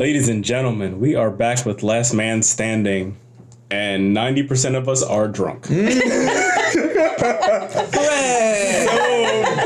Ladies 0.00 0.30
and 0.30 0.42
gentlemen, 0.42 0.98
we 0.98 1.14
are 1.14 1.30
back 1.30 1.66
with 1.66 1.82
Last 1.82 2.14
Man 2.14 2.42
Standing, 2.42 3.18
and 3.70 4.16
90% 4.16 4.74
of 4.74 4.88
us 4.88 5.02
are 5.02 5.28
drunk. 5.28 5.66
so 5.66 5.74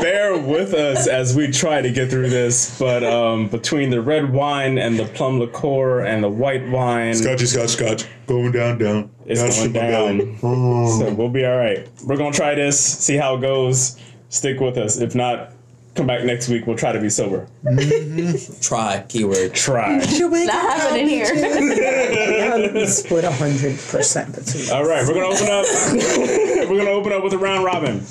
bear 0.01 0.37
with 0.37 0.73
us 0.73 1.07
as 1.07 1.33
we 1.37 1.49
try 1.51 1.81
to 1.81 1.89
get 1.89 2.09
through 2.09 2.29
this. 2.29 2.77
But 2.77 3.05
um, 3.05 3.47
between 3.47 3.91
the 3.91 4.01
red 4.01 4.33
wine 4.33 4.77
and 4.77 4.99
the 4.99 5.05
plum 5.05 5.39
liqueur 5.39 6.01
and 6.01 6.21
the 6.21 6.27
white 6.27 6.67
wine, 6.67 7.13
Scotchy, 7.13 7.45
scotch, 7.45 7.69
scotch. 7.69 8.05
Going 8.27 8.51
down, 8.51 8.77
down. 8.77 9.09
it's 9.25 9.39
Down 9.39 9.71
going 9.71 9.71
my 9.71 9.79
belly. 9.79 10.17
down. 10.25 10.99
So 10.99 11.13
we'll 11.13 11.29
be 11.29 11.45
all 11.45 11.55
right. 11.55 11.87
We're 12.03 12.17
going 12.17 12.33
to 12.33 12.37
try 12.37 12.55
this, 12.55 12.77
see 12.77 13.15
how 13.15 13.35
it 13.37 13.39
goes. 13.39 13.97
Stick 14.27 14.59
with 14.59 14.77
us. 14.77 14.97
If 14.97 15.15
not, 15.15 15.53
come 15.95 16.05
back 16.05 16.23
next 16.23 16.49
week. 16.49 16.67
We'll 16.67 16.77
try 16.77 16.91
to 16.91 16.99
be 16.99 17.09
sober. 17.09 17.47
Mm-hmm. 17.63 18.61
Try 18.61 19.03
keyword. 19.07 19.53
Try. 19.53 19.97
Not 19.97 20.49
happening 20.49 21.07
here. 21.07 21.25
split 22.87 23.23
hundred 23.23 23.79
percent 23.79 24.35
between. 24.35 24.69
All 24.71 24.85
right, 24.85 25.07
we're 25.07 25.13
gonna 25.13 25.27
open 25.27 25.47
up. 25.49 25.65
we're 26.69 26.77
gonna 26.77 26.91
open 26.91 27.13
up 27.13 27.23
with 27.23 27.33
a 27.33 27.37
round 27.37 27.63
robin. 27.63 28.01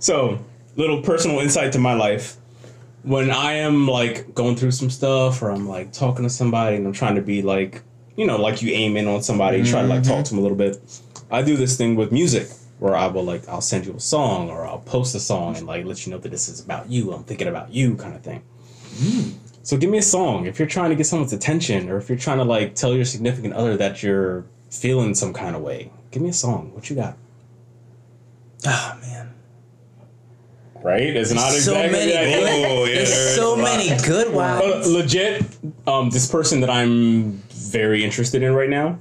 So, 0.00 0.38
little 0.76 1.00
personal 1.00 1.40
insight 1.40 1.72
to 1.72 1.78
my 1.78 1.94
life. 1.94 2.36
When 3.02 3.30
I 3.30 3.54
am 3.54 3.86
like 3.86 4.34
going 4.34 4.56
through 4.56 4.72
some 4.72 4.90
stuff, 4.90 5.42
or 5.42 5.50
I'm 5.50 5.68
like 5.68 5.92
talking 5.92 6.24
to 6.24 6.30
somebody, 6.30 6.76
and 6.76 6.86
I'm 6.86 6.92
trying 6.92 7.14
to 7.16 7.22
be 7.22 7.42
like, 7.42 7.82
you 8.16 8.26
know, 8.26 8.40
like 8.40 8.62
you 8.62 8.72
aim 8.72 8.96
in 8.96 9.06
on 9.06 9.22
somebody, 9.22 9.58
you 9.58 9.64
try 9.64 9.82
to 9.82 9.88
like 9.88 10.02
talk 10.02 10.12
mm-hmm. 10.12 10.22
to 10.24 10.30
them 10.30 10.38
a 10.38 10.42
little 10.42 10.56
bit. 10.56 10.78
I 11.30 11.42
do 11.42 11.56
this 11.56 11.76
thing 11.76 11.96
with 11.96 12.12
music 12.12 12.48
where 12.78 12.96
I 12.96 13.06
will 13.06 13.24
like 13.24 13.48
I'll 13.48 13.60
send 13.60 13.86
you 13.86 13.94
a 13.94 14.00
song 14.00 14.50
or 14.50 14.66
I'll 14.66 14.78
post 14.80 15.14
a 15.14 15.20
song 15.20 15.56
and 15.56 15.66
like 15.66 15.84
let 15.84 16.04
you 16.06 16.12
know 16.12 16.18
that 16.18 16.28
this 16.30 16.48
is 16.48 16.60
about 16.60 16.90
you. 16.90 17.12
I'm 17.12 17.24
thinking 17.24 17.48
about 17.48 17.72
you, 17.72 17.96
kind 17.96 18.14
of 18.14 18.22
thing. 18.22 18.42
So 19.62 19.76
give 19.76 19.90
me 19.90 19.98
a 19.98 20.02
song 20.02 20.46
if 20.46 20.58
you're 20.58 20.68
trying 20.68 20.90
to 20.90 20.96
get 20.96 21.06
someone's 21.06 21.32
attention, 21.32 21.88
or 21.88 21.96
if 21.96 22.08
you're 22.08 22.18
trying 22.18 22.38
to 22.38 22.44
like 22.44 22.74
tell 22.74 22.94
your 22.94 23.04
significant 23.04 23.54
other 23.54 23.76
that 23.78 24.02
you're 24.02 24.44
feeling 24.70 25.14
some 25.14 25.32
kind 25.32 25.56
of 25.56 25.62
way. 25.62 25.90
Give 26.10 26.22
me 26.22 26.28
a 26.28 26.32
song. 26.34 26.72
What 26.74 26.90
you 26.90 26.96
got? 26.96 27.16
Oh 28.66 28.98
man. 29.00 29.30
Right? 30.82 31.16
It's 31.16 31.32
not 31.32 31.50
So 31.52 31.56
exactly 31.56 31.92
many 31.92 32.12
good- 32.12 32.66
Oh, 32.66 32.84
yeah. 32.84 32.94
There's 32.96 33.10
there 33.10 33.36
so 33.36 33.54
is 33.54 33.58
a 33.58 33.62
lot. 33.62 33.76
many 33.78 34.02
good 34.06 34.34
ones. 34.34 34.60
But 34.60 34.86
legit, 34.86 35.46
um, 35.86 36.10
this 36.10 36.30
person 36.30 36.60
that 36.60 36.68
I'm 36.70 37.42
very 37.50 38.04
interested 38.04 38.42
in 38.42 38.52
right 38.52 38.68
now, 38.68 38.98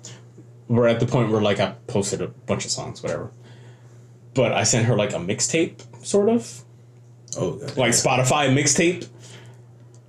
we're 0.70 0.88
at 0.88 1.02
the 1.02 1.06
point 1.06 1.30
where 1.30 1.42
like 1.42 1.60
I 1.60 1.76
posted 1.88 2.22
a 2.22 2.28
bunch 2.28 2.64
of 2.64 2.72
songs, 2.72 3.04
whatever. 3.04 3.32
But 4.34 4.52
I 4.54 4.64
sent 4.64 4.86
her 4.88 4.96
like 4.96 5.12
a 5.14 5.18
mixtape, 5.18 5.82
sort 6.06 6.30
of 6.30 6.64
Oh, 7.38 7.54
God. 7.58 7.78
like 7.78 7.92
Spotify 7.92 8.48
mixtape. 8.54 9.08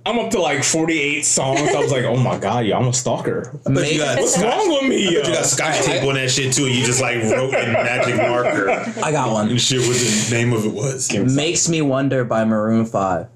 I'm 0.07 0.19
up 0.19 0.29
to 0.31 0.39
like 0.39 0.63
48 0.63 1.25
songs. 1.25 1.59
I 1.61 1.79
was 1.79 1.91
like, 1.91 2.05
oh 2.05 2.15
my 2.15 2.37
god, 2.37 2.65
yo, 2.67 2.77
I'm 2.77 2.87
a 2.87 2.93
stalker. 2.93 3.57
But 3.63 3.91
you 3.91 3.97
got 3.99 4.19
What's 4.19 4.35
scotch, 4.35 4.43
wrong 4.55 4.69
with 4.69 4.83
me? 4.89 5.09
you 5.09 5.23
got 5.23 5.43
scotch 5.45 5.81
tape 5.81 6.03
on 6.03 6.13
that 6.13 6.29
shit 6.29 6.53
too. 6.53 6.65
and 6.65 6.75
You 6.75 6.85
just 6.85 7.01
like 7.01 7.15
wrote 7.23 7.53
in 7.55 7.73
magic 7.73 8.15
marker 8.17 8.69
I 9.03 9.11
got 9.11 9.31
one. 9.31 9.49
and 9.49 9.59
shit 9.59 9.79
what 9.79 9.95
the 9.97 10.27
name 10.31 10.53
of 10.53 10.63
it 10.65 10.71
was. 10.73 11.11
Makes 11.35 11.67
Me 11.69 11.81
Wonder 11.81 12.23
by 12.23 12.45
Maroon 12.45 12.85
Five. 12.85 13.27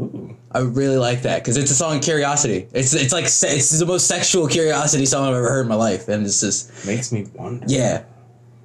Ooh. 0.00 0.36
I 0.50 0.60
really 0.60 0.96
like 0.96 1.22
that 1.22 1.42
because 1.42 1.56
it's 1.56 1.70
a 1.70 1.74
song 1.76 2.00
Curiosity. 2.00 2.66
It's 2.72 2.92
it's 2.92 3.12
like 3.12 3.24
it's 3.26 3.78
the 3.78 3.86
most 3.86 4.08
sexual 4.08 4.48
Curiosity 4.48 5.06
song 5.06 5.28
I've 5.28 5.34
ever 5.34 5.48
heard 5.48 5.62
in 5.62 5.68
my 5.68 5.74
life, 5.76 6.08
and 6.08 6.26
it's 6.26 6.40
just 6.40 6.84
Makes 6.86 7.12
me 7.12 7.26
wonder. 7.34 7.64
yeah. 7.68 8.02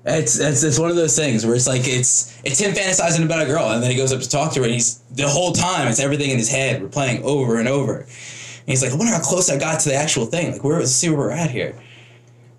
It's, 0.04 0.40
it's 0.40 0.64
it's 0.64 0.80
one 0.80 0.90
of 0.90 0.96
those 0.96 1.16
things 1.16 1.46
where 1.46 1.54
it's 1.54 1.68
like 1.68 1.84
it's 1.86 2.36
it's 2.44 2.60
him 2.60 2.72
fantasizing 2.74 3.24
about 3.24 3.44
a 3.44 3.46
girl 3.46 3.70
and 3.70 3.84
then 3.84 3.92
he 3.92 3.98
goes 3.98 4.12
up 4.12 4.20
to 4.22 4.30
talk 4.30 4.52
to 4.54 4.62
her 4.62 4.66
and 4.66 4.74
he's 4.74 4.98
the 5.12 5.28
whole 5.28 5.52
time 5.52 5.88
it's 5.88 6.00
everything 6.00 6.32
in 6.32 6.40
his 6.40 6.50
head 6.50 6.82
we're 6.82 6.88
playing 6.88 7.22
over 7.24 7.60
and 7.60 7.68
over 7.68 8.00
and 8.00 8.10
he's 8.66 8.82
like 8.82 8.92
I 8.92 8.96
wonder 8.96 9.14
how 9.14 9.22
close 9.22 9.48
I 9.52 9.60
got 9.60 9.80
to 9.82 9.90
the 9.90 9.96
actual 9.96 10.26
thing 10.26 10.54
like 10.54 10.64
where 10.64 10.80
let's 10.80 10.92
see 10.92 11.10
where 11.10 11.20
we're 11.20 11.32
at 11.32 11.52
here 11.52 11.76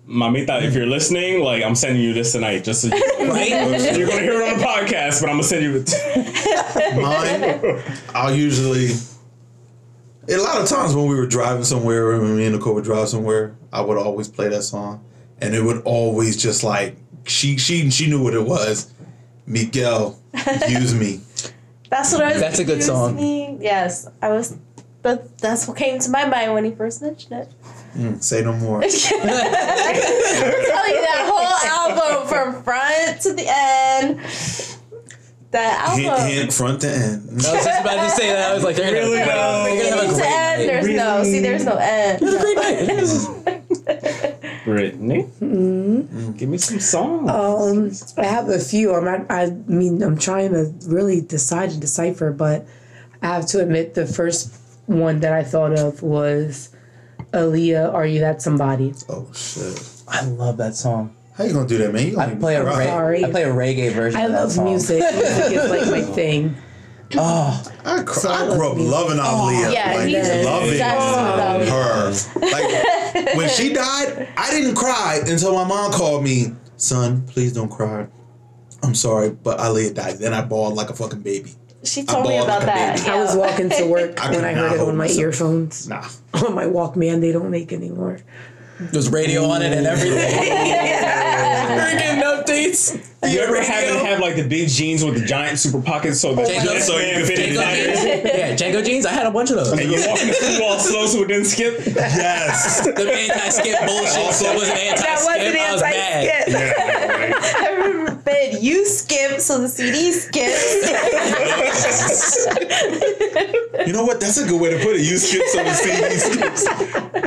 Mamita, 0.07 0.61
if 0.63 0.73
you're 0.73 0.85
listening, 0.85 1.41
like 1.41 1.63
I'm 1.63 1.75
sending 1.75 2.01
you 2.01 2.13
this 2.13 2.33
tonight. 2.33 2.65
Just 2.65 2.81
so 2.81 2.87
you, 2.87 2.93
right 3.29 3.49
you're 3.97 4.07
gonna 4.07 4.21
hear 4.21 4.41
it 4.41 4.51
on 4.51 4.59
the 4.59 4.65
podcast, 4.65 5.21
but 5.21 5.29
I'm 5.29 5.35
gonna 5.37 5.43
send 5.43 5.63
you 5.63 5.83
it. 5.85 6.95
Mine, 7.01 7.81
I'll 8.13 8.35
usually. 8.35 8.89
A 10.29 10.37
lot 10.37 10.61
of 10.61 10.67
times 10.67 10.93
when 10.93 11.07
we 11.07 11.15
were 11.15 11.25
driving 11.25 11.63
somewhere, 11.63 12.07
or 12.07 12.19
when 12.19 12.35
me 12.35 12.45
and 12.45 12.55
Nicole 12.55 12.73
would 12.75 12.83
drive 12.83 13.07
somewhere, 13.09 13.55
I 13.71 13.81
would 13.81 13.97
always 13.97 14.27
play 14.27 14.49
that 14.49 14.63
song, 14.63 15.03
and 15.39 15.55
it 15.55 15.61
would 15.63 15.81
always 15.83 16.35
just 16.35 16.65
like 16.65 16.97
she 17.25 17.57
she 17.57 17.89
she 17.89 18.07
knew 18.09 18.21
what 18.23 18.33
it 18.33 18.43
was. 18.45 18.91
Miguel, 19.45 20.19
use 20.67 20.93
me. 20.95 21.21
That's 21.89 22.11
what 22.13 22.23
I 22.23 22.31
was. 22.33 22.39
That's 22.41 22.59
a 22.59 22.63
good 22.63 22.81
song. 22.83 23.19
using. 23.19 23.61
Yes, 23.61 24.07
I 24.21 24.29
was. 24.29 24.57
But 25.03 25.37
that's 25.37 25.67
what 25.67 25.75
came 25.75 25.99
to 25.99 26.09
my 26.09 26.25
mind 26.25 26.53
when 26.53 26.63
he 26.63 26.71
first 26.71 27.01
mentioned 27.01 27.33
it. 27.33 27.53
Mm, 27.93 28.23
say 28.23 28.41
no 28.41 28.53
more. 28.53 28.79
I 28.81 28.87
can 28.87 28.99
tell 29.19 30.87
you 30.89 31.01
that 31.01 31.29
whole 31.29 31.99
album 31.99 32.27
from 32.29 32.63
front 32.63 33.19
to 33.23 33.33
the 33.33 33.43
end. 33.45 34.19
That 35.51 35.89
album. 35.89 36.27
hint, 36.29 36.53
front 36.53 36.81
to 36.81 36.89
end. 36.89 37.29
I 37.29 37.33
was 37.35 37.43
just 37.45 37.81
about 37.81 38.03
to 38.05 38.09
say 38.11 38.27
that 38.31 38.49
I 38.49 38.53
was 38.55 38.63
like 38.63 38.77
they're 38.77 38.85
gonna 38.93 38.99
Really, 39.05 39.17
have, 39.19 39.27
though? 39.27 39.63
they're 39.65 39.91
gonna 39.91 40.01
have 40.01 40.09
a 40.09 40.13
great 40.15 40.25
end, 40.25 40.59
night. 40.59 40.65
there's 40.67 40.87
no. 40.95 41.23
See, 41.25 41.39
there's 41.41 41.65
no 41.65 41.75
end. 41.75 42.19
great 42.19 42.55
night 42.55 42.87
Brittany, 44.65 45.27
give 46.37 46.49
me 46.49 46.57
some 46.57 46.79
songs. 46.79 47.29
Um, 48.17 48.23
I 48.23 48.25
have 48.27 48.47
a 48.49 48.59
few. 48.59 48.93
I'm 48.95 49.03
not, 49.05 49.25
I 49.31 49.49
mean, 49.67 50.01
I'm 50.01 50.17
trying 50.17 50.51
to 50.53 50.73
really 50.87 51.21
decide 51.21 51.71
and 51.71 51.81
decipher, 51.81 52.31
but 52.31 52.65
I 53.21 53.27
have 53.27 53.45
to 53.47 53.61
admit 53.61 53.93
the 53.93 54.05
first 54.05 54.53
one 54.85 55.19
that 55.21 55.33
I 55.33 55.43
thought 55.43 55.77
of 55.77 56.01
was 56.01 56.69
Aaliyah. 57.31 57.93
Are 57.93 58.05
you 58.05 58.19
that 58.21 58.41
somebody? 58.41 58.93
Oh 59.09 59.27
shit! 59.33 59.81
I 60.07 60.23
love 60.25 60.57
that 60.57 60.75
song 60.75 61.15
How 61.37 61.43
you 61.45 61.53
gonna 61.53 61.67
do 61.67 61.77
that, 61.79 61.93
man? 61.93 62.07
You 62.07 62.19
I 62.19 62.25
gonna 62.27 62.39
play 62.39 62.55
a 62.55 62.63
cry. 62.63 62.79
re- 62.79 62.85
Sorry. 62.85 63.25
I 63.25 63.31
play 63.31 63.43
a 63.43 63.53
reggae 63.53 63.91
version 63.93 64.19
I 64.19 64.25
of 64.25 64.31
that 64.31 64.41
love 64.43 64.51
song. 64.51 64.65
music. 64.65 64.99
Music 65.01 65.51
is 65.53 65.69
like 65.71 65.89
my 65.91 66.01
thing. 66.15 66.55
oh 67.17 67.63
I, 67.85 68.03
cr- 68.03 68.13
So 68.19 68.29
I 68.29 68.43
I 68.43 68.55
grew 68.55 68.69
up 68.69 68.77
love 68.77 68.87
loving 69.07 69.17
Aaliyah. 69.17 69.73
Yeah, 69.73 69.93
like, 69.95 70.07
he's 70.07 70.45
loving 70.45 70.77
that's 70.77 72.29
her. 72.33 72.39
Like 72.39 73.02
when 73.35 73.49
she 73.49 73.73
died, 73.73 74.27
I 74.37 74.49
didn't 74.51 74.75
cry 74.75 75.19
until 75.25 75.53
my 75.53 75.63
mom 75.65 75.91
called 75.91 76.23
me, 76.23 76.53
son, 76.77 77.25
please 77.27 77.53
don't 77.53 77.69
cry. 77.69 78.07
I'm 78.83 78.95
sorry, 78.95 79.29
but 79.29 79.59
Aaliyah 79.59 79.93
died. 79.93 80.17
Then 80.19 80.33
I 80.33 80.41
bawled 80.41 80.75
like 80.75 80.89
a 80.89 80.93
fucking 80.93 81.21
baby. 81.21 81.53
She 81.83 82.03
told 82.03 82.27
me 82.27 82.37
about 82.37 82.59
like 82.59 82.65
that. 82.67 82.97
baby. 82.97 83.09
I 83.09 83.21
was 83.21 83.35
walking 83.35 83.69
to 83.69 83.85
work 83.85 84.19
I 84.23 84.31
when 84.31 84.43
I 84.45 84.53
heard 84.53 84.73
it 84.73 84.79
on 84.79 84.87
my 84.97 85.05
myself. 85.05 85.19
earphones. 85.19 85.87
Nah. 85.87 86.07
On 86.33 86.55
my 86.55 86.65
Walkman, 86.65 87.21
they 87.21 87.31
don't 87.31 87.49
make 87.51 87.71
anymore. 87.71 88.19
There's 88.79 89.09
radio 89.09 89.45
on 89.45 89.61
it 89.61 89.73
and 89.73 89.85
everything. 89.85 90.17
We're 90.17 91.91
getting 91.97 92.23
updates 92.23 93.13
you 93.31 93.39
ever 93.39 93.61
happen 93.61 93.93
to 93.93 94.05
have 94.05 94.19
like 94.19 94.35
the 94.35 94.43
big 94.43 94.69
jeans 94.69 95.03
with 95.03 95.19
the 95.19 95.25
giant 95.25 95.59
super 95.59 95.81
pockets 95.81 96.19
so 96.19 96.35
the 96.35 96.41
oh, 96.41 96.45
JNCO- 96.45 96.63
this 96.63 96.87
so 96.87 96.97
you 96.97 97.13
can 97.13 97.25
fit 97.25 97.37
fit 97.37 97.49
in 97.49 97.49
in 97.49 97.55
there? 97.55 98.37
yeah 98.37 98.55
JNCO 98.55 98.85
jeans. 98.85 99.05
I 99.05 99.11
had 99.11 99.25
a 99.25 99.31
bunch 99.31 99.49
of 99.49 99.57
those. 99.57 99.71
And 99.71 99.81
you're 99.81 100.07
walking 100.07 100.27
the 100.27 100.33
school 100.33 100.67
all 100.67 100.79
slow 100.79 101.05
so 101.05 101.23
it 101.23 101.27
didn't 101.27 101.45
skip. 101.45 101.79
Yes. 101.85 102.83
the 102.85 102.91
anti-skip 102.91 103.79
bullshit 103.85 104.33
so 104.33 104.51
it 104.51 104.55
wasn't 104.55 104.77
anti-skip. 104.77 105.59
I 105.59 105.71
was 105.71 105.81
mad. 105.81 106.25
yeah, 106.25 106.71
right. 107.07 107.33
I 107.61 107.69
remember 107.71 108.02
Ben, 108.02 108.02
you 108.63 108.85
skip, 108.85 109.39
so 109.39 109.59
the 109.61 109.67
CD 109.67 110.11
skips. 110.11 110.63
You 113.85 113.91
know 113.91 114.05
what? 114.05 114.21
That's 114.21 114.37
a 114.37 114.47
good 114.47 114.61
way 114.61 114.69
to 114.69 114.77
put 114.77 114.95
it. 114.95 115.01
You 115.01 115.17
skip 115.17 115.43
so 115.47 115.61
the 115.63 115.73
CD 115.73 116.17
skips. 116.17 116.65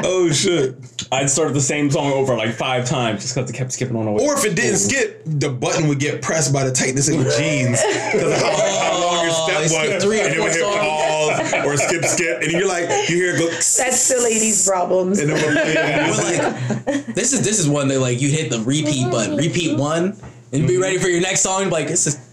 Oh 0.06 0.30
shit. 0.30 0.76
I'd 1.12 1.28
start 1.28 1.52
the 1.52 1.60
same 1.60 1.90
song 1.90 2.12
over 2.12 2.34
like 2.36 2.54
five 2.54 2.86
times 2.86 3.20
just 3.22 3.34
because 3.34 3.50
it 3.50 3.52
kept 3.52 3.72
skipping 3.72 3.96
on 3.96 4.06
the 4.06 4.12
way. 4.12 4.24
Or 4.24 4.34
if 4.34 4.44
it 4.44 4.54
didn't 4.56 4.78
skip, 4.78 5.22
the 5.26 5.50
button 5.50 5.86
would 5.88 5.98
get 6.00 6.22
pressed 6.22 6.52
by 6.52 6.64
the 6.64 6.72
tightness 6.72 7.08
of 7.08 7.14
your 7.16 7.30
jeans 7.36 7.82
because 7.82 8.32
of 8.32 8.38
how, 8.40 8.56
how 8.80 9.00
long 9.00 9.24
your 9.24 9.32
Oh, 9.36 9.46
step 9.48 9.62
you 9.62 9.68
skip 9.68 9.94
was, 9.94 10.04
three 10.04 10.20
or 10.20 10.24
and 10.24 10.34
it 10.34 10.40
would 10.40 10.52
hit 10.52 10.62
four 10.62 10.78
pause 10.78 11.52
or 11.66 11.76
skip 11.76 12.04
skip, 12.04 12.42
and 12.42 12.52
you're 12.52 12.66
like, 12.68 12.88
you 13.08 13.16
hear 13.16 13.34
it 13.34 13.38
go, 13.38 13.48
That's 13.50 14.08
the 14.08 14.20
ladies' 14.22 14.66
problems. 14.66 15.18
and 15.18 15.30
then 15.30 15.36
we're 15.42 15.52
playing 15.52 15.74
But 15.74 16.86
music. 16.86 16.86
like 17.06 17.14
this 17.14 17.32
is 17.32 17.42
this 17.44 17.58
is 17.58 17.68
one 17.68 17.88
that 17.88 18.00
like 18.00 18.20
you 18.22 18.30
hit 18.30 18.50
the 18.50 18.60
repeat 18.60 19.10
button 19.10 19.36
repeat 19.36 19.76
one 19.76 20.16
and 20.52 20.66
be 20.66 20.76
ready 20.76 20.98
for 20.98 21.08
your 21.08 21.20
next 21.20 21.42
song. 21.42 21.70
Like 21.70 21.88
this 21.88 22.06
is 22.06 22.25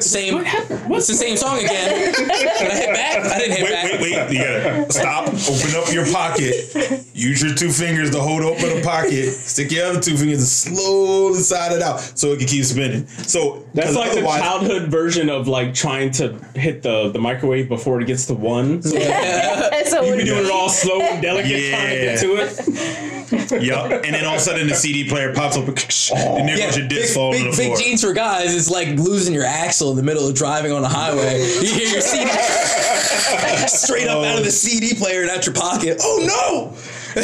same 0.00 0.42
it's 0.44 1.06
the 1.06 1.14
same 1.14 1.36
song 1.36 1.58
again 1.58 2.12
Did 2.12 2.30
I 2.30 2.36
hit 2.36 2.94
back 2.94 3.24
I 3.24 3.38
didn't 3.38 3.56
hit 3.56 3.64
Wait, 3.64 3.72
back 3.72 3.84
wait, 3.84 4.00
wait! 4.00 4.32
You 4.32 4.44
gotta 4.44 4.92
stop. 4.92 5.28
Open 5.28 5.76
up 5.76 5.92
your 5.92 6.04
pocket. 6.12 7.06
Use 7.14 7.42
your 7.42 7.54
two 7.54 7.70
fingers 7.70 8.10
to 8.10 8.20
hold 8.20 8.42
open 8.42 8.76
the 8.76 8.82
pocket. 8.84 9.30
Stick 9.30 9.70
your 9.72 9.86
other 9.86 10.00
two 10.00 10.16
fingers 10.16 10.38
and 10.38 10.76
slowly 10.76 11.40
slide 11.40 11.72
it 11.72 11.82
out 11.82 12.00
so 12.00 12.28
it 12.28 12.38
can 12.38 12.48
keep 12.48 12.64
spinning. 12.64 13.06
So 13.06 13.64
that's 13.74 13.94
like 13.94 14.12
the 14.12 14.22
childhood 14.22 14.90
version 14.90 15.30
of 15.30 15.48
like 15.48 15.74
trying 15.74 16.10
to 16.12 16.34
hit 16.54 16.82
the, 16.82 17.10
the 17.10 17.18
microwave 17.18 17.68
before 17.68 18.00
it 18.00 18.06
gets 18.06 18.26
to 18.26 18.34
one. 18.34 18.82
So 18.90 18.96
and 18.96 19.86
so 19.86 20.02
you 20.02 20.10
when 20.10 20.18
be 20.18 20.24
doing 20.24 20.46
it 20.46 20.50
all 20.50 20.68
slow 20.68 21.00
and 21.00 21.22
delicate 21.22 21.70
trying 21.70 21.88
to 21.88 21.94
get 21.96 22.20
to 22.20 22.36
it. 22.38 23.10
Yup. 23.62 23.90
And 24.04 24.14
then 24.14 24.24
all 24.24 24.34
of 24.34 24.40
a 24.40 24.42
sudden 24.42 24.66
the 24.66 24.74
CD 24.74 25.08
player 25.08 25.32
pops 25.32 25.56
up 25.56 25.66
and 25.68 26.48
there 26.48 26.58
yeah, 26.58 26.66
goes 26.66 26.78
your 26.78 26.88
disc 26.88 27.08
big, 27.08 27.14
falling 27.14 27.38
big, 27.38 27.44
on 27.44 27.50
the 27.52 27.56
big 27.56 27.66
floor. 27.68 27.76
jeans 27.78 28.02
for 28.02 28.12
guys 28.12 28.54
it's 28.54 28.70
like 28.70 28.88
losing 28.98 29.34
your 29.34 29.44
axle 29.70 29.90
in 29.92 29.96
the 29.96 30.02
middle 30.02 30.26
of 30.28 30.34
driving 30.34 30.72
on 30.72 30.82
the 30.82 30.88
highway 30.88 31.38
you 31.62 31.72
hear 31.72 31.86
your 31.86 32.00
CD 32.00 32.28
straight 33.68 34.08
up 34.08 34.24
out 34.24 34.36
of 34.36 34.44
the 34.44 34.50
CD 34.50 34.96
player 34.98 35.22
and 35.22 35.30
out 35.30 35.46
your 35.46 35.54
pocket 35.54 36.00
oh 36.02 36.18
no 36.26 36.76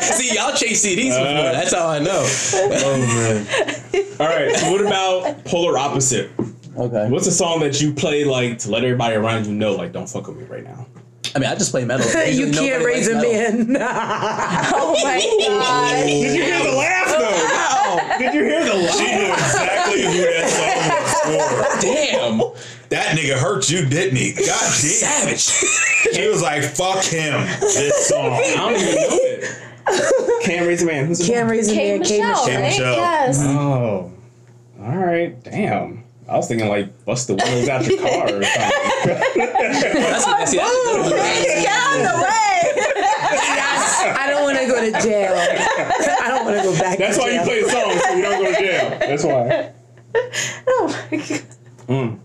See, 0.00 0.32
y'all 0.32 0.54
chase 0.54 0.86
CDs 0.86 1.08
before. 1.08 1.26
Uh, 1.26 1.52
That's 1.52 1.74
how 1.74 1.88
I 1.88 1.98
know. 1.98 2.24
Oh 2.54 2.96
man. 2.98 3.46
All 4.20 4.28
right. 4.28 4.54
So 4.54 4.70
what 4.70 4.80
about 4.80 5.44
polar 5.44 5.76
opposite? 5.76 6.30
Okay. 6.76 7.10
What's 7.10 7.26
a 7.26 7.32
song 7.32 7.58
that 7.60 7.80
you 7.80 7.92
play 7.92 8.22
like 8.24 8.58
to 8.58 8.70
let 8.70 8.84
everybody 8.84 9.16
around 9.16 9.46
you 9.46 9.54
know 9.54 9.74
like 9.74 9.90
don't 9.92 10.08
fuck 10.08 10.28
with 10.28 10.36
me 10.36 10.44
right 10.44 10.62
now? 10.62 10.86
I 11.34 11.38
mean, 11.40 11.50
I 11.50 11.54
just 11.56 11.70
play 11.72 11.84
metal. 11.84 12.06
you 12.30 12.50
can't 12.52 12.84
raise 12.84 13.08
a 13.08 13.14
likes 13.14 13.26
metal. 13.26 13.66
man. 13.66 13.76
Oh 14.76 14.94
my 15.02 15.18
god. 15.48 16.04
Did 16.06 16.36
you 16.36 16.42
hear 16.44 16.62
the 16.62 16.72
laugh 16.76 17.08
though? 17.08 18.18
Did 18.18 18.34
you 18.34 18.44
hear 18.44 18.64
the 18.64 18.74
laugh? 18.74 18.94
She 18.96 19.04
knew 19.16 19.32
exactly 19.32 20.02
who 20.02 20.12
that 20.22 20.48
song 21.22 21.34
was 21.36 21.74
for. 21.74 21.80
Damn. 21.82 22.38
That 22.90 23.16
nigga 23.16 23.36
hurt 23.36 23.68
you, 23.70 23.84
didn't 23.86 24.16
he? 24.16 24.32
God 24.34 24.44
damn. 24.46 24.70
Savage. 24.70 25.40
She 26.14 26.28
was 26.28 26.42
like, 26.42 26.62
fuck 26.62 27.02
him. 27.04 27.46
This 27.60 28.06
song. 28.08 28.32
I 28.34 28.54
don't 28.56 28.74
even 28.80 28.94
know 28.94 29.18
it. 29.20 30.42
Can't 30.44 30.66
raise 30.66 30.82
a 30.82 30.86
man. 30.86 31.06
Who's 31.06 31.18
the 31.18 31.26
Can't 31.26 31.50
raise 31.50 31.68
a 31.70 31.74
man. 31.74 32.02
K 32.04 32.18
Michelle, 32.20 32.30
Michelle. 32.46 32.60
right? 32.60 32.62
Michelle. 32.70 32.96
Yes. 32.96 33.42
Oh. 33.42 34.12
All 34.80 34.96
right. 34.96 35.42
Damn. 35.42 36.03
I 36.28 36.36
was 36.36 36.48
thinking 36.48 36.68
like 36.68 37.04
bust 37.04 37.28
the 37.28 37.34
windows 37.34 37.68
out 37.68 37.86
your 37.86 37.98
car 37.98 38.24
or 38.24 38.42
something. 38.42 38.44
That's, 38.44 40.24
that's, 40.24 40.50
see, 40.50 40.56
that's 40.56 40.70
a 40.70 40.84
good 40.84 41.00
one. 41.00 41.10
Get 41.10 41.66
out 41.68 41.96
of 41.96 42.02
the 42.02 42.22
way. 42.22 42.34
I 44.16 44.26
don't 44.30 44.42
want 44.44 44.58
to 44.58 44.66
go 44.66 44.80
to 44.80 45.06
jail. 45.06 45.34
I 45.36 46.28
don't 46.28 46.44
want 46.44 46.56
to 46.56 46.62
go 46.62 46.78
back. 46.78 46.98
That's 46.98 47.16
to 47.16 47.22
why 47.22 47.30
you 47.30 47.42
play 47.42 47.62
the 47.62 47.70
song 47.70 47.98
so 47.98 48.14
you 48.14 48.22
don't 48.22 48.42
go 48.42 48.52
to 48.52 48.58
jail. 48.58 48.98
That's 49.00 49.24
why. 49.24 49.72
Oh 50.66 51.06
my 51.10 51.16
god. 51.16 51.42
Mm. 51.88 52.18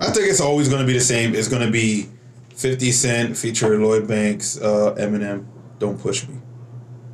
I 0.00 0.10
think 0.10 0.28
it's 0.28 0.40
always 0.40 0.68
going 0.68 0.82
to 0.82 0.86
be 0.86 0.92
the 0.92 1.00
same. 1.00 1.34
It's 1.34 1.48
going 1.48 1.64
to 1.64 1.70
be 1.72 2.10
50 2.54 2.92
Cent 2.92 3.36
featuring 3.38 3.82
Lloyd 3.82 4.06
Banks, 4.06 4.60
uh, 4.60 4.94
Eminem, 4.98 5.46
Don't 5.78 5.98
Push 5.98 6.28
Me. 6.28 6.36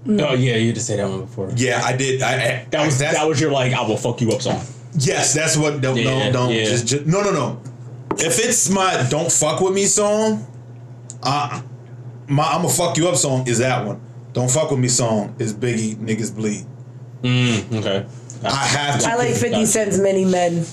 Oh 0.08 0.34
yeah, 0.34 0.56
you 0.56 0.72
just 0.72 0.88
say 0.88 0.96
that 0.96 1.08
one 1.08 1.20
before. 1.20 1.52
Yeah, 1.54 1.82
I 1.84 1.96
did. 1.96 2.20
I, 2.20 2.32
I 2.34 2.66
That 2.70 2.84
was 2.84 2.98
that's, 2.98 3.16
that 3.16 3.28
was 3.28 3.40
your 3.40 3.52
like 3.52 3.72
I 3.72 3.86
will 3.86 3.96
fuck 3.96 4.20
you 4.20 4.32
up 4.32 4.42
song. 4.42 4.60
Yes, 4.98 5.34
that's 5.34 5.56
what. 5.56 5.80
Don't, 5.80 5.96
Yeah, 5.96 6.04
don't, 6.04 6.32
don't 6.32 6.50
yeah. 6.50 6.64
just, 6.64 6.86
just. 6.86 7.06
No, 7.06 7.22
no, 7.22 7.30
no. 7.32 7.60
If 8.18 8.38
it's 8.44 8.68
my 8.70 9.06
"Don't 9.08 9.30
Fuck 9.30 9.60
with 9.60 9.72
Me" 9.74 9.84
song, 9.84 10.46
uh, 11.22 11.62
my 12.28 12.44
"I'm 12.44 12.62
gonna 12.62 12.68
fuck 12.68 12.96
you 12.96 13.08
up" 13.08 13.16
song 13.16 13.46
is 13.46 13.58
that 13.58 13.86
one. 13.86 14.00
"Don't 14.32 14.50
Fuck 14.50 14.70
with 14.70 14.80
Me" 14.80 14.88
song 14.88 15.34
is 15.38 15.54
Biggie 15.54 15.96
"Niggas 15.96 16.34
Bleed." 16.34 16.66
Mm, 17.22 17.78
okay. 17.78 18.06
I 18.44 18.48
have 18.66 19.00
to. 19.00 19.10
I 19.10 19.14
like 19.16 19.34
50 19.34 19.66
Cent's 19.66 19.98
Many 19.98 20.24
Men. 20.24 20.64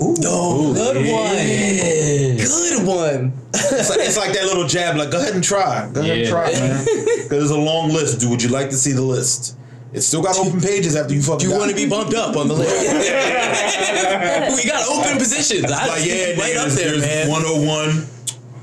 Ooh. 0.00 0.14
Oh, 0.24 0.74
good 0.74 0.96
one. 1.10 2.36
Good 2.36 2.86
one. 2.86 3.32
It's 3.54 3.90
like, 3.90 3.98
it's 4.00 4.16
like 4.16 4.32
that 4.34 4.44
little 4.44 4.66
jab. 4.66 4.96
Like, 4.96 5.10
go 5.10 5.18
ahead 5.20 5.34
and 5.34 5.42
try. 5.42 5.90
Go 5.92 6.00
ahead 6.00 6.18
and 6.18 6.28
try, 6.28 6.52
man. 6.52 6.84
Because 7.28 7.28
there's 7.30 7.50
a 7.50 7.58
long 7.58 7.88
list. 7.90 8.20
Do 8.20 8.30
would 8.30 8.42
you 8.42 8.48
like 8.48 8.70
to 8.70 8.76
see 8.76 8.92
the 8.92 9.02
list? 9.02 9.56
It's 9.98 10.06
still 10.06 10.22
got 10.22 10.38
open 10.38 10.60
pages 10.60 10.94
after 10.94 11.12
you 11.12 11.20
fuck. 11.22 11.42
You 11.42 11.50
want 11.50 11.70
to 11.70 11.76
be 11.76 11.88
bumped 11.88 12.14
up 12.14 12.36
on 12.36 12.46
the 12.46 12.54
list. 12.54 12.70
we 14.64 14.70
got 14.70 14.88
open 14.88 15.18
positions. 15.18 15.64
I 15.72 15.86
Like, 15.88 16.04
yeah, 16.06 16.14
right 16.38 16.54
nigga, 16.54 16.58
up 16.66 16.68
there, 16.70 16.98
there's 16.98 17.02
man. 17.02 17.28
101, 17.28 18.06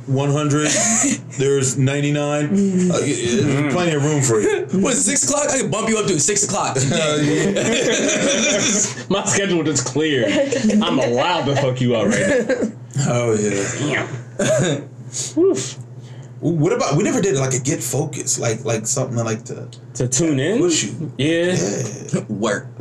100, 0.08 0.68
there's 1.38 1.78
99. 1.78 2.46
Uh, 2.46 2.48
y- 2.48 2.50
y- 2.54 3.16
there's 3.42 3.74
plenty 3.74 3.92
of 3.96 4.04
room 4.06 4.22
for 4.22 4.40
you. 4.40 4.66
What 4.82 4.94
is 4.94 5.00
it, 5.08 5.18
six 5.18 5.24
o'clock? 5.30 5.50
I 5.50 5.58
can 5.60 5.70
bump 5.70 5.90
you 5.90 5.98
up 5.98 6.06
to 6.08 6.18
six 6.20 6.44
o'clock. 6.46 6.78
Uh, 6.86 7.18
yeah. 7.22 9.06
My 9.10 9.26
schedule 9.26 9.68
is 9.68 9.82
clear. 9.82 10.26
I'm 10.82 11.00
allowed 11.00 11.46
to 11.46 11.56
fuck 11.58 11.82
you 11.82 11.96
up 11.96 12.08
right 12.08 12.48
now. 12.48 12.72
Oh 13.10 13.34
yeah. 13.34 14.06
Damn. 14.40 14.90
Oof. 15.38 15.78
Ooh, 16.44 16.50
What 16.50 16.74
about 16.74 16.96
we 16.98 17.04
never 17.04 17.22
did 17.22 17.36
like 17.38 17.54
a 17.54 17.60
get 17.60 17.82
focused, 17.82 18.40
like 18.40 18.66
like 18.66 18.86
something 18.88 19.18
like 19.24 19.46
to 19.46 19.68
To 19.96 20.08
tune 20.08 20.40
in. 20.40 20.60
push 20.60 20.84
you. 20.84 21.12
Yeah. 21.18 21.56
Yeah. 22.14 22.22
Work. 22.30 22.68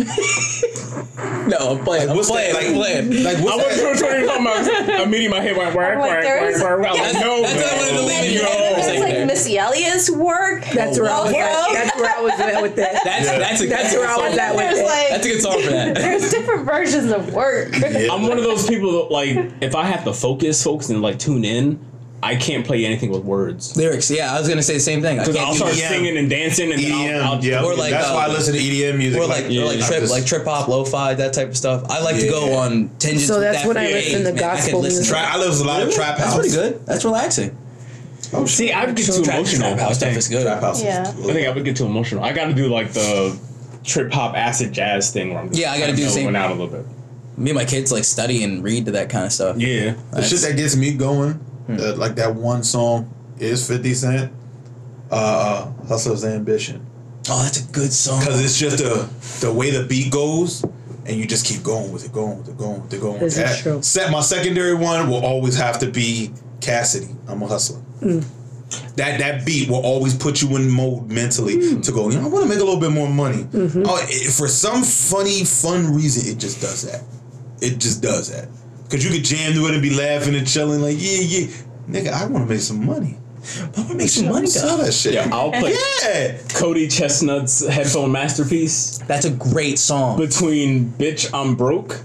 no, 1.48 1.56
I'm 1.78 1.84
playing. 1.84 2.10
I'm 2.10 2.16
What's 2.16 2.30
playing. 2.30 2.52
that? 2.54 2.64
I'm 2.64 2.74
playing. 2.74 3.24
Like 3.24 3.36
I 3.38 3.40
what's 3.42 3.56
wasn't 3.56 3.70
that? 3.70 3.98
sure 3.98 4.10
what 4.10 4.18
you 4.18 4.26
were 4.26 4.26
talking 4.26 4.42
about. 4.88 5.00
Immediately 5.06 5.28
my 5.28 5.40
head 5.40 5.56
went 5.56 5.74
work, 5.74 5.98
Like, 5.98 6.10
work, 6.10 6.22
there 6.22 6.42
work, 6.52 6.62
work. 6.62 6.86
I 6.86 6.90
like, 6.92 6.96
That's- 7.00 7.20
no, 7.22 7.42
that's 7.42 7.54
what 7.54 7.72
I 7.72 7.76
wanted 7.76 7.96
to 7.96 8.06
leave 8.06 8.18
in 8.18 8.24
And 8.24 8.32
your 8.34 8.42
no. 8.44 8.48
head. 8.50 8.76
there's 8.76 9.00
like 9.00 9.12
there. 9.14 9.26
Missy 9.26 9.58
Elliott's 9.58 10.10
work. 10.10 10.64
That's 10.74 10.98
where 10.98 11.10
I 11.10 11.20
was 11.22 11.32
at. 11.32 11.72
That's 11.74 11.96
where 11.96 12.18
I 12.18 12.20
was 12.22 12.40
at 12.40 12.62
with 12.62 12.76
that. 12.76 13.00
That's 13.04 13.26
Yeah. 13.26 13.38
that's 13.38 13.60
a 13.62 13.66
That's 13.66 13.82
that's 13.92 13.94
where 13.96 14.08
I 14.08 14.28
was 14.28 14.36
at 14.38 14.50
with 14.56 14.58
there's 14.64 14.78
it. 14.78 14.84
like 14.84 15.08
That's 15.10 15.26
a 15.26 15.28
good 15.28 15.40
song 15.42 15.62
for 15.62 15.70
that. 15.70 15.94
there's 15.96 16.30
different 16.30 16.66
versions 16.66 17.10
of 17.12 17.32
work. 17.32 17.68
Yeah. 17.78 18.08
I'm 18.12 18.22
one 18.22 18.38
of 18.38 18.44
those 18.44 18.66
people 18.68 18.92
that 18.92 19.10
like 19.12 19.52
if 19.60 19.74
I 19.74 19.84
have 19.84 20.04
to 20.04 20.12
focus, 20.12 20.62
focus 20.62 20.90
and 20.90 21.00
like 21.02 21.18
tune 21.18 21.44
in, 21.44 21.78
I 22.24 22.36
can't 22.36 22.64
play 22.66 22.84
anything 22.86 23.10
with 23.10 23.22
words. 23.24 23.76
Lyrics. 23.76 24.10
Yeah, 24.10 24.32
I 24.34 24.38
was 24.38 24.48
gonna 24.48 24.62
say 24.62 24.74
the 24.74 24.80
same 24.80 25.02
thing. 25.02 25.18
I 25.18 25.22
Because 25.22 25.36
can't 25.36 25.48
I'll 25.48 25.54
start 25.54 25.72
EDM. 25.74 25.88
singing 25.88 26.16
and 26.16 26.30
dancing 26.30 26.72
and 26.72 26.82
then 26.82 26.90
EDM, 26.90 27.22
I'll, 27.22 27.32
I'll 27.34 27.44
yeah. 27.44 27.62
Or 27.62 27.74
like, 27.74 27.90
that's 27.90 28.08
uh, 28.08 28.14
why 28.14 28.24
I 28.24 28.28
listen 28.28 28.54
to 28.54 28.60
EDM 28.60 28.96
music. 28.98 29.20
or 29.20 29.26
like, 29.26 29.44
or 29.44 29.64
like 29.66 29.80
I 29.82 29.86
trip, 29.86 30.00
just- 30.00 30.12
like 30.12 30.24
trip 30.26 30.44
hop, 30.44 30.68
lo-fi, 30.68 31.14
that 31.14 31.32
type 31.34 31.48
of 31.48 31.56
stuff. 31.56 31.84
I 31.90 32.00
like 32.02 32.16
to 32.20 32.28
go 32.28 32.54
on 32.56 32.88
tangents. 32.98 33.26
So 33.26 33.34
with 33.34 33.42
that's 33.44 33.62
that 33.62 33.68
when 33.68 33.76
I 33.76 33.86
for 33.88 33.92
listen 33.94 34.12
days, 34.12 34.12
to 34.12 34.24
man. 34.24 34.26
I 34.26 34.30
could 34.32 34.40
gospel 34.40 34.80
listen 34.80 34.98
music. 35.00 35.14
Tra- 35.16 35.26
I 35.26 35.36
listen 35.38 35.66
to 35.66 35.70
a 35.70 35.72
lot 35.72 35.82
of 35.82 35.94
trap 35.94 36.18
house. 36.18 36.24
That's 36.34 36.36
pretty 36.36 36.50
good. 36.54 36.86
That's 36.86 37.04
relaxing. 37.04 37.58
Oh, 38.32 38.46
See, 38.46 38.72
I 38.72 38.86
would 38.86 38.96
get 38.96 39.06
too 39.06 39.22
Trap, 39.22 39.36
emotional. 39.36 39.68
trap 39.74 39.78
house 39.80 39.90
I 39.90 39.92
stuff 39.92 40.08
think. 40.08 40.18
is 40.18 40.28
good. 40.28 40.42
Trap 40.42 40.60
house. 40.60 40.82
Yeah. 40.82 41.12
good. 41.14 41.30
I 41.30 41.32
think 41.34 41.46
I 41.48 41.50
would 41.52 41.64
get 41.64 41.76
too 41.76 41.84
emotional. 41.86 42.24
I 42.24 42.32
got 42.32 42.46
to 42.46 42.54
do 42.54 42.68
like 42.68 42.92
the 42.92 43.38
trip 43.84 44.12
hop 44.12 44.34
acid 44.34 44.72
jazz 44.72 45.12
thing 45.12 45.30
where 45.34 45.40
I'm 45.42 45.50
Yeah, 45.52 45.70
I 45.70 45.78
gotta 45.78 45.94
do 45.94 46.02
the 46.04 46.10
same. 46.10 46.28
melowing 46.30 46.36
out 46.36 46.50
a 46.50 46.54
little 46.54 46.68
bit. 46.68 46.86
Me 47.36 47.50
and 47.50 47.58
my 47.58 47.64
kids 47.66 47.92
like 47.92 48.04
study 48.04 48.42
and 48.42 48.64
read 48.64 48.86
to 48.86 48.92
that 48.92 49.10
kind 49.10 49.26
of 49.26 49.32
stuff. 49.32 49.58
Yeah. 49.58 49.94
The 50.12 50.22
shit 50.22 50.40
that 50.40 50.56
gets 50.56 50.74
me 50.74 50.94
going, 50.94 51.38
Hmm. 51.66 51.76
uh, 51.80 51.94
like 51.96 52.14
that 52.16 52.34
one 52.34 52.62
song 52.62 53.12
is 53.38 53.66
50 53.66 53.94
Cent, 53.94 54.32
uh, 55.10 55.70
Hustler's 55.88 56.24
Ambition. 56.24 56.84
Oh, 57.30 57.42
that's 57.42 57.66
a 57.68 57.72
good 57.72 57.92
song. 57.92 58.20
Because 58.20 58.42
it's 58.44 58.58
just 58.58 58.78
the, 58.78 59.46
the 59.46 59.52
way 59.52 59.70
the 59.70 59.84
beat 59.86 60.12
goes, 60.12 60.62
and 61.06 61.16
you 61.16 61.26
just 61.26 61.46
keep 61.46 61.62
going 61.62 61.90
with 61.92 62.04
it, 62.04 62.12
going 62.12 62.38
with 62.38 62.48
it, 62.48 62.56
going 62.58 62.82
with 62.82 62.92
it, 62.92 63.00
going 63.00 63.14
with 63.14 63.34
This 63.34 63.38
it. 63.38 63.50
is 63.50 63.62
true. 63.62 63.82
Set, 63.82 64.10
my 64.10 64.20
secondary 64.20 64.74
one 64.74 65.08
will 65.08 65.24
always 65.24 65.56
have 65.56 65.78
to 65.80 65.90
be 65.90 66.30
Cassidy. 66.60 67.14
I'm 67.28 67.42
a 67.42 67.46
hustler. 67.46 67.80
Mm. 68.00 68.24
That 68.96 69.20
that 69.20 69.46
beat 69.46 69.68
will 69.68 69.84
always 69.84 70.14
put 70.16 70.42
you 70.42 70.56
in 70.56 70.68
mode 70.68 71.10
mentally 71.10 71.56
Mm. 71.56 71.82
to 71.84 71.92
go. 71.92 72.10
You 72.10 72.18
know, 72.18 72.26
I 72.26 72.28
want 72.28 72.44
to 72.44 72.48
make 72.48 72.58
a 72.60 72.64
little 72.64 72.80
bit 72.80 72.90
more 72.92 73.08
money. 73.08 73.44
Mm-hmm. 73.44 73.82
Oh, 73.86 73.98
it, 74.08 74.32
for 74.32 74.48
some 74.48 74.82
funny, 74.82 75.44
fun 75.44 75.94
reason, 75.94 76.30
it 76.30 76.38
just 76.38 76.60
does 76.60 76.82
that. 76.90 77.02
It 77.60 77.78
just 77.78 78.02
does 78.02 78.30
that. 78.32 78.48
Cause 78.94 79.04
you 79.04 79.10
could 79.10 79.24
jam 79.24 79.54
to 79.54 79.66
it 79.66 79.72
and 79.72 79.82
be 79.82 79.90
laughing 79.92 80.36
and 80.36 80.46
chilling 80.46 80.80
like, 80.80 80.94
yeah, 81.00 81.18
yeah, 81.20 81.46
nigga, 81.88 82.12
I 82.12 82.26
want 82.26 82.46
to 82.46 82.54
make 82.54 82.60
some 82.60 82.86
money. 82.86 83.18
I 83.58 83.80
want 83.80 83.88
to 83.90 83.94
make 83.96 84.08
some 84.08 84.28
money. 84.28 84.46
Sell 84.46 84.76
Though. 84.76 84.84
that 84.84 84.92
shit. 84.92 85.14
Yeah, 85.14 85.28
I'll 85.32 85.50
play 85.50 85.74
Yeah. 86.04 86.38
Cody 86.54 86.86
ChesnuTT's 86.86 87.66
headphone 87.66 88.12
masterpiece 88.12 88.98
That's 89.08 89.24
a 89.24 89.32
great 89.32 89.80
song. 89.80 90.16
between 90.16 90.90
"Bitch 90.92 91.28
I'm 91.34 91.56
Broke." 91.56 91.98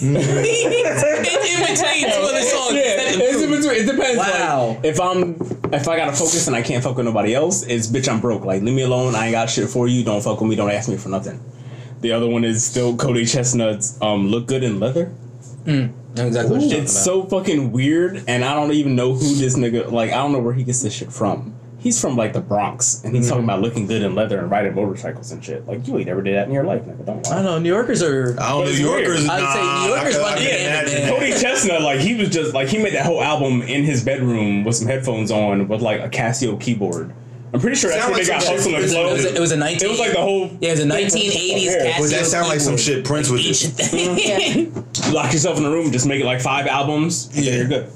in, 0.00 0.16
in 0.16 0.16
between 0.16 2.04
two 2.06 2.22
other 2.22 2.40
songs. 2.40 2.72
Yeah, 2.72 3.20
it's 3.20 3.42
in 3.42 3.50
between. 3.50 3.76
It 3.82 3.86
depends. 3.92 4.16
Wow. 4.16 4.68
Like, 4.76 4.84
if 4.86 4.98
I'm 4.98 5.34
if 5.74 5.88
I 5.88 5.96
gotta 5.98 6.12
focus 6.12 6.46
and 6.46 6.56
I 6.56 6.62
can't 6.62 6.82
fuck 6.82 6.96
with 6.96 7.04
nobody 7.04 7.34
else, 7.34 7.64
it's 7.64 7.86
bitch 7.86 8.08
I'm 8.10 8.20
broke. 8.22 8.46
Like 8.46 8.62
leave 8.62 8.74
me 8.74 8.80
alone. 8.80 9.14
I 9.14 9.26
ain't 9.26 9.32
got 9.32 9.50
shit 9.50 9.68
for 9.68 9.86
you. 9.88 10.04
Don't 10.04 10.22
fuck 10.22 10.40
with 10.40 10.48
me. 10.48 10.56
Don't 10.56 10.70
ask 10.70 10.88
me 10.88 10.96
for 10.96 11.10
nothing. 11.10 11.38
The 12.00 12.12
other 12.12 12.26
one 12.26 12.44
is 12.44 12.64
still 12.64 12.96
Cody 12.96 13.24
ChesnuTT's 13.24 14.00
um 14.00 14.28
look 14.28 14.46
good 14.46 14.62
in 14.64 14.80
leather. 14.80 15.12
Mm, 15.64 15.92
I 16.12 16.16
know 16.16 16.26
exactly 16.26 16.56
what 16.56 16.62
It's 16.64 16.92
about. 16.92 17.04
so 17.04 17.22
fucking 17.24 17.72
weird, 17.72 18.24
and 18.26 18.44
I 18.44 18.54
don't 18.54 18.72
even 18.72 18.96
know 18.96 19.14
who 19.14 19.34
this 19.34 19.56
nigga. 19.56 19.90
Like 19.90 20.10
I 20.10 20.16
don't 20.16 20.32
know 20.32 20.40
where 20.40 20.54
he 20.54 20.64
gets 20.64 20.82
this 20.82 20.94
shit 20.94 21.12
from. 21.12 21.54
He's 21.78 21.98
from 21.98 22.14
like 22.14 22.34
the 22.34 22.40
Bronx, 22.40 23.02
and 23.04 23.16
he's 23.16 23.28
talking 23.28 23.40
mm-hmm. 23.40 23.50
about 23.50 23.62
looking 23.62 23.86
good 23.86 24.02
in 24.02 24.14
leather 24.14 24.38
and 24.38 24.50
riding 24.50 24.74
motorcycles 24.74 25.32
and 25.32 25.42
shit. 25.42 25.66
Like 25.66 25.86
you 25.86 25.96
ain't 25.96 26.08
never 26.08 26.20
did 26.20 26.36
that 26.36 26.46
in 26.46 26.52
your 26.52 26.64
life, 26.64 26.82
nigga. 26.82 27.06
Don't 27.06 27.26
I 27.26 27.30
lie. 27.30 27.36
don't 27.36 27.44
know. 27.44 27.58
New 27.58 27.68
Yorkers 27.70 28.02
are. 28.02 28.38
I 28.38 28.50
don't 28.50 28.64
know. 28.66 28.72
New 28.72 28.76
Yorkers. 28.76 29.16
weird. 29.16 29.26
Nah, 29.26 29.34
I'd 29.34 29.52
say 29.54 29.88
New 29.88 29.94
Yorkers 29.94 30.16
I, 30.16 30.20
run 30.20 30.32
I 30.32 30.36
can 30.36 30.44
gamut, 30.44 30.92
imagine 30.92 31.08
Cody 31.08 31.32
ChesnuTT, 31.32 31.82
like 31.82 32.00
he 32.00 32.14
was 32.16 32.28
just 32.28 32.52
like 32.52 32.68
he 32.68 32.78
made 32.78 32.94
that 32.94 33.06
whole 33.06 33.22
album 33.22 33.62
in 33.62 33.84
his 33.84 34.04
bedroom 34.04 34.64
with 34.64 34.76
some 34.76 34.88
headphones 34.88 35.30
on 35.30 35.68
with 35.68 35.80
like 35.80 36.00
a 36.00 36.08
Casio 36.10 36.60
keyboard. 36.60 37.14
I'm 37.52 37.58
pretty 37.60 37.76
sure 37.76 37.90
that's 37.90 38.02
Sound 38.02 38.12
where 38.14 38.20
like 38.20 38.26
they 38.26 38.32
got 38.32 38.42
some 38.42 38.54
hustle 38.54 38.74
and 38.74 38.82
shit. 38.84 38.90
flow. 38.92 39.08
It 39.08 39.12
was, 39.12 39.24
it 39.24 39.40
was 39.40 39.52
a 39.52 39.56
19. 39.56 39.86
It 39.86 39.90
was 39.90 39.98
like 39.98 40.12
the 40.12 40.20
whole 40.20 40.46
Yeah, 40.60 40.68
it 40.68 40.72
was 40.72 40.80
a 40.80 40.86
1980s 40.86 41.64
Yeah. 41.64 41.92
Casio. 41.98 42.10
That 42.10 42.26
sound 42.26 42.48
like 42.48 42.60
some 42.60 42.76
shit 42.76 43.04
Prince 43.04 43.28
would 43.30 43.40
do. 43.42 43.48
Ancient 43.48 43.74
thing. 43.74 44.18
Yeah. 45.04 45.10
lock 45.12 45.32
yourself 45.32 45.58
in 45.58 45.64
a 45.64 45.70
room, 45.70 45.90
just 45.90 46.06
make 46.06 46.20
it 46.20 46.26
like 46.26 46.40
five 46.40 46.66
albums, 46.68 47.28
Yeah. 47.34 47.56
you're 47.56 47.66
good. 47.68 47.90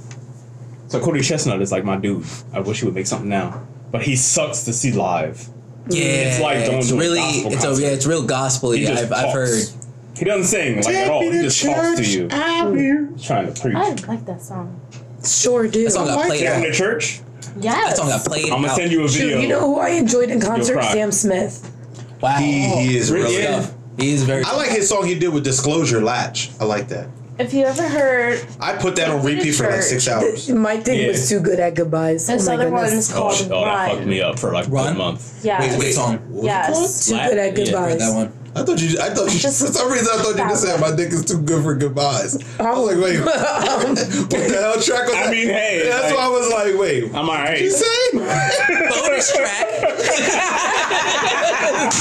So 0.89 1.01
Cody 1.01 1.21
ChesnuTT 1.21 1.61
is 1.61 1.73
like 1.73 1.85
my 1.85 1.97
dude. 1.97 2.25
I 2.53 2.61
wish 2.61 2.81
he 2.81 2.85
would 2.87 2.95
make 2.95 3.07
something 3.07 3.29
now, 3.29 3.63
but 3.91 4.03
he 4.03 4.17
sucks 4.17 4.65
to 4.65 4.73
see 4.73 4.93
live. 4.93 5.49
Yeah, 5.89 6.03
It's 6.05 6.41
like 6.41 6.67
going 6.67 6.79
it's 6.79 6.89
to 6.89 6.95
a 6.95 6.99
really, 6.99 7.19
gospel 7.19 7.53
it's 7.53 7.65
a, 7.65 7.83
yeah, 7.83 7.89
it's 7.89 8.07
real 8.07 8.25
gospel-y. 8.27 8.77
He 8.79 8.87
just 8.87 9.05
I've, 9.05 9.13
I've 9.13 9.33
heard. 9.33 9.65
He 10.17 10.25
doesn't 10.25 10.45
sing 10.47 10.77
like 10.83 10.95
at 10.95 11.11
all. 11.11 11.23
He 11.23 11.31
just 11.43 11.63
talks 11.63 11.97
to 12.01 12.05
you. 12.05 12.29
Out 12.31 12.75
here. 12.77 13.09
He's 13.15 13.25
trying 13.27 13.53
to 13.53 13.61
preach. 13.61 13.75
I 13.77 13.91
like 14.09 14.25
that 14.27 14.41
song. 14.43 14.81
Sure 15.25 15.67
do. 15.69 15.85
That 15.85 15.91
song 15.91 16.07
got 16.07 16.27
played 16.27 16.43
Down 16.45 16.63
out. 16.63 16.67
to 16.67 16.73
church. 16.73 17.21
Yes. 17.61 17.91
That 17.91 17.97
song 17.97 18.09
got 18.09 18.25
played 18.25 18.45
I'm 18.47 18.61
gonna 18.61 18.69
out. 18.69 18.77
send 18.77 18.93
you 18.93 19.05
a 19.05 19.09
Shoot, 19.09 19.19
video. 19.21 19.39
you 19.41 19.49
know 19.49 19.61
who 19.61 19.79
I 19.81 19.91
enjoyed 19.91 20.31
in 20.31 20.41
concert? 20.41 20.75
cry. 20.75 20.93
Sam 20.93 21.13
Smith. 21.13 21.71
Wow. 22.21 22.37
He, 22.39 22.63
he 22.69 22.97
is 22.97 23.11
Really? 23.11 23.25
really. 23.33 23.43
Yeah. 23.43 23.61
Stuff. 23.63 23.75
He 23.99 24.13
is 24.13 24.23
very. 24.25 24.43
I 24.45 24.57
like 24.57 24.71
his 24.71 24.89
song 24.89 25.07
he 25.07 25.15
did 25.15 25.29
with 25.33 25.45
Disclosure 25.45 26.01
Latch. 26.01 26.51
I 26.61 26.65
like 26.65 26.89
that. 26.89 27.09
if 27.39 27.53
you 27.53 27.65
ever 27.65 27.89
heard 27.89 28.45
I 28.61 28.77
put 28.77 28.95
that 28.97 29.11
on 29.11 29.25
repeat 29.25 29.53
for 29.53 29.65
like 29.69 29.83
six 29.83 30.07
hours. 30.09 30.49
My 30.69 30.77
thing 30.79 31.01
Yeah. 31.01 31.09
was 31.09 31.29
too 31.29 31.41
good 31.41 31.59
at 31.61 31.75
goodbyes. 31.75 32.27
this 32.29 32.47
oh 32.47 32.51
my 32.51 32.55
other 32.55 32.71
goodness. 32.71 32.93
one's 32.93 33.13
Oh, 33.13 33.17
called 33.19 33.35
shit. 33.35 33.51
oh, 33.53 33.65
that 33.65 33.91
fucked 33.91 34.07
me 34.07 34.21
up 34.21 34.39
for 34.39 34.53
like 34.53 34.67
Run? 34.69 34.95
a 34.95 34.99
month. 34.99 35.45
Yes. 35.45 35.73
Wait, 35.73 35.79
wait, 35.81 35.93
song. 35.93 36.19
What 36.31 36.45
Yes. 36.45 37.07
Too 37.09 37.15
good 37.15 37.39
at 37.39 37.59
Yeah, 37.59 37.65
goodbyes. 37.65 37.99
That 37.99 38.15
one. 38.15 38.33
I 38.57 38.63
thought 38.63 38.81
you. 38.81 38.99
I 39.01 39.11
thought 39.11 39.33
you. 39.33 39.39
Just- 39.41 39.61
for 39.67 39.73
some 39.73 39.91
reason, 39.93 40.09
I 40.13 40.23
thought 40.23 40.37
you 40.37 40.49
just 40.49 40.63
said 40.63 40.81
my 40.81 40.95
dick 40.95 41.13
is 41.13 41.25
too 41.25 41.41
good 41.43 41.63
for 41.63 41.75
goodbyes. 41.75 42.37
I 42.61 42.71
was 42.79 42.87
like, 42.95 42.99
wait, 43.05 43.19
what 43.25 43.35
the 44.31 44.59
hell 44.61 44.81
track 44.81 45.07
was 45.09 45.15
I 45.17 45.25
that? 45.25 45.31
mean, 45.31 45.49
hey, 45.49 45.83
that's 45.89 46.05
like- 46.05 46.15
why 46.17 46.25
I 46.25 46.29
was 46.29 46.49
like, 46.53 46.75
wait. 46.79 47.13
I'm 47.15 47.29
alright. 47.29 47.61
you 47.61 47.71
say? 47.71 48.13
Bonus 48.13 49.33
track. 49.35 49.67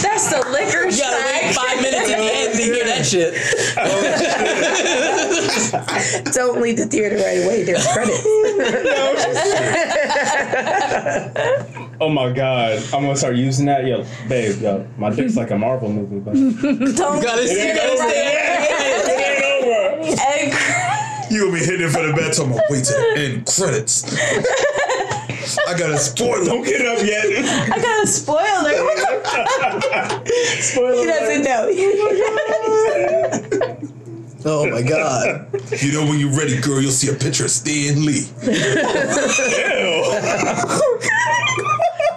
That's 0.01 0.29
the 0.29 0.37
liquor 0.51 0.87
You 0.89 0.97
gotta 0.97 1.23
wait 1.25 1.41
track. 1.41 1.55
five 1.55 1.81
minutes 1.81 2.09
at 2.09 2.17
the 2.17 2.31
end 2.31 2.53
to 2.53 2.61
hear 2.63 2.85
that 2.85 3.05
shit. 3.05 3.33
Don't 6.33 6.61
leave 6.61 6.77
the 6.77 6.85
theater 6.85 7.15
right 7.17 7.43
away. 7.43 7.63
There's 7.63 7.85
credits. 7.87 8.23
Oh 11.99 12.09
my 12.09 12.31
god, 12.31 12.77
I'm 12.93 13.01
gonna 13.03 13.15
start 13.15 13.35
using 13.35 13.65
that. 13.67 13.85
Yo, 13.85 14.05
babe, 14.27 14.61
yo, 14.61 14.85
my 14.97 15.09
dick's 15.09 15.35
like 15.37 15.51
a 15.51 15.57
Marvel 15.57 15.89
movie, 15.91 16.19
but 16.19 16.35
it 16.49 16.95
Don't 16.97 17.21
Gotta 17.23 17.47
see, 17.47 17.59
ain't 17.59 17.75
gotta 17.77 17.91
over. 17.93 18.09
stay. 18.09 18.23
ain't 19.35 19.43
over. 19.43 20.21
egg. 20.21 20.53
You 21.31 21.37
gonna 21.45 21.53
be 21.57 21.65
hitting 21.65 21.89
for 21.89 22.05
the 22.05 22.13
bed? 22.13 22.31
Talking 22.33 22.51
about 22.53 22.65
wait 22.69 22.83
to 22.83 22.93
the 22.93 23.13
end 23.17 23.47
credits. 23.47 24.03
I 25.67 25.73
got 25.77 25.89
a 25.89 25.97
spoiler. 25.97 26.45
Don't 26.45 26.63
get 26.63 26.85
up 26.85 26.99
yet. 27.03 27.25
I 27.71 27.79
got 27.81 28.03
a 28.03 28.07
spoiler. 28.07 28.73
Spoiler 30.61 30.95
he 30.95 31.05
doesn't 31.07 31.43
know. 31.43 31.69
Oh 34.45 34.69
my 34.69 34.81
god. 34.83 35.47
You 35.81 35.91
know 35.93 36.05
when 36.05 36.19
you're 36.19 36.37
ready, 36.37 36.59
girl, 36.61 36.81
you'll 36.81 36.91
see 36.91 37.09
a 37.09 37.15
picture 37.15 37.45
of 37.45 37.51
Stan 37.51 38.05
Lee. 38.05 38.27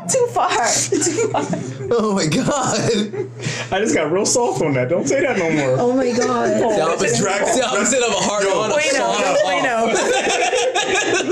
Too 0.08 0.26
far. 0.32 0.50
Too 0.50 1.28
far. 1.32 1.44
Oh 1.90 2.14
my 2.14 2.26
god. 2.26 2.90
I 3.72 3.78
just 3.80 3.94
got 3.94 4.10
real 4.12 4.26
soft 4.26 4.62
on 4.62 4.74
that. 4.74 4.88
Don't 4.88 5.06
say 5.08 5.20
that 5.22 5.36
no 5.38 5.50
more. 5.50 5.76
oh 5.78 5.92
my 5.96 6.10
god. 6.12 6.50
Oh, 6.62 6.74
the 6.76 6.82
opposite, 6.82 7.24
it's 7.26 7.56
the 7.56 7.64
opposite 7.66 8.02
of 8.02 8.10
a 8.10 8.16
hard 8.24 8.44
Yo, 8.44 8.60
on. 8.60 8.70
a 8.70 8.74
Wait 8.76 8.92
no, 8.94 9.36
wait 9.46 9.62
no. 9.62 9.92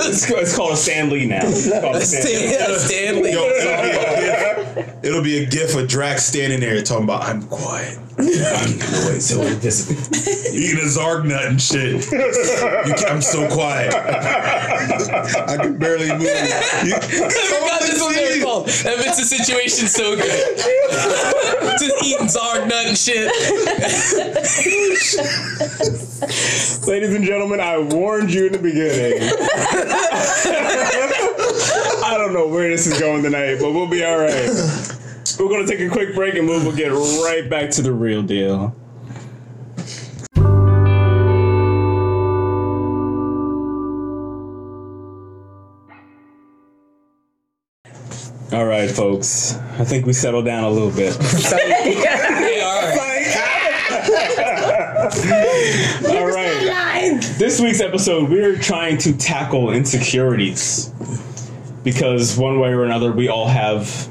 It's, 0.07 0.29
it's 0.31 0.57
called 0.57 0.73
a 0.73 0.77
Stan 0.77 1.09
Lee 1.11 1.27
now. 1.27 1.41
It's 1.45 1.69
called 1.71 1.97
a 1.97 2.01
Stan 2.01 2.25
Lee. 2.25 2.53
Stan, 2.53 2.79
Stanley. 2.79 3.33
Yo, 3.33 3.41
it'll 5.05 5.23
be 5.23 5.39
a 5.39 5.45
gif. 5.45 5.45
It'll 5.45 5.45
be 5.45 5.45
a 5.45 5.47
gif 5.47 5.77
of 5.77 5.89
Drax 5.89 6.25
standing 6.25 6.61
there 6.61 6.81
talking 6.83 7.05
about 7.05 7.25
I'm 7.25 7.43
quiet. 7.43 7.99
I'm 8.17 8.79
quiet, 8.79 9.23
so 9.23 9.43
invisible. 9.43 10.01
Eating 10.55 10.79
a 10.79 10.87
Zarg 10.87 11.27
nut 11.27 11.45
and 11.47 11.61
shit. 11.61 12.11
You 12.13 12.95
can, 12.95 13.09
I'm 13.09 13.23
so 13.23 13.49
quiet. 13.49 13.93
I 13.95 15.57
can 15.61 15.79
barely 15.79 16.09
move. 16.11 16.23
You, 16.85 16.95
I 16.95 17.79
this 17.81 17.95
was 17.95 18.03
what 18.03 18.15
it. 18.17 18.85
That 18.85 18.99
makes 18.99 19.19
the 19.19 19.25
situation 19.25 19.89
so 19.89 20.17
good. 20.17 20.25
Just 21.79 22.05
eating 22.05 22.27
Zarg 22.27 22.69
nut 22.69 22.87
and 22.87 22.97
shit. 22.97 23.31
Ladies 26.87 27.15
and 27.15 27.25
gentlemen, 27.25 27.61
I 27.61 27.79
warned 27.79 28.33
you 28.33 28.47
in 28.47 28.53
the 28.53 28.59
beginning. 28.59 29.21
I 32.15 32.17
don't 32.17 32.33
know 32.33 32.47
where 32.47 32.71
this 32.71 32.87
is 32.87 33.01
going 33.01 33.25
tonight, 33.25 33.57
but 33.61 33.73
we'll 33.73 33.89
be 33.89 34.05
all 34.05 34.17
right. 34.17 34.49
We're 35.37 35.49
gonna 35.49 35.67
take 35.67 35.81
a 35.81 35.89
quick 35.89 36.15
break 36.15 36.37
and 36.37 36.47
we'll, 36.47 36.71
get 36.71 36.93
right 36.93 37.51
back 37.51 37.71
to 37.71 37.83
the 37.83 37.93
real 37.93 38.23
deal. 38.23 38.73
All 48.53 48.65
right, 48.65 48.89
folks. 48.89 49.57
I 49.57 49.85
think 49.85 50.07
we 50.07 50.13
settled 50.13 50.45
down 50.45 50.63
a 50.63 50.71
little 50.71 50.93
bit. 50.93 51.17
Hey, 51.17 51.97
all 52.07 52.93
right. 52.97 53.25
All 56.07 56.29
right. 56.29 57.21
This 57.39 57.61
week's 57.61 57.81
episode, 57.81 58.31
we're 58.31 58.57
trying 58.57 58.99
to 58.99 59.13
tackle 59.17 59.73
insecurities 59.73 60.93
because 61.85 62.37
one 62.37 62.59
way 62.59 62.71
or 62.71 62.85
another, 62.85 63.13
we 63.13 63.29
all 63.29 63.47
have 63.47 64.09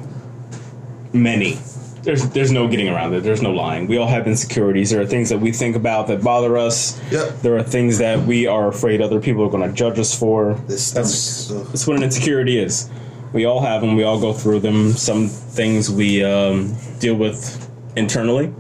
many. 1.12 1.58
There's 2.04 2.28
there's 2.30 2.52
no 2.52 2.68
getting 2.68 2.90
around 2.90 3.14
it. 3.14 3.24
There's 3.24 3.42
no 3.42 3.52
lying. 3.52 3.88
We 3.88 3.98
all 3.98 4.08
have 4.08 4.28
insecurities. 4.28 4.90
There 4.92 5.02
are 5.02 5.06
things 5.06 5.30
that 5.30 5.40
we 5.40 5.52
think 5.52 5.76
about 5.76 6.08
that 6.08 6.22
bother 6.22 6.58
us. 6.58 7.02
Yep. 7.12 7.40
There 7.40 7.58
are 7.58 7.64
things 7.64 7.98
that 8.00 8.20
we 8.26 8.46
are 8.46 8.68
afraid 8.68 9.02
other 9.02 9.22
people 9.22 9.44
are 9.44 9.50
going 9.50 9.68
to 9.68 9.74
judge 9.74 10.00
us 10.00 10.18
for. 10.18 10.56
This 10.68 10.92
That's 10.92 11.48
that's 11.48 11.88
what 11.88 11.98
an 11.98 12.04
insecurity 12.04 12.60
is. 12.60 12.90
We 13.32 13.46
all 13.46 13.62
have 13.62 13.82
them. 13.82 13.96
We 13.96 14.04
all 14.04 14.20
go 14.20 14.34
through 14.34 14.60
them. 14.60 14.92
Some 14.92 15.28
things 15.28 15.90
we 15.90 16.24
um, 16.24 16.76
deal 17.00 17.16
with 17.16 17.72
internally. 17.96 18.54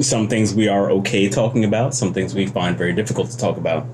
Some 0.00 0.28
things 0.28 0.52
we 0.52 0.66
are 0.66 0.90
okay 0.90 1.28
talking 1.28 1.64
about. 1.64 1.94
Some 1.94 2.12
things 2.12 2.34
we 2.34 2.46
find 2.46 2.76
very 2.76 2.92
difficult 2.92 3.30
to 3.30 3.38
talk 3.38 3.56
about. 3.56 3.86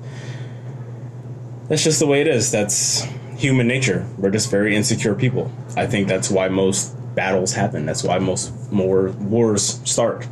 That's 1.69 1.85
just 1.85 2.01
the 2.01 2.07
way 2.07 2.23
it 2.23 2.27
is. 2.27 2.51
That's 2.51 3.07
human 3.41 3.67
nature. 3.67 4.07
We're 4.19 4.31
just 4.31 4.51
very 4.51 4.77
insecure 4.77 5.15
people. 5.15 5.51
I 5.77 5.87
think 5.87 6.09
that's 6.09 6.31
why 6.31 6.49
most 6.49 6.95
battles 7.15 7.53
happen. 7.55 7.87
That's 7.87 8.05
why 8.05 8.19
most 8.19 8.53
more 8.71 9.11
wars 9.13 9.81
start. 9.85 10.27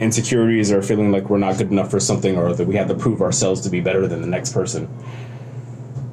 Insecurities 0.00 0.72
are 0.72 0.82
feeling 0.82 1.12
like 1.12 1.28
we're 1.30 1.38
not 1.38 1.58
good 1.58 1.70
enough 1.70 1.90
for 1.90 2.00
something 2.00 2.36
or 2.36 2.52
that 2.54 2.66
we 2.66 2.76
have 2.76 2.88
to 2.88 2.94
prove 2.94 3.20
ourselves 3.20 3.60
to 3.62 3.70
be 3.70 3.80
better 3.80 4.06
than 4.06 4.20
the 4.20 4.26
next 4.26 4.52
person. 4.52 4.88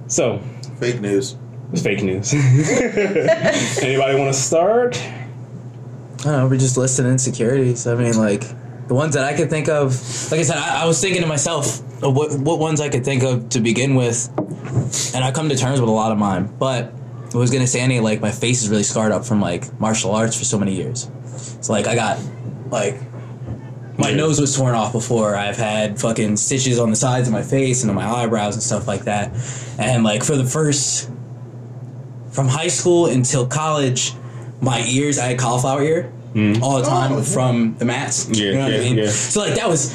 So, 0.08 0.40
Fake 0.80 1.00
news. 1.00 1.38
it's 1.72 1.82
fake 1.84 2.04
news. 2.04 2.34
Anybody 3.84 4.20
want 4.20 4.34
to 4.34 4.40
start? 4.40 4.98
I 5.00 6.24
don't 6.24 6.34
know, 6.34 6.48
we're 6.48 6.58
just 6.58 6.76
listing 6.78 7.06
insecurities. 7.06 7.88
I 7.88 7.96
mean, 7.96 8.18
like 8.18 8.44
the 8.88 8.94
ones 8.96 9.14
that 9.16 9.24
I 9.24 9.36
could 9.38 9.50
think 9.50 9.70
of. 9.70 9.94
Like 10.32 10.42
I 10.42 10.44
said, 10.44 10.58
I, 10.58 10.84
I 10.84 10.86
was 10.86 11.00
thinking 11.00 11.22
to 11.22 11.28
myself 11.28 11.80
uh, 12.04 12.10
what 12.10 12.38
what 12.40 12.60
ones 12.60 12.82
I 12.82 12.90
could 12.90 13.06
think 13.06 13.24
of 13.24 13.50
to 13.50 13.60
begin 13.62 13.96
with, 13.96 14.30
and 15.16 15.24
I 15.24 15.32
come 15.32 15.50
to 15.50 15.56
terms 15.56 15.80
with 15.80 15.90
a 15.90 15.94
lot 15.94 16.12
of 16.12 16.18
mine. 16.18 16.50
But 16.60 16.94
I 17.34 17.38
was 17.38 17.52
gonna 17.52 17.68
say, 17.68 17.80
any 17.82 18.00
like 18.00 18.22
my 18.22 18.32
face 18.32 18.62
is 18.62 18.70
really 18.70 18.84
scarred 18.84 19.12
up 19.12 19.26
from 19.26 19.42
like 19.42 19.80
martial 19.80 20.12
arts 20.12 20.38
for 20.38 20.46
so 20.46 20.58
many 20.60 20.76
years. 20.76 21.10
So 21.62 21.74
like 21.74 21.88
I 21.88 21.96
got 21.96 22.20
like 22.70 22.96
my 23.98 24.10
Yeah. 24.10 24.16
nose 24.18 24.40
was 24.42 24.56
torn 24.56 24.74
off 24.76 24.92
before. 24.94 25.36
I've 25.36 25.58
had 25.58 26.00
fucking 26.00 26.38
stitches 26.38 26.80
on 26.80 26.90
the 26.90 26.96
sides 26.96 27.28
of 27.28 27.34
my 27.34 27.44
face 27.44 27.84
and 27.84 27.90
on 27.90 27.96
my 27.96 28.08
eyebrows 28.10 28.56
and 28.56 28.64
stuff 28.64 28.88
like 28.88 29.04
that. 29.06 29.32
And 29.78 30.04
like 30.04 30.24
for 30.24 30.36
the 30.36 30.46
first 30.46 31.10
from 32.32 32.48
high 32.48 32.70
school 32.70 33.08
until 33.08 33.46
college, 33.46 34.14
my 34.62 34.84
ears 34.88 35.20
I 35.20 35.26
had 35.28 35.40
cauliflower 35.40 35.84
ear 35.84 36.12
mm. 36.34 36.62
all 36.62 36.78
the 36.82 36.86
time 36.88 37.12
Oh. 37.14 37.22
from 37.22 37.76
the 37.78 37.86
mats. 37.86 38.28
Yeah, 38.32 38.46
you 38.46 38.54
know 38.54 38.64
what 38.64 38.72
yeah, 38.72 38.78
I 38.78 38.82
mean? 38.84 38.98
yeah. 38.98 39.10
So 39.10 39.42
like 39.42 39.56
that 39.56 39.68
was 39.68 39.94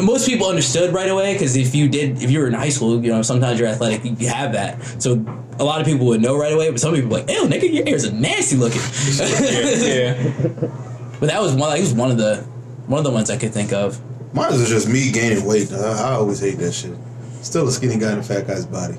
most 0.00 0.28
people 0.28 0.46
understood 0.46 0.92
right 0.92 1.10
away 1.10 1.32
because 1.32 1.56
if 1.56 1.74
you 1.74 1.88
did 1.88 2.22
if 2.22 2.30
you 2.30 2.40
were 2.40 2.46
in 2.46 2.54
high 2.54 2.68
school, 2.68 3.02
you 3.02 3.10
know 3.10 3.22
sometimes 3.22 3.58
you're 3.58 3.68
athletic, 3.68 4.04
you, 4.04 4.16
you 4.18 4.28
have 4.28 4.52
that. 4.52 4.82
So 5.02 5.14
a 5.58 5.64
lot 5.64 5.80
of 5.80 5.86
people 5.86 6.06
would 6.06 6.20
know 6.20 6.36
right 6.36 6.52
away, 6.52 6.70
but 6.70 6.80
some 6.80 6.94
people 6.94 7.10
were 7.10 7.18
like, 7.18 7.30
"Ew, 7.30 7.44
nigga, 7.44 7.72
your 7.72 7.86
ears 7.86 8.04
are 8.04 8.12
nasty 8.12 8.56
looking." 8.56 8.80
yeah. 9.82 10.72
But 11.18 11.30
that 11.30 11.40
was 11.40 11.52
one. 11.52 11.70
Like, 11.70 11.78
it 11.78 11.82
was 11.82 11.94
one 11.94 12.10
of 12.10 12.18
the 12.18 12.44
one 12.86 12.98
of 12.98 13.04
the 13.04 13.10
ones 13.10 13.30
I 13.30 13.38
could 13.38 13.52
think 13.52 13.72
of. 13.72 13.98
Mine 14.34 14.52
is 14.52 14.68
just 14.68 14.86
me 14.86 15.10
gaining 15.10 15.46
weight. 15.46 15.72
I, 15.72 16.10
I 16.10 16.12
always 16.12 16.40
hate 16.40 16.58
that 16.58 16.72
shit. 16.72 16.94
Still 17.40 17.66
a 17.66 17.72
skinny 17.72 17.96
guy 17.96 18.12
in 18.12 18.18
a 18.18 18.22
fat 18.22 18.46
guy's 18.46 18.66
body. 18.66 18.98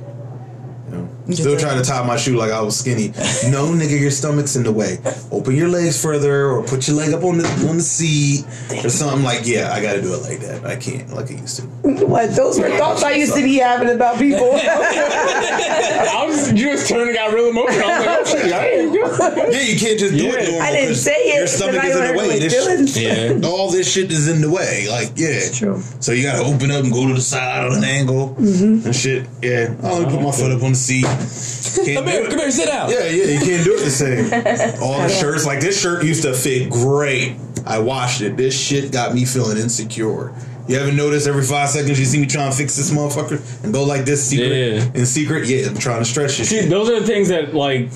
You 1.28 1.36
still 1.36 1.58
trying 1.58 1.82
to 1.82 1.88
tie 1.88 2.06
my 2.06 2.16
shoe 2.18 2.38
like 2.38 2.52
I 2.52 2.62
was 2.62 2.78
skinny. 2.80 3.10
No, 3.52 3.68
nigga, 3.76 4.00
your 4.00 4.12
stomach's 4.12 4.56
in 4.56 4.64
the 4.64 4.72
way. 4.72 4.98
Open 5.32 5.56
your 5.56 5.68
legs 5.68 6.02
further, 6.02 6.48
or 6.48 6.64
put 6.64 6.88
your 6.88 6.96
leg 6.98 7.14
up 7.14 7.24
on 7.24 7.38
the 7.38 7.48
on 7.70 7.78
the 7.78 7.84
seat, 7.84 8.46
or 8.84 8.90
something 8.90 9.24
like. 9.24 9.46
Yeah, 9.46 9.72
I 9.74 9.82
got 9.82 9.94
to 9.94 10.02
do 10.02 10.14
it 10.14 10.22
like 10.24 10.40
that. 10.40 10.66
I 10.66 10.76
can't 10.78 11.10
like 11.14 11.30
I 11.32 11.36
used 11.36 11.58
to. 11.58 11.64
What? 12.06 12.36
Those 12.36 12.60
were 12.60 12.70
thoughts 12.78 13.04
I 13.04 13.12
used 13.12 13.36
to 13.36 13.44
be 13.44 13.58
having 13.58 13.90
about 13.90 14.18
people. 14.20 14.52
I 14.54 16.26
was 16.28 16.52
just 16.54 16.88
turning 16.90 17.14
got 17.14 17.34
real 17.34 17.50
emotional. 17.50 17.84
I 17.90 18.20
was 18.20 18.34
like, 18.34 18.44
oh 18.44 18.44
shit, 18.44 18.54
I 18.54 18.68
ain't 18.70 18.92
good. 18.92 19.54
Yeah, 19.54 19.62
you 19.62 19.80
can't 19.80 20.00
just 20.00 20.14
do 20.18 20.24
Yeah. 20.24 20.34
it 20.34 20.44
normal. 20.50 20.62
I 20.62 20.72
didn't 20.72 20.88
'cause 20.90 21.04
say 21.04 21.12
it. 21.16 21.38
Your 21.38 21.48
stomach 21.48 21.84
is 21.84 21.96
in 21.96 22.08
the 22.08 22.18
way. 22.18 22.40
This, 22.40 22.54
feelings. 22.54 22.98
Yeah. 23.44 23.48
all 23.50 23.72
this 23.72 23.92
shit 23.92 24.12
is 24.12 24.28
in 24.28 24.42
the 24.42 24.50
way. 24.50 24.88
Like, 24.90 25.12
yeah. 25.16 25.50
True. 25.52 25.82
So 26.00 26.12
you 26.12 26.24
gotta 26.24 26.44
open 26.44 26.72
up 26.72 26.84
and 26.84 26.94
go 26.94 27.08
to 27.08 27.14
the 27.14 27.22
side 27.22 27.66
on 27.66 27.78
an 27.78 27.84
angle 27.84 28.36
mm-hmm. 28.40 28.86
and 28.86 28.96
shit. 28.96 29.28
Yeah. 29.42 29.74
I 29.84 29.92
only 29.92 30.06
put 30.12 30.22
my 30.22 30.32
foot 30.32 30.52
up 30.52 30.64
on 30.64 30.72
the 30.72 30.78
seat. 30.78 31.06
Can't 31.18 31.98
Come 31.98 32.08
here, 32.08 32.24
it. 32.24 32.30
come 32.30 32.40
here, 32.40 32.52
sit 32.52 32.68
down. 32.68 32.90
Yeah, 32.90 33.06
yeah, 33.08 33.24
you 33.26 33.40
can't 33.40 33.64
do 33.64 33.74
it 33.76 33.84
the 33.84 33.92
same. 33.92 34.26
All 34.82 35.00
the 35.02 35.10
shirts, 35.10 35.46
like 35.46 35.60
this 35.62 35.80
shirt 35.82 36.04
used 36.04 36.24
to 36.24 36.34
fit 36.34 36.70
great. 36.70 37.36
I 37.66 37.80
washed 37.80 38.22
it. 38.22 38.38
This 38.38 38.60
shit 38.60 38.92
got 38.92 39.14
me 39.14 39.26
feeling 39.26 39.58
insecure. 39.58 40.34
You 40.68 40.78
ever 40.78 40.92
notice 40.92 41.28
every 41.28 41.44
five 41.44 41.70
seconds 41.70 41.98
you 42.00 42.06
see 42.06 42.20
me 42.20 42.26
trying 42.28 42.52
to 42.52 42.58
fix 42.58 42.76
this 42.76 42.92
motherfucker 42.92 43.64
and 43.64 43.74
go 43.74 43.84
like 43.84 44.04
this 44.06 44.26
secret 44.28 44.50
Yeah. 44.52 45.00
in 45.00 45.06
secret? 45.06 45.48
Yeah, 45.48 45.68
I'm 45.68 45.78
trying 45.78 46.00
to 46.00 46.06
stretch 46.06 46.38
this 46.38 46.50
See, 46.50 46.62
shit. 46.62 46.70
those 46.70 46.90
are 46.90 47.00
the 47.00 47.06
things 47.08 47.30
that 47.30 47.54
like 47.54 47.90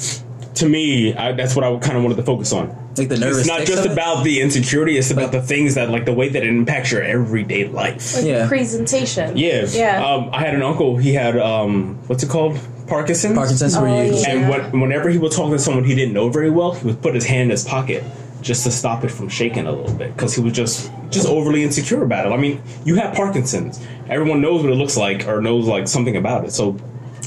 to 0.55 0.67
me, 0.69 1.13
I, 1.15 1.31
that's 1.31 1.55
what 1.55 1.63
I 1.65 1.77
kind 1.79 1.97
of 1.97 2.03
wanted 2.03 2.15
to 2.17 2.23
focus 2.23 2.51
on. 2.53 2.67
Like 2.97 3.07
the 3.07 3.17
nervous. 3.17 3.39
It's 3.39 3.47
not 3.47 3.65
just 3.65 3.85
about 3.87 4.23
the 4.25 4.41
insecurity; 4.41 4.97
it's 4.97 5.09
about 5.11 5.31
the 5.31 5.41
things 5.41 5.75
that, 5.75 5.89
like, 5.89 6.03
the 6.03 6.11
way 6.11 6.27
that 6.27 6.43
it 6.43 6.49
impacts 6.49 6.91
your 6.91 7.01
everyday 7.01 7.65
life. 7.69 8.15
Like 8.15 8.25
Yeah. 8.25 8.47
presentation. 8.49 9.37
Yeah, 9.37 9.65
Yeah. 9.69 10.05
Um, 10.05 10.29
I 10.33 10.41
had 10.41 10.53
an 10.53 10.61
uncle. 10.61 10.97
He 10.97 11.13
had 11.13 11.37
um, 11.37 11.97
what's 12.07 12.21
it 12.23 12.29
called? 12.29 12.59
Parkinson's. 12.91 13.35
Parkinson's 13.35 13.77
where 13.77 13.87
Oh, 13.87 14.01
you. 14.03 14.13
yeah. 14.13 14.29
And 14.31 14.49
when, 14.49 14.81
whenever 14.81 15.09
he 15.09 15.17
would 15.17 15.31
talk 15.31 15.49
to 15.51 15.57
someone 15.59 15.83
he 15.85 15.95
didn't 15.95 16.13
know 16.13 16.29
very 16.29 16.49
well, 16.49 16.73
he 16.73 16.85
would 16.85 17.01
put 17.01 17.15
his 17.15 17.25
hand 17.25 17.43
in 17.43 17.49
his 17.51 17.63
pocket 17.63 18.03
just 18.41 18.63
to 18.65 18.71
stop 18.71 19.03
it 19.03 19.09
from 19.09 19.29
shaking 19.29 19.65
a 19.67 19.71
little 19.71 19.95
bit 19.95 20.15
because 20.15 20.33
he 20.35 20.41
was 20.41 20.53
just 20.53 20.91
just 21.09 21.27
overly 21.27 21.63
insecure 21.63 22.03
about 22.03 22.25
it. 22.25 22.31
I 22.31 22.37
mean, 22.37 22.61
you 22.85 22.95
have 22.95 23.13
Parkinson's. 23.15 23.79
Everyone 24.09 24.41
knows 24.41 24.63
what 24.63 24.71
it 24.71 24.75
looks 24.75 24.97
like 24.97 25.27
or 25.27 25.41
knows 25.41 25.67
like 25.67 25.87
something 25.87 26.15
about 26.15 26.45
it. 26.45 26.51
So 26.51 26.75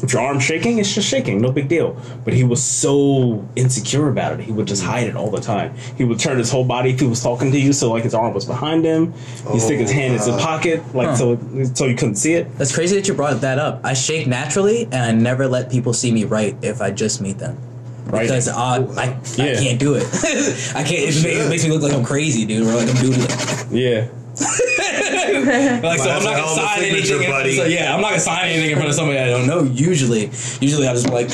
if 0.05 0.13
your 0.13 0.23
arm's 0.23 0.43
shaking, 0.45 0.79
it's 0.79 0.95
just 0.95 1.09
shaking, 1.09 1.41
no 1.41 1.51
big 1.51 1.69
deal. 1.69 1.97
But 2.25 2.35
he 2.35 2.45
was 2.45 2.63
so 2.63 3.47
insecure 3.57 4.09
about 4.09 4.39
it, 4.39 4.45
he 4.45 4.53
would 4.53 4.67
just 4.67 4.83
hide 4.83 5.07
it 5.07 5.17
all 5.17 5.31
the 5.31 5.41
time. 5.41 5.75
He 5.97 6.05
would 6.05 6.19
turn 6.19 6.39
his 6.39 6.51
whole 6.51 6.65
body 6.65 6.91
if 6.91 7.01
he 7.01 7.07
was 7.07 7.23
talking 7.23 7.51
to 7.53 7.59
you, 7.59 7.73
so 7.73 7.91
like 7.91 8.05
his 8.05 8.15
arm 8.15 8.35
was 8.35 8.45
behind 8.45 8.85
him. 8.85 9.13
He'd 9.53 9.61
stick 9.61 9.79
his 9.81 9.91
hand 9.91 10.15
in 10.15 10.19
his 10.21 10.29
pocket, 10.43 10.83
like 10.95 11.17
so 11.17 11.39
so 11.75 11.87
you 11.87 11.97
couldn't 11.97 12.17
see 12.17 12.35
it. 12.35 12.57
That's 12.59 12.75
crazy 12.75 12.97
that 12.97 13.09
you 13.09 13.15
brought 13.15 13.41
that 13.41 13.59
up. 13.59 13.81
I 13.85 13.95
shake 13.95 14.27
naturally, 14.27 14.85
and 14.85 14.95
I 14.97 15.13
never 15.13 15.49
let 15.49 15.71
people 15.71 15.93
see 15.93 16.13
me 16.13 16.25
write 16.25 16.57
if 16.63 16.81
I 16.81 16.91
just 16.91 17.21
meet 17.21 17.39
them. 17.39 17.59
Right. 18.07 18.23
Because 18.23 18.49
uh, 18.49 18.55
I, 18.55 18.77
I 19.03 19.21
Yeah. 19.37 19.59
can't 19.61 19.81
do 19.81 19.95
it. 19.95 20.05
I 20.77 20.83
can't. 20.85 20.91
It, 21.03 21.07
makes, 21.07 21.25
it 21.25 21.49
makes 21.49 21.65
me 21.65 21.71
look 21.71 21.83
like 21.83 21.95
I'm 21.95 22.05
crazy, 22.05 22.45
dude. 22.45 22.67
Or 22.69 22.75
like 22.75 22.89
I'm 22.89 22.97
doodling. 22.97 23.29
Yeah. 23.71 24.09
Like 24.41 25.99
so, 26.01 26.11
I'm 26.11 26.23
not 26.23 26.23
gonna 26.23 26.37
hell 26.37 26.49
of 26.51 26.59
a 26.59 26.61
sign 26.61 26.79
signature, 26.81 27.23
anything. 27.23 27.51
in- 27.51 27.57
So, 27.57 27.65
yeah, 27.65 27.95
I'm 27.95 28.01
not 28.01 28.11
gonna 28.11 28.21
sign 28.21 28.49
anything 28.51 28.71
in 28.71 28.77
front 28.77 28.89
of 28.89 28.95
somebody 28.95 29.19
I 29.19 29.27
don't 29.29 29.47
know. 29.47 29.63
Usually, 29.65 30.27
usually 30.61 30.87
I'll 30.89 30.95
just 30.95 31.07
be 31.07 31.13
like, 31.13 31.29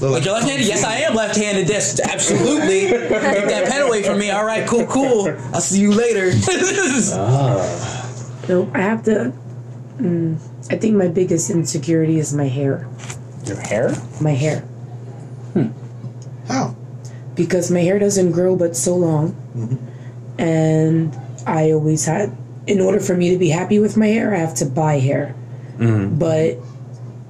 like 0.00 0.24
you're 0.24 0.34
left-handed. 0.34 0.66
Yes, 0.66 0.82
I 0.84 0.96
am 0.98 1.14
left-handed. 1.14 1.68
Yes, 1.68 2.00
absolutely. 2.00 2.88
Get 2.88 3.08
that 3.10 3.68
pen 3.68 3.82
away 3.82 4.02
from 4.02 4.18
me. 4.18 4.30
All 4.30 4.44
right, 4.44 4.66
cool, 4.66 4.86
cool. 4.86 5.28
I'll 5.52 5.60
see 5.60 5.80
you 5.80 5.92
later. 5.92 6.32
No, 8.48 8.68
I 8.74 8.80
have 8.80 9.04
to. 9.04 9.32
Mm, 9.98 10.36
I 10.72 10.76
think 10.76 10.96
my 10.96 11.06
biggest 11.06 11.50
insecurity 11.50 12.18
is 12.18 12.34
my 12.34 12.48
hair. 12.48 12.88
Your 13.44 13.60
hair? 13.60 13.94
My 14.20 14.32
hair. 14.32 14.60
Hmm. 15.52 15.68
How? 16.48 16.74
because 17.36 17.70
my 17.70 17.80
hair 17.80 17.98
doesn't 17.98 18.32
grow 18.32 18.54
but 18.56 18.76
so 18.76 18.94
long 18.96 19.34
and 20.38 21.16
i 21.46 21.70
always 21.72 22.04
had 22.06 22.36
in 22.66 22.80
order 22.80 23.00
for 23.00 23.16
me 23.16 23.30
to 23.30 23.38
be 23.38 23.48
happy 23.48 23.78
with 23.78 23.96
my 23.96 24.06
hair 24.06 24.34
i 24.34 24.38
have 24.38 24.54
to 24.54 24.66
buy 24.66 24.98
hair. 24.98 25.34
Mm-hmm. 25.78 26.18
But 26.18 26.58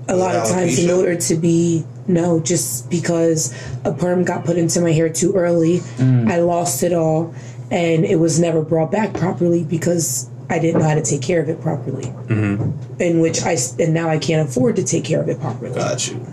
a 0.09 0.17
lot 0.17 0.35
of 0.35 0.49
times 0.49 0.83
in 0.83 0.91
order 0.91 1.15
to 1.15 1.37
be 1.37 1.85
no 2.09 2.41
just 2.41 2.91
because 2.91 3.55
a 3.85 3.93
perm 3.93 4.25
got 4.25 4.45
put 4.45 4.57
into 4.57 4.81
my 4.81 4.91
hair 4.91 5.09
too 5.09 5.35
early 5.35 5.79
mm. 5.79 6.29
i 6.29 6.39
lost 6.39 6.83
it 6.83 6.93
all 6.93 7.33
and 7.71 8.05
it 8.05 8.17
was 8.17 8.41
never 8.41 8.63
brought 8.63 8.91
back 8.91 9.15
properly 9.15 9.63
because 9.63 10.29
i 10.49 10.59
didn't 10.59 10.81
know 10.81 10.89
how 10.89 10.97
to 10.97 11.03
take 11.03 11.23
care 11.23 11.41
of 11.41 11.49
it 11.49 11.61
properly. 11.61 12.07
Mm-hmm. 12.07 13.01
In 13.01 13.21
which 13.21 13.43
I 13.43 13.57
and 13.79 13.95
now 13.95 14.09
i 14.09 14.19
can't 14.19 14.49
afford 14.49 14.77
to 14.77 14.85
take 14.85 15.05
care 15.05 15.21
of 15.21 15.29
it 15.29 15.41
properly. 15.41 15.75
Got 15.75 16.09
you. 16.09 16.27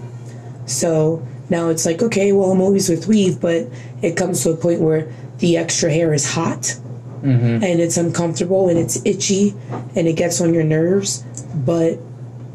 so 0.65 1.25
now 1.49 1.69
it's 1.69 1.85
like, 1.85 2.01
okay, 2.01 2.33
well, 2.33 2.51
I'm 2.51 2.59
always 2.59 2.89
with 2.89 3.07
weave, 3.07 3.39
but 3.39 3.67
it 4.01 4.17
comes 4.17 4.43
to 4.43 4.51
a 4.51 4.57
point 4.57 4.81
where 4.81 5.09
the 5.37 5.55
extra 5.55 5.91
hair 5.91 6.13
is 6.13 6.33
hot 6.33 6.77
Mm-hmm. 7.21 7.63
and 7.63 7.79
it's 7.79 7.97
uncomfortable 7.97 8.69
and 8.69 8.77
it's 8.77 9.01
itchy 9.05 9.53
and 9.95 10.07
it 10.07 10.13
gets 10.15 10.39
on 10.41 10.53
your 10.53 10.63
nerves. 10.63 11.23
But 11.55 11.99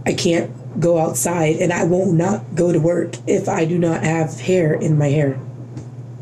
I 0.06 0.12
can't 0.14 0.50
go 0.80 0.98
outside 0.98 1.56
and 1.56 1.72
I 1.72 1.84
won't 1.84 2.14
not 2.14 2.54
go 2.54 2.72
to 2.72 2.78
work 2.78 3.14
if 3.26 3.48
I 3.48 3.64
do 3.64 3.78
not 3.78 4.02
have 4.02 4.40
hair 4.40 4.72
in 4.74 4.96
my 4.98 5.08
hair. 5.08 5.38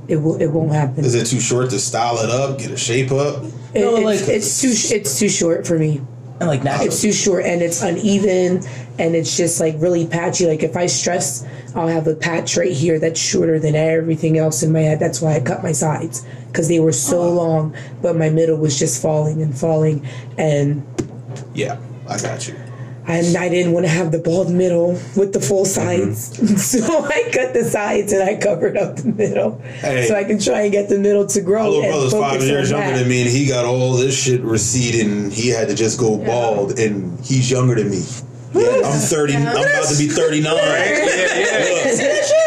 It 0.09 0.17
will. 0.17 0.41
It 0.43 0.49
won't 0.49 0.73
happen. 0.73 1.05
Is 1.05 1.15
it 1.15 1.27
too 1.27 1.39
short 1.41 1.71
to 1.71 1.79
style 1.79 2.19
it 2.19 2.31
up, 2.31 2.59
get 2.59 2.73
a 2.73 2.77
shape 2.77 3.13
up? 3.13 3.45
It- 3.73 3.81
No, 3.83 3.97
it's, 3.97 4.05
like- 4.05 4.29
it's 4.29 4.61
too. 4.61 4.95
It's 4.97 5.19
too 5.21 5.29
short 5.29 5.67
for 5.69 5.79
me. 5.79 6.01
And 6.41 6.49
like 6.49 6.65
natural. 6.65 6.89
It's 6.89 7.01
too 7.01 7.13
short 7.13 7.45
and 7.45 7.63
it's 7.63 7.83
uneven 7.83 8.67
and 8.99 9.15
it's 9.15 9.37
just 9.37 9.61
like 9.61 9.75
really 9.79 10.07
patchy. 10.07 10.47
Like 10.47 10.63
if 10.63 10.77
I 10.77 10.87
stress, 10.87 11.47
I'll 11.75 11.87
have 11.87 12.07
a 12.07 12.15
patch 12.15 12.57
right 12.57 12.73
here 12.73 12.99
that's 12.99 13.21
shorter 13.21 13.59
than 13.59 13.75
everything 13.75 14.39
else 14.39 14.63
in 14.63 14.73
my 14.73 14.81
head. 14.81 14.99
That's 14.99 15.21
why 15.21 15.37
I 15.37 15.41
cut 15.41 15.63
my 15.63 15.73
sides 15.73 16.27
because 16.49 16.69
they 16.69 16.81
were 16.81 16.93
so 16.93 17.21
oh. 17.21 17.33
long, 17.33 17.77
but 18.03 18.17
my 18.17 18.31
middle 18.31 18.57
was 18.57 18.79
just 18.79 19.01
falling 19.01 19.43
and 19.43 19.57
falling, 19.57 20.07
and 20.37 20.85
Yeah, 21.55 21.79
I 22.09 22.19
got 22.19 22.49
you. 22.49 22.57
And 23.11 23.37
I 23.37 23.49
didn't 23.49 23.73
want 23.73 23.87
to 23.87 23.91
have 23.91 24.13
the 24.13 24.19
bald 24.19 24.51
middle 24.51 24.93
with 25.17 25.33
the 25.33 25.41
full 25.41 25.65
sides, 25.65 26.37
mm-hmm. 26.39 26.57
so 26.57 27.05
I 27.05 27.31
cut 27.33 27.53
the 27.55 27.65
sides 27.65 28.13
and 28.13 28.23
I 28.23 28.37
covered 28.37 28.77
up 28.77 28.97
the 28.97 29.09
middle 29.09 29.59
Hey. 29.81 30.07
so 30.07 30.15
I 30.15 30.25
can 30.25 30.39
try 30.39 30.63
and 30.63 30.73
get 30.73 30.89
the 30.89 30.99
middle 30.99 31.27
to 31.27 31.41
grow. 31.41 31.65
My 31.65 31.89
little 31.89 31.91
brother's 31.91 32.13
five 32.13 32.43
years 32.43 32.71
younger 32.71 32.99
than 32.99 33.09
me, 33.09 33.23
and 33.23 33.31
he 33.31 33.47
got 33.47 33.65
all 33.65 33.95
this 33.95 34.21
shit 34.21 34.41
receding. 34.43 35.11
and 35.11 35.33
he 35.33 35.49
had 35.49 35.69
to 35.69 35.75
just 35.75 35.99
go 35.99 36.17
bald, 36.19 36.79
and 36.79 37.19
he's 37.25 37.51
younger 37.51 37.75
than 37.75 37.91
me. 37.91 38.03
I'm 38.53 38.99
30. 38.99 39.37
I'm 39.37 39.43
about 39.43 39.89
to 39.89 39.97
be 39.99 40.09
39. 40.09 40.53
Look, 40.55 40.61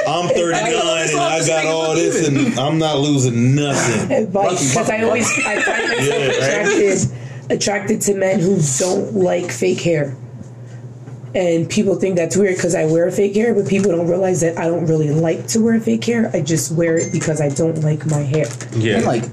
I'm 0.07 0.27
39, 0.29 1.09
and 1.09 1.19
I 1.19 1.47
got 1.47 1.65
all 1.65 1.95
this, 1.95 2.27
and 2.27 2.59
I'm 2.59 2.77
not 2.77 2.97
losing 2.99 3.55
nothing. 3.55 4.25
because 4.25 4.89
I 4.89 5.03
always 5.03 5.31
I 5.45 5.61
find 5.61 5.87
myself 5.87 6.07
Yeah, 6.07 6.15
attracted 6.31 7.11
attracted 7.49 8.01
to 8.01 8.15
men 8.15 8.39
who 8.39 8.59
don't 8.79 9.13
like 9.15 9.51
fake 9.51 9.81
hair. 9.81 10.15
And 11.35 11.67
people 11.69 11.95
think 11.95 12.15
that's 12.15 12.37
weird 12.37 12.55
because 12.55 12.75
I 12.75 12.85
wear 12.85 13.09
fake 13.11 13.35
hair, 13.35 13.55
but 13.55 13.67
people 13.67 13.91
don't 13.91 14.07
realize 14.07 14.41
that 14.41 14.57
I 14.57 14.67
don't 14.67 14.85
really 14.85 15.09
like 15.09 15.47
to 15.49 15.59
wear 15.63 15.79
fake 15.79 16.05
hair. 16.05 16.29
I 16.33 16.41
just 16.41 16.71
wear 16.71 16.97
it 16.97 17.11
because 17.11 17.41
I 17.41 17.49
don't 17.49 17.81
like 17.81 18.05
my 18.05 18.21
hair. 18.21 18.45
Yeah. 18.75 18.97
and 18.97 19.05
like 19.05 19.23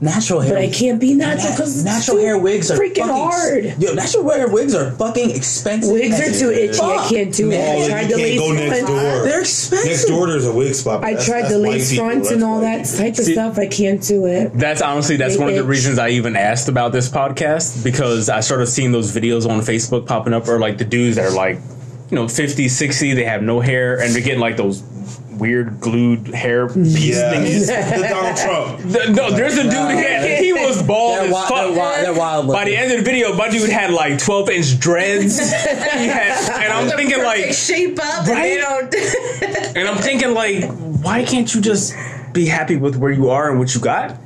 natural 0.00 0.40
hair. 0.40 0.54
But 0.54 0.62
I 0.62 0.70
can't 0.70 1.00
be 1.00 1.14
natural 1.14 1.52
because 1.52 1.84
natural 1.84 2.18
hair 2.18 2.38
wigs 2.38 2.70
are 2.70 2.78
freaking 2.78 2.96
fucking, 3.06 3.06
hard. 3.08 3.64
Yo, 3.82 3.92
natural 3.94 4.28
hair 4.30 4.48
wigs 4.48 4.74
are 4.74 4.90
fucking 4.92 5.30
expensive. 5.30 5.92
Wigs 5.92 6.18
are 6.20 6.32
too 6.38 6.50
itchy. 6.50 6.80
I 6.80 7.06
can't 7.08 7.34
do 7.34 7.50
it. 7.50 7.56
Oh, 7.56 7.84
I 7.84 7.88
tried 7.88 8.04
the 8.04 8.08
can't 8.16 8.20
lace 8.22 8.38
go 8.40 8.52
next 8.52 8.78
front. 8.80 8.86
door. 8.88 9.22
They're 9.24 9.40
expensive. 9.40 9.86
Next 9.90 10.04
door, 10.06 10.26
there's 10.28 10.46
a 10.46 10.52
wig 10.52 10.74
spot. 10.74 11.04
I 11.04 11.10
that's- 11.10 11.26
tried 11.26 11.42
that's 11.42 11.52
the 11.52 11.58
lace 11.58 11.96
fronts 11.96 12.30
and 12.30 12.42
all 12.42 12.60
that 12.60 12.84
type 12.86 13.18
of 13.18 13.24
See- 13.24 13.32
stuff. 13.32 13.58
I 13.58 13.66
can't 13.66 14.02
do 14.02 14.26
it. 14.26 14.52
That's 14.54 14.82
honestly 14.82 15.16
that's 15.16 15.34
They 15.34 15.40
one 15.40 15.48
of 15.50 15.56
the 15.56 15.64
reasons 15.64 15.98
I 15.98 16.10
even 16.10 16.36
asked 16.36 16.68
about 16.68 16.92
this 16.92 17.08
podcast 17.08 17.84
because 17.84 18.28
I 18.28 18.40
started 18.40 18.66
seeing 18.66 18.92
those 18.92 19.14
videos 19.14 19.48
on 19.48 19.60
Facebook 19.60 20.06
popping 20.06 20.32
up 20.32 20.48
or 20.48 20.58
like 20.58 20.78
the 20.78 20.84
dudes 20.84 21.16
that 21.16 21.26
are 21.26 21.34
like, 21.34 21.58
you 22.10 22.16
know, 22.16 22.26
50, 22.28 22.68
60, 22.68 23.14
they 23.14 23.24
have 23.24 23.42
no 23.42 23.60
hair 23.60 24.00
and 24.00 24.14
they're 24.14 24.22
getting 24.22 24.40
like 24.40 24.56
those 24.56 24.82
weird 25.38 25.80
glued 25.80 26.26
hair 26.34 26.68
piece 26.68 27.16
Yeah, 27.16 27.30
things. 27.30 27.66
the 27.68 28.06
Donald 28.10 28.36
Trump. 28.76 28.78
The- 28.92 29.12
no, 29.12 29.30
there's 29.30 29.56
a 29.56 29.62
dude 29.62 30.28
he, 30.28 30.44
he 30.46 30.52
was 30.52 30.82
bald 30.82 31.16
They're, 31.18 31.24
as 31.26 31.32
fuck. 31.32 31.48
they're, 31.48 31.68
wi- 31.68 32.02
they're 32.02 32.14
wild. 32.14 32.48
By 32.48 32.64
the 32.66 32.76
end 32.76 32.92
of 32.92 32.98
the 32.98 33.04
video, 33.04 33.34
my 33.34 33.48
dude 33.48 33.70
had 33.70 33.90
like 33.92 34.18
12 34.18 34.50
inch 34.50 34.78
dreads. 34.78 35.38
he 35.38 36.06
had, 36.08 36.62
and 36.62 36.72
I'm 36.72 36.88
thinking 36.94 37.22
like, 37.22 37.52
shape 37.54 37.98
up. 38.02 38.26
Right? 38.26 38.58
And 38.60 38.90
don't. 38.90 39.76
and 39.76 39.88
I'm 39.88 39.96
thinking 39.96 40.34
like, 40.34 40.64
why 41.02 41.24
can't 41.24 41.52
you 41.54 41.60
just 41.62 41.94
be 42.34 42.44
happy 42.46 42.76
with 42.76 42.96
where 42.96 43.10
you 43.12 43.30
are 43.30 43.48
and 43.50 43.58
what 43.58 43.74
you 43.74 43.80
got? 43.80 44.16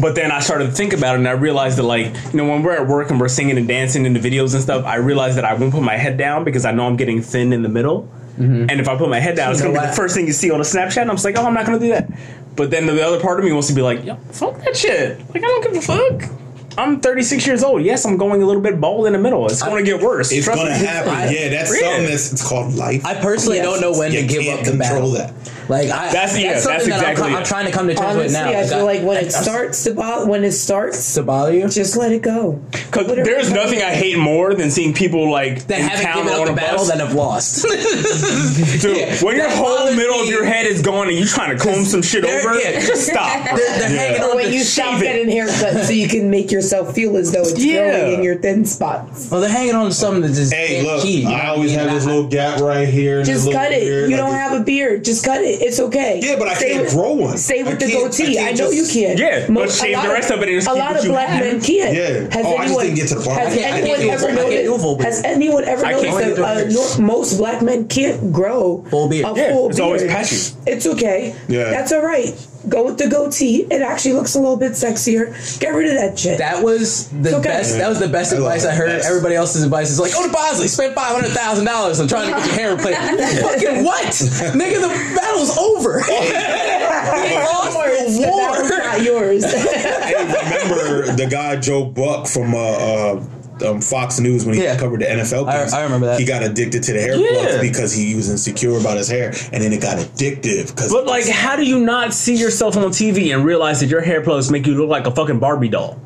But 0.00 0.14
then 0.14 0.30
I 0.30 0.40
started 0.40 0.66
to 0.66 0.70
think 0.72 0.92
about 0.92 1.14
it 1.16 1.18
and 1.18 1.28
I 1.28 1.32
realized 1.32 1.78
that 1.78 1.82
like, 1.84 2.06
you 2.32 2.36
know, 2.38 2.46
when 2.48 2.62
we're 2.62 2.72
at 2.76 2.86
work 2.86 3.10
and 3.10 3.18
we're 3.20 3.28
singing 3.28 3.56
and 3.58 3.66
dancing 3.66 4.06
in 4.06 4.12
the 4.12 4.20
videos 4.20 4.54
and 4.54 4.62
stuff, 4.62 4.84
I 4.84 4.96
realized 4.96 5.36
that 5.38 5.44
I 5.44 5.54
won't 5.54 5.72
put 5.72 5.82
my 5.82 5.96
head 5.96 6.16
down 6.16 6.44
because 6.44 6.64
I 6.64 6.72
know 6.72 6.86
I'm 6.86 6.96
getting 6.96 7.20
thin 7.22 7.52
in 7.52 7.62
the 7.62 7.68
middle. 7.68 8.02
Mm-hmm. 8.38 8.66
And 8.70 8.80
if 8.80 8.88
I 8.88 8.96
put 8.96 9.08
my 9.08 9.18
head 9.18 9.34
down, 9.36 9.50
it's 9.50 9.60
gonna 9.60 9.78
be 9.80 9.84
the 9.84 9.92
first 9.92 10.14
thing 10.14 10.26
you 10.26 10.32
see 10.32 10.50
on 10.50 10.60
a 10.60 10.64
Snapchat. 10.64 10.98
And 11.02 11.10
I'm 11.10 11.16
just 11.16 11.24
like, 11.24 11.36
oh, 11.36 11.44
I'm 11.46 11.54
not 11.54 11.66
gonna 11.66 11.80
do 11.80 11.88
that. 11.88 12.08
But 12.54 12.70
then 12.70 12.86
the 12.86 13.04
other 13.04 13.20
part 13.20 13.38
of 13.40 13.44
me 13.44 13.52
wants 13.52 13.68
to 13.68 13.74
be 13.74 13.82
like, 13.82 14.04
yo, 14.04 14.16
fuck 14.30 14.58
that 14.64 14.76
shit. 14.76 15.18
Like, 15.34 15.42
I 15.42 15.46
don't 15.46 15.62
give 15.64 15.76
a 15.76 15.80
fuck. 15.80 16.30
I'm 16.76 17.00
36 17.00 17.44
years 17.44 17.64
old. 17.64 17.82
Yes, 17.82 18.04
I'm 18.04 18.16
going 18.16 18.40
a 18.40 18.46
little 18.46 18.62
bit 18.62 18.80
bald 18.80 19.08
in 19.08 19.12
the 19.12 19.18
middle. 19.18 19.46
It's 19.46 19.62
going 19.62 19.84
to 19.84 19.90
get 19.90 20.00
worse. 20.00 20.30
It's 20.30 20.44
Trust 20.44 20.60
gonna 20.62 20.70
me. 20.78 20.86
happen. 20.86 21.10
I- 21.12 21.28
yeah, 21.28 21.48
that's 21.48 21.74
Yeah. 21.74 21.88
something 21.88 22.08
that's 22.10 22.32
it's 22.32 22.48
called 22.48 22.74
life. 22.74 23.04
I 23.04 23.14
personally 23.14 23.56
Yes. 23.56 23.66
don't 23.66 23.80
know 23.80 23.98
when 23.98 24.12
you 24.12 24.20
to 24.20 24.26
give 24.28 24.46
up 24.46 24.60
the 24.64 24.70
control 24.70 24.78
battle. 24.78 25.10
that. 25.10 25.32
Like 25.68 25.90
I, 25.90 26.10
That's- 26.12 26.38
yeah, 26.40 26.58
something 26.58 26.88
that's 26.88 27.00
that 27.02 27.04
I'm, 27.04 27.10
exactly 27.12 27.34
I'm 27.36 27.44
trying 27.44 27.66
to 27.66 27.72
come 27.72 27.88
to 27.88 27.94
terms 27.94 28.06
Honestly, 28.16 28.22
with 28.24 28.32
now. 28.32 28.58
I 28.58 28.66
feel 28.66 28.84
like 28.84 29.02
when 29.02 29.16
I- 29.18 29.20
it 29.20 29.32
starts 29.32 29.84
to 29.84 29.94
bother, 29.94 30.26
when 30.30 30.44
it 30.44 30.52
starts, 30.52 31.14
to 31.14 31.22
bother 31.22 31.52
you, 31.54 31.68
just 31.68 31.96
let 31.96 32.12
it 32.12 32.22
go. 32.22 32.60
Because 32.72 33.06
there's 33.06 33.52
nothing 33.52 33.82
I 33.82 33.94
hate 33.94 34.18
more 34.18 34.54
than 34.54 34.70
seeing 34.70 34.94
people 34.94 35.30
like 35.30 35.66
that 35.66 35.80
in 35.80 35.86
haven't 35.88 36.04
town 36.06 36.24
given 36.24 36.40
up 36.40 36.46
the 36.46 36.52
a 36.52 36.56
battle 36.56 36.78
bus. 36.78 36.88
that 36.88 36.98
have 37.00 37.14
lost. 37.14 37.62
Dude, 38.82 39.22
when 39.22 39.36
your 39.36 39.50
whole 39.50 39.76
bothers 39.76 39.96
middle 39.96 40.20
of 40.20 40.28
your 40.28 40.44
head 40.44 40.66
is 40.66 40.82
gone 40.82 41.08
and 41.08 41.16
you're 41.16 41.26
trying 41.26 41.56
to 41.56 41.62
comb 41.62 41.84
some 41.84 42.02
shit 42.02 42.24
over, 42.24 42.54
yeah. 42.58 42.72
just 42.80 43.06
stop. 43.08 43.44
they're, 43.56 43.56
they're 43.78 43.88
hanging 43.88 44.22
on 44.22 44.36
when 44.36 44.46
you 44.52 44.58
shave 44.60 44.66
stop 44.66 45.00
it. 45.00 45.04
getting 45.04 45.28
haircuts 45.28 45.84
so 45.84 45.92
you 45.92 46.08
can 46.08 46.30
make 46.30 46.50
yourself 46.50 46.94
feel 46.94 47.16
as 47.16 47.32
though 47.32 47.42
it's 47.42 47.62
Yeah. 47.62 47.90
growing 47.98 48.14
in 48.14 48.22
your 48.22 48.38
thin 48.38 48.64
spots. 48.64 49.30
Well, 49.30 49.40
they're 49.40 49.50
hanging 49.50 49.74
on 49.74 49.86
to 49.86 49.92
something 49.94 50.22
that 50.22 50.28
just 50.34 50.52
Hey, 50.52 50.82
look, 50.82 51.02
key. 51.02 51.26
I 51.26 51.48
always 51.48 51.72
have 51.74 51.90
this 51.90 52.06
little 52.06 52.26
gap 52.26 52.60
right 52.60 52.88
here. 52.88 53.22
Just 53.22 53.50
cut 53.50 53.72
it. 53.72 54.08
You 54.10 54.16
don't 54.16 54.32
have 54.32 54.58
a 54.58 54.64
beard. 54.64 55.04
Just 55.04 55.24
cut 55.24 55.42
it. 55.42 55.57
It's 55.60 55.80
okay. 55.80 56.20
Yeah, 56.22 56.36
but 56.38 56.48
I 56.48 56.54
Stay 56.54 56.70
can't 56.70 56.84
with- 56.84 56.92
grow 56.94 57.12
one. 57.12 57.36
Stay 57.38 57.62
with 57.62 57.72
I 57.74 57.76
the 57.76 57.86
can't- 57.86 58.12
goatee. 58.12 58.38
I 58.38 58.48
I, 58.48 58.50
know 58.52 58.56
just- 58.72 58.94
you 58.94 59.02
can't. 59.06 59.18
Yeah, 59.18 59.46
but 59.48 59.70
shave 59.70 59.90
a 59.90 59.96
lot 59.98 60.06
the 60.06 60.12
rest 60.12 60.30
of 60.30 60.42
it 60.42 60.48
and 60.48 60.56
just 60.58 60.68
a 60.68 60.74
lot 60.74 60.96
of 60.96 61.04
black 61.04 61.28
have. 61.28 61.40
men 61.44 61.60
can't. 61.60 61.94
Yeah. 61.94 62.04
Has 62.34 62.46
Oh, 62.46 62.56
I 62.56 62.66
just 62.66 62.78
anyone, 62.78 62.84
didn't 62.84 62.96
get 62.96 63.08
to 63.08 63.14
the. 63.16 63.30
Has 63.30 63.52
I 63.52 63.56
can't- 63.56 63.74
anyone 63.82 64.00
ever 64.10 64.24
I 64.24 64.34
can't 64.34 64.38
do 64.50 64.70
noticed? 64.70 65.02
Has 65.02 65.22
anyone 65.24 65.64
ever 65.64 65.82
noticed 65.82 66.18
that 66.18 66.38
uh, 66.38 66.64
beard. 66.68 66.98
most 67.00 67.38
black 67.38 67.62
men 67.62 67.88
can't 67.88 68.32
grow 68.32 68.84
Full 68.90 69.08
beard. 69.08 69.26
A 69.26 69.40
Yeah, 69.40 69.52
full 69.52 69.70
it's 69.70 69.80
always 69.80 70.04
patchy. 70.04 70.36
It's 70.36 70.56
It's 70.66 70.86
okay. 70.86 71.34
Yeah. 71.48 71.70
That's 71.70 71.92
all 71.92 72.02
right. 72.02 72.34
Go 72.68 72.84
with 72.84 72.98
the 72.98 73.08
goatee. 73.08 73.66
It 73.70 73.82
actually 73.82 74.14
looks 74.14 74.34
a 74.34 74.40
little 74.40 74.56
bit 74.56 74.72
sexier. 74.72 75.32
Get 75.60 75.70
rid 75.74 75.88
of 75.88 75.94
that 75.94 76.18
shit. 76.18 76.38
That 76.38 76.62
was 76.62 77.08
the 77.08 77.36
okay. 77.36 77.48
best. 77.48 77.76
That 77.78 77.88
was 77.88 77.98
the 78.00 78.08
best 78.08 78.32
I 78.32 78.36
advice 78.36 78.64
I 78.64 78.74
heard. 78.74 78.88
Yes. 78.90 79.06
Everybody 79.06 79.34
else's 79.34 79.62
advice 79.62 79.90
is 79.90 79.98
like, 79.98 80.12
"Go 80.12 80.26
to 80.26 80.32
Bosley, 80.32 80.68
spend 80.68 80.94
five 80.94 81.14
hundred 81.14 81.30
thousand 81.30 81.64
dollars 81.64 82.00
on 82.00 82.08
trying 82.08 82.28
to 82.32 82.36
get 82.38 82.46
your 82.46 82.54
hair 82.54 82.74
replaced." 82.76 82.98
Fucking 83.42 83.84
what, 83.84 84.06
nigga? 84.06 84.80
The 84.80 85.14
battle's 85.16 85.56
over. 85.56 86.00
he 86.02 87.34
lost 87.34 87.72
the 87.72 88.18
That 88.20 88.70
war. 88.70 88.78
not 88.78 89.02
yours. 89.02 89.44
remember 89.44 91.12
the 91.12 91.26
guy 91.30 91.56
Joe 91.56 91.84
Buck 91.84 92.26
from 92.26 92.54
uh, 92.54 92.58
uh, 92.58 93.24
um, 93.62 93.80
Fox 93.80 94.18
News 94.20 94.44
when 94.44 94.54
he 94.54 94.62
Yeah. 94.62 94.76
covered 94.76 95.00
the 95.00 95.06
NFL 95.10 95.46
I- 95.48 95.68
I 95.72 95.82
remember 95.82 96.06
that. 96.06 96.18
He 96.20 96.26
got 96.26 96.42
addicted 96.42 96.82
to 96.84 96.92
the 96.92 97.00
hair 97.00 97.16
Yeah. 97.16 97.28
plugs 97.32 97.58
because 97.60 97.92
he 97.92 98.14
was 98.14 98.28
insecure 98.30 98.76
about 98.78 98.96
his 98.96 99.08
hair, 99.08 99.32
and 99.52 99.62
then 99.62 99.72
it 99.72 99.80
got 99.80 99.98
addictive. 99.98 100.68
Because 100.68 100.92
But 100.92 101.06
like, 101.06 101.26
how 101.28 101.56
do 101.56 101.64
you 101.64 101.78
not 101.80 102.12
see 102.14 102.34
yourself 102.34 102.76
on 102.76 102.90
TV 102.90 103.32
and 103.34 103.44
realize 103.44 103.80
that 103.80 103.86
your 103.86 104.00
hair 104.00 104.20
plugs 104.20 104.50
make 104.50 104.66
you 104.66 104.74
look 104.74 104.88
like 104.88 105.06
a 105.06 105.10
fucking 105.10 105.38
Barbie 105.38 105.68
doll? 105.68 105.98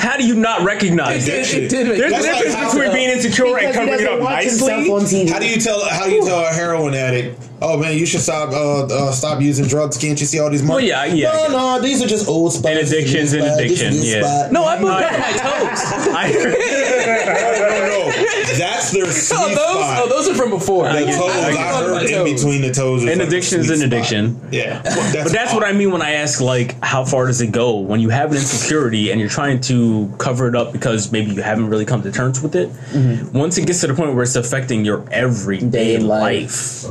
How 0.00 0.16
do 0.18 0.26
you 0.26 0.34
not 0.34 0.62
recognize 0.64 1.26
It 1.28 1.34
it? 1.34 1.44
did- 1.50 1.62
it 1.64 1.68
did 1.70 1.86
make- 1.88 1.98
There's 1.98 2.12
a 2.12 2.14
That's 2.16 2.26
like 2.26 2.42
difference 2.44 2.74
between 2.74 2.92
being 2.92 3.08
insecure 3.10 3.58
and 3.58 3.74
covering 3.74 4.00
it 4.00 4.06
up 4.06 4.20
nicely. 4.20 5.28
how 5.30 5.38
do 5.38 5.46
you 5.46 5.56
tell 5.58 5.80
how 5.88 6.04
do 6.06 6.10
you 6.12 6.24
tell 6.26 6.40
a 6.40 6.48
heroin 6.52 6.94
addict? 6.94 7.40
Oh 7.62 7.78
man, 7.78 7.96
you 7.96 8.04
should 8.06 8.20
stop 8.20 8.50
uh, 8.50 8.86
uh, 8.86 9.12
stop 9.12 9.40
using 9.40 9.66
drugs. 9.66 9.96
Can't 9.96 10.18
you 10.20 10.26
see 10.26 10.40
all 10.40 10.50
these 10.50 10.62
marks? 10.64 10.82
Well, 10.82 10.84
yeah, 10.84 11.04
yeah, 11.04 11.30
No, 11.32 11.42
yeah. 11.42 11.48
no, 11.48 11.80
these 11.80 12.02
are 12.02 12.08
just 12.08 12.26
old 12.28 12.52
spots. 12.52 12.66
And 12.76 12.78
addictions 12.88 13.32
and 13.34 13.44
addiction, 13.44 13.94
yeah. 13.94 14.48
No, 14.50 14.64
I 14.64 14.76
put 14.78 14.82
No, 14.88 14.98
that 14.98 15.14
on 15.14 15.20
I- 15.22 15.30
my 15.30 15.36
toes. 15.38 15.80
I, 16.16 16.32
no, 17.62 17.68
no, 17.68 17.86
no. 17.86 18.21
That's 18.58 18.90
their 18.92 19.04
oh, 19.06 19.10
sweet 19.10 19.38
Oh, 19.40 19.48
those, 19.48 19.56
spot. 19.56 19.98
oh, 20.04 20.08
those 20.08 20.28
are 20.28 20.34
from 20.34 20.50
before. 20.50 20.84
the 20.92 21.00
get 21.04 21.14
toes, 21.18 21.30
it, 21.34 21.44
I 21.44 21.48
I, 21.48 21.52
get 21.52 21.60
it. 21.60 22.10
heard 22.10 22.10
in 22.28 22.34
between 22.36 22.62
the 22.62 22.72
toes. 22.72 23.02
is 23.04 23.10
An 23.12 23.18
like 23.18 23.28
addiction 23.28 23.60
is 23.60 23.66
sweet 23.66 23.74
an 23.74 23.78
spot. 23.80 23.86
addiction. 23.92 24.48
Yeah, 24.52 24.82
but 25.24 25.32
that's 25.32 25.52
what 25.54 25.64
I 25.64 25.72
mean 25.72 25.90
when 25.92 26.02
I 26.02 26.12
ask, 26.12 26.40
like, 26.40 26.82
how 26.82 27.04
far 27.04 27.26
does 27.26 27.40
it 27.40 27.52
go 27.52 27.78
when 27.78 28.00
you 28.00 28.08
have 28.10 28.30
an 28.30 28.36
insecurity 28.38 29.10
and 29.10 29.20
you're 29.20 29.28
trying 29.30 29.60
to 29.62 30.12
cover 30.18 30.48
it 30.48 30.54
up 30.56 30.72
because 30.72 31.12
maybe 31.12 31.32
you 31.32 31.42
haven't 31.42 31.68
really 31.68 31.84
come 31.84 32.02
to 32.02 32.12
terms 32.12 32.40
with 32.40 32.54
it? 32.56 32.68
Mm-hmm. 32.70 33.36
Once 33.38 33.58
it 33.58 33.66
gets 33.66 33.80
to 33.82 33.86
the 33.86 33.94
point 33.94 34.14
where 34.14 34.22
it's 34.22 34.36
affecting 34.36 34.84
your 34.84 35.04
everyday 35.10 35.96
Day 35.96 35.98
life, 35.98 36.84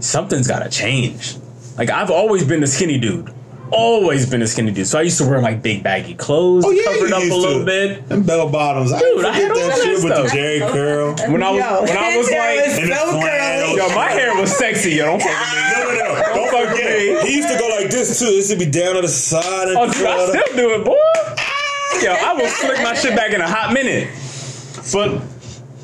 something's 0.00 0.46
got 0.48 0.60
to 0.60 0.70
change. 0.70 1.36
Like, 1.76 1.90
I've 1.90 2.10
always 2.10 2.44
been 2.44 2.62
a 2.62 2.66
skinny 2.66 2.98
dude. 2.98 3.32
Always 3.74 4.28
been 4.28 4.42
a 4.42 4.46
skinny 4.46 4.70
dude. 4.70 4.86
So 4.86 4.98
I 4.98 5.02
used 5.02 5.18
to 5.18 5.24
wear 5.26 5.40
like 5.40 5.62
big 5.62 5.82
baggy 5.82 6.14
clothes, 6.14 6.64
Oh 6.66 6.70
yeah, 6.70 6.84
covered 6.84 7.08
you 7.08 7.14
up 7.16 7.22
a 7.22 7.34
little 7.34 7.58
to. 7.60 7.64
bit. 7.64 8.02
And 8.10 8.26
bell 8.26 8.48
bottoms. 8.50 8.92
I 8.92 8.98
Dude, 9.00 9.24
I 9.24 9.32
forget 9.32 9.42
had 9.42 9.50
all 9.50 9.56
that 9.56 9.68
that 9.68 9.82
shit 9.84 9.94
with 9.94 10.02
the 10.02 10.28
stuff. 10.28 10.32
Jerry 10.32 10.60
curl. 10.60 11.14
When 11.32 11.42
I 11.42 11.50
was 11.50 11.60
Yo, 11.60 11.82
when 11.82 11.96
I 11.98 12.16
was 12.16 12.30
like, 12.30 12.56
was 12.66 12.78
And 12.78 12.92
the 12.92 12.96
so 12.96 13.10
curly. 13.20 13.76
yo, 13.76 13.88
my 13.94 14.08
hair 14.10 14.34
was 14.40 14.54
sexy. 14.56 14.90
Yo, 14.96 15.06
don't 15.06 15.22
fuck 15.22 15.30
with 15.30 15.52
me. 15.56 15.72
No, 15.72 15.84
no, 15.84 15.94
no. 15.94 16.34
Don't 16.34 16.50
fuck 16.50 16.68
with 16.76 16.84
me. 16.84 17.28
He 17.30 17.36
used 17.36 17.48
to 17.48 17.58
go 17.58 17.68
like 17.68 17.90
this 17.90 18.18
too. 18.18 18.26
This 18.26 18.50
would 18.50 18.58
be 18.58 18.66
down 18.70 18.96
on 18.96 19.02
the 19.02 19.08
side. 19.08 19.68
And 19.68 19.78
Oh, 19.78 19.90
dude, 19.90 20.06
I 20.06 20.26
still 20.28 20.56
do 20.56 20.74
it, 20.74 20.84
boy. 20.84 20.96
Yo, 22.04 22.12
I 22.12 22.32
will 22.34 22.48
slick 22.48 22.82
my 22.82 22.94
shit 22.94 23.16
back 23.16 23.32
in 23.32 23.40
a 23.40 23.48
hot 23.48 23.72
minute. 23.72 24.08
But 24.92 25.22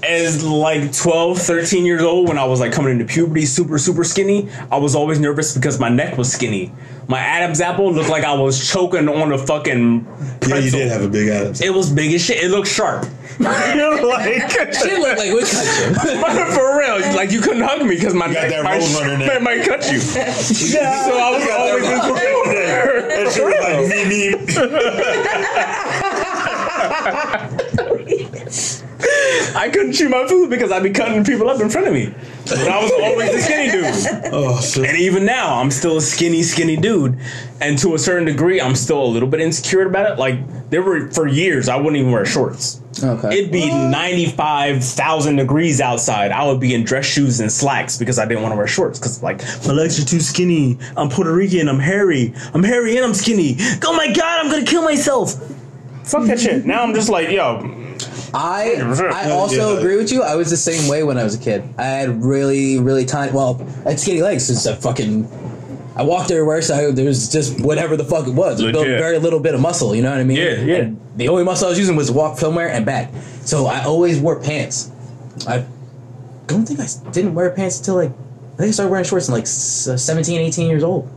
as 0.02 0.44
like 0.44 0.92
12, 0.92 1.38
13 1.38 1.84
years 1.84 2.02
old, 2.02 2.28
when 2.28 2.38
I 2.38 2.44
was 2.44 2.60
like 2.60 2.72
coming 2.72 2.92
into 2.92 3.04
puberty, 3.04 3.46
super, 3.46 3.78
super 3.78 4.04
skinny, 4.04 4.48
I 4.70 4.76
was 4.78 4.94
always 4.94 5.18
nervous 5.18 5.54
because 5.54 5.78
my 5.80 5.88
neck 5.88 6.16
was 6.16 6.30
skinny. 6.32 6.72
My 7.08 7.18
Adam's 7.20 7.60
apple 7.60 7.92
looked 7.92 8.10
like 8.10 8.24
I 8.24 8.34
was 8.34 8.70
choking 8.70 9.08
on 9.08 9.32
a 9.32 9.38
fucking 9.38 10.04
pretzel. 10.40 10.58
Yeah, 10.58 10.58
you 10.58 10.70
did 10.70 10.88
have 10.92 11.02
a 11.02 11.08
big 11.08 11.28
Adams. 11.28 11.60
It 11.62 11.72
was 11.72 11.90
big 11.90 12.12
as 12.12 12.22
shit. 12.22 12.42
It 12.42 12.50
looked 12.50 12.68
sharp. 12.68 13.06
You 13.38 13.44
know, 13.76 13.98
like, 14.06 14.50
Shit 14.50 14.98
looked 14.98 15.18
like 15.18 15.32
we 15.32 15.40
cut 15.40 15.64
you. 15.64 15.94
for 16.54 16.78
real, 16.78 16.98
like 17.16 17.30
you 17.30 17.40
couldn't 17.40 17.62
hug 17.62 17.82
me 17.86 17.94
because 17.94 18.12
my 18.12 18.26
got 18.26 18.34
neck 18.34 18.50
that 18.50 18.64
might, 18.64 18.80
road 18.80 18.92
runner 19.00 19.16
neck. 19.18 19.42
might, 19.42 19.56
might 19.58 19.66
cut 19.66 19.84
you. 19.90 19.98
yeah, 19.98 21.04
so 21.06 21.16
I 21.16 21.30
was 21.30 21.48
always 21.48 21.84
insecure. 21.84 23.08
That 23.08 23.32
shit 23.32 23.44
was 23.44 23.54
like 23.62 23.88
me, 23.88 24.04
me. 28.84 28.87
I 29.54 29.70
couldn't 29.72 29.92
chew 29.92 30.08
my 30.08 30.26
food 30.26 30.50
because 30.50 30.70
I'd 30.72 30.82
be 30.82 30.90
cutting 30.90 31.24
people 31.24 31.48
up 31.48 31.60
in 31.60 31.68
front 31.68 31.86
of 31.86 31.92
me. 31.92 32.14
But 32.44 32.58
I 32.68 32.82
was 32.82 32.92
always 32.92 33.34
a 33.34 33.40
skinny 33.40 33.70
dude. 33.70 34.32
Oh 34.32 34.60
shit. 34.60 34.86
And 34.86 34.96
even 34.98 35.24
now, 35.24 35.60
I'm 35.60 35.70
still 35.70 35.96
a 35.96 36.00
skinny, 36.00 36.42
skinny 36.42 36.76
dude. 36.76 37.18
And 37.60 37.78
to 37.78 37.94
a 37.94 37.98
certain 37.98 38.24
degree, 38.24 38.60
I'm 38.60 38.74
still 38.74 39.02
a 39.02 39.06
little 39.06 39.28
bit 39.28 39.40
insecure 39.40 39.86
about 39.86 40.10
it. 40.10 40.18
Like, 40.18 40.70
there 40.70 40.82
were, 40.82 41.10
for 41.10 41.26
years, 41.26 41.68
I 41.68 41.76
wouldn't 41.76 41.96
even 41.96 42.12
wear 42.12 42.24
shorts. 42.24 42.80
Okay. 43.02 43.38
It'd 43.38 43.52
be 43.52 43.68
95,000 43.68 45.36
degrees 45.36 45.80
outside. 45.80 46.32
I 46.32 46.46
would 46.46 46.60
be 46.60 46.74
in 46.74 46.84
dress 46.84 47.04
shoes 47.06 47.40
and 47.40 47.50
slacks 47.50 47.96
because 47.96 48.18
I 48.18 48.26
didn't 48.26 48.42
want 48.42 48.52
to 48.52 48.56
wear 48.56 48.66
shorts. 48.66 48.98
Because, 48.98 49.22
like, 49.22 49.42
my 49.66 49.72
legs 49.72 50.02
are 50.02 50.04
too 50.06 50.20
skinny. 50.20 50.78
I'm 50.96 51.08
Puerto 51.08 51.32
Rican. 51.32 51.68
I'm 51.68 51.78
hairy. 51.78 52.34
I'm 52.54 52.62
hairy 52.62 52.96
and 52.96 53.04
I'm 53.04 53.14
skinny. 53.14 53.56
Oh 53.84 53.94
my 53.96 54.12
God, 54.12 54.44
I'm 54.44 54.50
going 54.50 54.64
to 54.64 54.70
kill 54.70 54.82
myself. 54.82 55.34
Fuck 56.04 56.26
that 56.26 56.40
shit. 56.40 56.64
Now 56.66 56.82
I'm 56.82 56.94
just 56.94 57.08
like, 57.08 57.30
yo, 57.30 57.60
I 58.34 58.74
I 59.12 59.30
also 59.30 59.72
Yeah. 59.74 59.78
agree 59.78 59.96
with 59.96 60.12
you. 60.12 60.22
I 60.22 60.34
was 60.36 60.50
the 60.50 60.56
same 60.56 60.88
way 60.88 61.02
when 61.02 61.16
I 61.18 61.24
was 61.24 61.34
a 61.34 61.38
kid. 61.38 61.62
I 61.78 61.84
had 61.84 62.22
really 62.22 62.78
really 62.78 63.04
tiny. 63.04 63.32
Well, 63.32 63.60
I 63.86 63.90
had 63.90 64.00
skinny 64.00 64.22
legs 64.22 64.44
since 64.46 64.66
I 64.66 64.74
fucking. 64.74 65.28
I 65.96 66.02
walked 66.02 66.30
everywhere, 66.30 66.62
so 66.62 66.74
I, 66.76 66.90
there 66.92 67.06
was 67.06 67.28
just 67.28 67.60
whatever 67.60 67.96
the 67.96 68.04
fuck 68.04 68.28
it 68.28 68.34
was. 68.34 68.60
It 68.60 68.72
built 68.72 68.86
very 68.86 69.18
little 69.18 69.40
bit 69.40 69.54
of 69.54 69.60
muscle. 69.60 69.96
You 69.96 70.02
know 70.02 70.10
what 70.10 70.20
I 70.20 70.24
mean? 70.24 70.36
Yeah, 70.36 70.52
yeah. 70.60 70.76
And 70.76 71.00
the 71.16 71.28
only 71.28 71.42
muscle 71.42 71.66
I 71.66 71.70
was 71.70 71.78
using 71.78 71.96
was 71.96 72.08
walk, 72.10 72.38
somewhere 72.38 72.68
and 72.70 72.86
back. 72.86 73.10
So 73.44 73.66
I 73.66 73.82
always 73.82 74.20
wore 74.20 74.38
pants. 74.38 74.92
I 75.48 75.64
don't 76.46 76.64
think 76.66 76.78
I 76.78 76.86
didn't 77.10 77.34
wear 77.34 77.50
pants 77.50 77.78
until 77.78 77.96
like 77.96 78.10
I 78.54 78.56
think 78.58 78.68
I 78.68 78.70
started 78.72 78.90
wearing 78.90 79.06
shorts 79.06 79.26
in 79.28 79.34
like 79.34 79.44
uh, 79.44 79.96
17, 79.96 80.40
18 80.40 80.68
years 80.68 80.84
old. 80.84 81.08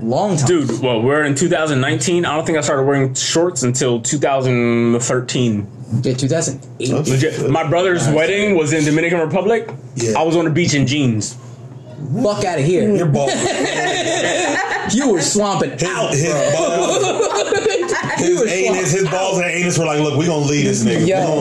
Long 0.00 0.38
time. 0.38 0.46
dude, 0.46 0.80
well, 0.80 1.02
we're 1.02 1.24
in 1.24 1.34
2019. 1.34 2.24
I 2.24 2.34
don't 2.34 2.46
think 2.46 2.56
I 2.56 2.62
started 2.62 2.84
wearing 2.84 3.12
shorts 3.12 3.62
until 3.62 4.00
2013. 4.00 5.66
Yeah, 6.02 6.14
2008. 6.14 6.90
Legit. 7.08 7.50
My 7.50 7.68
brother's 7.68 8.08
wedding 8.08 8.56
was 8.56 8.72
in 8.72 8.84
Dominican 8.84 9.18
Republic. 9.20 9.68
Yeah. 9.96 10.18
I 10.18 10.22
was 10.22 10.36
on 10.36 10.44
the 10.44 10.50
beach 10.50 10.74
in 10.74 10.86
jeans. 10.86 11.34
Fuck 12.22 12.44
out 12.44 12.58
of 12.58 12.64
here. 12.64 12.94
Your 12.94 13.06
ball. 13.06 13.28
You 14.92 15.12
were 15.12 15.20
swamping 15.20 15.70
out, 15.84 16.10
His 16.10 16.24
bro. 16.24 16.50
balls. 16.52 18.16
His 18.16 18.42
anus, 18.52 18.90
his 18.92 19.08
balls 19.08 19.38
and 19.38 19.46
anus 19.46 19.78
were 19.78 19.84
like, 19.84 20.00
look, 20.00 20.18
we 20.18 20.26
gonna 20.26 20.44
leave 20.44 20.64
this 20.64 20.82
nigga. 20.84 21.04
We 21.04 21.10
Yo. 21.10 21.40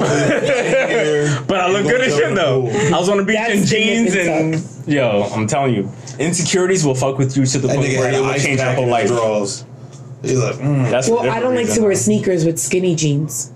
leave. 1.39 1.39
But 1.47 1.59
I 1.61 1.67
look 1.71 1.83
good 1.83 2.01
as 2.01 2.15
shit 2.15 2.35
though. 2.35 2.65
jump 2.67 2.75
in 2.75 2.91
the 2.91 2.95
I 2.95 2.99
was 2.99 3.09
on 3.09 3.17
the 3.17 3.23
beach 3.23 3.37
That's 3.37 3.53
in 3.61 3.65
jeans 3.65 4.11
significant 4.13 4.55
and 4.85 4.93
yo, 4.93 5.23
I'm 5.33 5.47
telling 5.47 5.73
you, 5.73 5.89
insecurities 6.19 6.85
will 6.85 6.93
fuck 6.95 7.17
with 7.17 7.35
you 7.35 7.45
to 7.45 7.57
the 7.59 7.67
That 7.67 7.75
point 7.77 7.87
nigga 7.89 7.97
where 7.99 8.05
had 8.11 8.13
it 8.15 8.21
will 8.21 8.33
change 8.33 8.59
your 8.59 8.67
pack 8.67 8.75
whole 8.77 8.87
life. 8.87 9.07
drawers. 9.07 9.65
He's 10.21 10.37
like, 10.39 10.55
mm. 10.55 10.89
That's 10.91 11.09
Well, 11.09 11.27
I 11.27 11.39
don't 11.39 11.55
like 11.55 11.73
to 11.73 11.81
wear 11.81 11.95
sneakers 11.95 12.45
with 12.45 12.59
skinny 12.59 12.93
jeans 12.95 13.51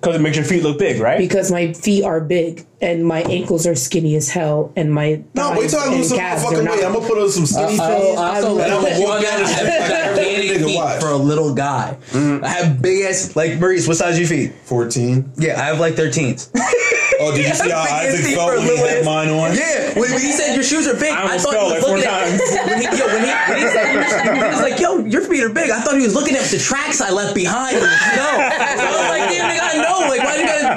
because 0.00 0.16
it 0.16 0.20
makes 0.20 0.36
your 0.36 0.46
feet 0.46 0.62
look 0.62 0.78
big, 0.78 1.00
right? 1.00 1.18
because 1.18 1.50
my 1.52 1.72
feet 1.74 2.04
are 2.04 2.20
big 2.20 2.64
and 2.80 3.04
my 3.06 3.20
ankles 3.22 3.66
are 3.66 3.74
skinny 3.74 4.16
as 4.16 4.30
hell 4.30 4.72
and 4.76 4.92
my 4.92 5.22
No, 5.34 5.50
wait 5.58 5.68
till 5.70 5.78
I 5.80 5.84
thighs 5.84 5.90
lose 5.98 6.08
some 6.08 6.18
and 6.18 6.26
calves 6.26 6.42
are 6.44 6.46
motherfucking 6.52 6.64
not. 6.64 6.76
weight. 6.76 6.84
I'm 6.86 6.92
gonna 6.94 7.06
put 7.06 7.18
on 7.18 7.30
some 7.30 7.46
skinny 7.46 7.66
I 7.66 7.68
fits. 7.68 7.80
also 7.80 8.18
I 8.18 8.40
let 8.40 8.70
love 8.70 8.82
you 8.82 8.88
it. 8.88 9.10
on 9.10 9.22
that. 9.22 9.40
I 9.42 9.48
have 9.48 10.16
gigantic 10.16 10.66
feet 10.66 10.76
watch. 10.76 11.00
for 11.00 11.08
a 11.08 11.16
little 11.16 11.54
guy. 11.54 11.96
Mm-hmm. 12.10 12.44
I 12.44 12.48
have 12.48 12.80
big 12.80 13.02
ass 13.04 13.36
like 13.36 13.58
Maurice. 13.60 13.86
What 13.86 13.98
size 13.98 14.16
are 14.16 14.20
your 14.20 14.28
feet? 14.28 14.52
14. 14.64 15.32
Yeah, 15.36 15.60
I 15.60 15.64
have 15.66 15.78
like 15.80 15.94
13s. 15.94 16.50
Oh, 17.20 17.36
did 17.36 17.44
you 17.44 17.54
see 17.54 17.68
how 17.68 17.84
Isaac 17.84 18.24
feet 18.24 18.34
felt 18.34 18.48
for 18.48 18.56
a 18.56 18.60
when 18.64 18.80
he 18.80 18.80
had 18.80 19.04
mine 19.04 19.28
on? 19.28 19.52
Yeah, 19.52 19.92
when, 19.92 20.08
when 20.08 20.24
he 20.24 20.32
said 20.32 20.54
your 20.56 20.64
shoes 20.64 20.88
are 20.88 20.96
big, 20.96 21.12
I 21.12 21.36
I, 21.36 21.38
thought 21.38 21.52
he 21.52 21.60
was 21.60 21.84
four 21.84 22.00
looking 22.00 22.08
at 22.08 22.32
when 22.64 22.80
he, 22.80 22.88
yo, 22.96 23.04
when 23.12 23.20
he, 23.20 23.32
when 23.36 23.58
he 23.60 23.68
said 23.68 23.92
your 23.92 24.04
shoes, 24.08 24.24
he 24.40 24.48
was 24.48 24.64
like, 24.64 24.80
"Yo, 24.80 25.04
your 25.04 25.20
feet 25.28 25.44
are 25.44 25.52
big." 25.52 25.68
I 25.68 25.84
thought 25.84 26.00
he 26.00 26.02
was 26.02 26.16
looking 26.16 26.34
at 26.34 26.48
the 26.48 26.56
tracks 26.56 27.04
I 27.04 27.10
left 27.12 27.34
behind 27.36 27.76
in 27.76 27.84
the 27.84 27.92
snow. 27.92 28.32
So 28.40 28.84
I 28.88 28.96
was 28.96 29.10
like, 29.12 29.28
"Damn, 29.28 29.52
nigga, 29.52 29.68
I 29.68 29.76
know. 29.84 30.08
Like, 30.08 30.19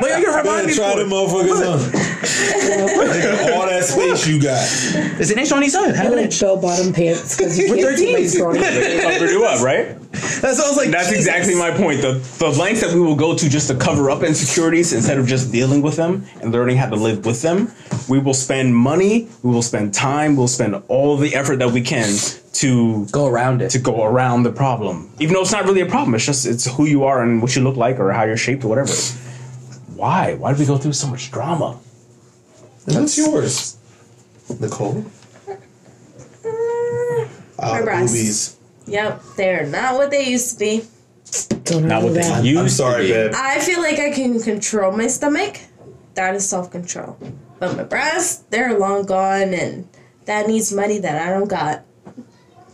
why 0.01 0.09
you 0.09 0.17
you 0.17 0.25
gonna 0.25 0.37
remind 0.37 0.67
me?" 0.67 0.73
try 0.75 0.91
for? 0.93 0.99
them 0.99 1.09
motherfuckers 1.09 1.61
on. 1.73 1.79
All 3.53 3.65
that 3.67 3.83
space 3.83 4.27
you 4.27 4.41
got. 4.41 4.61
It's 5.19 5.31
an 5.31 5.39
inch 5.39 5.51
on 5.51 5.63
each 5.63 5.71
side. 5.71 5.95
Half 5.95 6.05
I 6.05 6.09
an 6.09 6.15
like 6.15 6.25
inch. 6.25 6.39
bell 6.39 6.57
bottom 6.57 6.93
pants 6.93 7.35
because 7.37 7.57
you 7.57 7.69
We're 7.69 7.77
can't 7.77 7.97
see 7.97 8.13
my 8.13 8.19
13s. 8.19 8.29
scrawny. 8.29 8.59
Covered 9.01 9.29
you 9.29 9.45
up, 9.45 9.61
right? 9.61 9.97
That's 10.11 10.57
what 10.57 10.65
I 10.65 10.69
was 10.69 10.77
like. 10.77 10.89
That's 10.89 11.09
Jesus. 11.09 11.25
exactly 11.27 11.55
my 11.55 11.71
point. 11.71 12.01
The 12.01 12.13
the 12.39 12.49
lengths 12.49 12.81
that 12.81 12.93
we 12.93 12.99
will 13.01 13.15
go 13.15 13.35
to 13.35 13.49
just 13.49 13.67
to 13.69 13.75
cover 13.75 14.09
up 14.09 14.23
insecurities 14.23 14.93
instead 14.93 15.17
of 15.17 15.27
just 15.27 15.51
dealing 15.51 15.81
with 15.81 15.95
them 15.95 16.25
and 16.41 16.51
learning 16.51 16.77
how 16.77 16.89
to 16.89 16.95
live 16.95 17.25
with 17.25 17.41
them. 17.41 17.71
We 18.09 18.19
will 18.19 18.33
spend 18.33 18.75
money, 18.75 19.27
we 19.43 19.51
will 19.51 19.61
spend 19.61 19.93
time, 19.93 20.35
we'll 20.35 20.47
spend 20.49 20.75
all 20.87 21.15
the 21.17 21.35
effort 21.35 21.57
that 21.59 21.71
we 21.71 21.81
can 21.81 22.13
to 22.53 23.05
Go 23.11 23.25
around 23.27 23.61
it. 23.61 23.69
to 23.71 23.79
go 23.79 24.03
around 24.03 24.43
the 24.43 24.51
problem. 24.51 25.09
Even 25.19 25.33
though 25.33 25.41
it's 25.41 25.51
not 25.51 25.65
really 25.65 25.81
a 25.81 25.85
problem, 25.85 26.13
it's 26.15 26.25
just 26.25 26.45
it's 26.45 26.67
who 26.75 26.85
you 26.85 27.03
are 27.05 27.21
and 27.23 27.41
what 27.41 27.55
you 27.55 27.63
look 27.63 27.75
like 27.77 27.99
or 27.99 28.11
how 28.11 28.23
you're 28.23 28.37
shaped 28.37 28.63
or 28.63 28.67
whatever. 28.67 28.91
Why? 30.03 30.33
Why 30.33 30.51
do 30.51 30.59
we 30.59 30.65
go 30.65 30.77
through 30.77 30.91
so 30.91 31.07
much 31.07 31.31
drama? 31.31 31.79
And 32.87 32.95
what's 32.97 33.17
yours? 33.17 33.77
Nicole? 34.59 35.05
My 36.43 36.49
Uh, 37.57 37.81
breasts. 37.83 38.11
boobies. 38.11 38.55
Yep, 38.87 39.21
they're 39.37 39.65
not 39.65 39.93
what 39.95 40.11
they 40.11 40.25
used 40.25 40.49
to 40.51 40.59
be. 40.59 40.83
Don't 41.63 41.87
Not 41.87 42.01
know 42.01 42.05
what 42.07 42.15
they 42.15 42.21
that. 42.21 42.43
used 42.43 42.59
I'm 42.59 42.65
to 42.65 42.69
sorry, 42.73 43.05
be. 43.07 43.13
babe. 43.13 43.31
I 43.33 43.59
feel 43.61 43.81
like 43.81 43.97
I 43.97 44.11
can 44.11 44.41
control 44.41 44.91
my 44.91 45.07
stomach. 45.07 45.55
That 46.15 46.35
is 46.35 46.43
self 46.49 46.69
control. 46.69 47.17
But 47.59 47.77
my 47.77 47.83
breasts, 47.83 48.43
they're 48.49 48.77
long 48.77 49.05
gone, 49.05 49.53
and 49.53 49.87
that 50.25 50.49
needs 50.49 50.73
money 50.73 50.97
that 50.99 51.25
I 51.25 51.29
don't 51.31 51.47
got. 51.47 51.85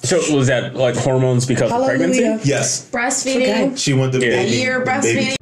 So 0.02 0.18
was 0.36 0.48
that 0.48 0.76
like 0.76 0.96
hormones 0.96 1.46
because 1.46 1.72
of 1.72 1.86
pregnancy? 1.86 2.24
Hallelujah. 2.24 2.42
Yes, 2.44 2.90
Breastfeeding. 2.90 3.68
Okay. 3.68 3.76
she 3.76 3.94
went 3.94 4.14
to 4.14 4.20
Yeah. 4.20 4.30
baby. 4.42 4.56
Year 4.58 4.80
baby 4.80 4.90
breastfeeding. 4.90 5.36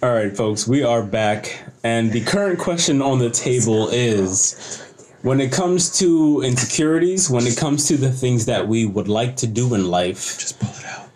All 0.00 0.12
right, 0.12 0.36
folks, 0.36 0.68
we 0.68 0.84
are 0.84 1.02
back, 1.02 1.58
and 1.82 2.12
the 2.12 2.20
current 2.20 2.60
question 2.60 3.02
on 3.02 3.18
the 3.18 3.30
table 3.30 3.88
is: 3.88 4.80
when 5.22 5.40
it 5.40 5.50
comes 5.50 5.98
to 5.98 6.40
insecurities, 6.42 7.28
when 7.28 7.48
it 7.48 7.56
comes 7.56 7.88
to 7.88 7.96
the 7.96 8.12
things 8.12 8.46
that 8.46 8.68
we 8.68 8.86
would 8.86 9.08
like 9.08 9.34
to 9.38 9.48
do 9.48 9.74
in 9.74 9.90
life, 9.90 10.38
Just 10.38 10.60
pull 10.60 10.70
it 10.70 10.84
out. 10.84 11.08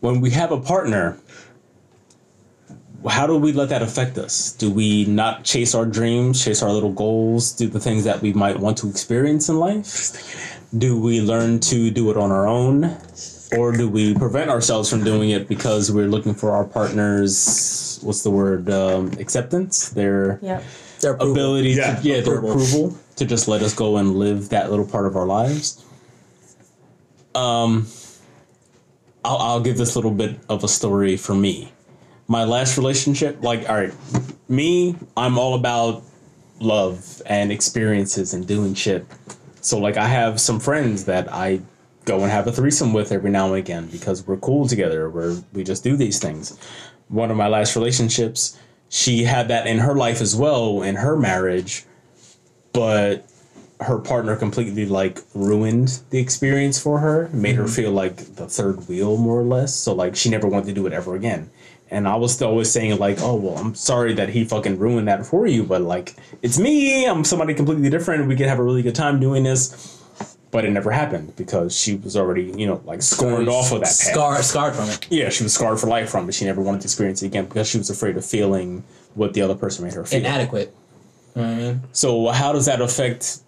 when 0.00 0.20
we 0.20 0.28
have 0.32 0.52
a 0.52 0.60
partner, 0.60 1.16
how 3.08 3.26
do 3.26 3.34
we 3.34 3.52
let 3.52 3.70
that 3.70 3.80
affect 3.80 4.18
us? 4.18 4.52
Do 4.52 4.70
we 4.70 5.06
not 5.06 5.44
chase 5.44 5.74
our 5.74 5.86
dreams, 5.86 6.44
chase 6.44 6.62
our 6.62 6.70
little 6.70 6.92
goals, 6.92 7.52
do 7.52 7.66
the 7.66 7.80
things 7.80 8.04
that 8.04 8.20
we 8.20 8.34
might 8.34 8.60
want 8.60 8.76
to 8.78 8.90
experience 8.90 9.48
in 9.48 9.58
life? 9.58 10.68
Do 10.76 11.00
we 11.00 11.22
learn 11.22 11.60
to 11.60 11.90
do 11.90 12.10
it 12.10 12.18
on 12.18 12.30
our 12.30 12.46
own? 12.46 12.94
Or 13.56 13.72
do 13.72 13.88
we 13.88 14.14
prevent 14.14 14.50
ourselves 14.50 14.90
from 14.90 15.04
doing 15.04 15.30
it 15.30 15.48
because 15.48 15.90
we're 15.90 16.08
looking 16.08 16.34
for 16.34 16.50
our 16.52 16.64
partner's, 16.64 17.98
what's 18.02 18.22
the 18.22 18.30
word, 18.30 18.68
um, 18.70 19.10
acceptance? 19.18 19.88
Their 19.90 20.38
Yep. 20.42 20.62
Their 21.00 21.12
approval. 21.12 21.32
ability 21.32 21.70
Yeah, 21.70 21.94
to, 21.94 22.02
yeah, 22.08 22.20
their 22.20 22.38
approval. 22.38 22.50
approval 22.62 22.98
to 23.16 23.24
just 23.24 23.48
let 23.48 23.62
us 23.62 23.72
go 23.74 23.96
and 23.96 24.16
live 24.16 24.50
that 24.50 24.70
little 24.70 24.86
part 24.86 25.06
of 25.06 25.16
our 25.16 25.26
lives. 25.26 25.82
Um, 27.34 27.86
I'll, 29.24 29.36
I'll 29.38 29.60
give 29.60 29.78
this 29.78 29.96
little 29.96 30.10
bit 30.10 30.38
of 30.48 30.64
a 30.64 30.68
story 30.68 31.16
for 31.16 31.34
me. 31.34 31.72
My 32.26 32.44
last 32.44 32.76
relationship, 32.76 33.42
like, 33.42 33.68
all 33.70 33.76
right, 33.76 33.94
me, 34.48 34.96
I'm 35.16 35.38
all 35.38 35.54
about 35.54 36.02
love 36.60 37.22
and 37.26 37.50
experiences 37.52 38.34
and 38.34 38.46
doing 38.46 38.74
shit. 38.74 39.06
So, 39.60 39.78
like, 39.78 39.96
I 39.96 40.06
have 40.06 40.40
some 40.40 40.60
friends 40.60 41.04
that 41.06 41.32
I 41.32 41.60
go 42.08 42.20
and 42.22 42.32
have 42.32 42.46
a 42.46 42.52
threesome 42.52 42.92
with 42.92 43.12
every 43.12 43.30
now 43.30 43.46
and 43.46 43.56
again 43.56 43.86
because 43.86 44.26
we're 44.26 44.38
cool 44.38 44.66
together. 44.66 45.08
We're 45.08 45.36
we 45.52 45.62
just 45.62 45.84
do 45.84 45.96
these 45.96 46.18
things. 46.18 46.58
One 47.08 47.30
of 47.30 47.36
my 47.36 47.46
last 47.46 47.76
relationships, 47.76 48.58
she 48.88 49.24
had 49.24 49.48
that 49.48 49.66
in 49.66 49.78
her 49.78 49.94
life 49.94 50.20
as 50.20 50.34
well 50.34 50.82
in 50.82 50.96
her 50.96 51.16
marriage, 51.16 51.84
but 52.72 53.28
her 53.80 53.98
partner 53.98 54.34
completely 54.34 54.86
like 54.86 55.20
ruined 55.34 56.00
the 56.10 56.18
experience 56.18 56.80
for 56.80 56.98
her, 56.98 57.28
made 57.32 57.54
her 57.54 57.64
mm-hmm. 57.64 57.72
feel 57.72 57.92
like 57.92 58.16
the 58.16 58.46
third 58.46 58.88
wheel 58.88 59.16
more 59.16 59.38
or 59.38 59.44
less. 59.44 59.74
So 59.74 59.94
like 59.94 60.16
she 60.16 60.30
never 60.30 60.48
wanted 60.48 60.66
to 60.66 60.72
do 60.72 60.86
it 60.86 60.92
ever 60.92 61.14
again. 61.14 61.50
And 61.90 62.06
I 62.06 62.16
was 62.16 62.42
always 62.42 62.70
saying 62.70 62.98
like, 62.98 63.18
oh 63.20 63.36
well, 63.36 63.56
I'm 63.56 63.74
sorry 63.74 64.14
that 64.14 64.30
he 64.30 64.44
fucking 64.44 64.78
ruined 64.78 65.08
that 65.08 65.24
for 65.26 65.46
you, 65.46 65.62
but 65.62 65.82
like 65.82 66.16
it's 66.42 66.58
me. 66.58 67.06
I'm 67.06 67.24
somebody 67.24 67.54
completely 67.54 67.90
different. 67.90 68.26
We 68.26 68.36
could 68.36 68.48
have 68.48 68.58
a 68.58 68.64
really 68.64 68.82
good 68.82 68.94
time 68.94 69.20
doing 69.20 69.44
this. 69.44 69.97
But 70.50 70.64
it 70.64 70.70
never 70.70 70.90
happened 70.90 71.36
because 71.36 71.78
she 71.78 71.96
was 71.96 72.16
already, 72.16 72.44
you 72.56 72.66
know, 72.66 72.80
like 72.86 73.02
scorned 73.02 73.48
off 73.48 73.70
of 73.70 73.80
that 73.80 73.84
path. 73.84 73.92
Scar, 73.92 74.42
scarred 74.42 74.74
from 74.74 74.88
it. 74.88 75.06
Yeah, 75.10 75.28
she 75.28 75.42
was 75.42 75.52
scarred 75.52 75.78
for 75.78 75.88
life 75.88 76.08
from 76.08 76.26
it. 76.28 76.32
She 76.32 76.46
never 76.46 76.62
wanted 76.62 76.80
to 76.80 76.86
experience 76.86 77.22
it 77.22 77.26
again 77.26 77.44
because 77.44 77.68
she 77.68 77.76
was 77.76 77.90
afraid 77.90 78.16
of 78.16 78.24
feeling 78.24 78.82
what 79.14 79.34
the 79.34 79.42
other 79.42 79.54
person 79.54 79.84
made 79.84 79.92
her 79.92 80.04
feel. 80.06 80.20
Inadequate. 80.20 80.74
You 81.36 81.42
know 81.42 81.48
I 81.48 81.54
mean? 81.54 81.82
So 81.92 82.28
how 82.28 82.52
does 82.54 82.64
that 82.64 82.80
affect 82.80 83.40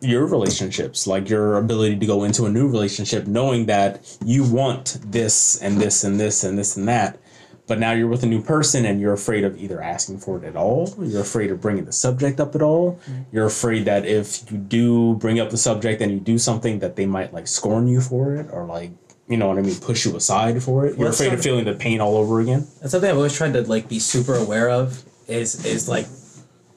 your 0.00 0.26
relationships? 0.26 1.08
Like 1.08 1.28
your 1.28 1.56
ability 1.56 1.98
to 1.98 2.06
go 2.06 2.22
into 2.22 2.44
a 2.44 2.50
new 2.50 2.68
relationship 2.68 3.26
knowing 3.26 3.66
that 3.66 4.16
you 4.24 4.44
want 4.44 4.98
this 5.04 5.60
and 5.60 5.80
this 5.80 6.04
and 6.04 6.20
this 6.20 6.44
and 6.44 6.56
this 6.56 6.76
and 6.76 6.86
that, 6.88 7.18
but 7.66 7.78
now 7.78 7.92
you're 7.92 8.08
with 8.08 8.22
a 8.22 8.26
new 8.26 8.42
person 8.42 8.84
and 8.84 9.00
you're 9.00 9.12
afraid 9.12 9.44
of 9.44 9.56
either 9.56 9.80
asking 9.80 10.18
for 10.18 10.36
it 10.38 10.44
at 10.44 10.56
all, 10.56 10.92
you're 10.98 11.20
afraid 11.20 11.50
of 11.50 11.60
bringing 11.60 11.84
the 11.84 11.92
subject 11.92 12.40
up 12.40 12.54
at 12.54 12.62
all, 12.62 13.00
mm-hmm. 13.06 13.22
you're 13.32 13.46
afraid 13.46 13.84
that 13.84 14.04
if 14.04 14.50
you 14.50 14.58
do 14.58 15.14
bring 15.16 15.38
up 15.38 15.50
the 15.50 15.56
subject 15.56 16.00
and 16.02 16.12
you 16.12 16.20
do 16.20 16.38
something 16.38 16.80
that 16.80 16.96
they 16.96 17.06
might 17.06 17.32
like 17.32 17.46
scorn 17.46 17.86
you 17.86 18.00
for 18.00 18.34
it 18.34 18.48
or 18.52 18.64
like 18.64 18.90
you 19.28 19.36
know 19.36 19.48
what 19.48 19.56
I 19.56 19.62
mean, 19.62 19.76
push 19.76 20.04
you 20.04 20.14
aside 20.16 20.62
for 20.62 20.84
it. 20.84 20.98
You're 20.98 21.06
What's 21.06 21.20
afraid 21.20 21.32
of 21.32 21.42
feeling 21.42 21.64
the 21.64 21.74
pain 21.74 22.00
all 22.00 22.16
over 22.16 22.40
again. 22.40 22.66
That's 22.80 22.90
something 22.90 23.08
I've 23.08 23.16
always 23.16 23.34
tried 23.34 23.54
to 23.54 23.62
like 23.62 23.88
be 23.88 23.98
super 23.98 24.34
aware 24.34 24.68
of. 24.68 25.04
Is 25.28 25.64
is 25.64 25.88
like 25.88 26.06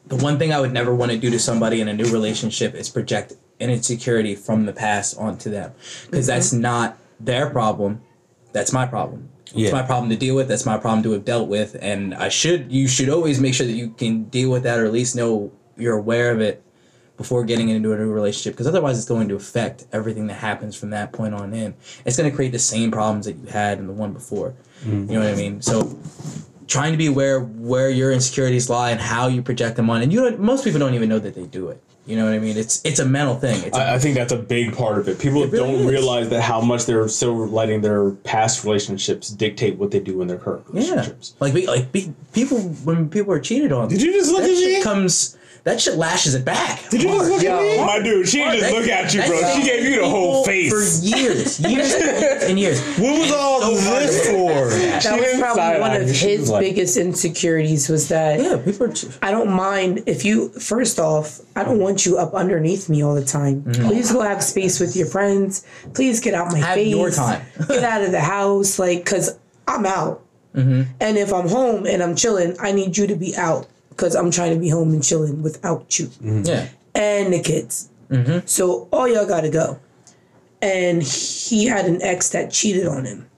the 0.05 0.15
one 0.15 0.37
thing 0.37 0.53
I 0.53 0.61
would 0.61 0.71
never 0.71 0.93
want 0.93 1.11
to 1.11 1.17
do 1.17 1.29
to 1.31 1.39
somebody 1.39 1.81
in 1.81 1.87
a 1.87 1.93
new 1.93 2.05
relationship 2.05 2.75
is 2.75 2.89
project 2.89 3.33
an 3.59 3.69
insecurity 3.69 4.35
from 4.35 4.65
the 4.65 4.73
past 4.73 5.17
onto 5.17 5.49
them 5.49 5.73
because 6.05 6.27
mm-hmm. 6.27 6.35
that's 6.35 6.53
not 6.53 6.97
their 7.19 7.49
problem. 7.49 8.01
That's 8.53 8.71
my 8.71 8.85
problem. 8.85 9.29
Yeah. 9.55 9.67
It's 9.67 9.73
my 9.73 9.83
problem 9.83 10.09
to 10.09 10.17
deal 10.17 10.35
with. 10.35 10.47
That's 10.47 10.65
my 10.65 10.77
problem 10.77 11.01
to 11.03 11.11
have 11.11 11.23
dealt 11.23 11.47
with, 11.47 11.77
and 11.81 12.13
I 12.13 12.29
should. 12.29 12.71
You 12.71 12.87
should 12.87 13.09
always 13.09 13.39
make 13.39 13.53
sure 13.53 13.65
that 13.65 13.73
you 13.73 13.89
can 13.89 14.25
deal 14.25 14.51
with 14.51 14.63
that, 14.63 14.79
or 14.79 14.85
at 14.85 14.91
least 14.91 15.15
know 15.15 15.51
you're 15.77 15.97
aware 15.97 16.31
of 16.31 16.41
it 16.41 16.61
before 17.17 17.45
getting 17.45 17.69
into 17.69 17.93
a 17.93 17.97
new 17.97 18.11
relationship. 18.11 18.53
Because 18.53 18.67
otherwise, 18.67 18.97
it's 18.97 19.07
going 19.07 19.29
to 19.29 19.35
affect 19.35 19.85
everything 19.93 20.27
that 20.27 20.35
happens 20.35 20.75
from 20.75 20.89
that 20.89 21.13
point 21.13 21.33
on 21.33 21.53
in. 21.53 21.73
It's 22.05 22.17
going 22.17 22.29
to 22.29 22.35
create 22.35 22.51
the 22.51 22.59
same 22.59 22.91
problems 22.91 23.25
that 23.25 23.37
you 23.37 23.47
had 23.47 23.79
in 23.79 23.87
the 23.87 23.93
one 23.93 24.11
before. 24.11 24.53
Mm-hmm. 24.81 25.11
You 25.11 25.19
know 25.19 25.25
what 25.25 25.33
I 25.33 25.37
mean? 25.37 25.61
So 25.61 25.97
trying 26.67 26.91
to 26.91 26.97
be 26.97 27.07
aware 27.07 27.39
where 27.39 27.89
your 27.89 28.11
insecurities 28.11 28.69
lie 28.69 28.91
and 28.91 28.99
how 28.99 29.27
you 29.27 29.41
project 29.41 29.75
them 29.75 29.89
on 29.89 30.01
and 30.01 30.11
you 30.11 30.19
don't 30.19 30.39
most 30.39 30.63
people 30.63 30.79
don't 30.79 30.95
even 30.95 31.07
know 31.07 31.19
that 31.19 31.35
they 31.35 31.45
do 31.45 31.69
it 31.69 31.81
you 32.05 32.15
know 32.15 32.23
what 32.25 32.33
i 32.33 32.39
mean 32.39 32.55
it's 32.57 32.81
it's 32.85 32.99
a 32.99 33.05
mental 33.05 33.35
thing 33.35 33.61
it's 33.63 33.77
a, 33.77 33.81
I, 33.81 33.95
I 33.95 33.99
think 33.99 34.15
that's 34.15 34.31
a 34.31 34.37
big 34.37 34.75
part 34.77 34.99
of 34.99 35.07
it. 35.07 35.17
People 35.19 35.41
It 35.43 35.51
really 35.51 35.71
don't 35.71 35.81
is. 35.81 35.85
realize 35.87 36.29
that 36.29 36.41
how 36.41 36.61
much 36.61 36.85
they're 36.85 37.07
still 37.07 37.47
letting 37.47 37.81
their 37.81 38.11
past 38.11 38.63
relationships 38.63 39.29
dictate 39.29 39.77
what 39.77 39.89
they 39.91 39.99
do 39.99 40.21
in 40.21 40.27
their 40.27 40.37
current 40.37 40.65
yeah 40.73 40.81
relationships. 40.81 41.33
like 41.39 41.53
be, 41.53 41.65
like 41.67 41.91
be, 41.91 42.13
people 42.33 42.59
when 42.59 43.09
people 43.09 43.33
are 43.33 43.39
cheated 43.39 43.71
on 43.71 43.87
Did 43.89 44.01
you 44.01 44.11
just 44.13 44.31
look 44.31 44.43
at 44.43 44.49
me? 44.49 44.81
comes 44.83 45.35
that 45.65 45.81
shit 45.81 45.95
lashes 45.95 46.33
it 46.35 46.45
back 46.45 46.89
Did 46.89 47.03
you 47.03 47.09
just 47.09 47.29
look 47.29 47.43
at 47.43 47.61
me? 47.61 47.77
My 47.85 47.99
dude, 48.01 48.29
she 48.29 48.37
didn't 48.37 48.59
just 48.59 48.71
That- 48.71 48.79
look 48.79 48.87
at 48.89 49.13
you, 49.13 49.21
bro. 49.25 49.53
She 49.55 49.63
gave 49.63 49.83
you 49.83 49.99
the 50.01 50.07
whole 50.09 50.45
face. 50.45 50.71
for 50.71 51.05
years 51.05 51.59
years 51.59 51.93
and 52.43 52.57
years 52.59 52.79
What 52.97 53.19
was 53.19 53.31
all 53.31 53.61
so 53.61 53.99
this 53.99 54.29
for? 54.29 54.69
That 54.69 55.03
She 55.03 55.09
was 55.09 55.39
probably 55.39 55.79
one 55.81 55.95
of 56.01 56.07
his 56.09 56.49
like- 56.49 56.61
biggest 56.61 56.95
insecurities 56.97 57.89
was 57.89 58.07
that 58.09 58.39
yeah 58.39 58.57
people 58.63 58.87
are 58.87 58.93
I 59.21 59.31
don't 59.31 59.49
mind 59.51 60.03
if 60.05 60.23
you 60.23 60.49
first 60.49 60.99
off, 60.99 61.41
I 61.55 61.63
don't 61.63 61.79
want 61.79 62.05
you 62.05 62.17
up 62.17 62.33
underneath 62.33 62.87
me 62.89 63.03
all 63.03 63.15
the 63.15 63.25
time. 63.25 63.63
Mm-hmm. 63.63 63.87
Please 63.87 64.11
go 64.11 64.21
have 64.21 64.43
space 64.43 64.79
with 64.79 64.95
your 64.95 65.07
friends. 65.07 65.65
Please 65.93 66.19
get 66.21 66.33
out 66.33 66.51
my 66.51 66.59
Have 66.59 66.75
face. 66.75 66.89
your 66.89 67.09
time. 67.11 67.41
get 67.67 67.83
out 67.83 68.03
of 68.03 68.11
the 68.11 68.21
house, 68.21 68.77
like, 68.79 69.05
cause 69.05 69.37
I'm 69.67 69.85
out. 69.85 70.21
Mm-hmm. 70.55 70.83
And 71.01 71.17
if 71.17 71.33
I'm 71.33 71.49
home 71.49 71.85
and 71.85 72.01
I'm 72.03 72.15
chilling, 72.15 72.55
I 72.61 72.71
need 72.71 72.95
you 72.97 73.07
to 73.07 73.15
be 73.15 73.35
out 73.35 73.67
because 73.95 74.15
I'm 74.15 74.31
trying 74.31 74.53
to 74.53 74.59
be 74.59 74.69
home 74.69 74.91
and 74.91 75.03
chilling 75.03 75.41
without 75.41 75.97
you 75.99 76.07
mm-hmm. 76.07 76.43
yeah 76.45 76.67
and 76.95 77.33
the 77.33 77.41
kids. 77.41 77.89
Mm-hmm. 78.09 78.45
So 78.45 78.87
all 78.91 79.07
y'all 79.07 79.27
gotta 79.27 79.49
go. 79.49 79.79
And 80.61 81.03
he 81.03 81.65
had 81.65 81.85
an 81.85 82.01
ex 82.01 82.29
that 82.29 82.51
cheated 82.51 82.87
on 82.87 83.05
him. 83.05 83.29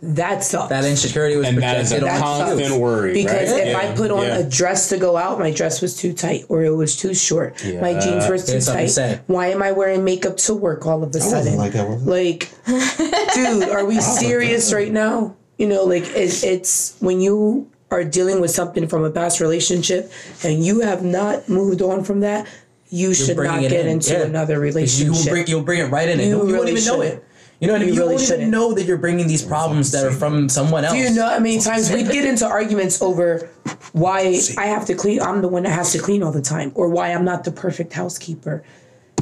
That 0.00 0.44
sucks. 0.44 0.68
that 0.68 0.84
insecurity 0.84 1.36
was 1.36 1.48
and 1.48 1.56
that 1.58 1.80
is 1.80 1.90
a 1.90 2.06
on 2.06 2.20
constant 2.20 2.74
you. 2.74 2.78
worry. 2.78 3.14
Because 3.14 3.50
right? 3.50 3.62
if 3.62 3.68
Yeah. 3.68 3.78
I 3.78 3.96
put 3.96 4.10
on 4.10 4.22
Yeah. 4.24 4.38
a 4.38 4.44
dress 4.48 4.90
to 4.90 4.98
go 4.98 5.16
out, 5.16 5.38
my 5.38 5.50
dress 5.50 5.80
was 5.80 5.96
too 5.96 6.12
tight 6.12 6.44
or 6.50 6.62
it 6.62 6.74
was 6.76 6.94
too 6.94 7.14
short. 7.14 7.54
My 7.80 7.98
jeans 7.98 8.28
were 8.28 8.36
too 8.38 8.60
tight. 8.60 8.88
to. 8.90 9.20
Why 9.28 9.46
am 9.48 9.62
I 9.62 9.72
wearing 9.72 10.04
makeup 10.04 10.36
to 10.38 10.54
work 10.54 10.86
all 10.86 11.02
of 11.02 11.14
a 11.14 11.18
I 11.18 11.22
sudden? 11.22 11.56
wasn't 11.56 11.58
like 11.58 11.72
that. 11.72 11.88
Was 11.88 12.02
it? 12.02 12.06
Like, 12.06 13.34
dude, 13.34 13.68
are 13.70 13.86
we 13.86 13.98
serious 14.00 14.72
right 14.74 14.92
now? 14.92 15.36
You 15.56 15.68
know, 15.68 15.84
like 15.84 16.04
it, 16.10 16.44
it's 16.44 16.96
when 17.00 17.20
you 17.22 17.70
are 17.94 18.04
dealing 18.04 18.40
with 18.40 18.50
something 18.50 18.86
from 18.88 19.04
a 19.04 19.10
past 19.10 19.40
relationship 19.40 20.10
and 20.42 20.64
you 20.64 20.80
have 20.80 21.02
not 21.04 21.48
moved 21.48 21.80
on 21.82 22.04
from 22.04 22.20
that, 22.20 22.46
you 22.90 23.14
should 23.14 23.36
not 23.36 23.60
get 23.60 23.72
in, 23.72 23.86
into 23.86 24.12
yeah. 24.12 24.22
another 24.22 24.54
You 24.54 24.58
will 24.60 24.64
relationship. 24.66 25.30
bring 25.32 25.46
you'll 25.46 25.62
bring 25.62 25.80
it 25.80 25.90
right 25.90 26.08
in. 26.08 26.20
and 26.20 26.28
You 26.28 26.46
You, 26.46 26.56
won't 26.56 26.68
even 26.68 26.84
know 26.84 27.02
shouldn't. 27.02 27.18
it. 27.22 27.24
You 27.60 27.68
know 27.68 27.74
what 27.74 27.82
I 27.82 27.84
mean? 27.86 27.94
You 27.94 27.94
You, 27.94 28.00
really 28.02 28.14
won't 28.16 28.22
even 28.24 28.34
shouldn't. 28.36 28.50
know 28.50 28.72
that 28.74 28.84
you're 28.84 28.98
bringing 28.98 29.26
these 29.26 29.42
problems 29.42 29.90
that 29.92 30.04
are 30.04 30.10
from 30.12 30.48
someone 30.48 30.84
else. 30.84 30.94
Do 30.94 31.00
you 31.00 31.10
know 31.14 31.28
how 31.28 31.38
many 31.38 31.60
times 31.60 31.90
we'd 31.90 32.10
get 32.10 32.24
into 32.24 32.46
arguments 32.46 33.00
over 33.00 33.48
why 33.92 34.38
I 34.58 34.66
have 34.66 34.84
to 34.86 34.94
clean? 34.94 35.20
I'm 35.22 35.40
the 35.40 35.48
one 35.48 35.62
that 35.62 35.70
has 35.70 35.92
to 35.92 35.98
clean 35.98 36.22
all 36.22 36.32
the 36.32 36.42
time, 36.42 36.72
or 36.74 36.88
why 36.88 37.10
I'm 37.12 37.24
not 37.24 37.44
the 37.44 37.52
perfect 37.52 37.92
housekeeper. 37.92 38.62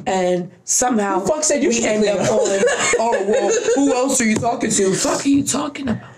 And 0.06 0.50
somehow 0.64 1.20
Who 1.20 1.26
fuck 1.28 1.44
said 1.44 1.62
you 1.62 1.68
we 1.68 1.74
should 1.76 1.84
end 1.84 2.04
up 2.06 2.18
on, 2.20 2.62
oh 2.98 3.24
well, 3.28 3.52
who 3.76 3.94
else 3.94 4.20
are 4.20 4.24
you 4.24 4.34
talking 4.34 4.70
to? 4.70 4.94
Fuck 4.94 5.24
are 5.24 5.28
you 5.28 5.44
talking 5.44 5.88
about? 5.88 6.10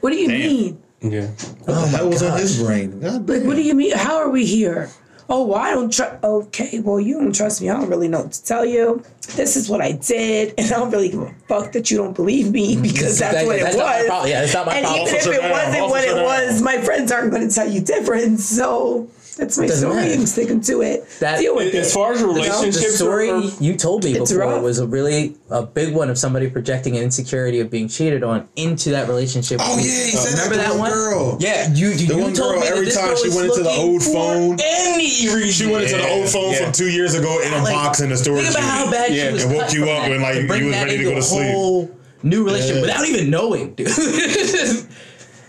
What 0.00 0.10
do 0.10 0.16
you 0.16 0.28
mean? 0.28 0.82
Yeah. 1.00 1.26
What 1.26 1.66
the 1.66 1.72
oh 1.72 1.86
hell 1.86 2.08
was 2.08 2.22
on 2.22 2.38
his 2.38 2.62
brain? 2.62 3.00
God 3.00 3.28
Like, 3.28 3.38
damn. 3.40 3.46
what 3.46 3.56
do 3.56 3.62
you 3.62 3.74
mean? 3.74 3.96
How 3.96 4.16
are 4.16 4.30
we 4.30 4.44
here? 4.46 4.90
Oh, 5.30 5.44
well, 5.44 5.58
I 5.58 5.72
don't 5.72 5.92
trust. 5.92 6.24
Okay, 6.24 6.80
well, 6.80 6.98
you 6.98 7.14
don't 7.20 7.34
trust 7.34 7.60
me. 7.60 7.68
I 7.68 7.74
don't 7.78 7.90
really 7.90 8.08
know 8.08 8.22
what 8.22 8.32
to 8.32 8.44
tell 8.44 8.64
you. 8.64 9.02
This 9.36 9.56
is 9.56 9.68
what 9.68 9.82
I 9.82 9.92
did, 9.92 10.54
and 10.58 10.66
I 10.72 10.78
don't 10.78 10.90
really 10.90 11.10
give 11.10 11.20
a 11.20 11.34
fuck 11.46 11.72
that 11.72 11.90
you 11.90 11.98
don't 11.98 12.14
believe 12.16 12.50
me 12.50 12.72
mm-hmm. 12.74 12.82
because 12.82 13.18
that's 13.18 13.34
That- 13.34 13.46
what 13.46 13.56
it 13.56 13.62
that's 13.64 13.76
not 13.76 13.84
my 13.84 14.20
was. 14.20 14.30
Yeah, 14.30 14.40
that's 14.40 14.54
not 14.54 14.66
my 14.66 14.74
and 14.76 14.86
problem. 14.86 15.06
even 15.06 15.16
if 15.18 15.26
it 15.26 15.50
wasn't 15.50 15.90
what 15.90 16.04
it 16.04 16.14
was, 16.24 16.62
my 16.62 16.78
friends 16.80 17.12
aren't 17.12 17.30
going 17.30 17.46
to 17.46 17.54
tell 17.54 17.68
you 17.68 17.80
different. 17.82 18.40
So 18.40 19.08
That's 19.38 19.56
my 19.56 19.66
Doesn't 19.68 19.88
story. 19.88 20.02
matter. 20.02 20.14
I'm 20.20 20.26
sticking 20.26 20.60
to 20.62 20.82
it. 20.82 21.08
That- 21.20 21.38
Deal 21.38 21.54
with 21.54 21.72
As 21.74 21.88
it. 21.88 21.94
far 21.94 22.12
as 22.12 22.22
relationships, 22.22 22.58
the 22.58 22.60
relationships, 22.66 22.94
story 22.96 23.30
are- 23.30 23.42
you 23.60 23.76
told 23.76 24.02
me 24.02 24.14
before 24.18 24.38
rough. 24.38 24.62
was 24.62 24.80
a 24.80 24.86
really 24.86 25.36
a 25.50 25.62
big 25.62 25.94
one 25.94 26.10
of 26.10 26.18
somebody 26.18 26.50
projecting 26.50 26.96
an 26.96 27.04
insecurity 27.04 27.60
of 27.60 27.70
being 27.70 27.86
cheated 27.88 28.24
on 28.24 28.48
into 28.56 28.90
that 28.90 29.06
relationship. 29.06 29.60
Oh 29.62 29.76
yeah, 29.76 29.82
he 29.84 30.10
said 30.10 30.32
remember 30.32 30.56
that, 30.56 30.62
that 30.72 30.78
one? 30.78 30.90
one 30.90 30.92
girl. 30.92 31.36
Yeah, 31.40 31.72
you 31.72 31.90
you, 31.90 32.06
The 32.08 32.14
you 32.16 32.20
one 32.22 32.34
told 32.34 32.54
girl, 32.54 32.60
me 32.62 32.66
every 32.68 32.90
time 32.90 33.06
girl 33.08 33.16
she 33.16 33.28
went 33.30 33.48
into 33.48 33.62
the 33.62 33.70
old 33.70 34.02
phone- 34.02 34.58
any 34.60 35.04
reason. 35.32 35.50
She 35.50 35.66
went 35.72 35.84
into 35.84 35.98
the 35.98 36.08
old 36.08 36.28
phone 36.28 36.52
yeah. 36.52 36.64
from 36.64 36.72
two 36.72 36.90
years 36.90 37.14
ago 37.14 37.40
in 37.40 37.52
a 37.52 37.62
Like, 37.62 37.72
box 37.74 38.00
in 38.00 38.10
the 38.10 38.16
storage 38.16 38.44
Think 38.46 38.56
about 38.58 38.64
how 38.68 38.90
bad 38.90 39.14
Yeah, 39.14 39.28
she 39.28 39.32
was. 39.34 39.44
and 39.44 39.54
woke 39.54 39.72
you 39.72 39.80
from 39.80 39.88
up 39.90 40.08
when, 40.08 40.20
like, 40.20 40.34
you 40.36 40.48
was 40.48 40.60
ready 40.76 40.98
to 40.98 41.04
go 41.04 41.10
to 41.12 41.18
a 41.18 41.22
sleep. 41.22 41.50
whole 41.52 41.90
New 42.24 42.44
relationship 42.44 42.80
without 42.82 43.06
even 43.06 43.30
knowing, 43.30 43.74
dude. 43.74 43.86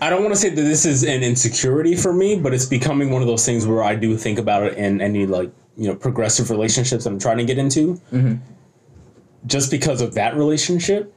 I 0.02 0.10
don't 0.10 0.22
want 0.22 0.34
to 0.34 0.40
say 0.40 0.50
that 0.50 0.62
this 0.62 0.86
is 0.86 1.04
an 1.04 1.24
insecurity 1.24 1.96
for 1.96 2.14
me, 2.14 2.40
but 2.40 2.54
it's 2.54 2.66
becoming 2.66 3.12
one 3.12 3.22
of 3.22 3.28
those 3.28 3.46
things 3.46 3.68
where 3.68 3.84
I 3.84 3.96
do 3.96 4.16
think 4.16 4.40
about 4.40 4.64
it 4.64 4.78
in 4.78 5.02
any 5.02 5.26
like 5.26 5.52
you 5.78 5.88
know 5.88 5.96
progressive 5.96 6.50
relationships 6.50 7.06
I'm 7.06 7.20
trying 7.20 7.38
to 7.38 7.46
get 7.46 7.58
into. 7.58 7.96
Mm-hmm. 8.12 8.36
Just 9.46 9.72
because 9.72 10.02
of 10.02 10.14
that 10.16 10.36
relationship, 10.36 11.14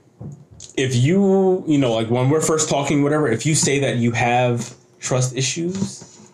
if 0.77 0.97
you 0.97 1.65
you 1.67 1.79
know 1.79 1.93
like 1.93 2.11
when 2.11 2.29
we're 2.29 2.41
first 2.41 2.69
talking, 2.69 3.03
whatever, 3.03 3.29
if 3.29 3.47
you 3.47 3.55
say 3.55 3.79
that 3.81 3.97
you 3.97 4.13
have 4.13 4.75
trust 4.99 5.37
issues, 5.37 6.31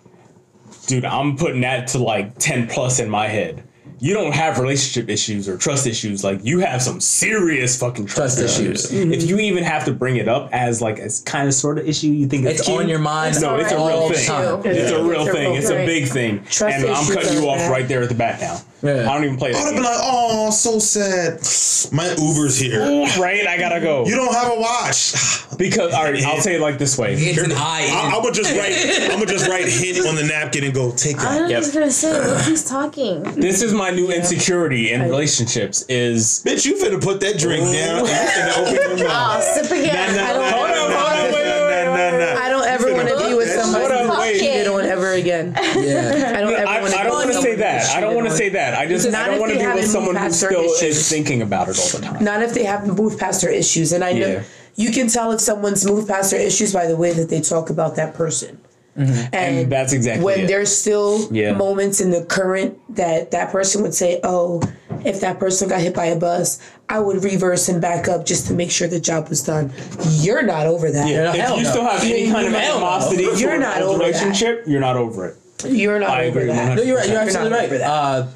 dude, 0.87 1.05
I'm 1.05 1.37
putting 1.37 1.61
that 1.63 1.89
to 1.89 1.99
like 1.99 2.39
ten 2.39 2.67
plus 2.67 2.99
in 2.99 3.11
my 3.11 3.27
head. 3.27 3.63
You 4.01 4.15
don't 4.15 4.33
have 4.33 4.59
relationship 4.59 5.09
issues 5.09 5.49
or 5.49 5.57
trust 5.57 5.87
issues. 5.87 6.23
Like 6.23 6.41
you 6.45 6.61
have 6.61 6.83
some 6.83 7.01
serious 7.01 7.79
fucking 7.79 8.07
trust, 8.07 8.39
Trust 8.39 8.59
issues. 8.59 8.85
issues. 8.87 9.13
If 9.13 9.21
mm-hmm. 9.21 9.29
you 9.29 9.39
even 9.39 9.65
have 9.65 9.85
to 9.87 9.93
bring 9.93 10.17
it 10.17 10.29
up 10.29 10.51
as 10.53 10.81
like 10.81 10.99
as 10.99 11.21
kind 11.21 11.49
of 11.49 11.55
sort 11.55 11.79
of 11.79 11.89
issue, 11.89 12.09
you 12.09 12.27
think 12.27 12.45
it's, 12.45 12.61
it's 12.61 12.69
on 12.69 12.79
cute, 12.79 12.91
your 12.91 12.99
mind. 12.99 13.41
no, 13.41 13.57
it's 13.57 13.73
a 13.73 13.77
all 13.79 13.89
real 13.89 14.09
the 14.09 14.15
thing. 14.15 14.63
It's 14.65 14.91
a 14.91 15.03
real 15.03 15.27
thing. 15.27 15.55
It's 15.55 15.71
a 15.71 15.87
big 15.87 16.09
thing. 16.09 16.45
Trust 16.45 16.79
and 16.79 16.87
I'm 16.87 17.13
cutting 17.13 17.35
you 17.35 17.49
off 17.49 17.59
bad. 17.59 17.71
right 17.71 17.89
there 17.89 18.03
at 18.03 18.09
the 18.09 18.15
bat 18.15 18.41
now. 18.41 18.61
Yeah. 18.81 19.11
I 19.11 19.15
don't 19.15 19.25
even 19.25 19.37
play 19.37 19.51
I 19.51 19.55
would 19.55 19.59
have 19.59 19.67
that. 19.71 19.75
been 19.75 19.83
like, 19.85 19.99
oh, 20.03 20.51
so 20.51 20.79
sad. 20.79 21.41
My 21.93 22.09
Uber's 22.17 22.59
here. 22.59 22.81
right? 23.19 23.47
I 23.47 23.59
gotta 23.59 23.81
go. 23.81 24.07
You 24.07 24.15
don't 24.15 24.33
have 24.33 24.53
a 24.53 24.61
watch. 24.61 25.15
because 25.59 25.93
all 25.93 26.05
right, 26.05 26.23
I'll 26.25 26.41
say 26.41 26.55
it 26.57 26.61
like 26.61 26.79
this 26.79 26.97
way. 26.97 27.15
It's 27.15 27.39
an 27.43 27.53
eye. 27.53 27.89
I, 27.91 28.17
I 28.17 28.23
would 28.23 28.35
just 28.35 28.55
write. 28.55 28.73
I'm 29.11 29.19
gonna 29.19 29.27
just 29.27 29.49
write 29.49 29.67
hint 29.67 30.07
on 30.07 30.15
the 30.15 30.23
napkin 30.23 30.63
and 30.65 30.73
go 30.75 30.93
take 30.93 31.17
that. 31.17 31.27
I 31.27 31.49
that. 31.49 31.59
was 31.59 31.67
Yep. 31.69 31.75
gonna 31.75 31.91
say, 31.91 32.13
look 32.13 32.41
who's 32.43 32.65
talking. 32.65 33.23
This 33.35 33.63
is 33.63 33.73
my 33.75 33.91
new 33.91 34.11
insecurity 34.13 34.93
in 34.93 35.03
relationships. 35.03 35.85
Is 35.89 36.43
Bitch, 36.47 36.65
you 36.65 36.75
finna 36.77 37.03
put 37.03 37.19
that 37.21 37.39
drink 37.39 37.65
down 37.73 38.01
and 38.01 38.09
you 38.09 38.15
finna 38.15 38.59
open 38.87 38.99
your 38.99 39.09
Oh, 39.09 39.13
mouth. 39.13 39.43
sip 39.43 39.67
again. 39.73 39.97
I 40.21 40.33
don't- 40.33 40.53
Hold 40.53 40.71
on, 40.71 40.77
hold 40.77 40.93
on, 40.93 41.25
wait, 41.25 41.33
wait, 41.35 41.45
wait, 41.45 41.85
Nah, 41.89 42.11
nah, 42.11 42.35
nah. 42.35 42.41
I 42.45 42.49
don't 42.49 42.67
ever 42.67 42.93
want 42.95 43.09
to 43.09 43.17
be 43.29 43.35
with 43.35 43.53
Hold 43.55 43.65
somebody 43.73 43.95
on, 43.95 44.09
who's 44.09 44.19
wait. 44.19 44.39
cheated 44.41 44.69
on 44.69 44.85
ever 44.85 45.13
again. 45.13 45.53
yeah. 45.57 46.33
I 46.37 46.41
don't 46.41 46.53
ever 46.55 46.67
I, 46.69 46.81
want 46.81 46.93
to. 46.93 46.99
I 47.01 47.03
don't 47.05 47.13
want 47.15 47.33
to 47.33 47.43
say 47.43 47.55
that. 47.57 47.91
I 47.97 48.01
don't 48.01 48.15
want 48.29 48.39
to 48.39 48.45
say 48.45 48.49
that. 48.51 48.79
I 48.79 48.87
just 48.87 49.11
Not 49.11 49.29
I 49.29 49.31
don't 49.33 49.41
want 49.41 49.53
to 49.53 49.59
they 49.59 49.67
be 49.67 49.73
with 49.75 49.87
someone 49.91 50.15
moved 50.15 50.27
who 50.27 50.33
still 50.33 50.65
issues. 50.65 50.83
is 50.99 51.09
thinking 51.09 51.43
about 51.43 51.69
it 51.69 51.79
all 51.79 52.01
the 52.01 52.07
time. 52.07 52.25
Not 52.25 52.43
if 52.43 52.55
they 52.55 52.65
haven't 52.65 52.97
moved 52.97 53.19
past 53.19 53.43
their 53.43 53.51
issues, 53.53 53.93
and 53.93 54.03
I 54.05 54.13
know 54.13 54.27
Yeah. 54.29 54.43
you 54.77 54.91
can 54.91 55.09
tell 55.09 55.33
if 55.33 55.41
someone's 55.41 55.85
moved 55.87 56.09
past 56.09 56.31
their 56.31 56.41
issues 56.41 56.73
by 56.73 56.87
the 56.87 56.97
way 56.97 57.13
that 57.13 57.29
they 57.29 57.41
talk 57.41 57.71
about 57.71 57.97
that 57.97 58.15
person. 58.15 58.59
Mm-hmm. 58.99 59.13
And, 59.33 59.59
And 59.59 59.73
that's 59.73 59.93
exactly 59.93 60.25
when 60.25 60.41
it. 60.41 60.47
there's 60.49 60.75
still 60.77 61.29
Yeah. 61.33 61.53
moments 61.53 62.01
in 62.01 62.11
the 62.11 62.23
current 62.25 62.77
that 62.97 63.31
that 63.31 63.53
person 63.53 63.81
would 63.83 63.95
say, 63.95 64.19
"Oh, 64.25 64.61
if 65.05 65.21
that 65.21 65.39
person 65.39 65.69
got 65.69 65.81
hit 65.81 65.95
by 65.95 66.07
a 66.07 66.17
bus, 66.17 66.59
I 66.89 66.99
would 66.99 67.23
reverse 67.23 67.69
and 67.69 67.81
back 67.81 68.09
up 68.09 68.27
just 68.27 68.49
to 68.49 68.55
make 68.55 68.73
sure 68.73 68.89
the 68.89 68.99
job 68.99 69.29
was 69.29 69.41
done." 69.41 69.73
You're 70.19 70.43
not 70.43 70.67
over 70.67 70.91
that. 70.91 71.07
Yeah. 71.09 71.31
If 71.33 71.59
you 71.59 71.63
no. 71.63 71.71
still 71.71 71.85
have 71.85 72.03
any 72.03 72.29
kind 72.29 72.49
of 72.49 72.55
animosity 72.55 73.23
You're 73.23 73.37
toward 73.51 73.61
not 73.61 73.81
a 73.81 73.85
over 73.85 73.99
that. 73.99 74.05
relationship, 74.07 74.65
you're 74.67 74.81
not 74.81 74.97
over 74.97 75.27
it. 75.29 75.37
You're 75.67 75.99
not 75.99 76.11
I 76.11 76.27
over 76.29 76.41
agree 76.41 76.53
that. 76.53 76.73
100%. 76.73 76.77
No, 76.77 76.83
you're 76.83 76.97
right. 76.97 77.07
You're 77.07 77.15
You're 77.15 77.23
absolutely 77.23 77.51
not 77.51 77.57
right. 77.59 77.67
over 77.67 77.79
that. 77.79 77.91
Uh, 77.91 78.27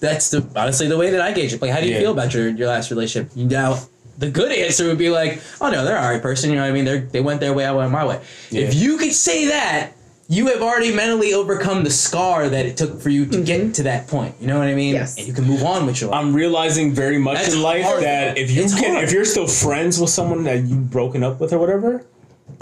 that's 0.00 0.30
the 0.30 0.46
honestly 0.56 0.88
the 0.88 0.96
way 0.98 1.10
that 1.10 1.20
I 1.20 1.32
gauge 1.32 1.52
it. 1.52 1.62
Like, 1.62 1.70
how 1.70 1.80
do 1.80 1.86
you 1.86 1.92
Yeah. 1.94 2.00
feel 2.00 2.12
about 2.12 2.34
your 2.34 2.48
your 2.48 2.68
last 2.68 2.90
relationship? 2.90 3.34
Now, 3.36 3.78
the 4.18 4.30
good 4.30 4.50
answer 4.52 4.86
would 4.88 4.98
be 4.98 5.10
like, 5.10 5.40
oh 5.60 5.70
no, 5.70 5.84
they're 5.84 5.96
alright 5.98 6.20
person. 6.22 6.50
You 6.50 6.56
know 6.56 6.62
what 6.62 6.70
I 6.70 6.72
mean? 6.72 6.84
They 6.84 6.98
they 7.00 7.20
went 7.20 7.40
their 7.40 7.52
way, 7.52 7.64
I 7.64 7.72
went 7.72 7.90
my 7.92 8.04
way. 8.04 8.16
If 8.50 8.74
Yeah. 8.74 8.80
you 8.80 8.96
could 8.98 9.12
say 9.12 9.46
that. 9.48 9.92
You 10.28 10.46
have 10.46 10.62
already 10.62 10.94
mentally 10.94 11.34
overcome 11.34 11.84
the 11.84 11.90
scar 11.90 12.48
that 12.48 12.64
it 12.64 12.78
took 12.78 13.02
for 13.02 13.10
you 13.10 13.26
to 13.26 13.42
get 13.42 13.74
to 13.74 13.82
that 13.82 14.06
point. 14.08 14.34
You 14.40 14.46
know 14.46 14.58
what 14.58 14.66
I 14.68 14.74
mean? 14.74 14.94
Yes. 14.94 15.18
And 15.18 15.26
you 15.26 15.34
can 15.34 15.44
move 15.44 15.62
on 15.62 15.84
with 15.84 16.00
your 16.00 16.08
life. 16.10 16.20
I'm 16.24 16.32
realizing 16.32 16.94
very 16.94 17.18
much 17.18 17.36
That's 17.38 17.52
in 17.54 17.60
life 17.60 17.84
hard. 17.84 18.02
that 18.04 18.38
if 18.38 18.50
you 18.50 18.62
It's 18.62 18.72
can, 18.74 18.92
hard. 18.92 19.04
if 19.04 19.12
you're 19.12 19.26
still 19.26 19.46
friends 19.46 20.00
with 20.00 20.08
someone 20.08 20.44
that 20.44 20.62
you've 20.62 20.90
broken 20.90 21.22
up 21.22 21.38
with 21.38 21.52
or 21.52 21.58
whatever, 21.58 22.06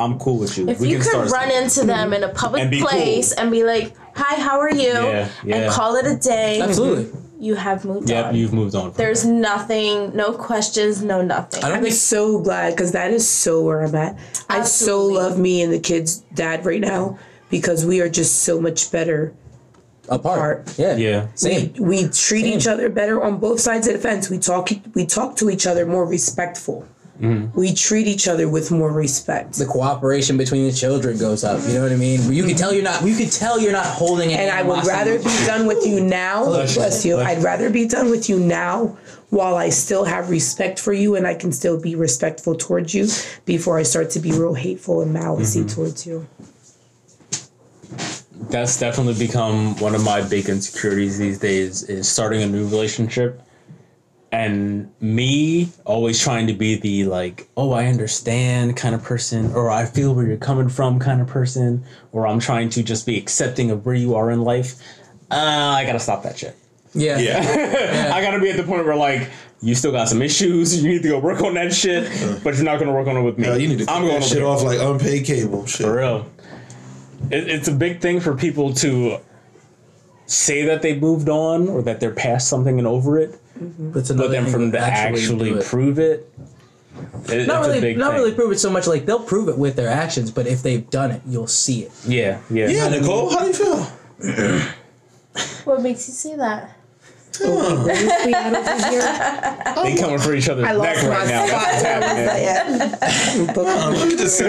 I'm 0.00 0.18
cool 0.18 0.38
with 0.38 0.58
you. 0.58 0.68
If 0.68 0.80
we 0.80 0.88
you 0.88 0.96
can 0.96 1.02
could 1.04 1.10
start 1.10 1.30
run 1.30 1.42
something. 1.50 1.62
into 1.62 1.84
them 1.84 2.12
in 2.12 2.24
a 2.24 2.28
public 2.30 2.62
And 2.62 2.70
be 2.72 2.80
place 2.80 3.30
and 3.32 3.52
be 3.52 3.62
like, 3.62 3.92
"Hi, 4.22 4.34
how 4.46 4.56
are 4.60 4.70
you?" 4.84 4.92
Yeah, 4.92 5.28
yeah. 5.44 5.56
and 5.56 5.72
call 5.72 5.96
it 5.96 6.06
a 6.06 6.16
day, 6.16 6.60
Absolutely. 6.60 7.06
you 7.38 7.54
have 7.66 7.84
moved 7.84 8.08
Yep, 8.10 8.26
on. 8.26 8.34
you've 8.36 8.52
moved 8.52 8.74
on. 8.74 8.92
There's 8.96 9.22
that. 9.22 9.32
nothing, 9.50 10.14
no 10.14 10.32
questions, 10.32 11.02
no 11.02 11.22
nothing. 11.22 11.62
I 11.64 11.68
don't 11.68 11.78
I'm 11.78 11.82
think 11.84 11.94
so 11.94 12.38
glad 12.40 12.68
because 12.74 12.92
that 12.92 13.10
is 13.18 13.26
so 13.28 13.62
where 13.62 13.80
I'm 13.82 13.94
at. 13.94 14.12
Absolutely. 14.48 14.56
I 14.56 14.62
so 14.64 15.04
love 15.06 15.38
me 15.38 15.62
and 15.62 15.72
the 15.72 15.78
kids' 15.80 16.12
dad 16.34 16.64
right 16.66 16.80
now 16.94 17.18
because 17.50 17.84
we 17.84 18.00
are 18.02 18.08
just 18.20 18.42
so 18.42 18.60
much 18.60 18.90
better. 18.92 19.32
apart. 20.08 20.38
Apart. 20.38 20.78
Yeah. 20.78 20.96
Yeah. 20.96 21.26
Same. 21.34 21.72
We, 21.74 21.80
we 21.80 21.96
treat 22.04 22.12
Same. 22.44 22.58
each 22.58 22.66
other 22.66 22.88
better 22.88 23.22
on 23.22 23.38
both 23.38 23.60
sides 23.60 23.86
of 23.88 23.92
the 23.94 24.00
fence. 24.00 24.28
We 24.28 24.38
talk 24.38 24.70
we 24.94 25.06
talk 25.06 25.36
to 25.36 25.50
each 25.50 25.66
other 25.70 25.84
more 25.86 26.04
respectful. 26.06 26.78
Mm-hmm. 27.20 27.58
We 27.58 27.74
treat 27.74 28.06
each 28.06 28.28
other 28.28 28.48
with 28.48 28.70
more 28.70 28.90
respect. 28.90 29.54
the 29.54 29.66
cooperation 29.66 30.38
between 30.38 30.64
the 30.64 30.72
children 30.72 31.18
goes 31.18 31.44
up. 31.44 31.60
You 31.66 31.74
know 31.74 31.82
what 31.82 31.92
I 31.92 31.96
mean? 31.96 32.32
You 32.32 32.44
can 32.44 32.56
tell 32.56 32.72
you're 32.72 32.82
not. 32.82 33.02
You 33.04 33.14
can 33.14 33.28
tell 33.28 33.60
you're 33.60 33.72
not 33.72 33.86
holding. 33.86 34.32
any 34.32 34.42
and 34.42 34.50
I 34.50 34.62
would 34.62 34.86
rather 34.86 35.18
be 35.18 35.36
done 35.46 35.66
with 35.66 35.86
you 35.86 36.00
now. 36.00 36.44
Bless 36.44 36.74
you. 36.74 36.80
Bless 36.80 37.04
you. 37.04 37.16
Bless 37.16 37.28
I'd 37.28 37.42
rather 37.42 37.68
be 37.68 37.86
done 37.86 38.10
with 38.10 38.30
you 38.30 38.40
now 38.40 38.96
while 39.28 39.56
I 39.56 39.68
still 39.68 40.04
have 40.04 40.30
respect 40.30 40.78
for 40.78 40.92
you 40.92 41.14
and 41.14 41.26
I 41.26 41.34
can 41.34 41.52
still 41.52 41.78
be 41.78 41.94
respectful 41.94 42.54
towards 42.54 42.94
you 42.94 43.06
before 43.44 43.78
I 43.78 43.82
start 43.82 44.10
to 44.10 44.20
be 44.20 44.32
real 44.32 44.54
hateful 44.54 45.02
and 45.02 45.12
malice 45.12 45.56
mm-hmm. 45.56 45.68
towards 45.68 46.06
you. 46.06 46.26
That's 48.48 48.80
definitely 48.80 49.14
become 49.14 49.76
one 49.78 49.94
of 49.94 50.02
my 50.02 50.22
big 50.22 50.48
insecurities 50.48 51.18
these 51.18 51.38
days 51.38 51.82
is 51.84 52.08
starting 52.08 52.42
a 52.42 52.46
new 52.46 52.64
relationship. 52.64 53.42
And 54.32 54.92
me 55.00 55.70
always 55.84 56.20
trying 56.20 56.46
to 56.46 56.52
be 56.52 56.76
the 56.76 57.04
like, 57.04 57.48
oh, 57.56 57.72
I 57.72 57.86
understand 57.86 58.76
kind 58.76 58.94
of 58.94 59.02
person, 59.02 59.52
or 59.54 59.70
I 59.70 59.86
feel 59.86 60.14
where 60.14 60.24
you're 60.24 60.36
coming 60.36 60.68
from 60.68 61.00
kind 61.00 61.20
of 61.20 61.26
person, 61.26 61.84
or 62.12 62.28
I'm 62.28 62.38
trying 62.38 62.68
to 62.70 62.82
just 62.82 63.06
be 63.06 63.18
accepting 63.18 63.72
of 63.72 63.84
where 63.84 63.94
you 63.94 64.14
are 64.14 64.30
in 64.30 64.42
life. 64.42 64.74
Uh, 65.32 65.74
I 65.76 65.84
gotta 65.84 65.98
stop 65.98 66.22
that 66.22 66.38
shit. 66.38 66.56
Yeah. 66.94 67.18
Yeah. 67.18 68.12
I 68.14 68.20
gotta 68.20 68.40
be 68.40 68.50
at 68.50 68.56
the 68.56 68.62
point 68.62 68.84
where 68.84 68.96
like 68.96 69.28
you 69.62 69.74
still 69.74 69.92
got 69.92 70.08
some 70.08 70.22
issues. 70.22 70.80
You 70.82 70.88
need 70.88 71.02
to 71.02 71.08
go 71.08 71.18
work 71.18 71.40
on 71.42 71.54
that 71.54 71.72
shit, 71.74 72.04
but 72.44 72.54
you're 72.54 72.64
not 72.64 72.78
gonna 72.78 72.92
work 72.92 73.08
on 73.08 73.16
it 73.16 73.22
with 73.22 73.38
me. 73.38 73.48
Uh, 73.48 73.56
you 73.56 73.68
need 73.68 73.78
to 73.78 73.86
cut 73.86 73.96
I'm 73.96 74.02
going 74.02 74.20
that 74.20 74.28
shit 74.28 74.38
here. 74.38 74.46
off 74.46 74.62
like 74.62 74.78
unpaid 74.78 75.24
cable. 75.26 75.66
Shit. 75.66 75.86
For 75.86 75.96
real. 75.96 76.30
It, 77.30 77.48
it's 77.48 77.68
a 77.68 77.72
big 77.72 78.00
thing 78.00 78.20
for 78.20 78.34
people 78.36 78.72
to 78.74 79.18
say 80.26 80.64
that 80.66 80.82
they've 80.82 81.00
moved 81.00 81.28
on 81.28 81.68
or 81.68 81.82
that 81.82 82.00
they're 82.00 82.14
past 82.14 82.48
something 82.48 82.78
and 82.78 82.86
over 82.86 83.18
it, 83.18 83.38
Mm-hmm. 83.60 83.90
But, 83.92 84.10
but 84.16 84.30
then 84.30 84.46
for 84.46 84.58
them 84.58 84.72
to 84.72 84.78
actually, 84.78 85.50
do 85.50 85.56
it. 85.58 85.64
prove 85.66 85.98
it, 85.98 86.32
it- 87.28 87.46
Not 87.46 87.58
it's 87.60 87.66
a 87.66 87.70
really, 87.70 87.80
big 87.80 87.98
not 87.98 88.12
thing. 88.12 88.20
really 88.22 88.34
prove 88.34 88.52
it 88.52 88.58
so 88.58 88.70
much. 88.70 88.86
Like 88.86 89.04
they'll 89.06 89.20
prove 89.22 89.48
it 89.48 89.58
with 89.58 89.76
their 89.76 89.88
actions, 89.88 90.30
but 90.30 90.46
if 90.46 90.62
they've 90.62 90.88
done 90.90 91.10
it, 91.10 91.22
you'll 91.26 91.46
see 91.46 91.82
it. 91.84 91.92
Yeah, 92.06 92.40
yeah. 92.50 92.68
Yeah, 92.68 92.88
Nicole, 92.88 93.30
how 93.30 93.40
do 93.40 93.46
you 93.48 93.52
feel? 93.52 93.84
what 95.64 95.82
makes 95.82 96.08
you 96.08 96.14
say 96.14 96.36
that? 96.36 96.76
We 97.38 98.32
had 98.32 98.54
over 98.54 98.88
here. 98.90 99.02
They 99.80 99.94
coming 99.96 100.18
for 100.18 100.34
each 100.34 100.48
other's 100.48 100.66
I 100.66 100.72
neck 100.72 100.96
lost 100.96 101.04
my 101.04 101.10
right 101.10 101.28
now. 101.28 101.46
spot. 101.46 101.62
That's 101.62 101.72
what's 101.72 101.82
happening. 101.82 103.56
was 103.56 103.64
that 103.66 103.66
Um, 103.66 103.94
at? 103.94 103.98
let 103.98 104.08
me 104.08 104.14
this 104.16 104.38
to 104.38 104.44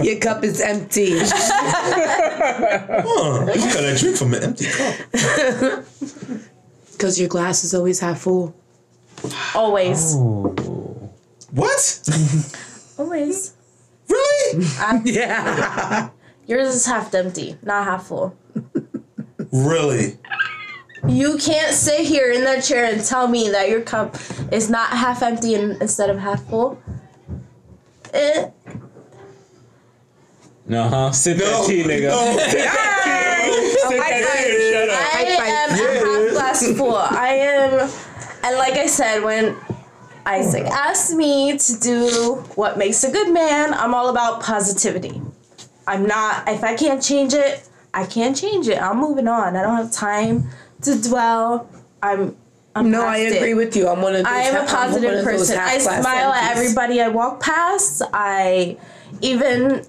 you. 0.00 0.10
Your 0.12 0.20
cup 0.20 0.44
is 0.44 0.60
empty. 0.60 1.18
Huh, 1.18 1.26
you 3.54 3.60
got 3.60 3.82
that 3.82 3.96
drink 3.98 4.16
from 4.16 4.34
an 4.34 4.42
empty 4.44 4.66
cup. 4.66 4.94
Because 6.92 7.18
your 7.18 7.28
glass 7.28 7.64
is 7.64 7.74
always 7.74 7.98
half 8.00 8.20
full. 8.20 8.54
Always, 9.54 10.14
What? 11.50 12.00
always. 12.98 13.52
Really? 14.08 14.64
Yeah. 15.04 16.08
Yours 16.46 16.68
is 16.68 16.86
half 16.86 17.12
empty, 17.14 17.56
not 17.62 17.84
half 17.84 18.06
full. 18.06 18.36
Really? 19.54 20.18
You 21.06 21.38
can't 21.38 21.72
sit 21.72 22.00
here 22.00 22.32
in 22.32 22.42
that 22.44 22.64
chair 22.64 22.86
and 22.92 23.04
tell 23.04 23.28
me 23.28 23.50
that 23.50 23.68
your 23.68 23.82
cup 23.82 24.16
is 24.50 24.68
not 24.68 24.88
half 24.90 25.22
empty 25.22 25.54
and, 25.54 25.80
instead 25.80 26.10
of 26.10 26.18
half 26.18 26.42
full. 26.48 26.82
Eh, 28.12 28.48
Uh 30.70 30.88
huh. 30.88 31.12
Sip 31.12 31.38
No, 31.38 31.44
that 31.44 31.66
tea, 31.68 31.82
nigga. 31.84 32.08
no. 32.08 32.38
Sip 32.48 32.64
that 32.64 33.42
tea. 33.44 33.70
Sip 33.78 34.00
I- 34.02 34.20
that 34.20 34.44
tea. 34.46 34.72
Shut 34.72 34.88
up. 34.88 34.96
I 34.96 35.02
High 35.04 35.36
five. 35.36 35.48
am 35.48 35.70
a 35.70 36.24
half 36.24 36.32
glass 36.32 36.76
full. 36.76 36.96
I 36.96 37.28
am, 37.28 37.90
and 38.42 38.56
like 38.56 38.74
I 38.74 38.86
said, 38.86 39.22
when 39.22 39.56
Isaac 40.26 40.64
asked 40.64 41.14
me 41.14 41.56
to 41.58 41.78
do 41.80 42.42
what 42.56 42.76
makes 42.78 43.04
a 43.04 43.12
good 43.12 43.32
man, 43.32 43.72
I'm 43.74 43.94
all 43.94 44.08
about 44.08 44.42
positivity. 44.42 45.20
I'm 45.86 46.06
not. 46.06 46.48
If 46.48 46.64
I 46.64 46.74
can't 46.74 47.02
change 47.02 47.34
it, 47.34 47.68
I 47.94 48.04
can't 48.06 48.36
change 48.36 48.68
it. 48.68 48.80
I'm 48.82 48.98
moving 48.98 49.28
on. 49.28 49.56
I 49.56 49.62
don't 49.62 49.76
have 49.76 49.92
time 49.92 50.48
to 50.82 51.00
dwell. 51.00 51.68
I'm. 52.02 52.36
I'm 52.76 52.90
No, 52.90 53.06
I 53.06 53.20
past 53.22 53.34
it. 53.34 53.36
agree 53.36 53.54
with 53.54 53.76
you. 53.76 53.86
I'm 53.88 54.02
one 54.02 54.14
of 54.16 54.24
those. 54.24 54.32
I 54.32 54.40
am 54.40 54.64
a 54.64 54.68
positive 54.68 55.22
person. 55.24 55.56
I 55.58 55.78
smile 55.78 56.32
at 56.32 56.56
everybody 56.56 57.00
I 57.00 57.06
walk 57.08 57.40
past. 57.40 58.02
I 58.12 58.76
even 59.20 59.86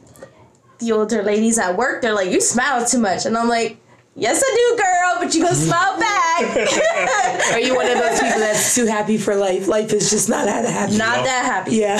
the 0.77 0.91
older 0.91 1.23
ladies 1.23 1.57
at 1.57 1.75
work, 1.77 2.03
they're 2.03 2.13
like, 2.13 2.29
"You 2.29 2.39
smile 2.39 2.85
too 2.85 2.99
much," 2.99 3.25
and 3.25 3.35
I'm 3.35 3.49
like, 3.49 3.77
"Yes, 4.15 4.41
I 4.45 4.55
do, 4.55 4.77
girl, 4.83 5.23
but 5.23 5.35
you 5.35 5.43
gonna 5.43 5.55
smile 5.55 5.99
back." 5.99 7.53
Are 7.53 7.59
you 7.59 7.75
one 7.75 7.87
of 7.87 7.97
those 7.97 8.19
people 8.19 8.39
that's 8.39 8.73
too 8.75 8.85
happy 8.85 9.17
for 9.17 9.35
life? 9.35 9.67
Life 9.67 9.93
is 9.93 10.09
just 10.09 10.29
not 10.29 10.45
that 10.45 10.65
happy. 10.65 10.97
Not 10.97 11.23
that 11.25 11.45
happy. 11.45 11.75
Yeah. 11.77 11.95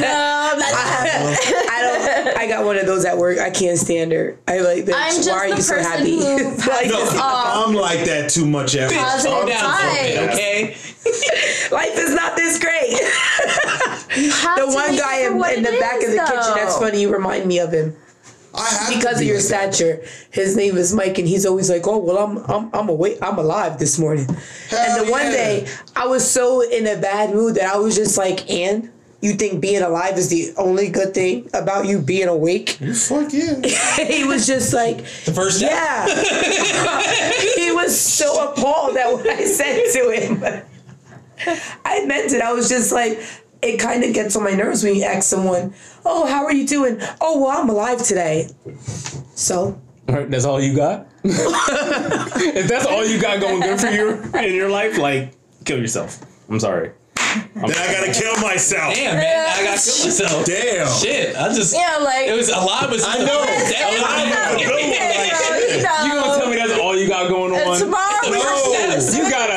No, 0.00 0.50
I'm 0.52 0.58
not 0.58 0.70
that 0.70 1.36
happy. 1.36 1.68
I 1.70 1.82
don't. 1.82 2.36
I 2.38 2.46
got 2.46 2.64
one 2.64 2.76
of 2.78 2.86
those 2.86 3.04
at 3.04 3.16
work. 3.16 3.38
I 3.38 3.50
can't 3.50 3.78
stand 3.78 4.12
her. 4.12 4.38
I 4.48 4.60
like. 4.60 4.84
Bitch, 4.84 4.94
I'm 4.96 5.14
just 5.14 5.28
why 5.30 5.36
are 5.46 5.50
the 5.50 5.56
you 5.56 5.62
so 5.62 5.74
person 5.76 5.90
happy? 5.92 6.16
who 6.16 6.48
Life 6.70 6.90
No, 6.90 7.02
is- 7.02 7.14
I'm 7.16 7.74
like 7.74 8.04
that 8.06 8.30
too 8.30 8.46
much 8.46 8.74
at 8.76 8.90
work. 8.90 8.98
Positive 8.98 9.38
Calm 9.38 9.48
down 9.48 9.60
for 9.60 9.86
a 9.86 10.26
vibes. 10.26 10.32
okay? 10.32 10.76
life 11.70 11.96
is 11.96 12.14
not 12.14 12.36
this 12.36 12.58
great. 12.58 12.90
You 12.90 14.30
have 14.30 14.58
The 14.58 14.66
to 14.66 14.74
one 14.74 14.90
make 14.90 14.98
it 14.98 15.02
guy 15.02 15.24
for 15.24 15.30
in, 15.32 15.38
what 15.38 15.54
in 15.54 15.62
the 15.62 15.72
it 15.74 15.80
back 15.80 15.96
is, 16.02 16.08
of 16.08 16.12
the 16.12 16.24
kitchen. 16.26 16.52
That's 16.54 16.76
funny. 16.78 17.00
You 17.00 17.12
remind 17.12 17.46
me 17.46 17.58
of 17.58 17.72
him 17.72 17.86
I 17.90 17.94
have 17.94 18.08
to 18.08 18.09
because 18.88 19.20
of 19.20 19.26
your 19.26 19.36
like 19.36 19.48
that. 19.48 19.74
stature. 19.74 20.02
His 20.30 20.56
name 20.56 20.76
is 20.76 20.94
Mike, 20.94 21.18
and 21.18 21.26
he's 21.28 21.46
always 21.46 21.70
like, 21.70 21.86
"Oh 21.86 21.98
well, 21.98 22.18
I'm 22.18 22.38
I'm 22.50 22.70
I'm 22.74 22.88
awake. 22.88 23.18
I'm 23.22 23.38
alive 23.38 23.78
this 23.78 23.98
morning." 23.98 24.26
and 24.28 24.38
the 25.00 25.04
Hell 25.04 25.10
one 25.10 25.30
day, 25.30 25.66
I 25.96 26.06
was 26.06 26.28
so 26.28 26.60
in 26.62 26.86
a 26.86 27.00
bad 27.00 27.34
mood 27.34 27.56
that 27.56 27.72
I 27.72 27.76
was 27.78 27.96
just 27.96 28.16
like, 28.18 28.48
"And 28.50 28.90
you 29.20 29.34
think 29.34 29.60
being 29.60 29.82
alive 29.82 30.16
is 30.16 30.28
the 30.30 30.52
only 30.56 30.88
good 30.88 31.12
thing 31.14 31.48
about 31.54 31.86
you 31.86 32.00
being 32.00 32.28
awake?" 32.28 32.70
Fuck 32.70 33.32
yeah. 33.32 33.60
he 34.06 34.24
was 34.24 34.46
just 34.46 34.72
like, 34.72 34.98
The 35.24 35.32
first 35.32 35.58
step. 35.58 35.70
Yeah. 35.70 36.06
he 37.56 37.72
was 37.72 37.98
so 37.98 38.50
appalled 38.52 38.96
at 38.96 39.12
what 39.12 39.26
I 39.26 39.44
said 39.44 39.92
to 39.92 40.10
him. 40.10 40.64
I 41.84 42.04
meant 42.06 42.32
it. 42.32 42.42
I 42.42 42.52
was 42.52 42.68
just 42.68 42.92
like, 42.92 43.20
it 43.62 43.78
kind 43.78 44.02
of 44.04 44.12
gets 44.14 44.36
on 44.36 44.42
my 44.44 44.52
nerves 44.52 44.82
when 44.82 44.94
you 44.94 45.04
ask 45.04 45.28
someone, 45.28 45.74
Oh, 46.04 46.26
how 46.26 46.44
are 46.44 46.52
you 46.52 46.66
doing? 46.66 46.98
Oh, 47.20 47.40
well, 47.42 47.50
I'm 47.60 47.68
alive 47.68 48.02
today. 48.02 48.48
So, 49.34 49.80
Alright, 50.08 50.30
that's 50.30 50.44
all 50.44 50.60
you 50.60 50.74
got. 50.74 51.06
if 51.24 52.66
that's 52.68 52.86
all 52.86 53.04
you 53.04 53.20
got 53.20 53.40
going 53.40 53.60
good 53.60 53.78
for 53.80 53.88
you 53.88 54.22
in 54.38 54.54
your 54.54 54.70
life, 54.70 54.96
like 54.98 55.32
kill 55.64 55.78
yourself. 55.78 56.18
I'm 56.48 56.58
sorry. 56.58 56.92
then 57.54 57.70
I 57.70 57.92
gotta 57.92 58.12
kill 58.12 58.34
myself. 58.40 58.94
Damn, 58.94 59.16
man, 59.16 59.46
I 59.50 59.62
got 59.62 59.78
to 59.78 59.90
kill 59.90 60.06
myself. 60.06 60.46
Damn. 60.46 60.88
Shit, 61.00 61.36
I 61.36 61.54
just. 61.54 61.72
Yeah, 61.74 61.98
like 62.02 62.26
It 62.26 62.34
was 62.34 62.48
a 62.48 62.56
lot 62.58 62.90
was. 62.90 63.04
I 63.06 63.18
know. 63.18 63.44
That 63.44 63.86
was 63.92 64.02
I 64.02 64.30
know. 64.30 64.56
really 64.56 64.64
Good 64.64 64.72
one, 64.72 64.90
like, 64.90 65.30
you 65.30 65.46
know, 65.46 65.76
you 65.76 65.82
know. 65.84 66.04
You 66.06 66.20
gonna 66.20 66.38
tell 66.40 66.50
me 66.50 66.56
that's 66.56 66.78
all 66.80 66.96
you 66.96 67.06
got 67.06 67.28
going 67.28 67.52
on? 67.52 67.78
tomorrow 67.78 68.18
we 68.24 68.30
No. 68.32 68.42
have 68.42 69.14
You 69.14 69.30
got 69.30 69.49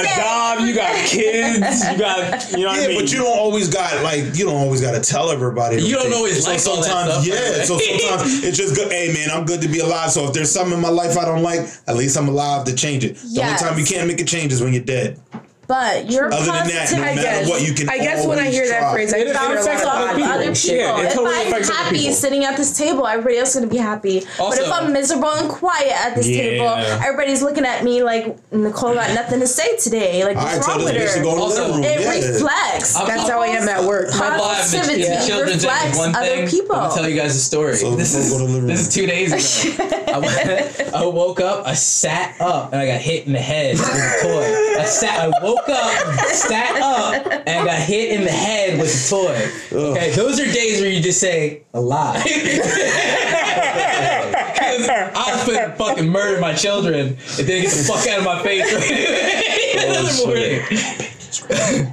kids, 1.14 1.92
you 1.92 1.98
got 1.98 2.52
you 2.52 2.64
know 2.64 2.70
what 2.70 2.78
Yeah, 2.80 2.84
I 2.86 2.88
mean. 2.88 3.00
but 3.02 3.12
you 3.12 3.20
don't 3.20 3.38
always 3.38 3.70
got 3.74 4.04
like 4.04 4.36
you 4.36 4.46
don't 4.46 4.56
always 4.56 4.82
got 4.82 4.92
to 4.92 5.02
tell 5.02 5.30
everybody. 5.30 5.82
You 5.82 5.96
don't 5.96 6.14
always 6.14 6.44
so 6.44 6.50
like 6.52 6.60
all 6.68 6.76
that 6.82 6.84
sometimes, 6.86 7.12
stuff, 7.14 7.28
yeah. 7.28 7.58
right? 7.58 7.68
So 7.68 7.78
sometimes 7.78 8.44
it's 8.44 8.58
just 8.58 8.76
good. 8.76 8.92
Hey 8.92 9.14
man, 9.14 9.30
I'm 9.32 9.46
good 9.46 9.62
to 9.62 9.68
be 9.68 9.80
alive. 9.80 10.12
So 10.12 10.26
if 10.28 10.34
there's 10.34 10.52
something 10.52 10.74
in 10.74 10.82
my 10.82 10.90
life 10.90 11.18
I 11.18 11.26
don't 11.26 11.44
like, 11.44 11.62
at 11.88 11.96
least 11.96 12.18
I'm 12.18 12.28
alive 12.28 12.66
to 12.66 12.76
change 12.76 13.04
it. 13.06 13.16
The 13.18 13.28
Yes. 13.28 13.62
only 13.62 13.72
time 13.72 13.80
you 13.80 13.86
can't 13.86 14.08
make 14.08 14.20
a 14.20 14.26
change 14.26 14.52
is 14.52 14.62
when 14.62 14.74
you're 14.74 14.84
dead. 14.84 15.20
But 15.66 16.12
you're 16.12 16.26
Other 16.32 16.46
than 16.46 16.46
that, 16.46 16.66
no 16.68 16.80
positive. 16.80 17.00
I 17.00 17.16
matter 17.16 17.22
guess, 17.22 17.50
what, 17.50 17.62
you 17.68 17.74
can. 17.74 17.90
I 17.90 17.98
guess 17.98 18.26
when 18.26 18.38
I 18.38 18.42
always 18.44 18.56
hear 18.56 18.68
that 18.68 18.92
phrase, 18.92 19.14
I 19.14 19.18
It- 19.18 19.28
it 19.28 19.38
hear 19.38 19.56
a 19.58 19.60
affects 19.62 19.84
lot 19.86 19.96
other 19.96 20.10
of 20.12 20.16
people. 20.18 20.32
other 20.32 20.44
people. 20.44 20.56
people. 20.62 20.76
Yeah, 20.78 21.00
it 21.00 21.06
if 21.06 21.14
totally 21.14 21.36
I'm 21.36 21.48
affects 21.48 21.70
happy 21.70 21.98
people. 22.00 22.14
sitting 22.16 22.46
at 22.46 22.58
this 22.58 22.78
table, 22.78 23.08
everybody 23.08 23.38
else 23.38 23.50
is 23.50 23.56
gonna 23.56 23.68
be 23.68 23.78
happy. 23.78 24.26
but 24.38 24.58
if 24.60 24.70
I'm 24.72 24.92
miserable 24.92 25.30
and 25.32 25.50
quiet 25.50 25.94
at 26.06 26.16
this 26.16 26.28
Yeah. 26.28 26.42
table, 26.44 26.68
everybody's 27.02 27.42
looking 27.42 27.66
at 27.66 27.84
me 27.84 28.04
like 28.04 28.36
Nicole 28.52 28.94
got 28.94 29.12
nothing 29.12 29.40
to 29.40 29.48
say 29.48 29.78
today. 29.78 30.26
Like 30.26 30.36
what's 30.36 30.58
right, 30.58 30.68
wrong 30.68 30.84
with 30.84 30.96
her? 30.98 31.24
go 31.24 31.30
Also. 31.40 31.78
It 31.82 32.02
yeah. 32.02 32.10
reflects. 32.12 32.96
I'm- 32.98 33.08
That's 33.08 33.30
how 33.30 33.42
I 33.42 33.48
am 33.48 33.68
at 33.70 33.84
work. 33.86 34.10
I'm 34.14 34.40
alive. 34.40 34.70
The, 34.70 34.78
Positivity 34.78 35.04
the 35.04 35.24
children's 35.26 35.64
reflects 35.64 35.86
age 35.86 35.92
is 35.94 35.98
one 35.98 36.16
other 36.16 36.48
people. 36.48 36.76
I'm 36.76 36.90
gonna 36.90 37.02
tell 37.02 37.10
you 37.10 37.16
guys 37.20 37.36
a 37.36 37.40
story. 37.40 37.78
So 37.78 37.96
this, 37.96 38.14
is, 38.16 38.32
go 38.32 38.40
to 38.40 38.46
the 38.46 38.52
living 38.52 38.68
this 38.68 38.82
is 38.82 38.94
two 38.94 39.06
days 39.08 39.32
ago. 39.32 39.88
I, 40.14 40.70
I 40.94 41.06
woke 41.06 41.40
up, 41.40 41.66
I 41.66 41.74
sat 41.74 42.36
up, 42.40 42.72
and 42.74 42.82
I 42.82 42.86
got 42.86 43.02
hit 43.02 43.26
in 43.26 43.34
the 43.34 43.40
head 43.40 43.78
with 43.78 43.88
a 43.88 44.18
toy. 44.22 44.82
I 44.82 44.86
sat, 44.86 45.20
I 45.20 45.32
woke 45.44 45.53
up, 45.58 46.20
sat 46.32 46.82
up, 46.82 47.26
and 47.48 47.66
got 47.66 47.80
hit 47.80 48.12
in 48.12 48.24
the 48.24 48.32
head 48.32 48.80
with 48.80 48.90
a 48.90 49.10
toy. 49.10 49.50
Okay, 49.92 50.12
those 50.12 50.40
are 50.40 50.46
days 50.46 50.82
where 50.82 50.90
you 50.90 51.02
just 51.02 51.20
say 51.20 51.64
alive. 51.74 52.24
Because 54.74 54.90
I 54.90 55.44
could 55.46 55.78
fucking 55.78 56.10
murder 56.10 56.40
my 56.40 56.54
children 56.54 57.10
and 57.10 57.18
then 57.18 57.62
get 57.62 57.72
the 57.72 57.84
fuck 57.88 58.08
out 58.08 58.20
of 58.20 58.26
my 58.26 58.42
face. 58.42 58.72
Another 59.76 60.10
oh, 60.12 60.26
morning. 60.26 60.62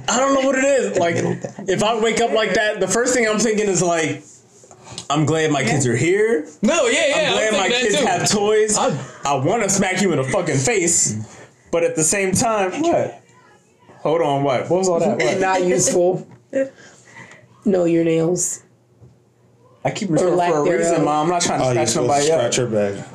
I 0.07 0.19
don't 0.19 0.33
know 0.33 0.41
what 0.47 0.57
it 0.57 0.65
is. 0.65 0.97
Like 0.97 1.15
if 1.67 1.83
I 1.83 1.99
wake 1.99 2.21
up 2.21 2.31
like 2.31 2.53
that, 2.53 2.79
the 2.79 2.87
first 2.87 3.13
thing 3.13 3.27
I'm 3.27 3.39
thinking 3.39 3.67
is 3.67 3.81
like, 3.81 4.23
I'm 5.09 5.25
glad 5.25 5.51
my 5.51 5.63
kids 5.63 5.85
are 5.87 5.95
here. 5.95 6.47
No, 6.61 6.87
yeah, 6.87 7.07
yeah. 7.07 7.15
I'm 7.15 7.33
glad 7.33 7.53
I'm 7.53 7.59
my 7.59 7.69
kids 7.69 7.99
too. 7.99 8.05
have 8.05 8.29
toys. 8.29 8.77
I'm- 8.77 8.97
I 9.25 9.35
want 9.35 9.63
to 9.63 9.69
smack 9.69 10.01
you 10.01 10.11
in 10.11 10.17
the 10.17 10.23
fucking 10.23 10.57
face, 10.57 11.15
but 11.71 11.83
at 11.83 11.95
the 11.95 12.03
same 12.03 12.33
time, 12.33 12.81
what? 12.81 13.20
Hold 14.01 14.21
on, 14.21 14.43
what? 14.43 14.69
What 14.69 14.77
was 14.79 14.89
all 14.89 14.99
that? 14.99 15.17
What? 15.17 15.39
Not 15.39 15.63
useful. 15.63 16.27
Know 17.65 17.85
your 17.85 18.03
nails. 18.03 18.63
I 19.83 19.91
keep 19.91 20.09
referring 20.09 20.37
for 20.37 20.57
a 20.73 20.77
reason, 20.77 21.05
mom. 21.05 21.25
I'm 21.25 21.29
not 21.29 21.41
trying 21.41 21.59
to 21.59 21.65
Oh, 21.65 21.71
scratch 21.71 21.95
nobody 21.95 22.31
up. 22.31 22.39
scratch 22.53 22.55
her 22.57 22.67
back. 22.67 23.07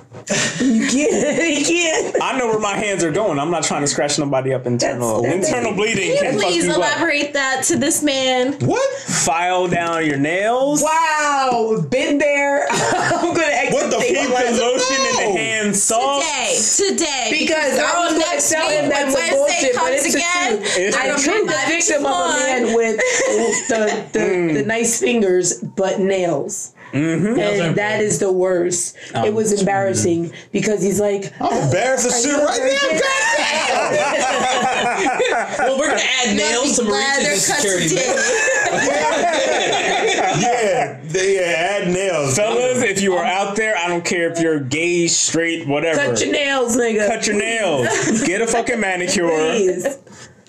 You 0.60 0.86
can't. 0.86 1.58
You 1.58 1.64
can't. 1.64 2.22
I 2.22 2.38
know 2.38 2.46
where 2.46 2.58
my 2.58 2.74
hands 2.74 3.04
are 3.04 3.10
going. 3.12 3.38
I'm 3.38 3.50
not 3.50 3.64
trying 3.64 3.82
to 3.82 3.86
scratch 3.86 4.18
nobody 4.18 4.52
up 4.54 4.66
internal. 4.66 5.22
That's- 5.22 5.46
that's- 5.46 5.48
internal 5.48 5.74
bleeding 5.74 6.16
can 6.18 6.32
fuck 6.34 6.42
Please 6.42 6.64
you 6.64 6.70
up. 6.70 6.76
elaborate 6.78 7.32
that 7.34 7.64
to 7.64 7.76
this 7.76 8.02
man. 8.02 8.54
What? 8.60 8.92
File 9.00 9.68
down 9.68 10.06
your 10.06 10.16
nails. 10.18 10.82
Wow, 10.82 11.84
been 11.90 12.18
there. 12.18 12.66
I'm 12.70 13.34
gonna 13.34 13.46
exit 13.46 13.74
What 13.74 13.90
the 13.90 13.96
things 13.98 14.18
fuck? 14.18 14.30
Like- 14.34 14.46
the 14.54 14.60
lotion 14.60 14.96
in 15.06 15.16
the 15.34 15.38
hand 15.38 15.76
soft. 15.76 16.26
Today, 16.26 16.96
today, 16.96 17.26
Because 17.38 17.78
I 17.78 17.98
was 17.98 18.12
gonna 18.12 18.24
next 18.24 18.50
tell 18.50 18.68
him 18.70 18.82
when 18.82 18.90
that's 18.90 19.14
a 19.14 19.18
Wednesday 19.18 19.36
bullshit, 19.36 19.74
but 19.76 19.92
it's 19.92 20.12
the 20.12 20.18
again. 20.18 20.58
It's 20.62 20.96
I 20.96 21.00
the 21.00 21.04
I 21.04 21.06
don't 21.08 21.20
truth. 21.20 21.34
treat 21.34 21.46
know 21.46 21.52
the 21.52 21.66
victim 21.68 22.06
of 22.06 22.12
a 22.12 22.38
man 22.38 22.74
with 22.74 22.96
the 23.68 24.06
the, 24.12 24.18
the 24.18 24.24
mm. 24.62 24.66
nice 24.66 24.98
fingers 25.00 25.54
but 25.60 26.00
nails. 26.00 26.72
Mm-hmm. 26.96 27.38
And 27.38 27.76
that 27.76 28.00
is 28.00 28.18
the 28.18 28.32
worst. 28.32 28.96
it 29.14 29.32
was 29.32 29.52
embarrassing 29.52 30.32
because 30.52 30.82
he's 30.82 31.00
like, 31.00 31.32
I'm 31.40 31.64
embarrassed 31.64 32.06
as 32.06 32.22
shit 32.22 32.34
right 32.34 32.78
now. 32.92 33.00
Well, 35.58 35.78
we're 35.78 35.88
gonna 35.88 36.00
add 36.24 36.36
nails 36.36 36.76
to 36.78 36.84
Glad 36.84 37.22
they're 37.22 37.32
cut 37.34 37.40
security. 37.60 37.88
today. 37.88 38.06
yeah, 40.40 41.00
they 41.04 41.36
yeah, 41.36 41.80
add 41.80 41.88
nails. 41.92 42.36
Fellas, 42.36 42.82
if 42.82 43.00
you 43.00 43.14
are 43.14 43.24
out 43.24 43.56
there, 43.56 43.76
I 43.76 43.88
don't 43.88 44.04
care 44.04 44.30
if 44.32 44.40
you're 44.40 44.60
gay, 44.60 45.06
straight, 45.08 45.66
whatever. 45.66 45.98
cut 45.98 46.20
your 46.20 46.32
nails, 46.32 46.76
nigga. 46.76 47.06
Cut 47.08 47.26
your 47.26 47.36
nails. 47.36 48.22
Get 48.26 48.40
a 48.42 48.46
fucking 48.46 48.80
manicure. 48.80 49.28
Please. 49.28 49.86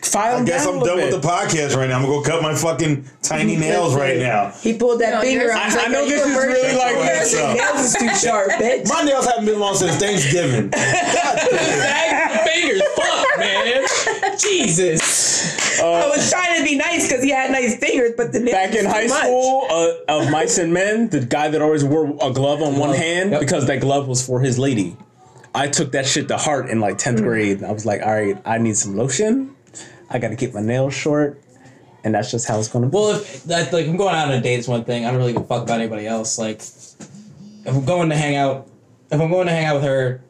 File 0.08 0.38
I 0.38 0.44
guess 0.46 0.66
down 0.66 0.76
I'm 0.76 0.82
a 0.82 0.86
done 0.86 0.96
little 0.98 1.12
with 1.14 1.22
the 1.22 1.28
podcast 1.28 1.76
right 1.76 1.90
now. 1.90 1.98
I'm 1.98 2.04
gonna 2.04 2.14
go 2.16 2.22
cut 2.22 2.42
my 2.42 2.56
fucking 2.56 3.06
tiny 3.22 3.56
nails 3.56 3.96
right 3.96 4.18
now. 4.20 4.52
He 4.62 4.74
pulled 4.74 5.02
that 5.02 5.14
No, 5.16 5.22
finger 5.22 5.52
out. 5.52 5.58
I- 5.62 5.66
He's 5.66 5.76
I 5.76 5.78
like, 5.84 5.92
know 5.92 6.02
"Are 6.04 6.08
this 6.08 6.26
you 6.26 6.32
is 6.32 6.38
really 6.38 6.78
like- 6.78 6.96
Yes, 6.96 7.34
Your 7.34 7.42
sir. 7.42 7.54
nails 7.54 7.86
is 7.86 7.94
too 7.96 8.28
sharp, 8.28 8.50
bitch. 8.52 8.90
My 8.90 9.02
nails 9.04 9.26
haven't 9.26 9.46
been 9.46 9.60
long 9.60 9.76
since 9.76 9.96
Thanksgiving. 9.98 10.70
Bag 10.72 12.50
fingers, 12.50 12.82
fuck, 12.96 13.28
man. 13.40 13.86
Jesus. 14.40 15.80
I 15.82 16.08
was 16.08 16.30
trying 16.30 16.58
to 16.58 16.64
be 16.64 16.76
nice 16.76 17.08
because 17.08 17.24
he 17.24 17.30
had 17.30 17.52
nice 17.52 17.78
fingers, 17.78 18.14
but 18.18 18.32
the 18.34 18.40
Back 18.46 18.74
in 18.76 18.86
high 18.86 19.08
much. 19.08 19.20
school, 19.24 19.68
uh, 19.70 19.92
of 20.08 20.30
mice 20.32 20.58
and 20.58 20.74
men, 20.74 21.10
the 21.10 21.20
guy 21.20 21.50
that 21.50 21.62
always 21.62 21.84
wore 21.84 22.06
a 22.22 22.32
glove 22.32 22.62
on 22.62 22.78
one 22.78 22.94
hand 22.96 23.32
Yep. 23.32 23.40
because 23.42 23.66
that 23.68 23.82
glove 23.82 24.08
was 24.08 24.26
for 24.26 24.40
his 24.40 24.58
lady. 24.58 24.96
I 25.54 25.68
took 25.68 25.92
that 25.94 26.06
shit 26.06 26.28
to 26.30 26.38
heart 26.38 26.70
in 26.70 26.80
like 26.80 26.98
10th 26.98 27.22
grade. 27.24 27.64
I 27.64 27.72
was 27.72 27.86
like, 27.86 28.02
all 28.02 28.14
right, 28.14 28.38
I 28.46 28.58
need 28.58 28.78
some 28.78 28.96
lotion. 28.96 29.56
I 30.10 30.20
got 30.20 30.30
to 30.30 30.36
keep 30.36 30.54
my 30.54 30.62
nails 30.62 30.94
short. 30.94 31.42
And 32.04 32.14
that's 32.16 32.32
just 32.32 32.48
how 32.48 32.58
it's 32.60 32.70
going 32.70 32.86
to 32.86 32.90
be. 32.90 32.96
Well, 32.96 33.16
if 33.16 33.44
that, 33.46 33.74
like 33.74 33.86
I'm 33.88 33.98
going 33.98 34.16
out 34.16 34.30
on 34.30 34.34
a 34.36 34.42
date 34.42 34.60
is 34.60 34.68
one 34.68 34.86
thing. 34.86 35.06
I 35.06 35.10
don't 35.12 35.18
really 35.20 35.34
give 35.34 35.42
a 35.42 35.46
fuck 35.46 35.64
about 35.64 35.80
anybody 35.82 36.08
else. 36.08 36.38
Like, 36.40 36.62
if 36.62 36.96
I'm 37.68 37.84
going 37.86 38.10
to 38.10 38.16
hang 38.16 38.36
out, 38.38 38.70
if 39.12 39.20
I'm 39.20 39.30
going 39.30 39.48
to 39.48 39.52
hang 39.54 39.66
out 39.66 39.76
with 39.76 39.84
her, 39.84 40.22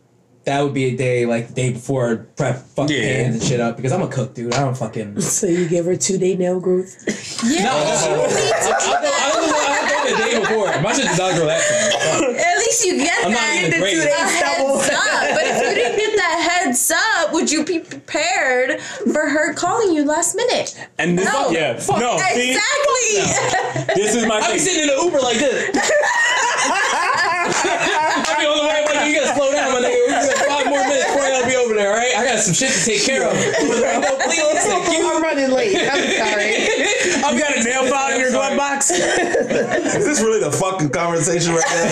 that 0.46 0.62
would 0.64 0.74
be 0.74 0.86
a 0.86 0.96
day 0.96 1.26
like 1.26 1.50
the 1.50 1.54
day 1.54 1.74
before 1.74 2.10
I'd 2.10 2.36
prep 2.38 2.56
fucking 2.58 2.96
Yeah. 2.96 3.24
pans 3.26 3.36
and 3.36 3.44
shit 3.44 3.60
up 3.60 3.76
because 3.76 3.92
I'm 3.92 4.02
a 4.02 4.08
cook, 4.08 4.34
dude. 4.34 4.54
I 4.56 4.62
don't 4.62 4.78
fucking. 4.78 5.20
So 5.22 5.46
you 5.46 5.68
give 5.68 5.86
her 5.86 5.96
two 5.98 6.18
day 6.18 6.36
nail 6.36 6.60
growth. 6.60 6.96
Yeah, 7.46 7.66
No, 7.66 8.18
you 8.24 8.28
need 8.28 8.50
to 8.50 8.74
I'll, 8.74 8.96
I'll 8.96 9.02
go. 9.02 9.12
I'll 9.14 9.34
go, 9.46 9.54
I'll 9.54 9.90
go 9.90 10.10
the 10.10 10.18
day 10.24 10.40
before. 10.40 10.82
My 10.82 10.94
shit's 10.94 11.18
not 11.20 11.36
grow 11.36 11.46
that 11.46 11.62
fast. 11.68 12.24
At 12.24 12.58
least 12.60 12.86
you 12.88 12.98
get 12.98 13.26
I'm 13.26 13.32
not 13.32 13.40
that 13.42 13.64
even 13.68 13.74
a 13.74 13.80
great. 13.80 13.98
heads 13.98 14.32
heads 16.78 16.92
up, 16.92 17.34
would 17.34 17.52
you 17.52 17.66
be 17.66 17.80
prepared 17.80 18.80
for 18.82 19.28
her 19.28 19.54
calling 19.54 19.94
you 19.94 20.06
last 20.06 20.36
minute? 20.36 20.78
And 20.98 21.18
this, 21.18 21.26
no, 21.26 21.50
yeah, 21.50 21.74
no, 21.74 22.16
exactly. 22.16 23.18
No. 23.18 23.96
This 23.96 24.16
is 24.16 24.26
my. 24.28 24.40
I'm 24.40 24.60
sitting 24.60 24.84
in 24.84 24.90
an 24.90 25.04
Uber 25.04 25.20
like 25.20 25.38
this. 25.38 25.70
I 28.30 28.36
be 28.40 28.46
on 28.46 28.58
the 28.58 28.64
way, 28.68 28.86
like, 28.86 29.08
you 29.10 29.16
gotta 29.16 29.34
slow 29.36 29.52
down, 29.52 29.74
my 29.74 29.80
nigga. 29.80 30.06
We 30.06 30.12
got 30.12 30.34
five 30.46 30.66
more 30.70 30.84
minutes 30.86 31.06
before 31.08 31.24
I'll 31.26 31.46
be 31.46 31.56
over 31.56 31.74
there. 31.74 31.94
All 31.94 31.98
right, 31.98 32.16
I 32.16 32.26
got 32.26 32.40
some 32.40 32.54
shit 32.54 32.72
to 32.72 32.86
take 32.86 33.04
care 33.04 33.24
of. 33.26 33.34
no, 33.34 34.18
please, 34.22 34.42
thank 34.66 34.86
you. 34.94 35.10
I'm 35.10 35.22
running 35.22 35.52
late. 35.52 35.76
I'm 35.78 36.06
sorry. 36.14 36.54
I've 37.24 37.40
got 37.40 37.58
a 37.58 37.64
nail 37.64 37.88
file 37.88 38.14
in 38.14 38.22
your 38.22 38.32
glove 38.32 38.58
box. 38.58 38.92
is 38.92 40.06
this 40.06 40.22
really 40.22 40.40
the 40.40 40.52
fucking 40.52 40.90
conversation 40.90 41.54
right 41.54 41.66
now? 41.66 41.86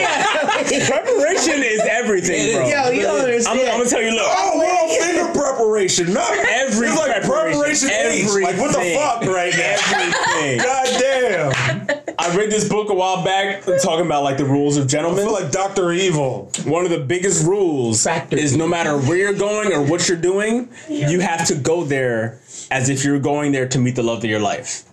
yeah. 0.00 0.43
Preparation 0.54 1.62
is 1.62 1.80
everything, 1.80 2.34
It 2.36 2.48
is. 2.48 2.56
bro. 2.56 2.68
Yo, 2.68 2.90
you 2.90 3.02
don't 3.02 3.46
I'm. 3.46 3.58
I'm 3.58 3.78
gonna 3.78 3.90
tell 3.90 4.02
you, 4.02 4.12
look. 4.12 4.26
Oh, 4.26 4.58
well, 4.58 4.88
finger 5.00 5.38
preparation. 5.38 6.12
No, 6.12 6.24
Every 6.48 6.88
it's 6.88 6.96
like 6.96 7.22
preparation, 7.22 7.88
preparation 7.88 7.90
H. 7.90 8.42
Like 8.42 8.58
what 8.58 8.72
the 8.72 8.94
fuck 8.94 9.22
right 9.22 9.52
now? 9.56 9.76
Everything. 9.90 10.58
God 10.58 10.86
damn. 11.00 12.14
I 12.18 12.36
read 12.36 12.50
this 12.50 12.68
book 12.68 12.90
a 12.90 12.94
while 12.94 13.24
back 13.24 13.64
talking 13.82 14.06
about 14.06 14.22
like 14.22 14.38
the 14.38 14.44
rules 14.44 14.76
of 14.76 14.84
I 14.84 14.86
gentlemen. 14.86 15.24
feel 15.24 15.32
like 15.32 15.50
Doctor 15.50 15.92
Evil. 15.92 16.50
One 16.64 16.84
of 16.84 16.90
the 16.90 17.00
biggest 17.00 17.44
rules 17.44 18.04
Factor. 18.04 18.36
is 18.36 18.56
no 18.56 18.66
matter 18.68 18.96
where 18.96 19.16
you're 19.16 19.32
going 19.32 19.72
or 19.72 19.82
what 19.82 20.08
you're 20.08 20.16
doing, 20.16 20.70
you 20.88 21.20
have 21.20 21.46
to 21.48 21.54
go 21.54 21.84
there 21.84 22.38
as 22.70 22.88
if 22.88 23.04
you're 23.04 23.18
going 23.18 23.52
there 23.52 23.68
to 23.68 23.78
meet 23.78 23.96
the 23.96 24.02
love 24.02 24.18
of 24.18 24.24
your 24.24 24.40
life. 24.40 24.84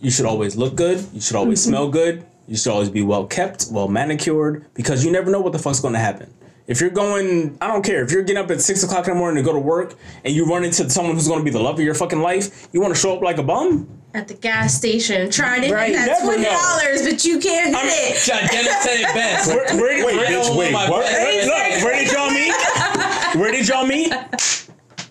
You 0.00 0.10
should 0.10 0.26
always 0.26 0.56
look 0.56 0.76
good. 0.76 1.04
You 1.12 1.20
should 1.20 1.36
always 1.36 1.60
mm-hmm. 1.60 1.70
smell 1.70 1.88
good. 1.88 2.26
You 2.48 2.56
should 2.56 2.70
always 2.72 2.90
be 2.90 3.02
well 3.02 3.26
kept, 3.26 3.66
well 3.70 3.88
manicured, 3.88 4.66
because 4.74 5.04
you 5.04 5.10
never 5.10 5.30
know 5.30 5.40
what 5.40 5.52
the 5.52 5.58
fuck's 5.58 5.80
going 5.80 5.94
to 5.94 6.00
happen. 6.00 6.32
If 6.68 6.80
you're 6.80 6.90
going, 6.90 7.56
I 7.60 7.68
don't 7.68 7.84
care. 7.84 8.02
If 8.04 8.10
you're 8.10 8.22
getting 8.22 8.42
up 8.42 8.50
at 8.50 8.60
six 8.60 8.82
o'clock 8.82 9.06
in 9.06 9.14
the 9.14 9.18
morning 9.18 9.42
to 9.44 9.48
go 9.48 9.52
to 9.54 9.60
work 9.60 9.94
and 10.24 10.34
you 10.34 10.46
run 10.46 10.64
into 10.64 10.88
someone 10.90 11.14
who's 11.14 11.28
going 11.28 11.38
to 11.38 11.44
be 11.44 11.50
the 11.50 11.60
love 11.60 11.76
of 11.78 11.84
your 11.84 11.94
fucking 11.94 12.20
life, 12.20 12.68
you 12.72 12.80
want 12.80 12.92
to 12.92 13.00
show 13.00 13.14
up 13.16 13.22
like 13.22 13.38
a 13.38 13.42
bum? 13.44 13.88
At 14.14 14.26
the 14.26 14.34
gas 14.34 14.74
station, 14.74 15.30
trying 15.30 15.62
to 15.62 15.72
Right. 15.72 15.94
hit 15.94 16.06
that 16.06 16.22
twenty 16.24 16.42
dollars, 16.44 17.02
but 17.08 17.24
you 17.24 17.38
can't 17.38 17.76
hit 17.76 18.16
it. 18.16 18.24
John 18.24 18.40
Dennis 18.50 18.82
said 18.82 18.96
it 19.00 19.14
best. 19.14 19.48
Where, 19.48 19.76
where, 19.76 20.06
Wait, 20.06 20.16
where- 20.16 20.26
bitch, 20.26 20.56
wait, 20.58 20.72
what? 20.72 21.02
best 21.02 21.12
Hey, 21.18 21.44
look, 21.46 21.84
where 21.84 22.02
did 22.02 22.12
y'all 22.12 22.30
meet? 22.30 23.40
Where 23.40 23.52
did 23.52 23.68
y'all 23.68 23.86
meet? 23.86 24.65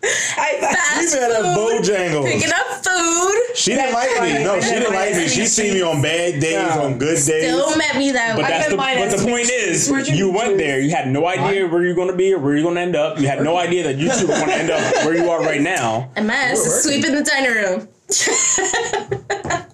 Fast 0.35 1.13
We 1.15 1.19
met 1.19 1.31
at 1.31 1.55
food, 1.55 1.81
Bojangles. 1.83 2.25
picking 2.25 2.51
up 2.51 2.67
food. 2.83 3.41
She 3.55 3.71
didn't 3.73 3.93
like 3.93 4.09
me. 4.21 4.43
No, 4.43 4.59
she 4.61 4.69
didn't 4.71 4.93
like 4.93 5.15
me. 5.15 5.27
She 5.27 5.45
seen 5.45 5.73
me 5.73 5.81
on 5.81 6.01
bad 6.01 6.39
days, 6.41 6.75
No. 6.75 6.83
on 6.83 6.97
good 6.97 7.15
days. 7.15 7.25
Still 7.25 7.77
met 7.77 7.95
me 7.97 8.11
that 8.11 8.35
But 8.35 8.43
way. 8.43 8.49
that's 8.49 8.69
the, 8.69 8.75
mine 8.77 8.97
but 8.97 9.17
the 9.17 9.23
point 9.25 9.49
is, 9.49 9.89
you 9.89 10.25
you 10.25 10.31
went 10.31 10.57
there. 10.57 10.79
You 10.79 10.91
had 10.91 11.07
no 11.07 11.25
idea 11.27 11.67
where 11.67 11.83
you're 11.83 11.95
going 11.95 12.09
to 12.11 12.15
be 12.17 12.33
or 12.33 12.39
where 12.39 12.53
you're 12.55 12.63
going 12.63 12.75
to 12.75 12.81
end 12.81 12.95
up. 12.95 13.19
You 13.19 13.27
had 13.27 13.41
no 13.41 13.57
idea 13.57 13.83
that 13.83 13.97
you 13.97 14.09
two 14.11 14.27
were 14.27 14.33
going 14.33 14.47
to 14.47 14.55
end 14.55 14.71
up 14.71 15.05
where 15.05 15.15
you 15.15 15.29
are 15.29 15.41
right 15.41 15.61
now. 15.61 16.09
A 16.15 16.21
mess. 16.21 16.59
ass 16.59 16.65
is 16.65 16.83
sweeping 16.83 17.15
the 17.15 17.23
dining 17.23 17.51
room. 17.53 17.87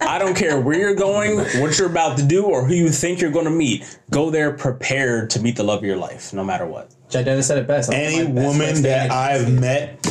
I 0.00 0.18
don't 0.18 0.36
care 0.36 0.60
where 0.60 0.78
you're 0.78 0.94
going, 0.94 1.38
what 1.60 1.78
you're 1.78 1.88
about 1.88 2.18
to 2.18 2.24
do, 2.24 2.44
or 2.44 2.64
who 2.64 2.74
you 2.74 2.88
think 2.90 3.20
you're 3.20 3.30
going 3.30 3.44
to 3.44 3.50
meet. 3.50 3.98
Go 4.10 4.30
there 4.30 4.52
prepared 4.52 5.30
to 5.30 5.40
meet 5.40 5.56
the 5.56 5.62
love 5.62 5.78
of 5.80 5.84
your 5.84 5.96
life, 5.96 6.32
no 6.32 6.44
matter 6.44 6.66
what. 6.66 6.90
John 7.08 7.24
Dennis 7.24 7.46
said 7.46 7.58
it 7.58 7.66
best. 7.66 7.90
I'm 7.90 7.96
Any 7.96 8.24
best 8.32 8.46
woman 8.46 8.82
that. 8.82 9.10
I've 9.10 9.52
met, 9.52 10.02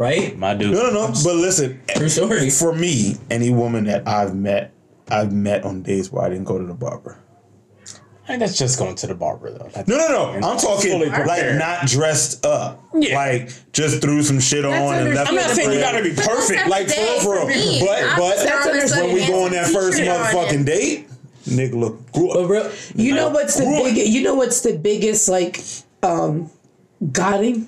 right? 0.00 0.36
My 0.36 0.54
dude. 0.54 0.72
no, 0.72 0.90
no, 0.90 0.90
no. 0.90 1.06
But 1.08 1.36
listen, 1.36 1.80
True 1.94 2.08
story. 2.08 2.50
for 2.50 2.74
me, 2.74 3.16
any 3.30 3.50
woman 3.50 3.84
that 3.84 4.08
I've 4.08 4.34
met, 4.34 4.72
I've 5.10 5.32
met 5.32 5.62
on 5.64 5.82
days 5.82 6.10
where 6.10 6.24
I 6.24 6.28
didn't 6.30 6.44
go 6.44 6.58
to 6.58 6.64
the 6.64 6.74
barber. 6.74 7.18
And 8.28 8.40
that's 8.40 8.56
just 8.56 8.78
going 8.78 8.94
to 8.94 9.08
the 9.08 9.14
barber, 9.14 9.50
though. 9.50 9.64
That's- 9.74 9.88
No, 9.88 9.96
no, 9.96 10.38
no. 10.38 10.48
I'm 10.48 10.56
talking 10.56 11.00
like 11.00 11.56
not 11.56 11.86
dressed 11.86 12.46
up. 12.46 12.80
Yeah. 12.94 13.16
Like 13.16 13.50
just 13.72 14.00
threw 14.00 14.22
some 14.22 14.38
shit 14.38 14.64
on 14.64 14.72
and 14.94 15.14
left 15.14 15.28
I'm 15.30 15.34
not 15.34 15.48
the 15.48 15.54
saying 15.56 15.72
you 15.72 15.80
got 15.80 15.92
to 15.98 16.02
be 16.04 16.14
perfect. 16.14 16.68
Like 16.68 16.88
for 16.88 17.00
real, 17.00 17.20
for 17.20 17.46
real. 17.48 17.80
But 17.84 18.16
but 18.16 18.36
That's 18.36 18.96
when 18.96 19.14
we 19.14 19.26
go 19.26 19.44
on 19.46 19.50
that 19.52 19.66
first 19.70 19.98
motherfucking 19.98 20.64
date, 20.64 21.08
nigga 21.48 21.74
look 21.74 22.12
grew 22.12 22.28
But 22.28 22.44
up. 22.44 22.50
real, 22.50 22.72
You 22.94 23.14
know 23.16 23.30
what's 23.30 23.56
the 23.58 23.64
Right. 23.66 23.94
big? 23.96 24.08
You 24.08 24.22
know 24.22 24.36
what's 24.36 24.60
the 24.60 24.78
biggest 24.78 25.28
like, 25.28 25.60
um, 26.04 26.50
godding, 27.10 27.66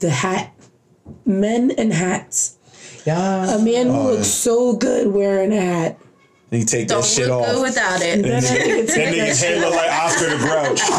the 0.00 0.10
hat, 0.10 0.52
men 1.24 1.70
and 1.78 1.92
hats. 1.92 2.56
yeah. 3.04 3.54
A 3.54 3.58
man 3.58 3.88
Oh, 3.88 3.92
who 3.92 4.10
looks 4.12 4.28
so 4.28 4.74
good 4.76 5.08
wearing 5.12 5.52
a 5.52 5.60
hat. 5.60 5.98
And 6.52 6.60
you 6.60 6.66
take 6.66 6.86
that 6.86 6.94
Don't 6.94 7.04
shit 7.04 7.26
look 7.26 7.42
off. 7.42 7.54
good 7.54 7.62
without 7.62 8.00
it. 8.02 8.22
Then 8.22 8.36
I 8.36 8.40
That 8.40 8.58
can 8.66 8.86
take 8.86 9.08
nigga's 9.18 9.40
that 9.40 9.46
head 9.48 9.60
look 9.60 9.74
like 9.74 9.90
Oscar 9.90 10.30
the 10.30 10.38
Grouch. 10.38 10.80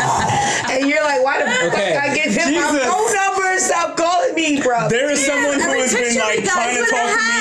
And 0.70 0.89
you're 0.89 1.03
like, 1.03 1.24
why 1.24 1.39
the 1.39 1.49
fuck 1.49 1.74
Okay. 1.74 1.95
I 1.95 2.14
give 2.14 2.34
him 2.36 2.53
my 2.55 2.68
phone 2.84 3.14
number 3.16 3.47
and 3.55 3.62
stop 3.62 3.95
calling 3.95 4.36
me, 4.36 4.62
bro? 4.62 4.89
There 4.89 5.10
is 5.10 5.26
someone 5.26 5.55
who 5.60 5.72
has 5.80 5.93
been 5.93 6.20
like 6.20 6.43
trying 6.43 6.76
to 6.76 6.86
talk 6.91 7.08
to 7.08 7.16
me. 7.16 7.36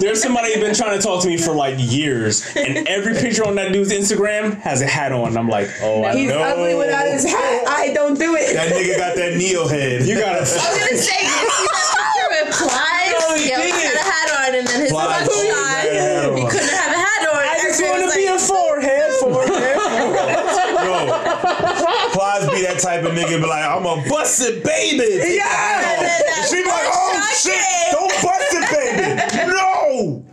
Hat. 0.00 0.06
There's 0.06 0.22
somebody 0.22 0.54
who's 0.54 0.62
been 0.64 0.74
trying 0.74 0.98
to 0.98 1.04
talk 1.04 1.22
to 1.22 1.28
me 1.28 1.36
for 1.36 1.52
like 1.52 1.76
years, 1.78 2.42
and 2.56 2.88
every 2.88 3.14
picture 3.14 3.44
on 3.46 3.54
that 3.56 3.72
dude's 3.72 3.92
Instagram 3.92 4.58
has 4.60 4.80
a 4.82 4.86
hat 4.86 5.12
on. 5.12 5.36
I'm 5.36 5.48
like, 5.48 5.68
oh, 5.82 6.02
I 6.04 6.16
He's 6.16 6.30
know. 6.30 6.40
ugly 6.40 6.74
without 6.74 7.06
his 7.06 7.24
hat. 7.24 7.64
I 7.68 7.92
don't 7.92 8.18
do 8.18 8.34
it. 8.36 8.54
That 8.54 8.72
nigga 8.72 8.96
got 8.96 9.14
that 9.16 9.36
Ne-Yo 9.36 9.68
head. 9.68 10.06
You 10.06 10.16
gotta. 10.18 10.38
I 10.38 10.40
was 10.40 10.56
gonna 10.56 10.96
say, 10.96 11.20
you 11.22 11.50
see 11.50 11.68
that 11.68 11.86
picture 11.92 12.28
with 12.32 12.48
Plies? 12.56 13.12
No, 13.20 13.34
he 13.36 13.48
yeah, 13.48 13.58
didn't. 13.60 13.80
had 13.80 13.94
a 13.94 14.04
hat 14.04 14.28
on, 14.48 14.54
and 14.58 14.66
then 14.66 14.80
his 14.80 14.90
Plies 14.90 15.26
mug 15.26 15.30
always 15.30 15.52
had 15.52 15.86
a 15.86 15.94
hat 15.94 16.24
shot. 16.24 16.34
He 16.36 16.42
on. 16.42 16.50
couldn't 16.50 16.74
have 16.74 16.92
a 16.92 16.98
hat 16.98 17.22
on. 17.28 17.36
I 17.44 17.54
just 17.62 17.80
Everybody 17.80 18.00
want 18.00 18.00
to 18.00 18.06
was 18.06 18.16
be 18.16 18.26
a 18.26 18.32
like, 18.34 18.48
forehead, 18.50 19.08
forehead. 19.20 19.76
No. 20.80 20.96
Plies 22.30 22.50
be 22.50 22.62
that 22.62 22.78
type 22.78 23.04
of 23.04 23.10
nigga 23.12 23.40
be 23.40 23.46
like, 23.46 23.64
I'm 23.64 23.84
a 23.84 24.08
busted 24.08 24.62
baby. 24.62 25.34
Yeah. 25.34 26.38
And 26.38 26.46
She 26.46 26.62
be 26.62 26.68
like, 26.68 26.86
oh 26.86 27.18
mug 27.18 27.34
shit, 27.34 27.90
don't 27.90 28.22
bust 28.22 28.54
it, 28.54 28.66
baby. 28.70 29.50
No. 29.50 30.24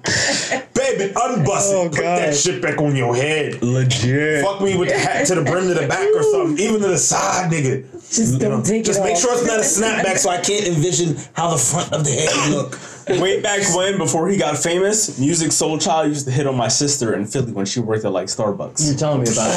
Baby, 0.75 1.13
unbust 1.15 1.71
it. 1.71 1.75
Oh, 1.75 1.89
Put 1.89 1.99
God. 2.01 2.19
that 2.19 2.35
shit 2.35 2.61
back 2.61 2.79
on 2.79 2.95
your 2.95 3.15
head. 3.15 3.61
Legit. 3.63 4.43
Fuck 4.45 4.61
me 4.61 4.77
with 4.77 4.89
the 4.89 4.97
hat 4.99 5.25
to 5.27 5.35
the 5.35 5.41
brim 5.41 5.67
to 5.67 5.73
the 5.73 5.87
back 5.87 6.07
or 6.13 6.21
something. 6.23 6.63
Even 6.63 6.81
to 6.81 6.87
the 6.87 6.97
side, 6.99 7.51
nigga. 7.51 7.83
Just 8.09 8.39
don't 8.39 8.65
take 8.65 8.85
Just 8.85 8.99
it 8.99 9.03
make 9.03 9.15
off. 9.15 9.21
sure 9.21 9.33
it's 9.33 9.45
not 9.45 9.59
a 9.59 9.63
snapback 9.63 10.17
so 10.17 10.29
I 10.29 10.37
can't 10.39 10.65
envision 10.67 11.17
how 11.33 11.51
the 11.51 11.57
front 11.57 11.91
of 11.91 12.03
the 12.05 12.11
head 12.11 12.51
look. 12.51 12.79
Way 13.21 13.41
back 13.41 13.61
when, 13.73 13.97
before 13.97 14.27
he 14.27 14.35
got 14.37 14.57
famous, 14.57 15.17
Musiq 15.17 15.47
Soulchild 15.47 16.07
used 16.07 16.25
to 16.25 16.31
hit 16.31 16.45
on 16.45 16.57
my 16.57 16.67
sister 16.67 17.13
in 17.15 17.25
Philly 17.25 17.53
when 17.53 17.65
she 17.65 17.79
worked 17.79 18.03
at 18.03 18.11
like 18.11 18.27
Starbucks. 18.27 18.85
You're 18.85 18.97
telling 18.97 19.21
me 19.23 19.31
about 19.31 19.49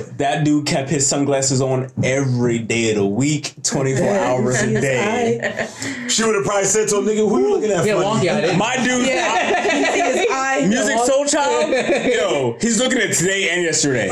it. 0.00 0.18
That 0.18 0.44
dude 0.44 0.66
kept 0.66 0.90
his 0.90 1.06
sunglasses 1.06 1.60
on 1.60 1.90
every 2.02 2.58
day 2.58 2.90
of 2.90 2.96
the 2.96 3.06
week, 3.06 3.54
24 3.62 4.08
hours 4.18 4.60
a 4.62 4.80
day. 4.80 5.68
She 6.08 6.24
would 6.24 6.34
have 6.34 6.44
probably 6.44 6.64
said 6.64 6.88
to 6.88 6.98
him, 6.98 7.04
nigga, 7.04 7.28
who 7.28 7.38
you 7.40 7.50
looking 7.50 7.70
at? 7.70 7.84
Yeah, 7.86 8.02
funny?" 8.02 8.26
wonky. 8.26 8.30
Eh? 8.30 8.56
My 8.56 8.76
dude, 8.78 9.06
Yeah. 9.06 9.78
You 9.78 9.84
see 9.86 10.18
his 10.20 10.26
eye. 10.32 10.66
Music 10.68 10.96
the 10.96 11.06
Soul 11.06 11.24
Child, 11.26 11.70
yo, 12.12 12.56
he's 12.60 12.80
looking 12.80 12.98
at 12.98 13.12
today 13.14 13.50
and 13.50 13.62
yesterday. 13.62 14.08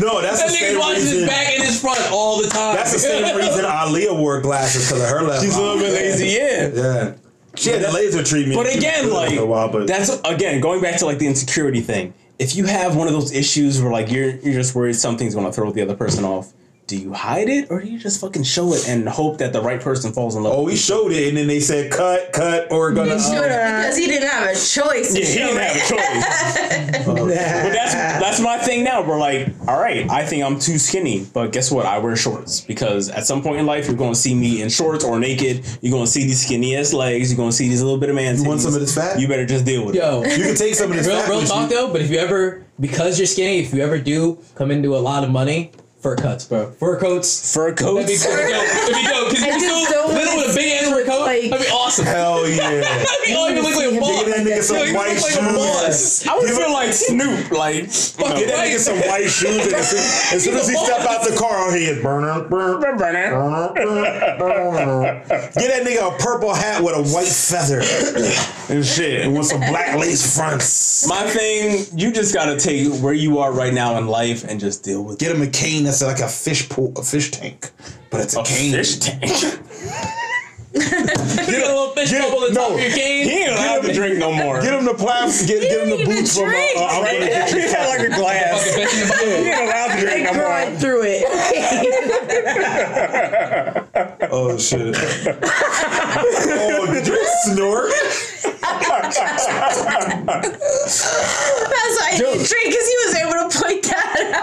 No, 0.00 0.20
that's 0.22 0.42
the 0.42 0.48
That 0.48 0.54
nigga 0.54 0.58
same 0.58 0.78
watches 0.78 1.02
his 1.04 1.12
reason. 1.12 1.28
back 1.28 1.48
and 1.54 1.62
his 1.64 1.80
front 1.80 2.00
all 2.10 2.40
the 2.42 2.48
time. 2.48 2.76
That's 2.76 2.92
the 2.92 2.98
same 2.98 3.36
reason 3.36 3.64
Aaliyah 3.64 4.16
wore 4.16 4.40
glasses 4.40 4.86
because 4.88 5.02
of 5.02 5.08
her 5.08 5.22
left 5.26 5.42
She's 5.44 5.56
a 5.56 5.60
little 5.60 5.78
bit 5.78 5.92
lazy, 5.92 6.26
yeah. 6.28 6.68
Yeah. 6.74 7.14
She 7.54 7.70
had 7.70 7.82
the 7.82 7.92
laser 7.92 8.22
treatment. 8.24 8.56
But 8.56 8.74
again, 8.74 9.10
like 9.10 9.34
for 9.34 9.42
a 9.42 9.46
while, 9.46 9.68
but 9.70 9.86
that's 9.86 10.18
again 10.24 10.60
going 10.60 10.80
back 10.80 10.98
to 11.00 11.04
like 11.06 11.18
the 11.18 11.26
insecurity 11.26 11.80
thing. 11.82 12.14
If 12.38 12.56
you 12.56 12.64
have 12.64 12.96
one 12.96 13.06
of 13.06 13.12
those 13.12 13.32
issues 13.32 13.80
where 13.82 13.92
like 13.92 14.10
you're 14.10 14.30
you're 14.36 14.54
just 14.54 14.74
worried 14.74 14.94
something's 14.96 15.34
gonna 15.34 15.52
throw 15.52 15.70
the 15.70 15.82
other 15.82 15.94
person 15.94 16.24
off, 16.24 16.52
do 16.92 16.98
you 16.98 17.14
hide 17.14 17.48
it 17.48 17.70
or 17.70 17.80
do 17.80 17.88
you 17.88 17.98
just 17.98 18.20
fucking 18.20 18.42
show 18.42 18.74
it 18.74 18.86
and 18.86 19.08
hope 19.08 19.38
that 19.38 19.54
the 19.54 19.62
right 19.62 19.80
person 19.80 20.12
falls 20.12 20.36
in 20.36 20.42
love? 20.42 20.52
oh, 20.52 20.64
with 20.64 20.74
we 20.74 20.76
showed 20.76 21.10
it, 21.10 21.26
and 21.26 21.38
then 21.38 21.46
they 21.46 21.58
said 21.58 21.90
cut, 21.90 22.34
cut, 22.34 22.70
or 22.70 22.80
we're 22.80 22.94
gonna. 22.94 23.14
He 23.14 23.20
showed 23.20 23.46
um, 23.46 23.50
it 23.50 23.76
because 23.78 23.96
he 23.96 24.06
didn't 24.08 24.28
have 24.28 24.44
a 24.44 24.52
choice. 24.52 25.16
Yeah, 25.16 25.24
he 25.24 25.34
didn't 25.34 25.56
it. 25.56 25.62
have 25.62 25.76
a 25.76 25.88
choice. 25.88 27.02
But 27.12 27.72
that's 27.72 27.94
that's 27.94 28.40
my 28.40 28.58
thing 28.58 28.84
now. 28.84 29.02
We're 29.02 29.18
like, 29.18 29.48
all 29.66 29.80
right, 29.80 30.08
I 30.10 30.24
think 30.26 30.44
I'm 30.44 30.58
too 30.58 30.78
skinny, 30.78 31.26
but 31.32 31.50
guess 31.52 31.70
what? 31.70 31.86
I 31.86 31.98
wear 31.98 32.14
shorts 32.14 32.60
because 32.60 33.08
at 33.08 33.24
some 33.26 33.42
point 33.42 33.58
in 33.58 33.66
life 33.66 33.86
you're 33.86 33.96
going 33.96 34.12
to 34.12 34.18
see 34.18 34.34
me 34.34 34.62
in 34.62 34.68
shorts 34.68 35.04
or 35.04 35.18
naked. 35.18 35.64
You're 35.80 35.92
going 35.92 36.04
to 36.04 36.10
see 36.10 36.24
these 36.24 36.44
skinny 36.44 36.76
ass 36.76 36.92
legs. 36.92 37.30
You're 37.30 37.38
going 37.38 37.50
to 37.50 37.56
see 37.56 37.68
these 37.68 37.82
little 37.82 37.98
bit 37.98 38.10
of 38.10 38.14
man. 38.14 38.36
You 38.36 38.44
want 38.44 38.60
some 38.60 38.74
of 38.74 38.80
this 38.80 38.94
fat? 38.94 39.18
You 39.18 39.28
better 39.28 39.46
just 39.46 39.64
deal 39.64 39.86
with 39.86 39.94
it. 39.94 39.98
Yo, 39.98 40.22
You 40.22 40.44
can 40.44 40.54
take 40.54 40.74
some 40.74 40.90
of 40.90 40.96
this 40.96 41.06
real, 41.06 41.20
fat 41.20 41.28
real 41.28 41.42
talk 41.42 41.70
you. 41.70 41.76
though. 41.76 41.92
But 41.92 42.02
if 42.02 42.10
you 42.10 42.18
ever, 42.18 42.64
because 42.78 43.18
you're 43.18 43.26
skinny, 43.26 43.60
if 43.60 43.72
you 43.72 43.82
ever 43.82 43.98
do 43.98 44.38
come 44.54 44.70
into 44.70 44.94
a 44.96 44.98
lot 44.98 45.24
of 45.24 45.30
money, 45.30 45.72
fur 46.02 46.16
cuts, 46.16 46.44
bro. 46.46 46.70
Fur 46.72 46.98
coats. 46.98 47.54
Fur 47.54 47.72
That'd 47.72 48.06
be 48.06 48.12
coats. 48.16 48.24
dope. 48.26 48.34
That'd 48.34 48.94
be 48.94 49.02
dope. 49.06 49.28
Because 49.30 49.46
you 49.46 49.52
just 49.52 49.86
still 49.88 50.06
don't 50.06 50.14
little 50.14 50.36
with 50.36 50.54
like- 51.42 51.50
That'd 51.50 51.66
be 51.66 51.72
awesome. 51.72 52.06
Hell 52.06 52.48
yeah. 52.48 52.70
That'd 52.80 53.26
be 53.26 53.34
all 53.34 53.50
you 53.50 53.56
can 53.56 53.64
look 53.64 53.76
like 53.76 53.92
a 53.94 54.00
boss. 54.00 54.24
Give 54.24 54.34
that 54.34 54.46
nigga 54.46 54.62
some 54.62 54.76
Yo, 54.76 54.82
white 54.94 55.14
look 55.14 55.22
like 55.22 55.32
shoes. 55.32 55.56
boss. 55.56 56.26
I 56.26 56.34
would 56.38 56.50
feel 56.50 56.72
like 56.72 56.92
Snoop. 56.92 57.50
Like, 57.50 57.86
Fuck 57.90 58.36
Get 58.36 58.48
that 58.48 58.54
Right. 58.58 58.72
nigga 58.72 58.78
some 58.78 58.98
white 59.00 59.28
shoes, 59.30 59.66
and 59.66 59.74
as 59.74 59.88
soon, 59.90 59.98
as, 60.36 60.44
soon 60.44 60.56
as 60.56 60.68
he 60.68 60.74
step 60.76 61.00
out 61.08 61.24
the 61.24 61.34
car, 61.36 61.68
oh, 61.68 61.72
he 61.74 61.84
is 61.86 62.02
burner, 62.02 62.42
burner, 62.48 62.78
burner, 62.96 63.74
burner, 63.74 64.38
burner. 64.38 65.24
Get 65.28 65.54
that 65.54 65.82
nigga 65.86 66.14
a 66.14 66.18
purple 66.18 66.54
hat 66.54 66.82
with 66.82 66.94
a 66.94 67.02
white 67.14 67.26
feather 67.28 67.80
and 68.74 68.84
shit, 68.84 69.22
and 69.22 69.36
with 69.36 69.46
some 69.46 69.60
black 69.60 69.96
lace 69.98 70.36
fronts. 70.36 71.06
My 71.08 71.22
thing, 71.28 71.86
you 71.94 72.12
just 72.12 72.34
gotta 72.34 72.58
take 72.58 72.88
where 73.02 73.12
you 73.14 73.38
are 73.38 73.52
right 73.52 73.72
now 73.72 73.96
in 73.98 74.06
life 74.06 74.44
and 74.44 74.58
just 74.60 74.84
deal 74.84 75.02
with 75.04 75.18
Get 75.18 75.34
him 75.34 75.42
a 75.42 75.46
cane 75.46 75.84
that's 75.84 76.02
like 76.02 76.20
a 76.20 76.28
fish 76.28 76.68
pool, 76.68 76.92
a 76.96 77.02
fish 77.02 77.30
tank, 77.30 77.70
but 78.10 78.20
it's 78.20 78.36
a, 78.36 78.40
a 78.40 78.44
cane. 78.44 78.72
fish 78.72 78.96
tank. 78.98 79.22
Get 80.72 80.92
a 80.92 81.66
little 81.68 81.88
fish 81.90 82.10
get- 82.10 82.22
bubble 82.22 82.44
at 82.44 82.50
the 82.50 82.54
top 82.54 82.70
no. 82.70 82.74
of 82.76 82.80
your 82.80 82.90
cane. 82.90 83.24
He 83.28 83.32
ain't 83.42 83.52
allowed 83.52 83.82
to 83.82 83.92
drink 83.92 84.18
no 84.18 84.32
more. 84.32 84.60
Get 84.62 84.72
him 84.74 84.84
the 84.84 84.94
plastic. 84.94 85.48
Get, 85.48 85.60
get 85.62 85.80
him 85.86 85.90
the 85.98 86.04
boots 86.04 86.34
from. 86.36 86.48
Uh, 86.48 86.52
uh, 86.52 86.86
I'm 86.86 87.02
gonna 87.04 87.18
get 87.26 87.52
you 87.52 87.60
He 87.60 87.66
had 87.68 87.86
like 87.88 88.00
a 88.00 88.08
glass. 88.14 88.64
Fucking 88.70 88.86
fish 88.86 88.94
in 89.00 89.08
the 89.08 89.14
He 89.36 89.50
ain't 89.50 89.68
allowed 89.68 89.90
to 89.94 90.00
drink 90.00 90.24
no 90.24 90.32
more. 90.34 90.78
through 90.78 91.02
it. 91.04 91.22
Oh 94.34 94.56
shit. 94.56 94.96
oh, 94.96 96.86
did 96.90 97.06
you 97.06 97.18
snort? 97.44 97.90
That's 98.62 99.18
why 101.98 102.08
he 102.12 102.16
didn't 102.18 102.46
drink 102.46 102.66
because 102.66 102.86
he 102.88 102.96
was 103.04 103.14
able 103.16 103.32
to 103.32 103.48
point 103.60 103.82
that 103.84 103.91
out. 103.91 103.91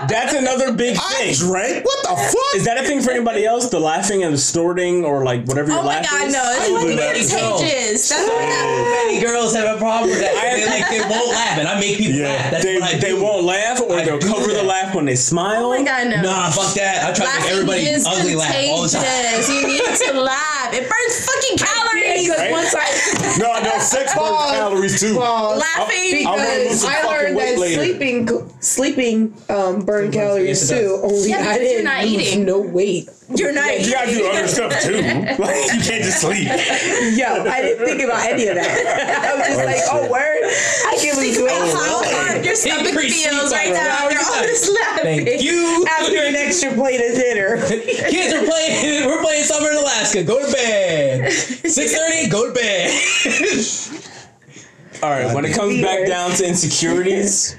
That's 0.07 0.33
another 0.33 0.71
big 0.71 0.95
thing. 0.97 1.29
I 1.29 1.33
drank. 1.35 1.85
What 1.85 2.03
the 2.03 2.15
fuck? 2.15 2.55
Is 2.55 2.65
that 2.65 2.77
a 2.77 2.83
thing 2.87 3.01
for 3.01 3.11
anybody 3.11 3.45
else? 3.45 3.69
The 3.69 3.79
laughing 3.79 4.23
and 4.23 4.33
the 4.33 4.37
snorting 4.37 5.03
or 5.03 5.23
like 5.23 5.45
whatever 5.45 5.71
you're 5.71 5.81
laughing. 5.83 6.07
Oh 6.09 6.17
my 6.17 6.19
laughing 6.19 6.19
god, 6.19 6.27
is? 6.27 6.33
no, 6.33 6.43
it's 6.45 6.69
would 6.69 6.81
fucking 6.81 6.97
let 6.97 7.15
contagious. 7.15 8.09
That's 8.09 8.27
what 8.29 8.43
happened. 8.43 8.89
Many 9.09 9.21
girls 9.21 9.55
have 9.55 9.75
a 9.75 9.79
problem 9.79 10.09
with 10.11 10.19
that. 10.21 10.33
They 10.37 10.65
like 10.65 10.89
they 10.89 11.01
won't 11.09 11.29
laugh, 11.33 11.57
and 11.59 11.67
I 11.67 11.79
make 11.79 11.97
people 11.97 12.15
Yeah, 12.19 12.29
laugh. 12.29 12.51
That's 12.51 12.63
They, 12.65 12.79
what 12.79 12.93
I 12.95 12.97
they 12.99 13.13
won't 13.13 13.43
laugh 13.45 13.81
or 13.81 13.97
I 13.97 14.05
they'll 14.05 14.19
do 14.19 14.27
cover 14.27 14.53
the 14.53 14.63
laugh 14.63 14.93
when 14.95 15.05
they 15.05 15.15
smile. 15.15 15.65
Oh 15.65 15.69
my 15.69 15.83
god, 15.83 16.07
no. 16.09 16.21
Nah, 16.21 16.49
fuck 16.51 16.73
that. 16.75 17.03
I 17.03 17.13
try 17.13 17.25
to 17.25 17.39
make 17.41 17.51
everybody 17.51 17.81
is 17.89 18.05
ugly 18.05 18.35
laugh 18.35 18.53
all 18.69 18.83
the 18.83 18.89
time. 18.89 19.03
contagious. 19.03 19.49
You 19.49 19.67
need 19.67 19.81
to 19.81 20.21
laugh. 20.21 20.73
It 20.73 20.85
burns 20.85 21.15
fucking 21.25 21.57
calories. 21.65 21.98
Because 22.21 22.39
Right? 22.39 22.51
once 22.51 22.75
I 22.75 23.37
No, 23.39 23.51
I 23.51 23.63
know 23.63 23.79
sex 23.79 24.13
burns 24.15 24.27
Pause. 24.27 24.51
calories 24.51 24.99
too. 24.99 25.15
Pause. 25.15 25.59
Laughing. 25.59 26.27
I'll 26.27 26.37
because 26.37 26.81
some 26.81 26.89
I 26.91 27.03
learned 27.03 27.37
that 27.37 27.57
later. 27.59 27.83
sleeping 27.83 28.51
sleeping 28.59 29.33
um, 29.49 29.81
burn 29.85 30.11
calories 30.11 30.67
too. 30.69 30.99
Only 31.03 31.29
Yeah, 31.29 31.39
I 31.49 31.57
didn't 31.57 31.73
you're 31.73 31.83
not 31.83 32.03
lose 32.03 32.13
eating. 32.13 32.45
no 32.45 32.59
weight. 32.59 33.09
You're 33.35 33.53
not 33.53 33.79
You 33.79 33.91
gotta 33.93 34.11
do 34.11 34.25
other 34.25 34.47
stuff 34.47 34.73
too. 34.81 34.99
Like, 35.39 35.55
you 35.71 35.79
can't 35.79 36.03
just 36.03 36.19
sleep. 36.21 36.47
Yo, 36.47 37.45
I 37.45 37.61
didn't 37.61 37.85
think 37.85 38.01
about 38.01 38.25
any 38.25 38.47
of 38.47 38.55
that. 38.55 38.67
I 38.67 39.37
was 39.37 39.47
just 39.47 39.63
like, 39.65 39.77
oh 39.91 40.11
word, 40.11 40.43
I 40.89 40.97
can 40.99 41.15
lose 41.15 41.37
Think 41.37 41.47
weight 41.47 41.55
about 41.55 41.77
how 41.77 42.03
hard 42.03 42.43
your 42.45 42.55
stomach 42.55 42.87
Increase 42.87 43.23
feels 43.23 43.49
sleep 43.49 43.51
right 43.51 43.67
cycle. 43.67 43.73
now. 43.73 44.09
You're 44.09 44.19
all 44.19 44.43
just 44.43 44.69
laughing. 44.73 45.25
Thank 45.25 45.43
you. 45.43 45.85
after 45.87 46.17
an 46.17 46.35
extra 46.35 46.73
plate 46.73 46.99
of 46.99 47.15
dinner. 47.15 47.57
Kids 48.09 48.33
are 48.33 48.45
playing. 48.45 49.05
We're 49.05 49.21
playing 49.21 49.43
summer 49.43 49.69
in 49.69 49.77
Alaska. 49.77 50.23
Go 50.23 50.43
to 50.45 50.51
bed. 50.51 51.31
Six 51.31 51.95
thirty. 51.95 52.27
Go 52.29 52.47
to 52.47 52.53
bed. 52.53 52.91
All 55.03 55.09
right, 55.09 55.33
when 55.33 55.45
it 55.45 55.55
comes 55.55 55.81
back 55.81 56.07
down 56.07 56.31
to 56.31 56.45
insecurities, 56.45 57.55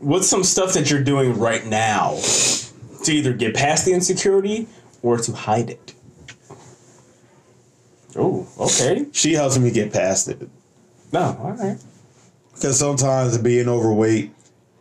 what's 0.00 0.28
some 0.28 0.44
stuff 0.44 0.74
that 0.74 0.90
you're 0.90 1.02
doing 1.02 1.38
right 1.38 1.64
now 1.64 2.18
to 3.04 3.12
either 3.12 3.32
get 3.32 3.54
past 3.54 3.86
the 3.86 3.92
insecurity 3.92 4.66
or 5.04 5.18
to 5.18 5.32
hide 5.32 5.70
it? 5.70 5.94
Oh, 8.16 8.48
okay. 8.58 9.06
She 9.12 9.34
helps 9.34 9.58
me 9.58 9.70
get 9.70 9.92
past 9.92 10.28
it. 10.28 10.48
No, 11.12 11.36
all 11.40 11.52
right. 11.52 11.76
Because 12.54 12.78
sometimes 12.78 13.36
being 13.38 13.68
overweight, 13.68 14.32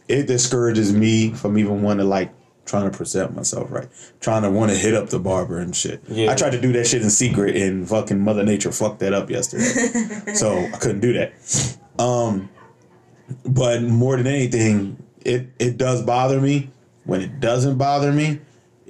it 0.07 0.25
discourages 0.25 0.93
me 0.93 1.31
from 1.33 1.57
even 1.57 1.81
wanting 1.81 2.05
to 2.05 2.09
like 2.09 2.31
trying 2.65 2.89
to 2.89 2.95
present 2.95 3.35
myself 3.35 3.69
right, 3.69 3.89
trying 4.21 4.43
to 4.43 4.49
want 4.49 4.71
to 4.71 4.77
hit 4.77 4.93
up 4.93 5.09
the 5.09 5.19
barber 5.19 5.59
and 5.59 5.75
shit. 5.75 6.01
Yeah. 6.07 6.31
I 6.31 6.35
tried 6.35 6.51
to 6.51 6.61
do 6.61 6.71
that 6.73 6.87
shit 6.87 7.01
in 7.01 7.09
secret, 7.09 7.57
and 7.57 7.87
fucking 7.89 8.19
Mother 8.19 8.43
Nature 8.43 8.71
fucked 8.71 8.99
that 8.99 9.13
up 9.13 9.29
yesterday, 9.29 10.33
so 10.35 10.57
I 10.57 10.77
couldn't 10.77 11.01
do 11.01 11.13
that. 11.13 11.33
Um, 11.99 12.49
but 13.45 13.81
more 13.81 14.15
than 14.15 14.27
anything, 14.27 15.03
it 15.25 15.49
it 15.59 15.77
does 15.77 16.01
bother 16.01 16.39
me. 16.39 16.69
When 17.03 17.19
it 17.19 17.41
doesn't 17.41 17.77
bother 17.77 18.13
me, 18.13 18.39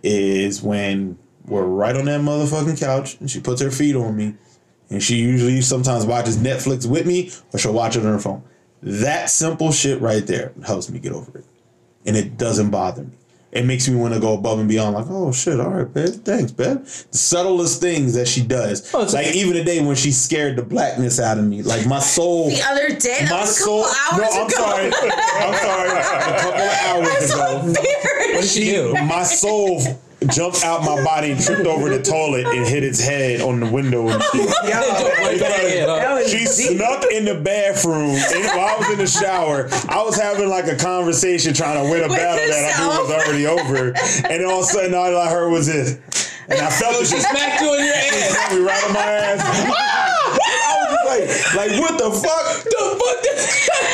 is 0.03 0.61
when 0.61 1.17
we're 1.45 1.63
right 1.65 1.95
on 1.95 2.05
that 2.05 2.21
motherfucking 2.21 2.79
couch 2.79 3.17
and 3.19 3.29
she 3.29 3.39
puts 3.39 3.61
her 3.61 3.71
feet 3.71 3.95
on 3.95 4.15
me, 4.15 4.35
and 4.89 5.01
she 5.03 5.15
usually 5.17 5.61
sometimes 5.61 6.05
watches 6.05 6.37
Netflix 6.37 6.85
with 6.89 7.05
me 7.05 7.31
or 7.53 7.59
she'll 7.59 7.73
watch 7.73 7.95
it 7.95 7.99
on 8.05 8.11
her 8.13 8.19
phone. 8.19 8.43
That 8.81 9.29
simple 9.29 9.71
shit 9.71 10.01
right 10.01 10.25
there 10.27 10.51
helps 10.65 10.89
me 10.89 10.99
get 10.99 11.13
over 11.13 11.39
it. 11.39 11.45
And 12.05 12.15
it 12.17 12.37
doesn't 12.37 12.69
bother 12.69 13.03
me. 13.03 13.11
It 13.53 13.65
makes 13.65 13.87
me 13.87 13.95
want 13.95 14.15
to 14.15 14.19
go 14.19 14.33
above 14.33 14.57
and 14.57 14.67
beyond, 14.67 14.95
like, 14.95 15.05
oh 15.09 15.31
shit, 15.31 15.59
all 15.59 15.69
right, 15.69 15.93
babe, 15.93 16.09
thanks, 16.25 16.51
babe. 16.51 16.83
The 16.83 17.17
subtlest 17.17 17.79
things 17.79 18.15
that 18.15 18.27
she 18.27 18.41
does. 18.41 18.91
Oh, 18.95 19.01
like 19.03 19.13
like- 19.13 19.35
even 19.35 19.53
today 19.53 19.79
when 19.85 19.95
she 19.95 20.11
scared 20.11 20.55
the 20.57 20.63
blackness 20.63 21.19
out 21.19 21.37
of 21.37 21.45
me. 21.45 21.61
Like 21.61 21.85
my 21.85 21.99
soul 21.99 22.49
The 22.49 22.61
other 22.63 22.89
day, 22.89 23.19
that 23.21 23.29
my 23.29 23.41
was 23.41 23.51
a 23.51 23.53
soul 23.53 23.83
hours 23.85 24.17
No, 24.17 24.41
I'm 24.41 24.47
ago. 24.47 24.55
sorry. 24.57 24.91
I'm 24.91 25.53
sorry. 25.61 25.89
A 25.99 26.41
couple 26.41 26.61
of 26.61 26.71
hours 26.83 27.31
ago. 27.31 27.61
What 28.33 28.41
did 28.41 28.49
she 28.49 28.65
do? 28.71 28.93
My 29.05 29.21
soul 29.23 29.81
jumped 30.29 30.63
out 30.63 30.81
my 30.83 31.03
body 31.03 31.31
and 31.31 31.41
tripped 31.41 31.65
over 31.65 31.89
the 31.89 32.01
toilet 32.01 32.45
and 32.47 32.65
hit 32.67 32.83
its 32.83 32.99
head 33.01 33.41
on 33.41 33.59
the 33.59 33.65
window 33.65 34.07
and 34.09 34.21
shit. 34.23 34.47
Right 34.63 35.39
back 35.39 35.63
in, 35.63 35.87
huh? 35.87 35.95
That 35.95 36.13
was 36.15 36.29
She 36.31 36.45
snuck 36.45 37.05
in 37.11 37.25
the 37.25 37.35
bathroom 37.35 38.15
and 38.15 38.45
while 38.57 38.67
I 38.67 38.77
was 38.79 38.89
in 38.91 38.97
the 38.99 39.07
shower. 39.07 39.67
I 39.89 40.01
was 40.03 40.15
having 40.19 40.49
like 40.49 40.67
a 40.67 40.75
conversation 40.75 41.53
trying 41.53 41.83
to 41.83 41.89
win 41.91 42.03
a 42.03 42.07
With 42.07 42.17
battle 42.17 42.47
that 42.47 42.75
I 42.75 42.83
knew 42.83 43.01
was 43.01 43.11
already 43.11 43.45
over. 43.47 43.87
And 43.87 44.41
then 44.41 44.45
all 44.45 44.59
of 44.61 44.65
a 44.65 44.69
sudden 44.69 44.93
all 44.93 45.15
I 45.17 45.29
heard 45.29 45.49
was 45.51 45.67
this. 45.67 45.99
And 46.49 46.59
I 46.59 46.69
felt 46.69 47.01
it 47.01 47.07
She 47.07 47.15
just 47.15 47.29
smacked 47.29 47.61
you 47.61 47.73
in 47.75 47.85
your 47.85 47.93
ass. 47.95 48.29
smack 48.31 48.51
me 48.51 48.59
right 48.59 48.83
on 48.83 48.93
my 48.93 48.99
ass. 48.99 50.02
I 51.13 51.19
was 51.19 51.29
just 51.29 51.55
like, 51.55 51.69
like 51.69 51.79
what 51.79 51.93
the 52.01 52.09
fuck? 52.11 52.45
The 52.63 52.83
fuck? 52.97 53.19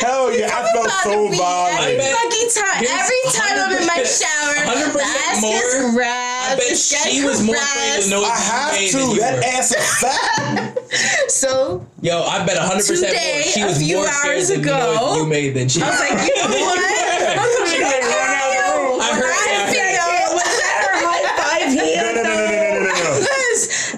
Hell 0.00 0.32
yeah, 0.32 0.48
I 0.48 0.72
felt 0.72 0.90
so 1.04 1.10
to 1.12 1.30
be 1.30 1.36
Every 1.36 2.00
fucking 2.00 2.48
time, 2.56 2.80
every 2.80 3.22
time 3.36 3.56
I'm 3.60 3.72
in 3.76 3.86
my 3.86 4.00
100% 4.00 4.08
shower, 4.08 4.54
100% 4.64 4.92
the 4.96 5.04
ass 5.04 5.40
more. 5.42 5.52
gets 5.52 5.74
I 6.00 6.56
bet 6.56 6.76
she 6.76 7.20
gets 7.20 7.24
was 7.24 7.42
more 7.44 7.56
afraid 7.56 8.02
to 8.04 8.10
know 8.10 8.22
I 8.24 8.26
you 8.26 8.32
have 8.32 8.72
made 8.72 8.90
to. 8.90 8.98
than 8.98 9.10
you 9.14 9.20
That 9.20 9.34
were. 9.36 9.44
ass 9.44 9.72
is 9.72 9.88
fat. 10.00 10.78
So 11.30 11.86
Yo, 12.02 12.22
I 12.24 12.44
bet 12.44 12.56
100% 12.56 12.86
Today, 12.88 13.32
more. 13.34 13.42
She 13.52 13.60
a 13.60 13.66
was 13.66 13.78
few 13.78 13.96
more 13.98 14.08
scared 14.08 14.34
hours 14.36 14.48
than 14.48 14.60
ago, 14.60 14.94
noise 14.96 15.16
you 15.18 15.26
made 15.26 15.54
than 15.54 15.68
she 15.68 15.80
I 15.82 15.90
was 15.90 16.00
like, 16.00 16.10
you 16.26 16.34
know 16.42 16.48
what? 16.66 16.78
I 16.80 16.82
When 17.30 19.20
heard- 19.20 19.30
I 19.30 19.38
I 19.40 19.70
heard- 19.70 20.34
Was 20.34 20.50
that 20.58 20.74
her 20.82 20.94
high 21.06 21.24
five 21.38 21.68
No, 21.76 21.84
hand? 21.84 22.16
no, 22.16 22.22
no, 22.22 22.34
no, 22.34 22.34
no, 22.34 22.48
no, 22.50 22.80
no, 22.80 22.90
no. 22.90 23.10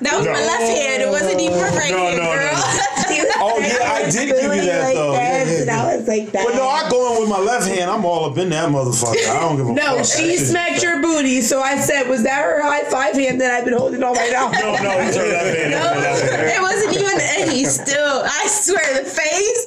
that 0.03 0.13
was 0.19 0.27
my 0.27 0.43
left 0.45 0.69
hand. 0.69 1.03
It 1.03 1.09
wasn't 1.09 1.41
even 1.41 1.59
right 1.59 1.73
hand, 1.73 1.91
no, 1.97 2.11
no, 2.13 2.29
girl. 2.29 2.61
Oh 3.45 3.59
yeah, 3.59 3.89
I 3.89 4.02
did 4.13 4.29
give 4.29 4.55
you 4.55 4.63
that 4.63 4.83
like 4.85 4.95
though. 4.95 5.13
That, 5.13 5.47
Yeah, 5.47 5.61
and. 5.63 5.71
I 5.71 5.97
was 5.97 6.09
like 6.09 6.31
that. 6.33 6.45
But 6.47 6.55
no, 6.55 6.69
I 6.69 6.89
go 6.91 7.15
in 7.15 7.21
with 7.21 7.29
my 7.29 7.39
left 7.41 7.67
hand. 7.69 7.91
I'm 7.91 8.05
all 8.05 8.31
up 8.31 8.37
in 8.39 8.49
that 8.51 8.69
motherfucker. 8.71 9.29
I 9.29 9.41
don't 9.41 9.57
give 9.57 9.67
a 9.69 9.73
No, 9.73 9.97
fuck. 9.99 10.07
she 10.07 10.37
smacked 10.37 10.83
your 10.83 11.01
booty, 11.03 11.41
so 11.41 11.61
I 11.61 11.79
said, 11.79 12.09
was 12.09 12.23
that 12.25 12.43
her 12.45 12.63
high 12.63 12.85
five 12.85 13.15
hand 13.15 13.41
that 13.41 13.51
I've 13.51 13.65
been 13.65 13.75
holding 13.77 14.03
all 14.03 14.15
night 14.15 14.33
out? 14.33 14.53
No, 14.53 14.73
no, 14.77 14.91
it's 15.01 15.17
her 15.17 15.27
left 15.27 15.57
hand. 15.57 15.73
it's 15.75 15.83
her 15.83 16.01
left 16.01 16.23
hand. 16.33 16.51
it 16.51 16.63
wasn't 16.63 16.95
even 16.97 17.19
any. 17.39 17.65
Still, 17.65 18.23
I 18.25 18.47
swear, 18.49 19.03
the 19.03 19.09
face. 19.09 19.63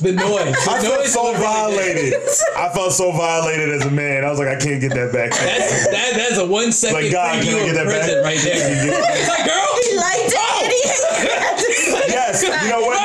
The 0.00 0.12
noise. 0.12 0.54
The 0.54 0.70
I 0.70 0.80
felt 0.82 1.06
so 1.06 1.32
violated. 1.34 2.14
I 2.56 2.68
felt 2.74 2.92
so 2.92 3.10
violated 3.12 3.70
as 3.70 3.84
a 3.86 3.90
man. 3.90 4.24
I 4.24 4.30
was 4.30 4.38
like, 4.38 4.48
I 4.48 4.56
can't 4.56 4.80
get 4.80 4.94
that 4.94 5.12
back. 5.12 5.30
That's 5.32 5.86
that, 5.90 6.12
that's 6.14 6.38
a 6.38 6.46
one 6.46 6.70
second 6.72 7.02
Like, 7.02 7.12
God, 7.12 7.42
can 7.42 7.54
I 7.54 7.58
preview 7.58 7.74
get 7.74 7.74
that 7.74 7.86
back? 7.90 8.24
right 8.24 8.38
there. 8.40 8.54
It's 9.14 9.28
like, 9.28 9.44
girl, 9.46 9.66
He 9.82 9.96
liked 9.98 10.30
it 10.30 10.62
and 10.62 10.70
he 10.72 10.80
hated 10.88 12.04
it. 12.06 12.10
Yes, 12.14 12.42
you 12.42 12.50
know 12.70 12.80
what? 12.86 12.98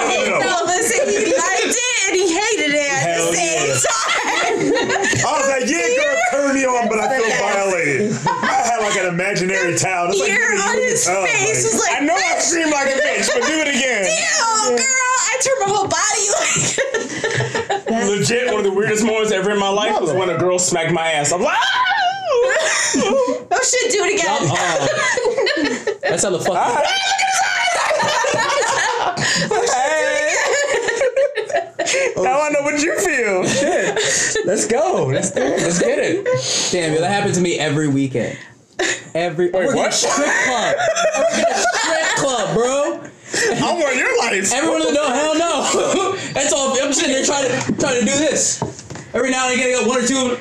Yeah, 5.67 5.87
girl, 5.97 6.15
turn 6.31 6.55
me 6.55 6.65
on, 6.65 6.87
but 6.89 6.99
I 6.99 7.17
feel 7.19 7.29
violated. 7.39 8.11
I 8.27 8.61
had 8.63 8.79
like 8.79 8.97
an 8.97 9.07
imaginary 9.13 9.75
towel. 9.77 10.09
It's 10.09 10.19
like, 10.19 10.29
Ear 10.31 10.53
you 10.53 10.59
on 10.61 10.77
his 10.77 11.05
tell, 11.05 11.25
face 11.25 11.63
was 11.65 11.79
like, 11.79 12.01
I 12.01 12.05
know 12.05 12.15
I 12.15 12.39
seem 12.39 12.69
like 12.71 12.87
a 12.87 12.97
bitch, 12.99 13.27
but 13.33 13.47
do 13.47 13.55
it 13.59 13.67
again. 13.67 14.05
Ew, 14.09 14.77
girl, 14.77 15.13
I 15.27 15.33
turned 15.41 15.61
my 15.65 15.69
whole 15.73 15.87
body 15.87 16.25
like. 16.37 16.79
Legit, 18.09 18.47
one 18.47 18.59
of 18.59 18.63
the 18.63 18.71
weirdest 18.71 19.03
moments 19.03 19.31
ever 19.31 19.51
in 19.51 19.59
my 19.59 19.69
life 19.69 19.99
was 19.99 20.11
when 20.13 20.29
a 20.29 20.37
girl 20.37 20.59
smacked 20.59 20.91
my 20.93 21.07
ass. 21.11 21.31
I'm 21.31 21.41
like, 21.41 21.57
"Ah!" 21.57 21.99
oh 22.95 23.61
shit, 23.63 23.91
do 23.91 24.03
it 24.05 24.13
again. 24.15 24.29
uh, 24.49 25.97
that's 26.01 26.23
how 26.23 26.29
the 26.29 26.39
fuck. 26.39 26.55
Now 32.17 32.41
I 32.41 32.49
know 32.49 32.61
what 32.61 32.81
you 32.81 32.99
feel. 32.99 33.47
Shit. 33.47 34.45
Let's 34.45 34.67
go. 34.67 35.05
Let's 35.07 35.31
do 35.31 35.41
it. 35.41 35.61
Let's 35.61 35.79
get 35.79 35.99
it. 35.99 36.25
Damn, 36.71 36.93
yo, 36.93 37.01
that 37.01 37.11
happened 37.11 37.35
to 37.35 37.41
me 37.41 37.57
every 37.59 37.87
weekend. 37.87 38.37
Every 39.13 39.51
Wait, 39.51 39.75
what? 39.75 39.93
strip 39.93 40.13
club. 40.15 40.75
I 40.77 41.19
work 41.19 41.33
at 41.33 41.51
a 41.51 41.59
strip 41.59 42.15
club, 42.17 42.55
bro. 42.55 43.09
I 43.33 43.73
want 43.73 43.95
your 43.95 44.17
life. 44.19 44.53
Everyone 44.53 44.79
will 44.79 44.93
know. 44.93 45.09
Hell 45.09 45.35
no. 45.37 46.15
That's 46.33 46.53
all. 46.53 46.75
I'm 46.81 46.93
sitting 46.93 47.11
there 47.11 47.25
trying 47.25 47.47
to 47.47 47.79
trying 47.79 47.99
to 47.99 48.05
do 48.05 48.17
this. 48.17 48.61
Every 49.13 49.31
now 49.31 49.49
and 49.49 49.59
again, 49.59 49.69
I 49.69 49.79
got 49.79 49.87
one 49.87 50.03
or 50.03 50.07
two. 50.07 50.15
Woo! 50.15 50.37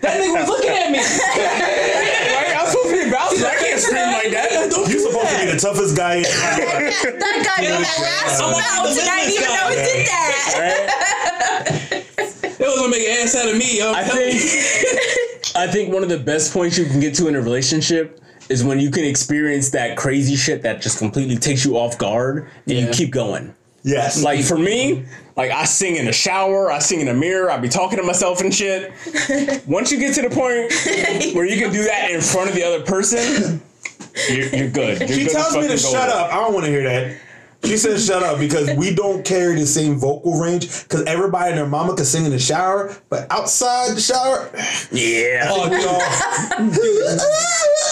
that 0.00 0.20
nigga 0.20 0.40
was 0.40 0.48
looking 0.48 0.70
at 0.70 0.90
me. 0.90 0.98
Right? 2.74 2.82
I'm 2.82 2.90
supposed 2.90 2.94
to 2.94 3.04
be 3.04 3.10
bouncing. 3.10 3.46
I 3.46 3.54
can't 3.56 3.80
scream 3.80 4.12
like 4.12 4.30
that. 4.32 4.52
You 4.88 4.98
supposed 4.98 5.30
to 5.30 5.38
be 5.44 5.52
the 5.52 5.58
toughest 5.58 5.96
guy. 5.96 6.16
in 6.16 6.22
that, 6.22 7.16
that 7.18 7.36
guy 7.44 7.62
did 7.62 7.70
that 7.72 7.98
last 8.02 8.40
I 8.40 8.44
bounce 8.52 8.98
and 8.98 9.08
I 9.08 9.12
didn't 9.24 9.34
even 9.34 9.50
know 9.54 9.68
he 9.68 9.76
did 9.76 10.06
that. 10.06 11.34
It 12.60 12.66
was 12.66 12.76
gonna 12.78 12.90
make 12.90 13.06
an 13.06 13.22
ass 13.22 13.34
out 13.36 13.48
of 13.48 13.56
me, 13.56 13.78
yo. 13.78 13.92
I 13.92 14.04
think 14.04 14.34
I 15.56 15.66
think 15.70 15.92
one 15.92 16.02
of 16.02 16.08
the 16.08 16.18
best 16.18 16.52
points 16.52 16.78
you 16.78 16.84
can 16.86 17.00
get 17.00 17.14
to 17.16 17.28
in 17.28 17.34
a 17.36 17.40
relationship 17.40 18.20
is 18.48 18.64
when 18.64 18.78
you 18.80 18.90
can 18.90 19.04
experience 19.04 19.70
that 19.70 19.96
crazy 19.96 20.36
shit 20.36 20.62
that 20.62 20.82
just 20.82 20.98
completely 20.98 21.36
takes 21.36 21.64
you 21.64 21.76
off 21.76 21.96
guard 21.98 22.48
and 22.66 22.78
you 22.78 22.88
keep 22.90 23.10
going. 23.10 23.54
Yes. 23.82 24.22
Like 24.22 24.44
for 24.44 24.58
me, 24.58 25.04
like 25.36 25.50
I 25.50 25.64
sing 25.64 25.96
in 25.96 26.04
the 26.04 26.12
shower, 26.12 26.70
I 26.70 26.78
sing 26.78 27.00
in 27.00 27.06
the 27.06 27.14
mirror, 27.14 27.50
I 27.50 27.58
be 27.58 27.68
talking 27.68 27.98
to 27.98 28.04
myself 28.04 28.40
and 28.40 28.54
shit. 28.54 28.92
Once 29.66 29.90
you 29.90 29.98
get 29.98 30.14
to 30.14 30.22
the 30.22 30.30
point 30.30 31.34
where 31.34 31.44
you 31.44 31.60
can 31.60 31.72
do 31.72 31.82
that 31.84 32.10
in 32.10 32.20
front 32.20 32.50
of 32.50 32.54
the 32.54 32.62
other 32.62 32.82
person, 32.82 33.60
you're, 34.28 34.46
you're 34.54 34.68
good. 34.70 35.00
You're 35.00 35.08
She 35.08 35.24
good 35.24 35.32
tells 35.32 35.54
me 35.54 35.62
to 35.62 35.68
fucking 35.68 35.78
shut 35.78 36.08
up. 36.08 36.32
I 36.32 36.36
don't 36.36 36.54
want 36.54 36.66
to 36.66 36.70
hear 36.70 36.84
that. 36.84 37.16
She 37.64 37.78
says 37.78 38.06
shut 38.06 38.22
up 38.22 38.38
because 38.38 38.70
we 38.76 38.94
don't 38.94 39.24
carry 39.24 39.58
the 39.58 39.66
same 39.66 39.98
vocal 39.98 40.38
range. 40.38 40.82
Because 40.82 41.02
everybody 41.04 41.48
and 41.50 41.58
their 41.58 41.66
mama 41.66 41.96
can 41.96 42.04
sing 42.04 42.26
in 42.26 42.30
the 42.30 42.38
shower, 42.38 42.94
but 43.08 43.26
outside 43.30 43.96
the 43.96 44.00
shower, 44.00 44.50
Yeah. 44.92 45.48
Oh, 45.50 45.68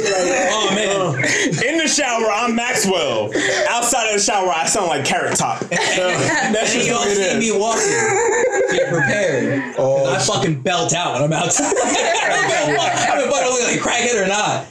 oh 0.00 0.70
man. 0.74 0.88
Uh, 0.88 1.66
in 1.68 1.78
the 1.78 1.88
shower, 1.88 2.30
I'm 2.30 2.54
Maxwell. 2.54 3.30
Outside 3.68 4.08
of 4.08 4.14
the 4.14 4.20
shower, 4.20 4.50
I 4.50 4.66
sound 4.66 4.88
like 4.88 5.04
Carrot 5.04 5.36
Top. 5.36 5.60
That's 5.70 5.98
And 5.98 6.54
just 6.54 6.88
y'all 6.88 6.98
what 6.98 7.08
it 7.08 7.16
see 7.16 7.22
is. 7.22 7.52
me 7.54 7.58
walking. 7.58 8.76
Get 8.76 8.88
prepared. 8.92 9.74
Oh, 9.78 10.06
I 10.12 10.18
fucking 10.18 10.60
belt 10.62 10.92
out 10.94 11.14
when 11.14 11.22
I'm 11.24 11.32
outside. 11.32 11.72
I 11.76 12.28
don't 12.28 12.48
give 12.48 12.74
a 12.74 12.78
fuck. 12.78 12.92
I'm 13.10 13.28
about 13.28 13.42
to 13.42 13.50
look 13.50 13.64
like 13.66 13.80
crackhead 13.80 14.22
or 14.22 14.28
not. 14.28 14.66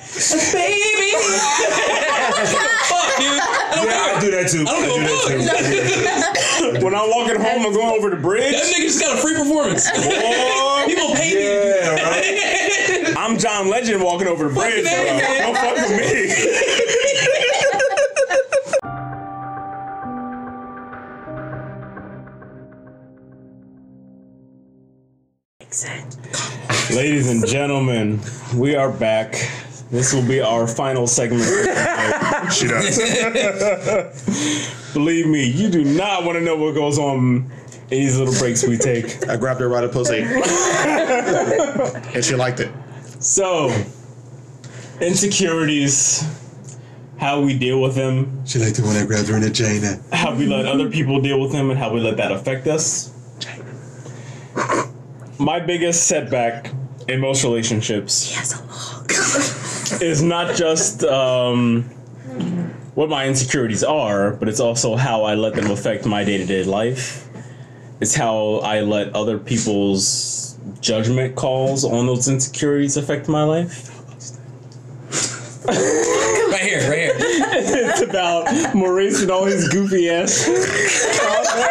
Baby. 0.53 1.11
fuck, 2.87 3.09
dude. 3.17 3.39
I 3.39 3.71
don't 3.75 3.85
yeah, 3.87 4.15
I 4.15 4.19
do 4.19 4.31
that 4.31 4.47
too. 4.49 4.63
I 4.67 4.71
don't 4.71 4.83
give 4.83 4.93
a 4.93 4.97
do 4.97 5.45
that 5.45 6.33
too. 6.33 6.37
When 6.83 6.93
I'm 6.95 7.09
walking 7.09 7.39
home, 7.39 7.65
I'm 7.65 7.73
going 7.73 7.95
over 7.97 8.09
the 8.09 8.15
bridge. 8.17 8.51
That 8.53 8.63
nigga 8.65 8.81
just 8.83 8.99
got 8.99 9.17
a 9.17 9.21
free 9.21 9.35
performance. 9.35 9.89
Boy, 9.91 10.83
People 10.85 11.13
pay 11.15 11.33
me. 11.33 11.43
Yeah, 11.45 12.03
right. 12.03 12.23
I'm 13.27 13.37
John 13.37 13.69
Legend 13.69 14.01
walking 14.01 14.25
over 14.29 14.47
the 14.47 14.53
bridge. 14.53 14.85
that, 14.85 15.19
bro. 15.19 15.53
Don't 15.53 15.57
fuck 15.57 15.75
with 15.75 15.91
me. 26.89 26.95
Ladies 26.95 27.29
and 27.29 27.45
gentlemen, 27.45 28.21
we 28.55 28.75
are 28.75 28.89
back. 28.89 29.33
This 29.91 30.13
will 30.13 30.25
be 30.25 30.39
our 30.39 30.65
final 30.65 31.05
segment. 31.05 31.43
She 32.53 32.67
does. 32.67 32.97
Believe 34.93 35.27
me, 35.27 35.49
you 35.49 35.69
do 35.69 35.83
not 35.83 36.23
want 36.23 36.37
to 36.37 36.41
know 36.41 36.55
what 36.55 36.75
goes 36.75 36.97
on 36.97 37.51
in 37.91 37.99
these 37.99 38.17
little 38.17 38.33
breaks 38.35 38.65
we 38.65 38.77
take. 38.77 39.27
I 39.27 39.35
grabbed 39.35 39.59
her 39.59 39.67
by 39.69 39.81
the 39.81 39.89
pussy. 39.89 40.21
and 42.15 42.23
she 42.23 42.33
liked 42.33 42.61
it. 42.61 42.71
So, 43.19 43.69
insecurities, 45.01 46.23
how 47.17 47.41
we 47.41 47.57
deal 47.57 47.81
with 47.81 47.95
them, 47.95 48.45
She 48.45 48.59
liked 48.59 48.77
it 48.77 48.85
when 48.85 48.95
I 48.95 49.05
grabbed 49.05 49.27
her 49.29 49.35
in 49.35 49.41
the 49.41 49.49
chain. 49.49 49.81
how 50.13 50.35
we 50.35 50.45
let 50.45 50.65
other 50.65 50.89
people 50.89 51.19
deal 51.21 51.39
with 51.39 51.51
them, 51.51 51.69
and 51.69 51.79
how 51.79 51.91
we 51.91 51.99
let 51.99 52.17
that 52.17 52.31
affect 52.31 52.67
us. 52.67 53.11
My 55.39 55.59
biggest 55.59 56.07
setback 56.07 56.71
in 57.07 57.19
most 57.19 57.43
relationships 57.43 58.31
is 60.01 60.21
not 60.21 60.55
just 60.55 61.03
um, 61.03 61.83
what 62.95 63.09
my 63.09 63.27
insecurities 63.27 63.83
are, 63.83 64.31
but 64.31 64.47
it's 64.47 64.59
also 64.59 64.95
how 64.95 65.23
I 65.23 65.35
let 65.35 65.55
them 65.55 65.71
affect 65.71 66.05
my 66.05 66.23
day 66.23 66.37
to 66.37 66.45
day 66.45 66.63
life. 66.63 67.27
It's 67.99 68.13
how 68.15 68.57
I 68.63 68.81
let 68.81 69.15
other 69.15 69.37
people's 69.39 70.36
judgment 70.81 71.35
calls 71.35 71.83
on 71.83 72.07
those 72.07 72.27
insecurities 72.27 72.97
affect 72.97 73.27
my 73.27 73.43
life. 73.43 73.93
Right 76.49 76.61
here, 76.61 76.89
right 76.89 76.97
here. 76.97 77.13
It's 77.19 78.01
about 78.01 78.73
Maurice 78.73 79.21
and 79.21 79.29
all 79.29 79.45
his 79.45 79.67
goofy 79.67 80.09
ass. 80.09 80.47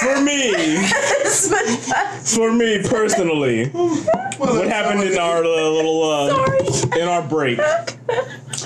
For 0.00 0.20
me, 0.20 0.76
for 2.24 2.52
me 2.52 2.82
personally, 2.82 3.68
what 3.68 4.66
happened 4.68 5.04
in 5.04 5.18
our 5.18 5.38
uh, 5.38 5.70
little 5.70 6.02
uh, 6.02 6.44
in 6.98 7.08
our 7.08 7.22
break? 7.22 7.58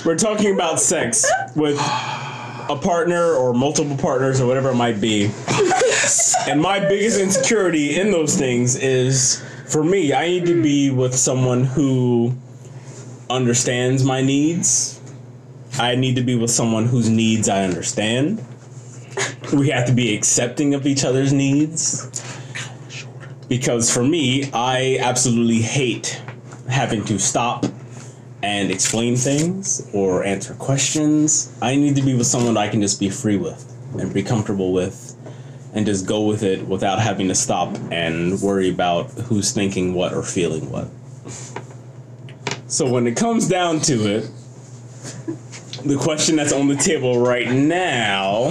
We're 0.05 0.17
talking 0.17 0.53
about 0.53 0.79
sex 0.79 1.29
with 1.55 1.77
a 1.77 2.79
partner 2.81 3.33
or 3.33 3.53
multiple 3.53 3.97
partners 3.97 4.39
or 4.39 4.47
whatever 4.47 4.69
it 4.69 4.75
might 4.75 5.01
be. 5.01 5.31
And 6.47 6.61
my 6.61 6.79
biggest 6.79 7.19
insecurity 7.19 7.99
in 7.99 8.11
those 8.11 8.37
things 8.37 8.75
is 8.75 9.43
for 9.67 9.83
me, 9.83 10.13
I 10.13 10.27
need 10.27 10.45
to 10.45 10.61
be 10.61 10.89
with 10.89 11.15
someone 11.15 11.63
who 11.63 12.33
understands 13.29 14.03
my 14.03 14.21
needs. 14.21 14.99
I 15.77 15.95
need 15.95 16.15
to 16.15 16.23
be 16.23 16.35
with 16.35 16.49
someone 16.49 16.85
whose 16.85 17.09
needs 17.09 17.47
I 17.49 17.63
understand. 17.63 18.43
We 19.53 19.69
have 19.69 19.85
to 19.87 19.93
be 19.93 20.15
accepting 20.15 20.73
of 20.73 20.85
each 20.85 21.03
other's 21.03 21.33
needs. 21.33 22.07
Because 23.47 23.91
for 23.91 24.03
me, 24.03 24.49
I 24.53 24.97
absolutely 25.01 25.61
hate 25.61 26.21
having 26.69 27.03
to 27.05 27.19
stop 27.19 27.65
and 28.41 28.71
explain 28.71 29.15
things 29.15 29.87
or 29.93 30.23
answer 30.23 30.53
questions. 30.55 31.53
I 31.61 31.75
need 31.75 31.95
to 31.97 32.01
be 32.01 32.15
with 32.15 32.27
someone 32.27 32.57
I 32.57 32.69
can 32.69 32.81
just 32.81 32.99
be 32.99 33.09
free 33.09 33.37
with 33.37 33.65
and 33.97 34.13
be 34.13 34.23
comfortable 34.23 34.71
with 34.71 35.15
and 35.73 35.85
just 35.85 36.05
go 36.05 36.21
with 36.25 36.43
it 36.43 36.67
without 36.67 36.99
having 36.99 37.27
to 37.27 37.35
stop 37.35 37.77
and 37.91 38.41
worry 38.41 38.69
about 38.69 39.11
who's 39.11 39.51
thinking 39.51 39.93
what 39.93 40.13
or 40.13 40.23
feeling 40.23 40.69
what. 40.71 40.87
So 42.67 42.89
when 42.89 43.07
it 43.07 43.17
comes 43.17 43.47
down 43.47 43.79
to 43.81 43.93
it, 44.07 44.31
the 45.83 45.97
question 45.97 46.35
that's 46.35 46.53
on 46.53 46.67
the 46.67 46.75
table 46.75 47.19
right 47.19 47.49
now 47.49 48.47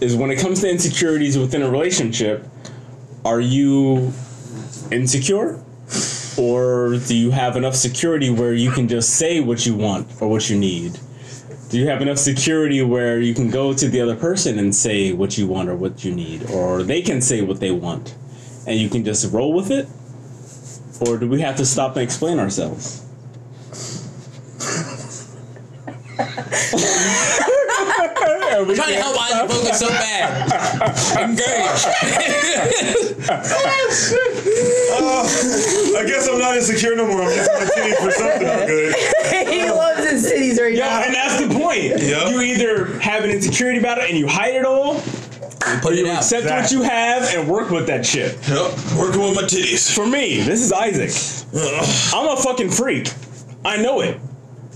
is 0.00 0.14
when 0.16 0.30
it 0.30 0.38
comes 0.38 0.60
to 0.60 0.70
insecurities 0.70 1.38
within 1.38 1.62
a 1.62 1.70
relationship, 1.70 2.46
are 3.24 3.40
you 3.40 4.12
insecure? 4.90 5.62
Or 6.38 6.98
do 6.98 7.16
you 7.16 7.30
have 7.30 7.56
enough 7.56 7.74
security 7.74 8.28
where 8.30 8.52
you 8.52 8.70
can 8.70 8.88
just 8.88 9.10
say 9.10 9.40
what 9.40 9.64
you 9.64 9.74
want 9.74 10.08
or 10.20 10.28
what 10.28 10.50
you 10.50 10.58
need? 10.58 10.98
Do 11.70 11.78
you 11.78 11.88
have 11.88 12.02
enough 12.02 12.18
security 12.18 12.82
where 12.82 13.18
you 13.18 13.34
can 13.34 13.50
go 13.50 13.72
to 13.72 13.88
the 13.88 14.00
other 14.00 14.14
person 14.14 14.58
and 14.58 14.74
say 14.74 15.12
what 15.12 15.38
you 15.38 15.46
want 15.46 15.68
or 15.68 15.74
what 15.74 16.04
you 16.04 16.14
need? 16.14 16.50
Or 16.50 16.82
they 16.82 17.02
can 17.02 17.20
say 17.20 17.40
what 17.40 17.60
they 17.60 17.70
want 17.70 18.14
and 18.66 18.78
you 18.78 18.88
can 18.88 19.04
just 19.04 19.32
roll 19.32 19.52
with 19.52 19.70
it? 19.70 19.88
Or 21.00 21.16
do 21.18 21.28
we 21.28 21.40
have 21.40 21.56
to 21.56 21.66
stop 21.66 21.96
and 21.96 22.02
explain 22.02 22.38
ourselves? 22.38 23.02
Are 28.66 28.70
we 28.70 28.74
Trying 28.74 28.94
to 28.94 29.00
help 29.00 29.16
Isaac 29.22 29.48
focus 29.48 29.78
so 29.78 29.88
bad. 29.88 30.50
Engage. 31.22 31.86
Oh, 34.98 35.94
I 35.98 36.04
guess 36.06 36.28
I'm 36.28 36.38
not 36.38 36.56
insecure 36.56 36.96
no 36.96 37.06
more. 37.06 37.22
I'm 37.22 37.34
just 37.34 37.50
my 37.52 37.60
titties 37.64 37.96
for 38.04 38.10
something 38.10 38.48
I'm 38.48 38.66
good. 38.66 38.94
he 39.48 39.70
loves 39.70 40.08
his 40.10 40.26
cities 40.28 40.60
right 40.60 40.74
Yeah, 40.74 40.88
now. 40.88 41.02
and 41.04 41.14
that's 41.14 41.40
the 41.40 41.48
point. 41.54 42.02
Yeah. 42.02 42.28
You 42.28 42.40
either 42.40 42.98
have 42.98 43.22
an 43.24 43.30
insecurity 43.30 43.78
about 43.78 43.98
it 43.98 44.08
and 44.10 44.18
you 44.18 44.26
hide 44.26 44.54
it 44.54 44.64
all, 44.64 44.94
Put 45.82 45.94
it 45.94 46.06
out. 46.06 46.18
accept 46.18 46.46
what 46.46 46.70
you 46.72 46.82
have 46.82 47.22
and 47.34 47.48
work 47.48 47.70
with 47.70 47.86
that 47.86 48.04
shit. 48.04 48.36
Yep, 48.48 48.72
working 48.98 49.20
with 49.22 49.34
my 49.36 49.42
titties. 49.42 49.92
For 49.94 50.06
me, 50.06 50.40
this 50.40 50.60
is 50.60 50.72
Isaac. 50.72 51.10
I'm 52.14 52.28
a 52.28 52.36
fucking 52.40 52.70
freak. 52.70 53.12
I 53.64 53.76
know 53.76 54.00
it. 54.00 54.18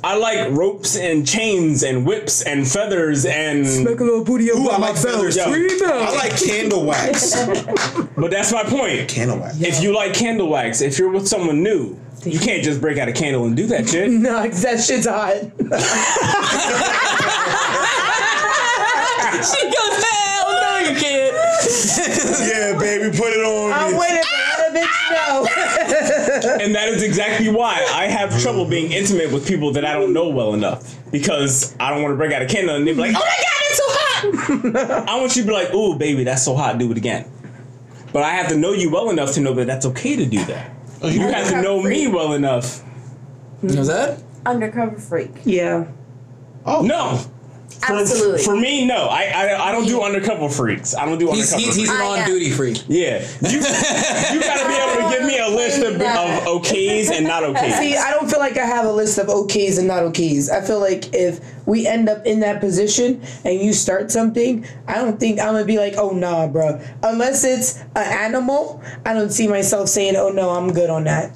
I 0.02 0.16
like 0.16 0.50
ropes 0.52 0.96
and 0.96 1.26
chains 1.26 1.82
and 1.82 2.06
whips 2.06 2.42
and 2.42 2.66
feathers 2.66 3.26
and. 3.26 3.62
Make 3.84 4.00
a 4.00 4.04
little 4.04 4.24
booty 4.24 4.50
up 4.50 4.58
Ooh, 4.58 4.68
I 4.70 4.78
like 4.78 4.96
feathers 4.96 5.36
Yo. 5.36 5.44
I 5.44 6.10
like 6.14 6.36
candle 6.40 6.84
wax. 6.86 7.34
But 8.16 8.30
that's 8.30 8.52
my 8.52 8.64
point. 8.64 9.08
Candle 9.08 9.38
wax. 9.38 9.60
If 9.60 9.82
you 9.82 9.94
like 9.94 10.12
candle 10.14 10.48
wax, 10.48 10.80
if 10.82 10.98
you're 10.98 11.08
with 11.10 11.26
someone 11.26 11.62
new, 11.62 11.98
you 12.24 12.38
can't 12.38 12.62
just 12.62 12.80
break 12.80 12.98
out 12.98 13.08
a 13.08 13.12
candle 13.12 13.44
and 13.46 13.56
do 13.56 13.66
that 13.68 13.88
shit. 13.88 14.10
No, 14.20 14.42
'cause 14.48 14.60
that 14.62 14.80
shit's 14.80 15.06
hot. 15.06 15.36
She 19.30 19.64
goes, 19.64 20.04
hell 20.04 20.52
no, 20.60 20.78
you 20.90 20.94
can't. 21.00 21.34
Yeah, 22.44 22.76
baby, 22.78 23.16
put 23.16 23.32
it 23.32 23.44
on 23.44 23.72
I'm 23.72 23.92
me. 23.92 23.98
waiting 23.98 24.22
for 24.22 24.56
that 24.58 24.70
bitch 24.74 24.98
know. 25.14 25.46
And 26.44 26.74
that 26.74 26.88
is 26.88 27.02
exactly 27.02 27.48
why 27.50 27.86
I 27.92 28.06
have 28.06 28.40
trouble 28.40 28.64
being 28.64 28.92
intimate 28.92 29.32
with 29.32 29.46
people 29.46 29.72
that 29.72 29.84
I 29.84 29.92
don't 29.94 30.12
know 30.12 30.28
well 30.28 30.54
enough. 30.54 30.96
Because 31.10 31.74
I 31.80 31.90
don't 31.90 32.02
want 32.02 32.12
to 32.12 32.16
break 32.16 32.32
out 32.32 32.42
a 32.42 32.46
candle 32.46 32.76
and 32.76 32.86
they 32.86 32.92
be 32.92 33.00
like, 33.00 33.14
oh 33.16 33.18
my 33.18 33.20
god, 33.20 33.62
it's 33.70 33.78
so 33.78 33.84
hot. 33.88 35.08
I 35.08 35.16
want 35.20 35.34
you 35.36 35.42
to 35.42 35.48
be 35.48 35.54
like, 35.54 35.74
ooh, 35.74 35.96
baby, 35.98 36.24
that's 36.24 36.44
so 36.44 36.54
hot, 36.54 36.78
do 36.78 36.90
it 36.90 36.96
again. 36.96 37.30
But 38.12 38.22
I 38.24 38.30
have 38.30 38.48
to 38.48 38.56
know 38.56 38.72
you 38.72 38.90
well 38.90 39.10
enough 39.10 39.32
to 39.32 39.40
know 39.40 39.54
that 39.54 39.66
that's 39.66 39.86
okay 39.86 40.16
to 40.16 40.26
do 40.26 40.44
that. 40.46 40.70
Oh, 41.02 41.08
you 41.08 41.20
have 41.20 41.48
to 41.50 41.62
know 41.62 41.82
me 41.82 42.08
well 42.08 42.32
enough. 42.34 42.82
Was 43.62 43.86
that? 43.88 44.22
Undercover 44.46 44.96
freak. 44.98 45.30
Yeah. 45.44 45.86
Oh, 46.66 46.82
No, 46.82 47.20
For, 47.70 47.94
Absolutely. 47.94 48.42
For 48.42 48.56
me, 48.56 48.84
no. 48.84 49.06
I, 49.06 49.24
I 49.34 49.68
I 49.68 49.72
don't 49.72 49.86
do 49.86 50.02
undercover 50.02 50.50
freaks. 50.50 50.94
I 50.94 51.06
don't 51.06 51.18
do 51.18 51.30
He's, 51.30 51.52
undercover. 51.52 51.66
he's, 51.66 51.76
he's 51.76 51.88
an 51.88 51.96
freaks. 51.96 52.10
I 52.10 52.16
am. 52.16 52.20
on 52.20 52.26
duty 52.28 52.50
freak. 52.50 52.84
yeah. 52.88 53.26
You 53.40 53.58
you 53.58 54.40
gotta 54.40 54.68
be 54.68 54.74
able 54.74 55.08
to 55.10 55.16
give 55.16 55.26
me 55.26 55.38
a 55.38 55.48
list 55.48 55.82
of, 55.82 55.94
of 55.94 56.62
okays 56.62 57.10
and 57.10 57.26
not 57.26 57.42
okays. 57.42 57.78
See, 57.78 57.96
I 57.96 58.10
don't 58.10 58.28
feel 58.30 58.38
like 58.38 58.58
I 58.58 58.66
have 58.66 58.84
a 58.84 58.92
list 58.92 59.16
of 59.18 59.28
okays 59.28 59.78
and 59.78 59.88
not 59.88 60.02
okays. 60.02 60.50
I 60.50 60.60
feel 60.60 60.78
like 60.80 61.14
if 61.14 61.40
we 61.66 61.86
end 61.86 62.08
up 62.10 62.26
in 62.26 62.40
that 62.40 62.60
position 62.60 63.22
and 63.44 63.58
you 63.60 63.72
start 63.72 64.10
something, 64.10 64.66
I 64.86 64.96
don't 64.96 65.18
think 65.18 65.40
I'm 65.40 65.54
gonna 65.54 65.64
be 65.64 65.78
like, 65.78 65.94
oh 65.96 66.10
nah, 66.10 66.48
bro. 66.48 66.80
Unless 67.02 67.44
it's 67.44 67.78
an 67.96 68.06
animal, 68.06 68.82
I 69.06 69.14
don't 69.14 69.30
see 69.30 69.48
myself 69.48 69.88
saying, 69.88 70.16
oh 70.16 70.28
no, 70.28 70.50
I'm 70.50 70.72
good 70.74 70.90
on 70.90 71.04
that. 71.04 71.34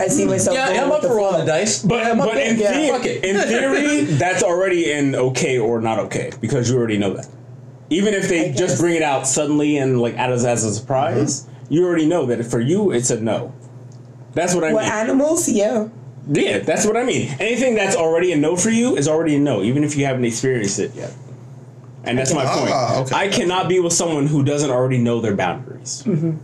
I 0.00 0.08
see 0.08 0.24
myself. 0.24 0.56
Yeah, 0.56 0.82
I'm 0.82 0.90
up 0.90 1.02
for 1.02 1.14
rolling 1.14 1.40
the 1.40 1.46
dice. 1.46 1.82
But, 1.82 2.04
I'm 2.04 2.18
but 2.18 2.36
in, 2.38 2.58
yeah, 2.58 2.72
theory, 2.72 2.88
fuck 2.88 3.06
it. 3.06 3.24
in 3.24 3.36
theory, 3.36 4.04
that's 4.18 4.42
already 4.42 4.90
an 4.92 5.14
okay 5.14 5.58
or 5.58 5.80
not 5.80 5.98
okay 5.98 6.32
because 6.40 6.70
you 6.70 6.78
already 6.78 6.98
know 6.98 7.14
that. 7.14 7.28
Even 7.90 8.14
if 8.14 8.28
they 8.28 8.50
I 8.50 8.52
just 8.52 8.74
guess. 8.74 8.80
bring 8.80 8.94
it 8.94 9.02
out 9.02 9.26
suddenly 9.26 9.76
and 9.76 10.00
like 10.00 10.14
as, 10.14 10.44
as 10.44 10.64
a 10.64 10.72
surprise, 10.72 11.42
mm-hmm. 11.42 11.74
you 11.74 11.84
already 11.84 12.06
know 12.06 12.26
that 12.26 12.44
for 12.44 12.60
you 12.60 12.92
it's 12.92 13.10
a 13.10 13.20
no. 13.20 13.52
That's 14.32 14.54
what 14.54 14.64
I 14.64 14.68
mean. 14.68 14.74
What 14.76 14.84
mean. 14.84 14.92
animals? 14.92 15.48
Yeah. 15.48 15.88
yeah, 16.28 16.58
that's 16.60 16.86
what 16.86 16.96
I 16.96 17.02
mean. 17.02 17.28
Anything 17.40 17.74
that's 17.74 17.96
already 17.96 18.32
a 18.32 18.36
no 18.36 18.56
for 18.56 18.70
you 18.70 18.96
is 18.96 19.08
already 19.08 19.36
a 19.36 19.40
no, 19.40 19.62
even 19.62 19.84
if 19.84 19.96
you 19.96 20.06
haven't 20.06 20.24
experienced 20.24 20.78
it 20.78 20.94
yet. 20.94 21.12
And 22.04 22.16
that's 22.16 22.32
my 22.32 22.44
point. 22.46 22.70
Ah, 22.72 23.02
okay. 23.02 23.14
I 23.14 23.28
cannot 23.28 23.68
be 23.68 23.80
with 23.80 23.92
someone 23.92 24.26
who 24.26 24.42
doesn't 24.42 24.70
already 24.70 24.98
know 24.98 25.20
their 25.20 25.36
boundaries. 25.36 26.02
Mm-hmm. 26.06 26.38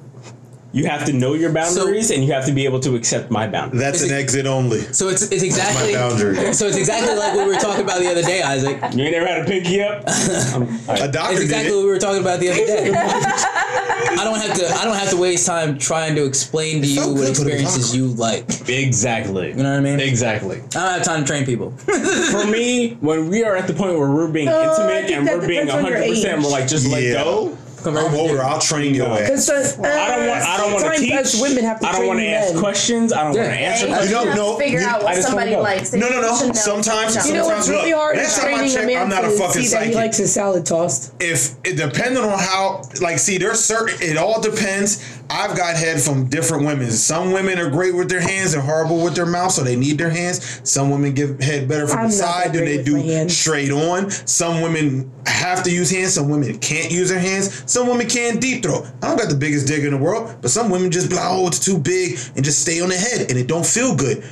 You 0.76 0.84
have 0.84 1.06
to 1.06 1.12
know 1.14 1.32
your 1.32 1.50
boundaries, 1.52 2.10
and 2.10 2.22
you 2.22 2.34
have 2.34 2.44
to 2.44 2.52
be 2.52 2.66
able 2.66 2.80
to 2.80 2.96
accept 2.96 3.30
my 3.30 3.48
boundaries. 3.48 3.80
That's 3.80 4.02
an 4.02 4.10
exit 4.10 4.44
only. 4.44 4.80
So 4.92 5.08
it's 5.08 5.22
it's 5.32 5.42
exactly 5.42 5.94
boundary. 5.94 6.52
so 6.52 6.66
it's 6.66 6.76
exactly 6.76 7.16
like 7.16 7.34
what 7.34 7.46
we 7.46 7.54
were 7.54 7.58
talking 7.58 7.82
about 7.82 8.00
the 8.00 8.10
other 8.10 8.20
day, 8.20 8.42
Isaac. 8.42 8.76
You 8.94 9.04
ain't 9.04 9.12
never 9.12 9.26
had 9.26 9.40
a 9.42 9.44
pinky 9.46 9.80
up. 9.82 10.04
All 10.06 11.02
A 11.02 11.10
doctor 11.10 11.32
It's 11.32 11.40
did 11.40 11.44
exactly 11.44 11.72
it. 11.72 11.76
what 11.76 11.84
we 11.84 11.90
were 11.90 11.98
talking 11.98 12.20
about 12.20 12.40
the 12.40 12.50
other 12.50 12.66
day. 12.66 12.90
I 12.92 14.20
don't 14.22 14.38
have 14.38 14.54
to 14.58 14.66
I 14.66 14.84
don't 14.84 14.96
have 14.96 15.08
to 15.10 15.16
waste 15.16 15.46
time 15.46 15.78
trying 15.78 16.14
to 16.16 16.26
explain 16.26 16.82
to 16.82 16.86
you 16.86 17.00
felt 17.00 17.14
what 17.16 17.30
experiences 17.30 17.96
you 17.96 18.08
like. 18.08 18.68
Exactly. 18.68 19.48
You 19.48 19.54
know 19.62 19.70
what 19.70 19.78
I 19.78 19.80
mean? 19.80 19.98
Exactly. 20.00 20.58
I 20.58 20.60
don't 20.60 20.92
have 20.92 21.04
time 21.04 21.20
to 21.22 21.26
train 21.26 21.46
people. 21.46 21.70
For 22.32 22.46
me, 22.46 22.98
when 23.00 23.30
we 23.30 23.44
are 23.44 23.56
at 23.56 23.66
the 23.66 23.72
point 23.72 23.98
where 23.98 24.10
we're 24.10 24.30
being 24.30 24.48
oh, 24.48 24.52
I 24.52 24.98
intimate 24.98 25.10
and 25.10 25.26
we're 25.26 25.48
being 25.48 25.66
depends 25.66 25.84
100, 25.84 26.08
percent 26.10 26.42
we're 26.42 26.50
like 26.50 26.68
just 26.68 26.86
let 26.86 27.00
go. 27.14 27.56
Come 27.86 27.96
I'm 27.98 28.14
older. 28.16 28.42
I'll 28.42 28.58
train 28.58 28.94
your 28.96 29.06
ass. 29.06 29.20
Because 29.28 29.78
uh, 29.78 29.82
I 29.86 30.16
don't 30.16 30.26
want. 30.26 30.42
I 30.42 30.56
don't 30.56 30.72
want 30.72 30.94
to 30.96 31.00
teach. 31.00 31.12
us 31.12 31.40
women 31.40 31.62
have 31.64 31.78
to 31.80 31.86
I 31.86 31.92
don't 31.92 32.06
want 32.08 32.18
to 32.18 32.26
ask 32.26 32.52
men. 32.54 32.60
questions. 32.62 33.12
I 33.12 33.22
don't 33.22 33.34
Yeah. 33.34 33.42
want 33.42 33.52
to 33.54 33.60
answer 33.60 33.86
you 33.86 33.92
questions. 33.94 34.10
don't 34.12 34.34
know- 34.36 34.58
figure 34.58 34.80
you- 34.80 34.86
out 34.86 35.02
I 35.02 35.04
what 35.04 35.14
just 35.14 35.32
wanna 35.32 35.46
somebody 35.46 35.56
likes. 35.62 35.92
No, 35.92 36.08
no, 36.08 36.20
no. 36.20 36.36
You 36.40 36.46
know. 36.48 36.52
Sometimes- 36.54 37.14
You 37.14 37.22
You 37.32 37.38
know 37.38 37.46
what's 37.46 37.68
Look, 37.68 37.76
really 37.78 37.92
hard 37.92 38.16
next 38.16 38.32
is 38.36 38.42
time 38.42 38.46
I 38.54 38.56
training 38.56 38.70
a 38.70 38.74
check, 38.74 38.86
man 38.86 39.02
I'm 39.02 39.08
not 39.08 39.24
a 39.24 39.30
fucking 39.30 39.62
see 39.62 39.68
that 39.68 39.86
he 39.86 39.94
likes 39.94 40.16
his 40.16 40.32
salad 40.32 40.66
tossed. 40.66 41.12
if 41.20 41.50
it 41.64 41.76
depending 41.76 42.24
on 42.24 42.36
how 42.38 42.82
like 43.00 43.18
see 43.20 43.38
there's 43.38 43.60
certain 43.64 43.96
it 44.02 44.16
all 44.16 44.40
depends 44.40 45.00
i've 45.30 45.56
got 45.56 45.76
head 45.76 46.00
from 46.00 46.28
different 46.28 46.64
women. 46.64 46.90
Some 46.90 47.32
women 47.32 47.58
are 47.58 47.70
great 47.70 47.94
with 47.94 48.08
their 48.08 48.20
hands 48.20 48.54
and 48.54 48.62
horrible 48.62 49.02
with 49.02 49.14
their 49.14 49.26
mouth 49.26 49.52
so 49.52 49.62
they 49.62 49.76
need 49.76 49.98
their 49.98 50.10
hands. 50.10 50.60
Some 50.68 50.90
women 50.90 51.14
give 51.14 51.40
head 51.40 51.68
better 51.68 51.86
from 51.86 51.98
I'm 52.00 52.06
the 52.06 52.12
side 52.12 52.52
than 52.52 52.64
they 52.64 52.82
do 52.82 53.28
straight 53.28 53.70
on. 53.70 54.10
Some 54.10 54.60
women 54.60 55.10
have 55.26 55.62
to 55.64 55.70
use 55.70 55.90
hands. 55.90 56.14
Some 56.14 56.28
women 56.28 56.58
can't 56.58 56.90
use 56.90 57.08
their 57.08 57.18
hands. 57.18 57.70
Some 57.70 57.88
women 57.88 58.08
can't 58.08 58.40
deep 58.40 58.62
throat. 58.62 58.86
I 59.02 59.08
don't 59.08 59.16
got 59.18 59.28
the 59.28 59.36
biggest 59.36 59.66
dick 59.66 59.82
in 59.82 59.90
the 59.90 59.96
world 59.96 60.36
but 60.40 60.50
some 60.50 60.70
women 60.70 60.90
just 60.90 61.10
be 61.10 61.16
like 61.16 61.26
oh 61.26 61.46
it's 61.46 61.58
too 61.58 61.78
big 61.78 62.18
and 62.36 62.44
just 62.44 62.62
stay 62.62 62.80
on 62.80 62.88
the 62.88 62.96
head 62.96 63.30
and 63.30 63.38
it 63.38 63.46
don't 63.46 63.66
feel 63.66 63.94
good. 63.94 64.24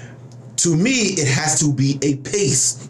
To 0.59 0.77
me 0.77 0.91
it 0.93 1.29
has 1.29 1.59
to 1.61 1.73
be 1.73 1.99
a 2.03 2.17
pace. 2.17 2.89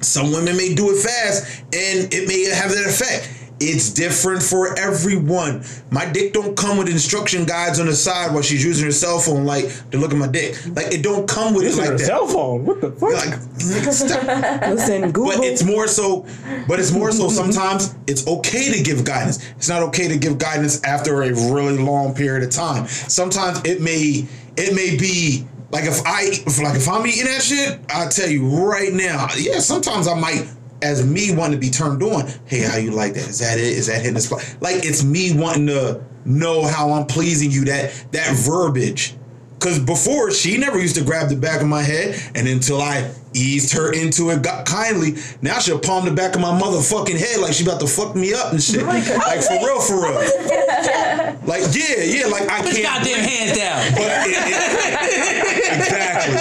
Some 0.00 0.32
women 0.32 0.56
may 0.56 0.74
do 0.74 0.90
it 0.90 1.02
fast 1.02 1.62
and 1.72 2.12
it 2.12 2.28
may 2.28 2.44
have 2.44 2.70
that 2.70 2.86
effect. 2.86 3.43
It's 3.66 3.90
different 3.90 4.42
for 4.42 4.78
everyone. 4.78 5.64
My 5.90 6.04
dick 6.10 6.32
don't 6.32 6.56
come 6.56 6.76
with 6.76 6.88
instruction 6.88 7.44
guides 7.44 7.80
on 7.80 7.86
the 7.86 7.94
side 7.94 8.32
while 8.32 8.42
she's 8.42 8.64
using 8.64 8.84
her 8.86 8.92
cell 8.92 9.18
phone 9.18 9.44
like 9.44 9.66
to 9.90 9.98
look 9.98 10.12
at 10.12 10.18
my 10.18 10.26
dick. 10.28 10.56
Like 10.74 10.92
it 10.92 11.02
don't 11.02 11.28
come 11.28 11.54
with 11.54 11.64
it 11.64 11.66
This 11.66 11.78
like 11.78 11.88
her 11.88 11.98
that. 11.98 12.04
cell 12.06 12.26
phone. 12.26 12.64
What 12.64 12.80
the 12.80 12.92
fuck? 12.92 13.12
Like, 13.12 13.38
nigga, 13.38 13.92
stop. 14.62 14.70
Listen, 14.70 15.12
Google. 15.12 15.36
But 15.36 15.44
it's 15.44 15.62
more 15.64 15.86
so, 15.88 16.26
but 16.68 16.78
it's 16.78 16.92
more 16.92 17.10
so 17.12 17.28
sometimes 17.40 17.94
it's 18.06 18.26
okay 18.26 18.72
to 18.72 18.82
give 18.82 19.04
guidance. 19.04 19.44
It's 19.56 19.68
not 19.68 19.82
okay 19.84 20.08
to 20.08 20.16
give 20.18 20.38
guidance 20.38 20.82
after 20.84 21.22
a 21.22 21.32
really 21.32 21.78
long 21.78 22.14
period 22.14 22.42
of 22.44 22.50
time. 22.50 22.86
Sometimes 22.86 23.60
it 23.64 23.80
may 23.80 24.26
it 24.56 24.74
may 24.74 24.96
be 24.96 25.46
like 25.70 25.84
if 25.84 26.00
I 26.06 26.22
if 26.46 26.60
like 26.62 26.76
if 26.76 26.88
I'm 26.88 27.06
eating 27.06 27.24
that 27.24 27.42
shit, 27.42 27.80
I'll 27.88 28.08
tell 28.08 28.28
you 28.28 28.46
right 28.64 28.92
now, 28.92 29.28
yeah, 29.36 29.58
sometimes 29.58 30.06
I 30.06 30.14
might 30.18 30.46
as 30.82 31.06
me 31.06 31.34
wanting 31.34 31.58
to 31.58 31.66
be 31.66 31.70
turned 31.70 32.02
on, 32.02 32.26
hey, 32.46 32.60
how 32.60 32.76
you 32.76 32.90
like 32.90 33.14
that? 33.14 33.28
Is 33.28 33.38
that 33.38 33.58
it? 33.58 33.64
Is 33.64 33.86
that 33.86 33.98
hitting 33.98 34.14
the 34.14 34.20
spot? 34.20 34.56
Like 34.60 34.84
it's 34.84 35.02
me 35.04 35.32
wanting 35.34 35.66
to 35.68 36.02
know 36.24 36.64
how 36.66 36.92
I'm 36.92 37.06
pleasing 37.06 37.50
you, 37.50 37.64
that 37.66 37.92
that 38.12 38.34
verbiage. 38.36 39.14
Cause 39.60 39.78
before 39.78 40.30
she 40.30 40.58
never 40.58 40.78
used 40.78 40.96
to 40.96 41.04
grab 41.04 41.30
the 41.30 41.36
back 41.36 41.62
of 41.62 41.68
my 41.68 41.82
head, 41.82 42.20
and 42.34 42.46
until 42.46 42.82
I 42.82 43.10
eased 43.34 43.72
her 43.74 43.92
into 43.92 44.30
it 44.30 44.42
got 44.42 44.66
kindly, 44.66 45.14
now 45.42 45.58
she'll 45.58 45.78
palm 45.78 46.04
the 46.04 46.12
back 46.12 46.34
of 46.34 46.40
my 46.40 46.58
motherfucking 46.58 47.18
head 47.18 47.40
like 47.40 47.52
she 47.52 47.64
about 47.64 47.80
to 47.80 47.86
fuck 47.86 48.14
me 48.16 48.32
up 48.34 48.52
and 48.52 48.62
shit. 48.62 48.82
Oh 48.82 48.86
like 48.86 49.42
for 49.42 49.54
real, 49.54 49.80
for 49.80 50.02
real. 50.02 50.14
like 51.46 51.62
yeah, 51.74 52.02
yeah, 52.02 52.26
like 52.26 52.48
I 52.48 52.62
Put 52.62 52.76
your 52.76 52.86
can't. 52.86 53.04
goddamn 53.04 53.20
hands 53.20 53.58
down. 53.58 53.92
But 53.94 54.10
it- 54.26 54.36
it- 54.48 55.54
exactly, 55.74 56.34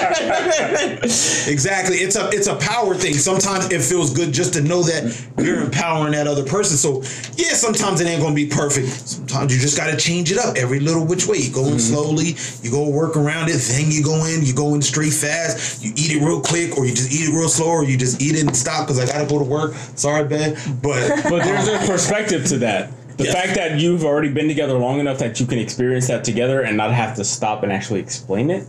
exactly. 1.52 1.98
It's 1.98 2.16
a 2.16 2.30
it's 2.30 2.48
a 2.48 2.56
power 2.56 2.96
thing. 2.96 3.14
Sometimes 3.14 3.72
it 3.72 3.82
feels 3.82 4.14
good 4.14 4.32
just 4.32 4.54
to 4.54 4.62
know 4.62 4.84
that 4.84 5.16
you're 5.38 5.62
empowering 5.62 6.14
that 6.14 6.28
other 6.28 6.44
person. 6.44 6.78
So 6.78 7.02
yeah, 7.36 7.54
sometimes 7.54 8.02
it 8.02 8.08
ain't 8.08 8.22
gonna 8.22 8.36
be 8.36 8.48
perfect. 8.48 8.88
Sometimes 8.88 9.54
you 9.54 9.62
just 9.62 9.78
gotta 9.78 9.98
change 9.98 10.32
it 10.32 10.38
up 10.38 10.56
every 10.58 10.80
little 10.80 11.06
which 11.06 11.28
way. 11.28 11.38
You 11.38 11.52
go 11.52 11.66
in 11.66 11.78
mm-hmm. 11.78 11.80
slowly, 11.80 12.36
you 12.62 12.72
go 12.72 12.90
work 12.90 13.18
around 13.18 13.50
it, 13.50 13.58
then 13.58 13.92
you 13.92 14.04
go 14.04 14.26
in, 14.26 14.44
you 14.44 14.54
go 14.54 14.74
in 14.76 14.82
straight 14.82 15.14
fast, 15.14 15.84
you 15.84 15.92
eat 15.96 16.12
it 16.12 16.24
real 16.24 16.42
quick, 16.42 16.78
or 16.84 16.86
you 16.88 16.94
just 16.94 17.12
eat 17.12 17.30
it 17.30 17.34
real 17.34 17.48
slow, 17.50 17.68
or 17.70 17.84
you 17.84 17.98
just 17.98 18.22
eat 18.22 18.36
it 18.36 18.42
and 18.46 18.56
stop 18.56 18.86
because 18.88 19.00
I 19.00 19.06
gotta 19.06 19.28
go 19.28 19.40
to 19.40 19.46
work. 19.46 19.74
Sorry, 19.96 20.26
babe, 20.28 20.58
but 20.82 21.24
But 21.30 21.44
there's 21.44 21.68
a 21.68 21.78
perspective 21.88 22.46
to 22.48 22.58
that. 22.60 22.92
The 23.18 23.26
Yeah. 23.26 23.34
fact 23.34 23.56
that 23.56 23.80
you've 23.80 24.04
already 24.04 24.30
been 24.30 24.48
together 24.48 24.74
long 24.74 25.00
enough 25.00 25.20
that 25.20 25.40
you 25.40 25.46
can 25.46 25.60
experience 25.60 26.08
that 26.08 26.24
together 26.24 26.62
and 26.62 26.76
not 26.78 26.92
have 26.94 27.16
to 27.18 27.24
stop 27.24 27.64
and 27.64 27.72
actually 27.72 28.00
explain 28.00 28.50
it. 28.50 28.66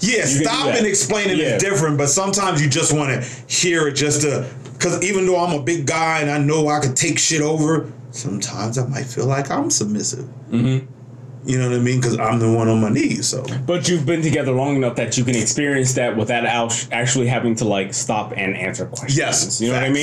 Yeah, 0.00 0.20
can 0.20 0.26
stop 0.28 0.74
and 0.74 0.86
explaining 0.86 1.38
Yeah. 1.38 1.56
is 1.56 1.62
different, 1.62 1.96
but 1.98 2.08
sometimes 2.08 2.62
you 2.62 2.68
just 2.68 2.92
want 2.92 3.10
to 3.22 3.28
hear 3.52 3.88
it 3.88 3.92
just 3.94 4.20
to. 4.22 4.46
Because 4.74 5.02
even 5.02 5.26
though 5.26 5.38
I'm 5.42 5.58
a 5.58 5.62
big 5.62 5.86
guy 5.86 6.20
and 6.20 6.30
I 6.30 6.38
know 6.38 6.68
I 6.68 6.80
could 6.80 6.94
take 6.96 7.18
shit 7.18 7.40
over, 7.42 7.90
sometimes 8.10 8.76
I 8.78 8.86
might 8.86 9.04
feel 9.06 9.26
like 9.26 9.50
I'm 9.50 9.70
submissive. 9.70 10.26
Mm-hmm. 10.50 10.86
You 11.44 11.58
know 11.58 11.70
what 11.70 11.78
I 11.78 11.80
mean? 11.80 12.00
Because 12.00 12.18
I'm 12.18 12.38
the 12.38 12.52
one 12.52 12.68
on 12.68 12.80
my 12.80 12.90
knees. 12.90 13.28
So 13.28 13.44
But 13.66 13.88
you've 13.88 14.04
been 14.04 14.20
together 14.22 14.52
long 14.52 14.76
enough 14.76 14.96
that 14.96 15.16
you 15.16 15.24
can 15.24 15.34
experience 15.34 15.94
that 15.94 16.16
without 16.16 16.44
actually 16.92 17.28
having 17.28 17.54
to 17.56 17.64
like 17.64 17.94
stop 17.94 18.32
and 18.36 18.56
answer 18.56 18.84
questions. 18.86 19.16
Yes, 19.16 19.60
you 19.60 19.68
know 19.68 19.74
what 19.74 19.84
I 19.84 19.92
facts. 19.92 19.98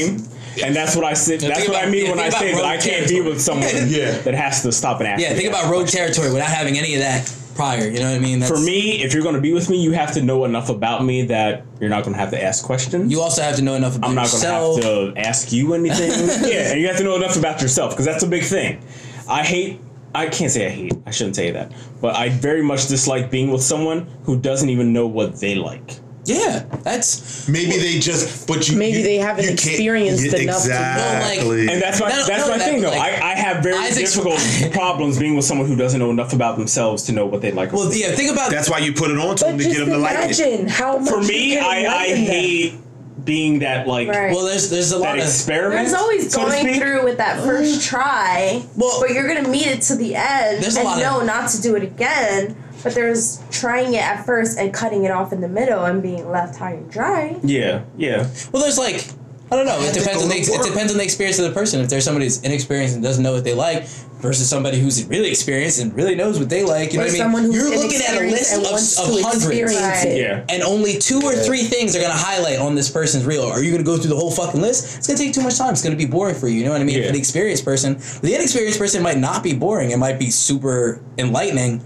mean. 0.58 0.66
And 0.66 0.76
that's 0.76 0.96
what 0.96 1.06
I 1.06 1.14
say. 1.14 1.38
That's 1.38 1.60
think 1.60 1.72
what 1.72 1.84
I 1.86 1.90
mean 1.90 2.06
yeah, 2.06 2.12
when 2.12 2.20
I 2.20 2.30
say 2.30 2.54
that 2.56 2.66
I 2.66 2.78
can't 2.78 3.08
be 3.08 3.22
with 3.22 3.40
someone 3.40 3.70
Yeah. 3.88 4.18
that 4.20 4.34
has 4.34 4.64
to 4.64 4.72
stop 4.72 5.00
and 5.00 5.08
ask. 5.08 5.22
Yeah, 5.22 5.34
think 5.36 5.48
about 5.50 5.66
road 5.70 5.82
question. 5.82 6.00
territory 6.00 6.32
without 6.34 6.50
having 6.50 6.78
any 6.80 6.96
of 6.96 7.02
that 7.02 7.32
prior. 7.56 7.88
You 7.88 8.00
know 8.00 8.10
what 8.10 8.16
I 8.16 8.20
mean? 8.20 8.40
That's, 8.40 8.52
For 8.52 8.60
me, 8.60 9.04
if 9.04 9.14
you're 9.14 9.22
going 9.24 9.36
to 9.36 9.42
be 9.42 9.54
with 9.54 9.70
me, 9.70 9.82
you 9.82 9.92
have 9.92 10.14
to 10.14 10.22
know 10.24 10.46
enough 10.46 10.70
about 10.70 11.04
me 11.06 11.24
that 11.28 11.66
you're 11.80 11.90
not 11.92 12.04
going 12.04 12.14
to 12.16 12.20
have 12.20 12.32
to 12.32 12.44
ask 12.44 12.64
questions. 12.66 13.12
you 13.12 13.22
also 13.22 13.44
have 13.44 13.56
to 13.58 13.62
know 13.62 13.76
enough 13.76 13.96
about 13.96 14.10
I'm 14.10 14.16
not 14.16 14.32
going 14.32 14.42
to 14.42 14.48
yourself. 14.48 14.84
have 14.84 15.14
to 15.16 15.20
ask 15.20 15.52
you 15.52 15.74
anything. 15.76 16.10
yeah, 16.52 16.72
and 16.72 16.82
you 16.82 16.88
have 16.88 16.98
to 16.98 17.04
know 17.04 17.16
enough 17.16 17.36
about 17.38 17.62
yourself 17.62 17.92
because 17.92 18.06
that's 18.06 18.24
a 18.24 18.28
big 18.28 18.44
thing. 18.44 18.82
I 19.30 19.44
hate. 19.44 19.80
I 20.18 20.28
can't 20.30 20.52
say 20.52 20.66
I 20.68 20.70
hate. 20.70 20.94
I 21.06 21.12
shouldn't 21.12 21.36
say 21.36 21.52
that. 21.52 21.72
But 22.02 22.16
I 22.16 22.30
very 22.30 22.62
much 22.64 22.88
dislike 22.88 23.30
being 23.32 23.52
with 23.52 23.62
someone 23.64 24.08
who 24.24 24.40
doesn't 24.40 24.70
even 24.70 24.92
know 24.94 25.08
what 25.08 25.40
they 25.40 25.56
like. 25.56 26.00
Yeah, 26.26 26.66
that's 26.84 27.48
maybe 27.48 27.78
they 27.78 28.00
just, 28.00 28.46
but 28.50 28.68
you 28.68 28.78
Maybe 28.78 28.98
you- 28.98 29.04
they 29.06 29.16
haven't 29.18 29.48
experienced 29.48 30.26
yeah, 30.26 30.40
enough 30.40 30.62
to 30.64 30.68
know, 30.68 30.76
like- 30.76 31.38
Exactly. 31.38 31.62
And 31.70 31.82
that's 31.82 32.00
my 32.02 32.10
that's 32.10 32.28
my 32.50 32.58
that, 32.58 32.66
thing 32.68 32.82
though. 32.82 32.90
like, 32.90 33.00
I, 33.22 33.32
I 33.32 33.36
have 33.36 33.64
very 33.64 33.78
Isaac's- 33.78 34.12
difficult 34.14 34.74
problems 34.74 35.18
being 35.18 35.38
with 35.38 35.46
someone 35.46 35.68
who 35.68 35.78
doesn't 35.78 35.98
know 36.02 36.10
enough 36.12 36.34
about 36.34 36.58
themselves 36.58 37.04
to 37.04 37.14
know 37.14 37.26
what 37.26 37.40
they 37.42 37.52
like. 37.54 37.72
well. 37.72 37.90
Yeah, 37.94 38.12
think 38.12 38.30
about 38.34 38.52
that's 38.52 38.70
why 38.70 38.80
you 38.80 38.92
put 38.92 39.10
it 39.10 39.18
on 39.18 39.38
to 39.38 39.46
them 39.46 39.58
to 39.58 39.64
get 39.64 39.78
them 39.78 39.88
to 39.90 39.98
like 39.98 40.18
it. 40.18 40.38
imagine 40.40 40.68
how 40.68 40.98
much 40.98 41.10
For 41.14 41.22
you 41.22 41.28
me, 41.30 41.60
I, 41.60 41.66
I 41.66 42.08
enlighten 42.08 42.26
them. 42.74 42.84
Hate 43.28 43.34
being 43.34 43.60
that 43.60 43.88
like 43.88 44.08
Right. 44.08 44.32
Well, 44.32 44.46
there's 44.46 44.70
there's 44.70 44.92
a 44.92 44.98
lot 44.98 45.18
of 45.18 45.24
experiment. 45.24 45.82
There's 45.88 45.94
always 45.94 46.32
so 46.32 46.46
going 46.46 46.80
through 46.80 47.04
with 47.04 47.18
that 47.18 47.44
first 47.44 47.84
try, 47.84 48.64
Well- 48.76 49.00
but 49.02 49.12
you're 49.12 49.28
gonna 49.28 49.48
meet 49.48 49.68
it 49.68 49.82
to 49.84 49.96
the 49.96 50.16
end 50.16 50.64
There's 50.64 50.76
a 50.78 50.80
and 50.80 50.88
lot 50.90 50.98
of- 50.98 51.04
know 51.04 51.26
not 51.26 51.50
to 51.52 51.62
do 51.62 51.76
it 51.76 51.84
again. 51.84 52.56
But 52.84 52.94
there's 52.94 53.40
trying 53.50 53.96
it 53.96 54.04
at 54.04 54.24
first 54.26 54.58
and 54.60 54.72
cutting 54.72 55.04
it 55.04 55.10
off 55.12 55.34
in 55.34 55.42
the 55.42 55.48
middle 55.48 55.84
and 55.84 56.02
being 56.02 56.30
left 56.32 56.58
high 56.58 56.74
and 56.74 56.90
dry. 56.92 57.36
Yeah, 57.44 57.82
yeah. 57.98 58.28
well, 58.52 58.62
there's 58.62 58.78
like 58.78 59.04
I 59.50 59.56
don't 59.56 59.66
know. 59.66 59.80
It 59.80 59.94
depends 59.94 60.22
on 60.22 60.30
the 60.30 60.36
it 60.36 60.64
depends 60.68 60.92
on 60.92 60.98
the 60.98 61.04
experience 61.04 61.40
of 61.40 61.46
the 61.46 61.52
person. 61.52 61.80
If 61.80 61.90
there's 61.90 62.04
somebody 62.04 62.26
who's 62.26 62.42
inexperienced 62.44 62.96
and 62.96 63.04
doesn't 63.04 63.24
know 63.24 63.34
what 63.34 63.46
they 63.46 63.54
like, 63.54 63.88
versus 64.20 64.50
somebody 64.50 64.80
who's 64.80 65.06
really 65.06 65.30
experienced 65.30 65.80
and 65.80 65.94
really 65.94 66.16
knows 66.16 66.40
what 66.40 66.50
they 66.50 66.64
like, 66.64 66.92
you 66.92 66.98
know 66.98 67.04
Or 67.04 67.06
what 67.06 67.10
I 67.10 67.14
mean? 67.14 67.22
someone 67.22 67.44
who's 67.44 67.56
You're 67.56 67.70
looking 67.78 68.02
at 68.02 68.18
a 68.20 68.26
list 68.26 68.58
of, 68.58 68.64
wants 68.64 69.00
of 69.00 69.06
hundreds, 69.22 69.46
experience 69.46 69.76
Right. 69.80 70.08
it. 70.08 70.20
Yeah. 70.20 70.44
and 70.50 70.64
only 70.64 70.98
two 70.98 71.22
or 71.22 71.34
three 71.34 71.64
things 71.64 71.96
are 71.96 72.02
gonna 72.02 72.14
highlight 72.16 72.60
on 72.60 72.74
this 72.76 72.90
person's 72.90 73.26
reel. 73.26 73.44
Are 73.44 73.62
you 73.64 73.72
gonna 73.72 73.84
go 73.84 73.96
through 73.98 74.10
the 74.10 74.16
whole 74.16 74.32
fucking 74.32 74.60
list? 74.60 74.98
It's 74.98 75.08
gonna 75.08 75.20
take 75.20 75.34
too 75.34 75.42
much 75.44 75.58
time. 75.58 75.72
It's 75.72 75.84
gonna 75.84 75.96
be 75.96 76.06
boring 76.08 76.36
for 76.36 76.48
you. 76.48 76.58
You 76.60 76.66
know 76.66 76.72
what 76.72 76.82
I 76.82 76.84
mean? 76.84 76.98
Yeah. 76.98 77.06
For 77.08 77.14
the 77.14 77.20
experienced 77.20 77.64
person, 77.64 77.98
the 78.22 78.34
inexperienced 78.34 78.80
person 78.80 79.04
might 79.04 79.18
not 79.20 79.44
be 79.44 79.54
boring. 79.54 79.92
It 79.92 79.98
might 79.98 80.18
be 80.20 80.30
super 80.32 81.00
enlightening. 81.18 81.84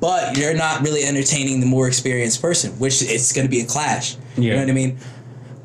But 0.00 0.36
you're 0.36 0.54
not 0.54 0.82
really 0.82 1.02
entertaining 1.02 1.60
the 1.60 1.66
more 1.66 1.88
experienced 1.88 2.42
person, 2.42 2.72
which 2.78 3.00
it's 3.02 3.32
going 3.32 3.46
to 3.46 3.50
be 3.50 3.60
a 3.60 3.64
clash. 3.64 4.16
Yeah. 4.36 4.42
You 4.42 4.50
know 4.50 4.58
what 4.60 4.68
I 4.68 4.72
mean? 4.72 4.98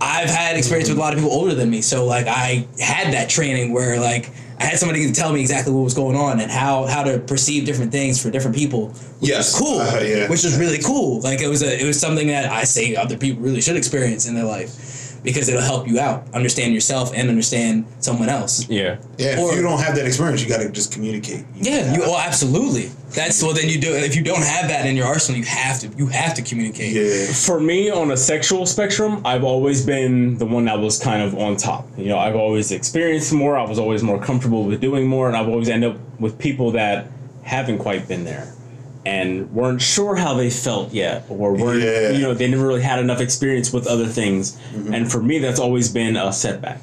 I've 0.01 0.29
had 0.29 0.55
experience 0.57 0.89
with 0.89 0.97
a 0.97 1.01
lot 1.01 1.13
of 1.13 1.19
people 1.19 1.31
older 1.31 1.53
than 1.55 1.69
me, 1.69 1.81
so 1.81 2.05
like 2.05 2.27
I 2.27 2.65
had 2.79 3.13
that 3.13 3.29
training 3.29 3.73
where 3.73 3.99
like 3.99 4.29
I 4.59 4.65
had 4.65 4.77
somebody 4.79 5.07
to 5.07 5.13
tell 5.13 5.31
me 5.33 5.41
exactly 5.41 5.73
what 5.73 5.83
was 5.83 5.93
going 5.93 6.15
on 6.15 6.39
and 6.39 6.49
how 6.51 6.85
how 6.85 7.03
to 7.03 7.19
perceive 7.19 7.65
different 7.65 7.91
things 7.91 8.21
for 8.21 8.29
different 8.29 8.55
people. 8.55 8.87
Which 9.19 9.29
Yes. 9.31 9.53
was 9.53 9.61
cool. 9.61 9.79
Uh, 9.81 9.99
yeah. 10.01 10.29
Which 10.29 10.43
was 10.43 10.57
really 10.57 10.79
cool. 10.79 11.21
Like 11.21 11.41
it 11.41 11.47
was 11.47 11.61
a 11.63 11.81
it 11.81 11.85
was 11.85 11.99
something 11.99 12.27
that 12.27 12.51
I 12.51 12.63
say 12.63 12.95
other 12.95 13.17
people 13.17 13.41
really 13.41 13.61
should 13.61 13.75
experience 13.77 14.27
in 14.27 14.35
their 14.35 14.45
life 14.45 15.08
because 15.23 15.49
it'll 15.49 15.61
help 15.61 15.87
you 15.87 15.99
out, 15.99 16.23
understand 16.33 16.73
yourself 16.73 17.11
and 17.13 17.29
understand 17.29 17.85
someone 17.99 18.29
else. 18.29 18.67
Yeah. 18.69 18.97
Yeah, 19.17 19.39
Or- 19.39 19.51
if 19.51 19.57
you 19.57 19.61
don't 19.61 19.79
have 19.79 19.95
that 19.95 20.05
experience, 20.05 20.41
you 20.41 20.49
got 20.49 20.61
to 20.61 20.69
just 20.69 20.91
communicate. 20.91 21.45
Yeah, 21.55 21.93
you 21.93 22.01
oh 22.03 22.17
absolutely. 22.17 22.91
That's 23.15 23.41
well 23.41 23.53
then 23.53 23.69
you 23.69 23.79
do 23.79 23.93
if 23.93 24.15
you 24.15 24.23
don't 24.23 24.43
have 24.43 24.69
that 24.69 24.85
in 24.85 24.95
your 24.95 25.07
arsenal, 25.07 25.39
you 25.39 25.45
have 25.45 25.79
to 25.79 25.87
you 25.97 26.07
have 26.07 26.33
to 26.35 26.41
communicate. 26.41 26.93
Yeah. 26.93 27.33
For 27.33 27.59
me, 27.59 27.89
on 27.89 28.11
a 28.11 28.17
sexual 28.17 28.65
spectrum, 28.65 29.21
I've 29.25 29.43
always 29.43 29.85
been 29.85 30.37
the 30.37 30.45
one 30.45 30.65
that 30.65 30.79
was 30.79 30.99
kind 30.99 31.21
of 31.21 31.35
on 31.35 31.57
top. 31.57 31.87
You 31.97 32.05
know, 32.09 32.17
I've 32.17 32.35
always 32.35 32.71
experienced 32.71 33.33
more. 33.33 33.57
I 33.57 33.63
was 33.63 33.79
always 33.79 34.03
more 34.03 34.19
comfortable 34.19 34.63
with 34.63 34.79
doing 34.79 35.07
more, 35.07 35.27
and 35.27 35.35
I've 35.35 35.47
always 35.49 35.69
ended 35.69 35.95
up 35.95 36.19
with 36.19 36.37
people 36.37 36.71
that 36.71 37.07
haven't 37.43 37.79
quite 37.79 38.07
been 38.07 38.25
there 38.25 38.53
and 39.05 39.49
weren't 39.53 39.81
sure 39.81 40.15
how 40.15 40.33
they 40.33 40.49
felt 40.49 40.91
yet, 40.93 41.23
or 41.29 41.53
weren't 41.55 41.81
Yeah. 41.81 42.09
you 42.11 42.19
know 42.21 42.33
they 42.33 42.47
never 42.49 42.67
really 42.67 42.81
had 42.81 42.99
enough 42.99 43.21
experience 43.21 43.71
with 43.71 43.87
other 43.87 44.05
things. 44.07 44.57
And 44.91 45.09
for 45.11 45.21
me, 45.21 45.39
that's 45.39 45.59
always 45.59 45.87
been 45.89 46.17
a 46.17 46.33
setback 46.33 46.81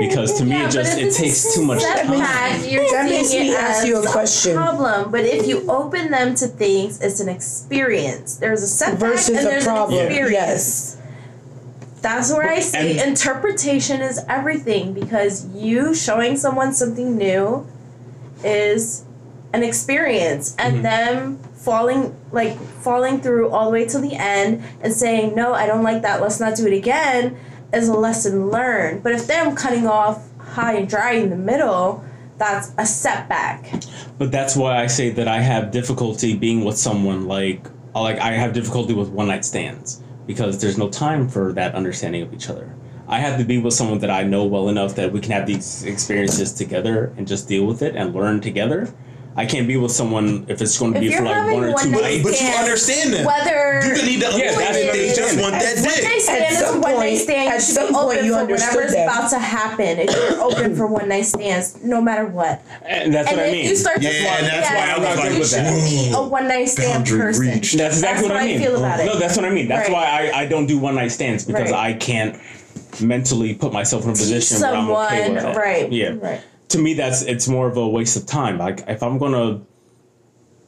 because 0.00 0.34
to 0.38 0.44
me 0.44 0.50
Yeah, 0.56 0.66
it 0.66 0.72
just 0.72 0.98
it 0.98 1.14
takes 1.14 1.54
a 1.54 1.58
too 1.60 1.64
much 1.64 1.82
time. 1.82 2.10
You're 2.12 2.82
That 2.90 3.06
seeing 3.08 3.10
makes 3.10 3.30
me 3.32 3.50
it 3.52 3.58
ask 3.58 3.86
you 3.86 4.02
a 4.02 4.06
question. 4.06 4.56
problem, 4.56 5.10
but 5.12 5.20
if 5.24 5.46
you 5.46 5.64
open 5.70 6.10
them 6.10 6.34
to 6.36 6.46
things, 6.48 7.00
it's 7.00 7.20
an 7.20 7.28
experience. 7.28 8.34
There's 8.36 8.62
a 8.62 8.66
setback 8.66 8.98
Versus 8.98 9.28
and 9.38 9.46
a 9.46 9.50
there's 9.50 9.64
problem, 9.64 10.00
an 10.00 10.06
experience. 10.06 10.32
yes. 10.32 10.96
That's 12.02 12.32
where 12.32 12.50
I 12.50 12.58
say 12.58 12.98
And- 12.98 13.10
interpretation 13.10 14.00
is 14.00 14.20
everything 14.28 14.92
because 14.92 15.46
you 15.54 15.94
showing 15.94 16.36
someone 16.36 16.74
something 16.74 17.16
new 17.16 17.64
is 18.44 19.04
an 19.52 19.62
experience 19.62 20.54
and 20.58 20.74
Mm-hmm. 20.76 20.82
them 20.82 21.38
falling 21.62 22.14
like 22.32 22.58
falling 22.58 23.20
through 23.20 23.48
all 23.50 23.66
the 23.66 23.70
way 23.70 23.86
to 23.86 23.98
the 23.98 24.14
end 24.14 24.62
and 24.82 24.92
saying 24.92 25.34
no 25.34 25.54
I 25.54 25.66
don't 25.66 25.82
like 25.82 26.02
that 26.02 26.20
let's 26.20 26.40
not 26.40 26.56
do 26.56 26.66
it 26.66 26.76
again 26.76 27.36
is 27.72 27.88
a 27.88 27.94
lesson 27.94 28.50
learned 28.50 29.02
but 29.02 29.12
if 29.12 29.26
them 29.26 29.54
cutting 29.54 29.86
off 29.86 30.28
high 30.38 30.74
and 30.74 30.88
dry 30.88 31.12
in 31.12 31.30
the 31.30 31.36
middle 31.36 32.04
that's 32.36 32.72
a 32.78 32.84
setback 32.84 33.82
But 34.18 34.32
that's 34.32 34.56
why 34.56 34.82
I 34.82 34.86
say 34.88 35.10
that 35.10 35.28
I 35.28 35.40
have 35.40 35.70
difficulty 35.70 36.36
being 36.36 36.64
with 36.64 36.76
someone 36.76 37.26
like 37.26 37.66
like 37.94 38.18
I 38.18 38.32
have 38.32 38.52
difficulty 38.52 38.94
with 38.94 39.08
one 39.08 39.28
night 39.28 39.44
stands 39.44 40.02
because 40.26 40.60
there's 40.60 40.78
no 40.78 40.88
time 40.88 41.28
for 41.28 41.52
that 41.54 41.74
understanding 41.74 42.22
of 42.22 42.32
each 42.32 42.48
other. 42.48 42.74
I 43.08 43.18
have 43.18 43.38
to 43.38 43.44
be 43.44 43.58
with 43.58 43.74
someone 43.74 43.98
that 43.98 44.10
I 44.10 44.22
know 44.22 44.44
well 44.44 44.68
enough 44.68 44.94
that 44.94 45.12
we 45.12 45.20
can 45.20 45.32
have 45.32 45.46
these 45.46 45.84
experiences 45.84 46.52
together 46.52 47.12
and 47.16 47.26
just 47.26 47.48
deal 47.48 47.66
with 47.66 47.82
it 47.82 47.96
and 47.96 48.14
learn 48.14 48.40
together. 48.40 48.92
I 49.34 49.46
can't 49.46 49.66
be 49.66 49.76
with 49.78 49.92
someone 49.92 50.44
if 50.48 50.60
it's 50.60 50.78
going 50.78 50.92
to 50.92 50.98
If 50.98 51.10
be 51.10 51.16
for 51.16 51.22
like 51.24 51.50
one 51.52 51.64
or 51.64 51.72
two 51.78 51.90
night 51.90 52.00
nights. 52.02 52.22
But 52.22 52.40
you 52.40 52.48
understand 52.48 53.14
that. 53.14 53.26
whether 53.26 53.80
You 53.96 54.02
need 54.04 54.20
to 54.20 54.26
Yeah, 54.36 54.52
understand 54.52 54.60
that's 54.60 54.84
that 54.84 54.92
they 54.92 55.08
I'm 55.08 55.16
just 55.16 55.40
want 55.40 55.52
that 55.52 55.74
One 55.76 55.84
night 55.84 55.96
dick. 56.12 56.20
stand 56.20 56.44
At 56.44 56.52
is 56.52 56.58
some 56.58 56.80
one 56.82 56.92
night 56.92 56.96
point- 56.96 57.18
stand. 57.20 57.48
at 57.48 57.54
You 57.54 57.60
some 57.60 57.94
point 57.94 58.22
you 58.24 58.32
for 58.34 58.38
understood 58.40 58.74
whatever's 58.74 58.92
that. 58.92 59.04
about 59.08 59.30
to 59.30 59.38
happen. 59.38 59.98
If 60.00 60.10
you're 60.14 60.42
open 60.48 60.76
for 60.76 60.86
one 60.86 61.08
night 61.08 61.24
stands, 61.24 61.82
no 61.82 62.00
matter 62.02 62.26
what. 62.26 62.60
And 62.84 63.14
that's 63.14 63.28
and 63.30 63.38
what 63.38 63.48
I 63.48 63.52
mean. 63.52 63.64
you 63.70 63.76
start 63.76 64.02
to 64.02 64.04
Yeah, 64.04 64.36
fall- 64.36 64.44
that's 64.44 64.70
why 64.70 64.90
I 64.90 64.98
was 64.98 65.18
like, 65.18 65.32
you 65.32 65.38
with 65.38 65.48
should 65.48 65.58
that. 65.64 65.90
be 65.90 66.12
a 66.14 66.22
one 66.28 66.48
night 66.48 66.68
stand 66.68 66.92
Boundary 67.04 67.18
person. 67.20 67.46
reached. 67.46 67.78
That's 67.78 67.94
exactly 67.96 68.28
That's 68.28 68.28
what 68.28 68.32
I 68.32 68.38
how 68.40 68.44
I 68.44 68.48
mean. 68.48 68.60
feel 68.60 68.76
about 68.76 69.00
it. 69.00 69.06
No, 69.06 69.18
that's 69.18 69.36
what 69.36 69.46
I 69.46 69.50
mean. 69.50 69.68
That's 69.68 69.88
Right. 69.88 69.94
why 69.94 70.30
I, 70.34 70.40
I 70.42 70.46
don't 70.46 70.66
do 70.66 70.78
one 70.78 70.94
night 70.96 71.08
stands 71.10 71.44
because 71.44 71.70
Right. 71.70 71.94
I 71.94 71.94
can't 71.94 72.36
mentally 73.00 73.54
put 73.54 73.72
myself 73.72 74.04
in 74.04 74.10
a 74.10 74.12
Teach 74.12 74.20
position 74.24 74.60
where 74.60 74.70
I'm 74.70 74.76
someone, 74.84 75.06
okay 75.06 75.30
with 75.32 75.42
that. 75.42 75.56
right? 75.56 75.90
Yeah. 75.92 76.12
Right. 76.20 76.40
To 76.72 76.78
me, 76.78 76.94
that's 76.94 77.22
it's 77.22 77.48
more 77.48 77.66
of 77.68 77.76
a 77.76 77.86
waste 77.88 78.16
of 78.16 78.26
time. 78.26 78.58
Like 78.58 78.84
if 78.88 79.02
I'm 79.02 79.18
gonna 79.18 79.60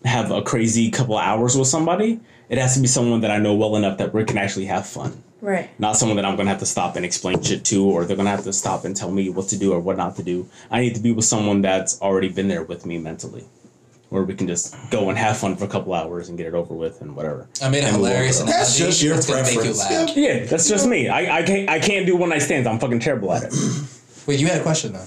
have 0.05 0.31
a 0.31 0.43
crazy 0.43 0.91
couple 0.91 1.17
of 1.17 1.25
hours 1.25 1.57
with 1.57 1.67
somebody, 1.69 2.21
it 2.49 2.59
has 2.59 2.75
to 2.75 2.81
be 2.81 2.87
someone 2.87 3.21
that 3.23 3.31
I 3.31 3.39
know 3.39 3.55
well 3.55 3.77
enough 3.77 3.99
that 3.99 4.13
we 4.13 4.25
can 4.25 4.37
actually 4.39 4.67
have 4.67 4.87
fun. 4.87 5.23
Right. 5.41 5.69
Not 5.79 5.97
someone 5.97 6.17
that 6.17 6.25
I'm 6.25 6.37
gonna 6.37 6.51
have 6.51 6.59
to 6.61 6.67
stop 6.67 6.97
and 6.97 7.05
explain 7.05 7.43
shit 7.43 7.65
to, 7.67 7.85
or 7.87 8.05
they're 8.05 8.17
gonna 8.17 8.31
have 8.31 8.45
to 8.45 8.53
stop 8.53 8.85
and 8.85 8.95
tell 8.97 9.11
me 9.11 9.31
what 9.31 9.49
to 9.49 9.59
do 9.59 9.73
or 9.73 9.81
what 9.81 9.97
not 9.97 10.17
to 10.17 10.23
do. 10.23 10.47
I 10.71 10.81
need 10.81 10.95
to 10.95 11.01
be 11.01 11.13
with 11.13 11.25
someone 11.25 11.63
that's 11.63 12.01
already 12.03 12.29
been 12.29 12.49
there 12.49 12.63
with 12.63 12.85
me 12.87 12.99
mentally, 12.99 13.45
where 14.11 14.23
we 14.25 14.35
can 14.35 14.47
just 14.47 14.75
go 14.91 15.09
and 15.09 15.17
have 15.19 15.37
fun 15.39 15.57
for 15.57 15.65
a 15.65 15.69
couple 15.69 15.95
hours 15.95 16.29
and 16.29 16.37
get 16.39 16.47
it 16.47 16.55
over 16.55 16.75
with 16.75 17.01
and 17.01 17.15
whatever. 17.17 17.49
I 17.63 17.69
made 17.71 17.83
a 17.85 17.87
And 17.89 17.97
hilarious 17.97 18.39
to- 18.39 18.45
analogy. 18.45 18.59
That's 18.59 18.79
just 18.79 19.03
your 19.03 19.15
that's 19.15 19.27
gonna 19.27 19.43
make 19.43 19.53
you 19.55 19.61
preference. 19.61 19.91
laugh. 19.91 20.17
Yeah, 20.17 20.45
that's 20.45 20.69
just 20.69 20.87
me. 20.87 21.09
I, 21.09 21.39
I 21.39 21.43
can't 21.43 21.69
I 21.71 21.79
can't 21.79 22.05
do 22.07 22.15
one 22.17 22.29
night 22.29 22.43
stands. 22.43 22.67
I'm 22.69 22.79
fucking 22.79 23.01
terrible 23.01 23.33
at 23.33 23.45
it. 23.45 23.55
Wait, 24.27 24.39
you 24.41 24.47
had 24.49 24.61
a 24.61 24.63
question 24.63 24.93
though. 24.93 25.07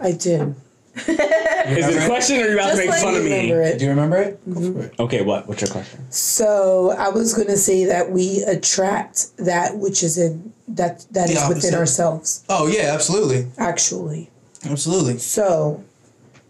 I 0.00 0.12
did. 0.12 0.54
Is 0.96 1.04
it 1.08 2.02
a 2.02 2.06
question 2.06 2.40
or 2.40 2.44
are 2.44 2.48
you 2.48 2.54
about 2.54 2.70
to 2.70 2.76
make 2.78 2.88
like 2.90 3.00
fun 3.02 3.14
of 3.16 3.24
me? 3.24 3.30
Remember 3.52 3.62
it. 3.62 3.78
Do 3.78 3.84
you 3.84 3.90
remember 3.90 4.16
it? 4.16 4.54
Go 4.54 4.72
for 4.72 4.82
it. 4.82 4.94
Okay, 4.98 5.22
what? 5.22 5.46
What's 5.46 5.60
your 5.60 5.70
question? 5.70 6.10
So 6.10 6.94
I 6.98 7.08
was 7.10 7.34
gonna 7.34 7.56
say 7.58 7.84
that 7.84 8.10
we 8.10 8.42
attract 8.42 9.36
that 9.36 9.76
which 9.76 10.02
is 10.02 10.16
in 10.16 10.52
that 10.68 11.04
that 11.10 11.26
The 11.28 11.34
is 11.34 11.48
within 11.48 11.74
opposite. 11.74 11.74
ourselves, 11.74 12.44
Oh 12.48 12.66
yeah, 12.66 12.92
absolutely, 12.94 13.46
actually. 13.58 14.30
absolutely. 14.64 15.18
So 15.18 15.84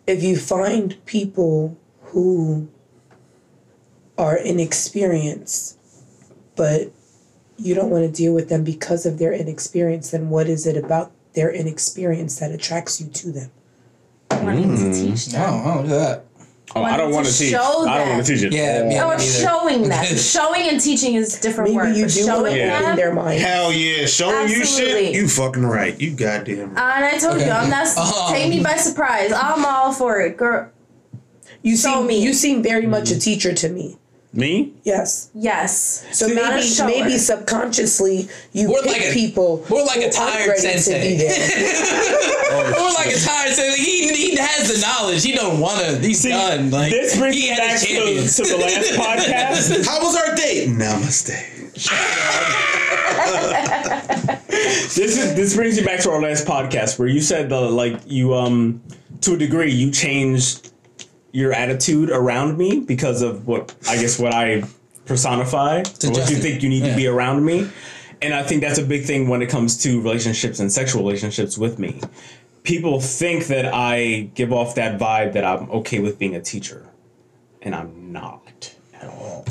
if 0.07 0.22
you 0.22 0.36
find 0.36 0.97
people 1.07 1.76
who 2.03 2.68
are 4.16 4.36
inexperienced, 4.36 5.76
but 6.55 6.92
you 7.59 7.74
don't 7.74 7.90
want 7.90 8.05
to 8.07 8.11
deal 8.12 8.32
with 8.32 8.49
them 8.49 8.62
because 8.64 9.05
of 9.07 9.18
their 9.18 9.32
inexperience, 9.32 10.11
then 10.11 10.30
what 10.30 10.47
is 10.49 10.66
it 10.66 10.76
about 10.76 11.11
their 11.37 11.53
inexperience 11.53 12.41
that 12.41 12.51
attracts 12.51 13.01
you 13.01 13.07
to 13.09 13.30
them? 13.30 13.51
Wanting 14.32 14.70
Mm. 14.76 14.93
to 14.93 15.07
teach 15.07 15.26
them. 15.26 15.43
Oh, 15.49 15.62
oh, 15.64 15.82
look 15.82 15.91
at 15.93 15.99
that. 16.09 16.22
Oh, 16.74 16.82
I 16.82 16.97
don't 16.97 17.12
want 17.12 17.26
to 17.26 17.32
teach. 17.32 17.53
show 17.53 17.87
I 17.87 17.99
don't 17.99 18.09
want 18.11 18.26
to 18.26 18.34
teach 18.34 18.43
it. 18.43 18.53
Yeah, 18.53 18.91
yeah. 18.91 19.05
Oh, 19.05 19.09
me 19.11 19.14
it's 19.14 19.39
neither. 19.41 19.49
showing 19.49 19.89
them. 19.89 20.05
showing 20.16 20.68
and 20.68 20.80
teaching 20.80 21.14
is 21.14 21.39
different 21.41 21.70
Maybe 21.70 21.76
word. 21.76 21.97
you 21.97 22.07
do 22.09 22.26
want 22.26 22.39
showing 22.41 22.53
to 22.55 22.59
Yeah. 22.59 22.72
open 22.74 22.87
them. 22.87 22.97
their 22.97 23.14
mind. 23.14 23.41
Hell 23.41 23.72
yeah, 23.72 24.05
showing 24.07 24.49
you 24.49 24.64
shit. 24.64 25.14
You 25.14 25.28
fucking 25.28 25.64
right. 25.64 25.99
You 26.01 26.11
goddamn 26.11 26.74
right. 26.74 26.97
And 26.97 27.05
I 27.05 27.18
told 27.18 27.37
Okay. 27.37 27.47
you, 27.47 27.53
I'm 27.53 27.70
not. 27.70 27.87
Um, 27.97 28.32
take 28.34 28.51
me 28.51 28.61
by 28.62 28.76
surprise. 28.76 29.32
I'm 29.32 29.64
all 29.64 29.93
for 29.93 30.20
it, 30.20 30.37
girl. 30.37 30.68
You 31.62 31.76
Show 31.76 31.99
seem 31.99 32.07
me. 32.09 32.22
you 32.22 32.32
seem 32.32 32.62
very 32.62 32.87
much 32.87 33.11
a 33.11 33.18
teacher 33.18 33.53
to 33.55 33.68
me. 33.68 33.97
Me? 34.37 34.72
Yes. 34.84 35.30
Yes. 35.34 36.05
So 36.12 36.26
Not 36.26 36.55
maybe 36.55 36.68
maybe 37.03 37.18
subconsciously 37.18 38.28
you 38.53 38.68
More 38.68 38.82
pick 38.82 38.93
like 38.93 39.03
a- 39.07 39.12
people 39.14 39.64
more 39.70 39.84
like 39.84 39.97
a 39.97 40.01
who 40.01 40.05
aren't 40.05 40.14
tired 40.14 40.49
ready 40.49 40.61
to 40.62 40.78
sensei. 40.78 41.11
be 41.11 41.16
there. 41.16 42.32
Or 42.47 42.93
like 42.95 43.09
a 43.09 43.18
tired 43.18 43.53
saying 43.55 43.70
like, 43.72 43.80
he 43.80 44.09
he 44.14 44.37
has 44.37 44.68
the 44.72 44.78
knowledge. 44.87 45.24
He 45.24 45.32
don't 45.32 45.59
want 45.59 45.80
to. 45.80 45.99
He's 45.99 46.20
See, 46.20 46.28
done. 46.30 46.70
Like 46.70 46.91
this 46.93 47.16
brings 47.18 47.34
he 47.34 47.41
me 47.43 47.49
had 47.49 47.59
back 47.59 47.80
to, 47.80 47.87
to 47.87 48.43
the 48.43 48.57
last 48.57 48.93
podcast. 48.93 49.84
How 49.87 50.01
was 50.03 50.14
our 50.16 50.34
date? 50.37 50.68
Namaste. 50.68 51.32
this 54.49 54.99
is 55.18 55.34
this 55.34 55.57
brings 55.57 55.78
you 55.78 55.84
back 55.84 56.01
to 56.01 56.11
our 56.11 56.20
last 56.22 56.47
podcast 56.47 56.99
where 56.99 57.09
you 57.09 57.20
said 57.20 57.49
the 57.49 57.61
like 57.61 58.01
you 58.07 58.34
um 58.34 58.82
to 59.22 59.34
a 59.34 59.39
degree 59.39 59.72
you 59.72 59.91
changed 59.91 60.70
your 61.37 61.53
attitude 61.53 62.09
around 62.11 62.57
me 62.57 62.80
because 62.80 63.20
of 63.20 63.47
what 63.47 63.74
I 63.87 63.97
guess 63.99 64.18
what 64.18 64.32
I 64.32 64.64
personify 65.05 65.80
or 65.80 66.11
what 66.11 66.30
you 66.30 66.37
think 66.37 66.62
you 66.62 66.70
need 66.70 66.82
Yeah. 66.82 66.91
to 66.93 66.97
be 66.97 67.07
around 67.07 67.45
me. 67.45 67.68
And 68.22 68.32
I 68.32 68.43
think 68.43 68.62
that's 68.62 68.78
a 68.78 68.82
big 68.82 69.05
thing 69.05 69.28
when 69.28 69.43
it 69.43 69.51
comes 69.51 69.76
to 69.82 70.01
relationships 70.01 70.59
and 70.61 70.72
sexual 70.72 71.03
relationships 71.03 71.59
with 71.59 71.78
me. 71.78 72.01
People 72.62 73.01
think 73.03 73.49
that 73.49 73.66
I 73.74 74.30
give 74.34 74.51
off 74.51 74.74
that 74.76 74.99
vibe 74.99 75.34
that 75.34 75.45
I'm 75.45 75.70
okay 75.70 75.99
with 75.99 76.18
being 76.18 76.34
a 76.34 76.41
teacher. 76.41 76.89
And 77.61 77.74
I'm 77.74 78.12
not 78.12 78.24
at 78.24 78.30
at 78.30 78.45
all. 78.45 78.45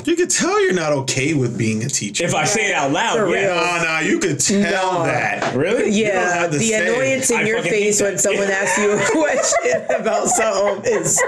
You 0.04 0.14
could 0.14 0.30
tell 0.30 0.62
you're 0.62 0.72
not 0.72 0.92
okay 0.92 1.34
with 1.34 1.58
being 1.58 1.82
a 1.82 1.88
teacher. 1.88 2.24
If 2.24 2.34
I 2.34 2.44
say 2.44 2.68
it 2.70 2.74
out 2.74 2.92
loud, 2.92 3.16
For 3.18 3.26
yeah. 3.28 3.46
real. 3.46 3.56
no, 3.56 3.82
no, 3.82 3.98
you 4.08 4.18
could 4.20 4.38
tell 4.38 4.92
No. 5.00 5.04
that. 5.04 5.56
Really? 5.56 5.90
Yeah, 5.90 6.32
have 6.42 6.52
the 6.52 6.60
say 6.60 6.88
annoyance 6.94 7.30
in 7.30 7.38
I 7.38 7.42
your 7.42 7.60
face 7.62 8.00
when 8.00 8.16
someone 8.18 8.48
asks 8.50 8.78
you 8.78 8.92
a 8.92 9.04
question 9.10 9.82
about 9.98 10.28
something 10.28 10.92
is 10.92 11.20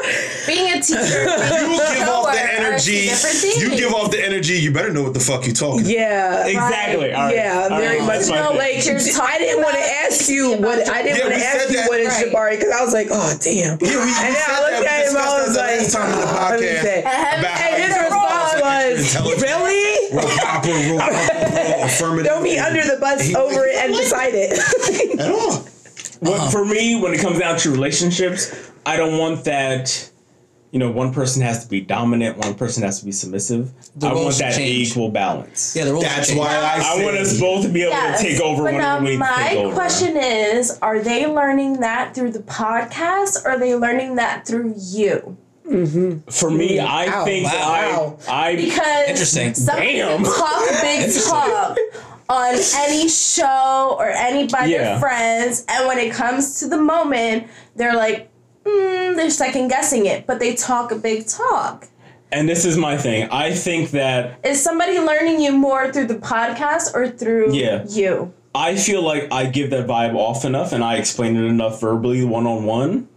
Being 0.46 0.70
a 0.78 0.80
teacher, 0.80 1.24
You 1.24 1.78
give 1.98 2.08
off 2.08 2.32
the 2.32 2.48
energy. 2.54 3.10
You 3.58 3.70
give 3.76 3.92
off 3.94 4.10
the 4.12 4.24
energy. 4.24 4.54
You 4.54 4.70
better 4.72 4.92
know 4.92 5.02
what 5.02 5.14
the 5.14 5.20
fuck 5.20 5.44
you're 5.46 5.54
talking. 5.54 5.84
yeah. 5.86 6.46
Exactly. 6.46 7.12
All 7.12 7.24
right. 7.24 7.34
Yeah, 7.34 7.68
All 7.72 7.80
very 7.80 7.98
right. 7.98 8.06
much 8.06 8.18
That's 8.26 8.30
my 8.30 8.36
No, 8.42 8.52
like 8.52 8.76
I 8.78 9.38
didn't 9.38 9.62
want 9.62 9.74
to 9.74 9.82
ask 10.06 10.28
you 10.28 10.52
what 10.56 10.88
I 10.88 11.02
didn't 11.02 11.18
Yeah, 11.18 11.24
want 11.24 11.34
to 11.34 11.44
ask 11.44 11.58
said 11.62 11.70
you 11.70 11.76
that. 11.78 11.88
what 11.88 11.98
is 12.00 12.08
Right. 12.08 12.26
Jabari 12.32 12.50
because 12.60 12.72
I 12.74 12.84
was 12.84 12.92
like, 12.94 13.08
oh 13.10 13.36
damn. 13.42 13.54
Yeah, 13.58 13.76
we, 13.80 13.88
we 13.88 14.02
And 14.02 14.10
said 14.14 14.34
then 14.34 14.44
I 14.46 14.60
looked 14.70 14.84
that. 14.86 15.02
at 15.02 15.10
him, 15.10 15.16
I 15.16 15.42
was 15.42 15.56
like, 15.56 15.80
last 15.80 15.92
time 15.92 16.12
in 16.14 16.20
the 16.20 16.26
podcast. 16.26 17.00
about 17.00 17.57
response 18.96 19.26
was, 19.34 19.42
really? 19.42 20.16
Real 20.16 20.28
proper, 20.38 20.68
real 20.68 20.98
proper, 20.98 21.84
affirmative. 21.84 22.26
Don't 22.26 22.42
be 22.44 22.58
under 22.58 22.82
the 22.82 22.96
bus 23.00 23.34
over 23.34 23.64
it 23.66 23.76
and 23.76 23.92
beside 23.92 24.32
it. 24.34 25.20
at 25.20 25.30
all. 25.30 25.66
What, 26.20 26.34
uh-huh. 26.40 26.50
for 26.50 26.64
me, 26.64 27.00
when 27.00 27.14
it 27.14 27.20
comes 27.20 27.38
down 27.38 27.58
to 27.58 27.70
relationships, 27.70 28.72
I 28.84 28.96
don't 28.96 29.18
want 29.18 29.44
that. 29.44 30.10
You 30.72 30.80
know, 30.80 30.90
one 30.90 31.14
person 31.14 31.42
has 31.42 31.62
to 31.62 31.70
be 31.70 31.80
dominant, 31.80 32.36
one 32.38 32.54
person 32.56 32.82
has 32.82 32.98
to 32.98 33.04
be 33.06 33.12
submissive. 33.12 33.72
The 33.96 34.08
I 34.08 34.12
want 34.12 34.22
roles 34.24 34.36
should 34.36 34.46
that 34.46 34.54
change. 34.56 34.90
equal 34.90 35.10
balance. 35.10 35.76
Yeah, 35.76 35.84
the 35.84 35.92
rules. 35.92 36.04
That's 36.04 36.26
change. 36.28 36.40
why 36.40 36.48
I 36.56 36.98
I 36.98 37.04
want 37.04 37.16
us 37.18 37.38
both 37.40 37.62
to 37.62 37.68
be 37.70 37.82
able 37.82 37.92
Yes, 37.92 38.20
to 38.20 38.26
take 38.28 38.40
over 38.40 38.64
but 38.64 38.72
whenever 38.74 38.82
now 38.82 38.98
we 38.98 39.04
need 39.10 39.12
to 39.12 39.18
my 39.20 39.36
take 39.48 39.58
over. 39.58 39.74
question 39.74 40.16
is: 40.16 40.76
Are 40.82 40.98
they 41.00 41.26
learning 41.26 41.80
that 41.80 42.14
through 42.16 42.32
the 42.32 42.40
podcast, 42.40 43.44
or 43.44 43.50
are 43.52 43.58
they 43.58 43.74
learning 43.76 44.16
that 44.16 44.44
through 44.44 44.74
you? 44.76 45.38
For 46.30 46.50
me, 46.50 46.78
I 46.78 47.06
Ow. 47.06 47.24
think 47.24 47.46
Wow. 47.46 47.52
Wow. 47.52 48.18
I, 48.28 48.48
I 48.50 48.56
Because 48.56 49.08
Interesting. 49.08 49.54
some 49.54 49.76
Damn. 49.76 50.24
talk 50.24 50.62
big 50.80 51.10
talk 51.26 51.76
on 52.28 52.54
any 52.76 53.08
show 53.08 53.96
or 53.98 54.06
any 54.08 54.46
by 54.48 54.64
Yeah. 54.66 54.78
their 54.78 55.00
friends, 55.00 55.64
and 55.68 55.86
when 55.86 55.98
it 55.98 56.12
comes 56.12 56.58
to 56.60 56.68
the 56.68 56.76
moment, 56.78 57.46
they're 57.76 57.96
like, 57.96 58.30
mm, 58.64 59.16
they're 59.16 59.30
second 59.30 59.68
guessing 59.68 60.06
it, 60.06 60.26
but 60.26 60.38
they 60.38 60.54
talk 60.54 60.90
a 60.92 60.96
big 60.96 61.26
talk. 61.26 61.86
and 62.30 62.46
this 62.46 62.66
is 62.66 62.76
my 62.76 62.94
thing. 62.98 63.26
I 63.30 63.52
think 63.54 63.90
that 63.92 64.38
Is 64.44 64.62
somebody 64.62 64.98
learning 64.98 65.40
you 65.40 65.52
more 65.52 65.90
through 65.90 66.08
the 66.08 66.16
podcast 66.16 66.94
or 66.94 67.08
through 67.08 67.54
Yeah. 67.54 67.84
you? 67.88 68.32
I 68.54 68.76
feel 68.76 69.00
like 69.02 69.28
I 69.32 69.46
give 69.46 69.70
that 69.70 69.86
vibe 69.86 70.14
off 70.14 70.44
enough 70.44 70.72
and 70.72 70.84
I 70.84 70.96
explain 70.96 71.36
it 71.36 71.44
enough 71.44 71.80
verbally 71.80 72.24
one 72.24 72.46
on 72.46 72.64
one. 72.64 73.08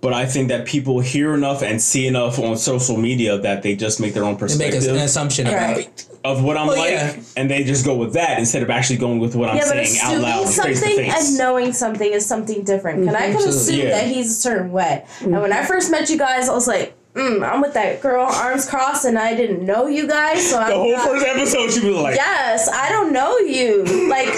But 0.00 0.14
I 0.14 0.24
think 0.24 0.48
that 0.48 0.66
people 0.66 1.00
hear 1.00 1.34
enough 1.34 1.62
and 1.62 1.80
see 1.80 2.06
enough 2.06 2.38
on 2.38 2.56
social 2.56 2.96
media 2.96 3.36
that 3.38 3.62
they 3.62 3.76
just 3.76 4.00
make 4.00 4.14
their 4.14 4.24
own 4.24 4.36
They 4.36 4.56
make 4.56 4.74
an 4.74 4.96
assumption 4.96 5.46
about 5.46 5.76
Right. 5.76 5.78
it. 5.86 6.06
of 6.22 6.42
what 6.44 6.56
I'm 6.56 6.66
Well, 6.66 6.76
like, 6.76 6.90
yeah. 6.90 7.14
and 7.36 7.50
they 7.50 7.64
just 7.64 7.82
go 7.84 7.94
with 7.94 8.12
that 8.12 8.38
instead 8.38 8.62
of 8.62 8.68
actually 8.68 8.96
going 8.98 9.20
with 9.20 9.34
what 9.34 9.48
I'm 9.48 9.60
saying 9.62 9.96
out 10.02 10.12
assuming 10.14 10.22
loud, 10.22 10.44
face 10.44 10.54
to 10.56 10.62
something 10.76 10.96
face. 10.96 11.28
and 11.30 11.38
knowing 11.38 11.72
something 11.72 12.12
is 12.12 12.26
something 12.26 12.62
different. 12.62 13.00
And 13.08 13.16
I 13.16 13.32
can 13.32 13.48
assume 13.48 13.80
Yeah. 13.80 13.90
that 13.90 14.06
he's 14.06 14.30
a 14.30 14.34
certain 14.34 14.70
way. 14.70 15.04
And 15.20 15.32
when 15.32 15.50
I 15.52 15.58
mm-hmm. 15.58 15.66
first 15.66 15.90
met 15.90 16.10
you 16.10 16.18
guys, 16.18 16.48
I 16.48 16.52
was 16.54 16.68
like, 16.68 16.94
mm, 17.14 17.48
I'm 17.48 17.60
with 17.60 17.74
that 17.74 18.00
girl, 18.00 18.24
arms 18.26 18.68
crossed, 18.68 19.04
and 19.04 19.18
I 19.18 19.34
didn't 19.34 19.64
know 19.64 19.86
you 19.86 20.06
guys. 20.06 20.48
So 20.50 20.56
the 20.58 20.62
I'm 20.64 20.72
whole 20.72 20.92
not, 20.92 21.06
first 21.08 21.26
episode, 21.26 21.70
she 21.72 21.88
was 21.88 21.96
like, 21.98 22.16
Yes, 22.16 22.68
I 22.68 22.88
don't 22.88 23.12
know 23.12 23.36
you. 23.38 23.84
Like, 24.08 24.28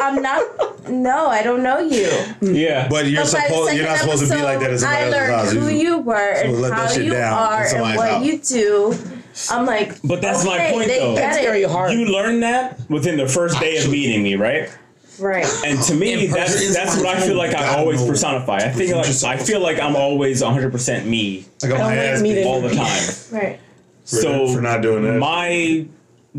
I'm 0.00 0.22
not. 0.22 0.88
No, 0.90 1.28
I 1.28 1.42
don't 1.42 1.62
know 1.62 1.78
you. 1.78 2.10
"Yeah." 2.40 2.88
But 2.88 3.06
you're 3.06 3.22
But 3.22 3.32
by 3.32 3.40
supposed. 3.44 3.74
You're 3.76 3.86
not 3.86 3.98
second 3.98 4.16
supposed 4.18 4.30
to 4.32 4.36
be 4.38 4.42
like 4.42 4.58
that. 4.60 4.70
episode, 4.70 4.86
At 4.86 4.98
somebody 4.98 5.04
I 5.04 5.10
learned 5.10 5.32
else's 5.32 5.52
house. 5.58 5.62
who 5.62 5.74
you 5.74 5.98
were 5.98 6.32
and 6.32 6.60
let 6.60 6.68
that 6.70 6.78
how 6.78 6.86
shit 6.88 7.04
you 7.04 7.12
down 7.12 7.32
in 7.32 7.38
are 7.38 7.60
and 7.60 7.68
somebody's 7.70 7.96
what 7.98 8.10
house. 8.10 8.24
you 8.24 8.38
do. 8.38 8.94
I'm 9.50 9.64
like, 9.66 10.02
But 10.02 10.20
that's 10.20 10.44
my 10.44 10.70
point, 10.72 10.88
though. 10.88 11.14
get 11.14 11.22
That's 11.22 11.38
it. 11.38 11.42
very 11.42 11.62
hard. 11.62 11.92
you 11.92 12.04
learn 12.06 12.40
that 12.40 12.78
within 12.90 13.16
the 13.16 13.26
first 13.28 13.58
day 13.60 13.76
of 13.78 13.90
meeting 13.90 14.22
me, 14.22 14.34
right? 14.34 14.68
Right. 15.18 15.46
And 15.66 15.80
to 15.82 15.94
me, 15.94 16.24
In 16.26 16.30
that's 16.30 16.74
that's 16.74 16.96
what 16.96 17.06
I 17.06 17.20
feel 17.20 17.36
like 17.36 17.54
I 17.54 17.76
always 17.78 18.00
knows. 18.00 18.10
personify. 18.10 18.56
I 18.56 18.70
think 18.70 18.94
like. 18.94 19.06
I 19.24 19.36
feel 19.36 19.60
like 19.60 19.78
I'm 19.80 19.94
always 19.96 20.42
100 20.42 20.72
percent 20.72 21.06
me 21.06 21.44
I 21.62 21.68
got 21.68 21.80
I 21.80 21.94
don't 22.12 22.24
like 22.24 22.46
all 22.46 22.60
the 22.60 22.74
time. 22.74 23.14
Right. 23.32 23.60
so 24.04 24.52
for 24.54 24.60
not 24.60 24.82
doing 24.82 25.04
that. 25.04 25.18
my 25.18 25.86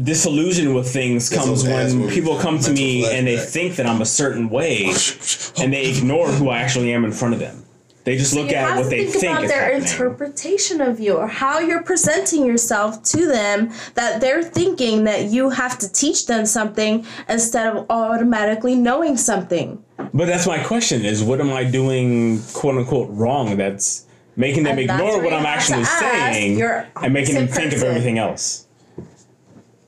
disillusion 0.01 0.73
with 0.73 0.91
things 0.91 1.29
comes 1.29 1.63
when 1.63 2.09
people 2.09 2.37
come 2.39 2.57
to 2.59 2.71
me 2.71 3.05
and 3.05 3.27
they 3.27 3.35
flashback. 3.37 3.45
think 3.49 3.75
that 3.75 3.85
I'm 3.85 4.01
a 4.01 4.05
certain 4.05 4.49
way 4.49 4.85
and 5.57 5.71
they 5.71 5.85
ignore 5.91 6.27
who 6.29 6.49
I 6.49 6.59
actually 6.59 6.91
am 6.93 7.05
in 7.05 7.11
front 7.11 7.35
of 7.35 7.39
them. 7.39 7.62
They 8.05 8.17
just 8.17 8.35
look 8.35 8.49
you 8.49 8.55
at 8.57 8.77
what 8.77 8.89
they 8.89 9.05
think, 9.05 9.21
think 9.21 9.31
about 9.31 9.43
is 9.45 9.49
their 9.51 9.61
happening. 9.63 9.81
interpretation 9.83 10.81
of 10.81 10.99
you 10.99 11.15
or 11.15 11.27
how 11.27 11.59
you're 11.59 11.83
presenting 11.83 12.45
yourself 12.45 13.01
to 13.03 13.25
them 13.27 13.71
that 13.95 14.19
they're 14.19 14.43
thinking 14.43 15.05
that 15.05 15.25
you 15.25 15.49
have 15.51 15.79
to 15.79 15.91
teach 15.91 16.25
them 16.25 16.45
something 16.45 17.05
instead 17.29 17.73
of 17.73 17.85
automatically 17.89 18.75
knowing 18.75 19.15
something 19.15 19.83
But 20.13 20.25
that's 20.25 20.45
my 20.45 20.61
question: 20.63 21.05
is 21.05 21.23
what 21.23 21.39
am 21.39 21.53
I 21.53 21.63
doing, 21.63 22.41
quote 22.53 22.75
unquote, 22.77 23.09
wrong? 23.11 23.55
That's 23.57 24.05
making 24.35 24.63
them 24.63 24.77
And 24.77 24.81
ignore 24.81 25.23
what 25.23 25.33
I'm 25.33 25.45
actually 25.45 25.85
saying 25.85 26.61
and 26.61 27.13
making 27.13 27.35
them 27.35 27.43
opposite 27.45 27.55
think 27.69 27.73
of 27.73 27.83
everything 27.83 28.17
else. 28.17 28.67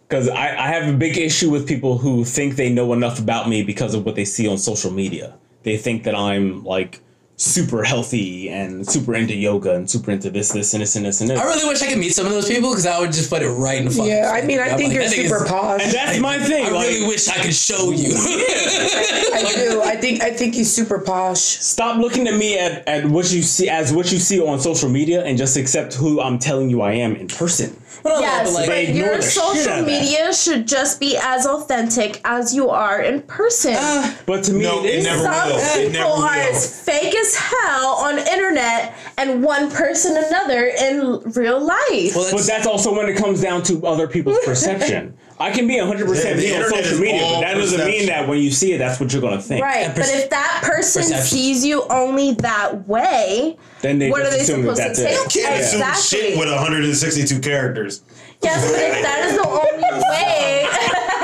Because 0.07 0.29
I, 0.29 0.55
I 0.55 0.67
have 0.67 0.87
a 0.87 0.95
big 0.97 1.17
issue 1.17 1.49
with 1.49 1.67
people 1.67 1.97
who 1.97 2.23
think 2.23 2.55
they 2.55 2.71
know 2.71 2.93
enough 2.93 3.19
about 3.19 3.49
me 3.49 3.63
because 3.63 3.95
of 3.95 4.05
what 4.05 4.15
they 4.15 4.25
see 4.25 4.47
on 4.47 4.57
social 4.57 4.91
media. 4.91 5.35
They 5.63 5.77
think 5.77 6.03
that 6.03 6.13
I'm 6.15 6.63
like 6.63 7.01
super 7.37 7.83
healthy 7.83 8.49
and 8.49 8.87
super 8.87 9.13
into 9.15 9.35
yoga 9.35 9.75
and 9.75 9.89
super 9.89 10.11
into 10.11 10.29
this, 10.29 10.51
this, 10.51 10.73
and 10.73 10.81
this, 10.81 10.95
and 10.95 11.05
this, 11.05 11.19
and 11.21 11.29
this. 11.29 11.39
I 11.39 11.43
really 11.43 11.67
wish 11.67 11.81
I 11.81 11.87
could 11.87 11.97
meet 11.97 12.13
some 12.13 12.25
of 12.25 12.31
those 12.31 12.47
people 12.47 12.69
because 12.69 12.85
I 12.85 12.99
would 12.99 13.11
just 13.11 13.29
put 13.29 13.41
it 13.41 13.49
right 13.49 13.79
in 13.79 13.85
the 13.85 13.91
fucking. 13.91 14.09
Yeah, 14.09 14.31
I 14.33 14.41
mean, 14.45 14.59
I 14.59 14.75
think 14.77 14.89
like, 14.89 14.93
you're 14.93 15.03
that 15.03 15.11
nigga's- 15.13 15.29
super 15.29 15.45
posh. 15.45 15.81
and 15.83 15.91
that's 15.93 16.19
my 16.19 16.39
thing. 16.39 16.65
I 16.65 16.69
like, 16.69 16.87
really 16.87 17.07
wish 17.07 17.27
I 17.27 17.35
could 17.41 17.53
show 17.53 17.91
you. 17.91 18.13
I 19.35 19.53
do. 19.55 19.81
I 19.81 19.95
think 19.95 20.21
I 20.21 20.31
think 20.31 20.53
he's 20.55 20.73
super 20.73 20.99
posh. 20.99 21.39
Stop 21.39 21.97
looking 21.99 22.27
at 22.27 22.35
me 22.35 22.57
at, 22.57 22.87
at 22.87 23.05
what 23.05 23.31
you 23.31 23.41
see 23.41 23.69
as 23.69 23.93
what 23.93 24.11
you 24.11 24.19
see 24.19 24.39
on 24.41 24.59
social 24.59 24.89
media 24.89 25.23
and 25.23 25.37
just 25.37 25.57
accept 25.57 25.93
who 25.95 26.21
I'm 26.21 26.39
telling 26.39 26.69
you 26.69 26.81
I 26.81 26.93
am 26.93 27.15
in 27.15 27.27
person. 27.27 27.75
Yes 28.07 28.53
but 28.53 28.53
like, 28.53 28.67
but 28.69 28.89
your 28.93 29.15
the 29.17 29.21
shit 29.23 29.41
out 29.41 29.55
social 29.55 29.73
of 29.73 29.85
that. 29.85 29.85
media 29.87 30.31
should 30.31 30.67
just 30.67 30.99
be 30.99 31.17
as 31.17 31.47
authentic 31.47 32.21
as 32.23 32.53
you 32.53 32.69
are 32.69 33.01
in 33.01 33.23
person 33.23 33.73
uh, 33.75 34.15
But 34.27 34.43
to 34.43 34.53
me, 34.53 34.61
No, 34.63 34.83
it 34.83 34.85
it 34.85 34.95
is. 34.99 35.05
never 35.05 35.23
some 35.23 35.47
will. 35.47 35.57
It 35.57 35.91
never 35.91 36.09
will. 36.09 36.23
are 36.23 36.35
as 36.35 36.83
fake 36.85 37.15
as 37.15 37.35
hell 37.35 37.95
on 37.95 38.19
internet 38.19 38.93
and 39.17 39.41
one 39.43 39.71
person 39.71 40.17
another 40.23 40.67
in 40.67 41.19
real 41.31 41.59
life 41.59 42.15
well, 42.15 42.29
But 42.31 42.45
that's 42.45 42.67
also 42.67 42.95
when 42.95 43.09
it 43.09 43.17
comes 43.17 43.41
down 43.41 43.63
to 43.63 43.83
other 43.87 44.07
people's 44.07 44.37
perception. 44.45 45.17
I 45.37 45.51
can 45.51 45.67
be 45.67 45.75
100% 45.75 45.99
Yeah, 46.23 46.33
the 46.33 46.37
me 46.37 46.55
on 46.55 46.69
social 46.69 46.97
media, 46.99 47.19
but 47.21 47.41
that 47.41 47.53
doesn't 47.55 47.85
mean 47.85 48.05
that 48.05 48.25
when 48.27 48.39
you 48.39 48.51
see 48.51 48.71
it, 48.71 48.77
that's 48.77 49.01
what 49.01 49.11
you're 49.11 49.21
going 49.21 49.35
to 49.35 49.41
think. 49.43 49.63
Right, 49.63 49.85
And 49.87 49.93
but 49.95 50.05
if 50.07 50.29
that 50.29 50.61
person 50.63 51.01
perception. 51.01 51.25
sees 51.25 51.65
you 51.65 51.83
only 51.89 52.35
that 52.35 52.87
way, 52.87 53.57
Then 53.81 53.99
they 53.99 54.11
what 54.11 54.21
are 54.21 54.25
just 54.31 54.37
they 54.37 54.43
assume 54.43 54.65
that 54.65 54.75
supposed 54.77 54.95
to 54.95 55.03
that's 55.03 55.33
take? 55.33 55.35
it. 55.35 55.43
Can't 55.45 55.61
assume 55.61 55.81
exactly. 55.81 56.19
shit 56.31 56.39
with 56.39 56.49
162 56.49 57.39
characters. 57.41 58.01
yes, 58.41 58.63
but 58.71 58.79
if 58.79 59.01
that 59.03 59.25
is 59.25 59.35
the 59.35 59.47
only 59.47 59.91
way, 60.09 60.67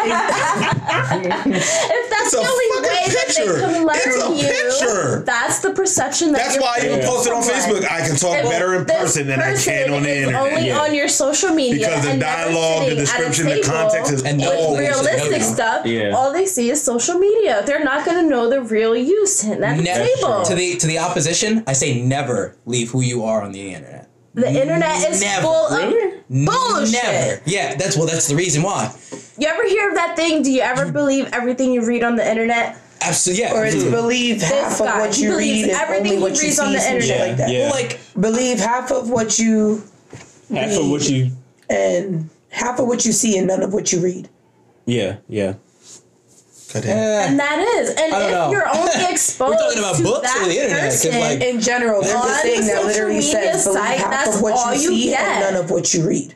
if 0.82 2.10
that's 2.10 2.34
It's 2.34 2.34
a 2.34 2.38
the 2.38 2.48
only 2.48 2.66
fucking 2.74 2.84
way 2.84 3.06
that 3.08 3.26
picture. 3.28 3.54
they 3.54 3.62
can 3.62 3.86
learn 3.86 3.96
It's 3.96 4.24
a 4.24 4.30
you, 4.36 4.48
picture. 4.48 5.24
that's 5.26 5.60
the 5.60 5.72
perception 5.72 6.32
that 6.32 6.40
That's 6.40 6.56
you're 6.56 6.64
why 6.64 6.78
I 6.82 6.86
even 6.86 7.00
putting 7.00 7.10
posted 7.10 7.34
on. 7.34 7.44
Facebook. 7.44 7.84
I 7.90 8.08
can 8.08 8.16
talk 8.16 8.38
If 8.38 8.50
better 8.50 8.76
in 8.76 8.86
person 8.86 9.28
than 9.28 9.40
I 9.42 9.56
can 9.56 9.92
on 9.94 10.04
the 10.04 10.16
internet. 10.18 10.42
Only 10.42 10.68
Yeah. 10.68 10.80
on 10.80 10.94
your 10.96 11.08
social 11.08 11.50
media 11.54 11.88
Because 11.88 12.04
the 12.06 12.12
and 12.12 12.20
dialogue, 12.22 12.90
the 12.90 12.90
sitting 12.90 13.00
at 13.00 13.04
a 13.04 13.30
description, 13.30 13.46
the 13.48 13.62
context 13.62 14.12
is 14.14 14.24
And 14.24 14.38
no 14.40 14.46
all 14.52 14.76
explanation. 14.78 15.06
realistic 15.06 15.32
No, 15.32 15.38
no. 15.48 15.54
stuff. 15.54 15.86
Yeah. 15.86 16.16
All 16.16 16.32
they 16.34 16.46
see 16.46 16.70
is 16.70 16.82
social 16.84 17.18
media. 17.20 17.64
They're 17.66 17.84
not 17.84 18.06
going 18.06 18.18
to 18.18 18.24
know 18.30 18.50
the 18.50 18.62
real 18.62 18.96
you 18.96 19.26
sitting 19.28 19.64
at 19.64 19.78
the 19.78 19.84
table. 19.84 20.44
to 20.44 20.56
the 20.56 20.76
to 20.78 20.88
the 20.88 21.00
opposition. 21.00 21.64
I 21.68 21.74
say 21.74 22.02
never 22.02 22.56
leave 22.66 22.92
who 22.92 23.02
you 23.02 23.24
are 23.24 23.42
on 23.42 23.52
the 23.52 23.74
internet. 23.74 24.08
The 24.34 24.48
internet 24.48 25.10
is 25.10 25.22
Never. 25.22 25.42
full 25.42 25.68
Really? 25.70 26.14
of 26.18 26.46
bullshit. 26.46 27.04
Never. 27.04 27.42
Yeah, 27.46 27.76
that's 27.76 27.98
well. 27.98 28.08
That's 28.08 28.28
the 28.28 28.36
reason 28.36 28.64
why. 28.64 28.94
You 29.38 29.48
ever 29.48 29.68
hear 29.68 29.90
of 29.90 29.96
that 29.96 30.16
thing? 30.16 30.44
Do 30.44 30.52
you 30.52 30.62
ever 30.62 30.86
mm. 30.86 30.94
believe 30.94 31.30
everything 31.34 31.74
you 31.74 31.86
read 31.86 32.04
on 32.04 32.16
the 32.16 32.30
internet? 32.30 32.78
Absolutely. 33.02 33.44
Yeah. 33.44 33.54
Or 33.56 33.66
it's 33.66 33.84
mm. 33.84 33.92
believe 33.92 34.42
half 34.42 34.80
of 34.80 34.86
guy, 34.88 35.00
what 35.00 35.18
you 35.18 35.36
read 35.38 35.64
and 35.64 35.72
everything 35.72 36.14
only 36.14 36.22
what 36.22 36.36
you 36.36 36.42
reads 36.44 36.58
see, 36.58 36.64
on 36.66 36.74
the 36.74 36.80
some 36.80 37.02
shit 37.02 37.10
internet. 37.10 37.28
like 37.30 37.38
that. 37.38 37.50
Yeah. 37.52 37.72
Well, 37.72 37.82
like 37.82 38.00
Believe 38.20 38.60
half 38.60 38.92
of 38.92 39.10
what 39.10 39.40
you 39.40 39.84
Half 40.54 40.78
of 40.78 40.90
what 40.90 41.10
you. 41.10 41.32
and 41.70 42.30
half 42.50 42.80
of 42.80 42.88
what 42.88 43.06
you 43.06 43.12
see 43.12 43.38
and 43.38 43.48
none 43.48 43.64
of 43.64 43.74
what 43.74 43.92
you 43.92 44.02
read. 44.02 44.30
Yeah, 44.86 45.18
yeah. 45.28 45.56
Goddamn. 46.74 47.30
And 47.32 47.40
that 47.40 47.60
is, 47.60 47.90
and 47.90 48.14
I 48.14 48.20
don't 48.20 48.30
if 48.30 48.32
know. 48.36 48.52
you're 48.52 48.70
only 48.76 48.92
exposed 49.12 49.60
talking 49.60 49.80
about 49.80 49.96
to 49.98 50.04
books 50.04 50.34
that 50.34 50.42
or 50.42 50.46
the 50.48 50.58
internet? 50.64 50.84
'Cause, 50.92 51.06
person, 51.06 51.20
like- 51.20 51.42
In 51.42 51.60
general, 51.62 52.02
there's 52.02 52.16
On 52.16 52.30
a 52.30 52.34
thing 52.36 52.62
that 52.62 52.68
social 52.68 52.86
literally 52.88 53.16
media 53.16 53.32
says 53.32 53.64
believe 53.66 53.80
site, 53.82 53.98
half 54.00 54.12
that's 54.12 54.36
of 54.38 54.42
what 54.42 54.54
all 54.54 54.74
you 54.74 54.82
you 54.82 54.90
see 55.04 55.10
get. 55.10 55.20
and 55.20 55.40
none 55.56 55.64
of 55.64 55.72
what 55.72 55.94
you 55.94 56.08
read. 56.08 56.36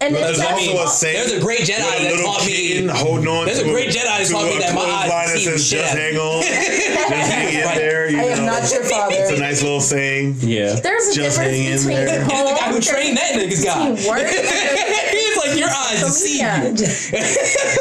and 0.00 0.14
There's 0.16 0.38
it's 0.38 0.40
I 0.46 0.52
also 0.52 0.82
a 0.84 0.88
saying. 0.88 1.16
there's 1.16 1.32
a 1.32 1.40
great 1.40 1.60
Jedi 1.60 1.78
with 1.78 2.00
a 2.00 2.02
that 2.02 2.10
little 2.16 2.32
taught 2.32 2.44
me- 2.46 2.52
kitten 2.68 2.88
holding 2.88 3.28
on. 3.28 3.46
there's 3.46 3.58
a 3.60 3.64
to 3.64 3.70
great 3.70 3.88
Jedi 3.90 4.02
that 4.04 4.26
to 4.26 4.32
taught 4.32 4.44
me 4.44 4.56
a 4.56 4.60
that 4.60 4.74
my 4.74 4.80
eyes 4.82 5.08
clothesline 5.08 5.26
that 5.28 5.38
see 5.38 5.44
says, 5.44 5.66
shit 5.68 5.78
Just 5.80 5.94
hang 5.96 6.16
on. 6.18 6.42
Just 7.12 7.30
hang 7.30 7.54
in 7.54 7.76
there. 7.78 8.10
You 8.10 8.18
I 8.18 8.20
know. 8.22 8.28
am 8.30 8.44
not 8.46 8.72
your 8.72 8.82
father. 8.84 9.14
It's 9.16 9.30
a 9.30 9.40
nice 9.40 9.62
little 9.62 9.80
saying. 9.80 10.36
Yeah. 10.40 10.74
there's 10.80 11.08
a 11.08 11.14
Just 11.14 11.38
hang 11.38 11.54
in 11.54 11.72
difference 11.72 11.86
between 11.86 12.04
there. 12.04 12.24
He's 12.24 12.42
the 12.50 12.56
guy 12.58 12.72
who 12.72 12.80
trained 12.80 13.16
that 13.18 13.32
nigga's 13.34 13.64
guy. 13.64 13.90
between 13.90 14.08
work, 14.10 14.26
He's 14.26 14.40
with 15.52 15.60
your 15.60 15.70
eyes 15.70 16.00
to 16.00 16.10
see 16.10 16.40
you. 16.40 16.76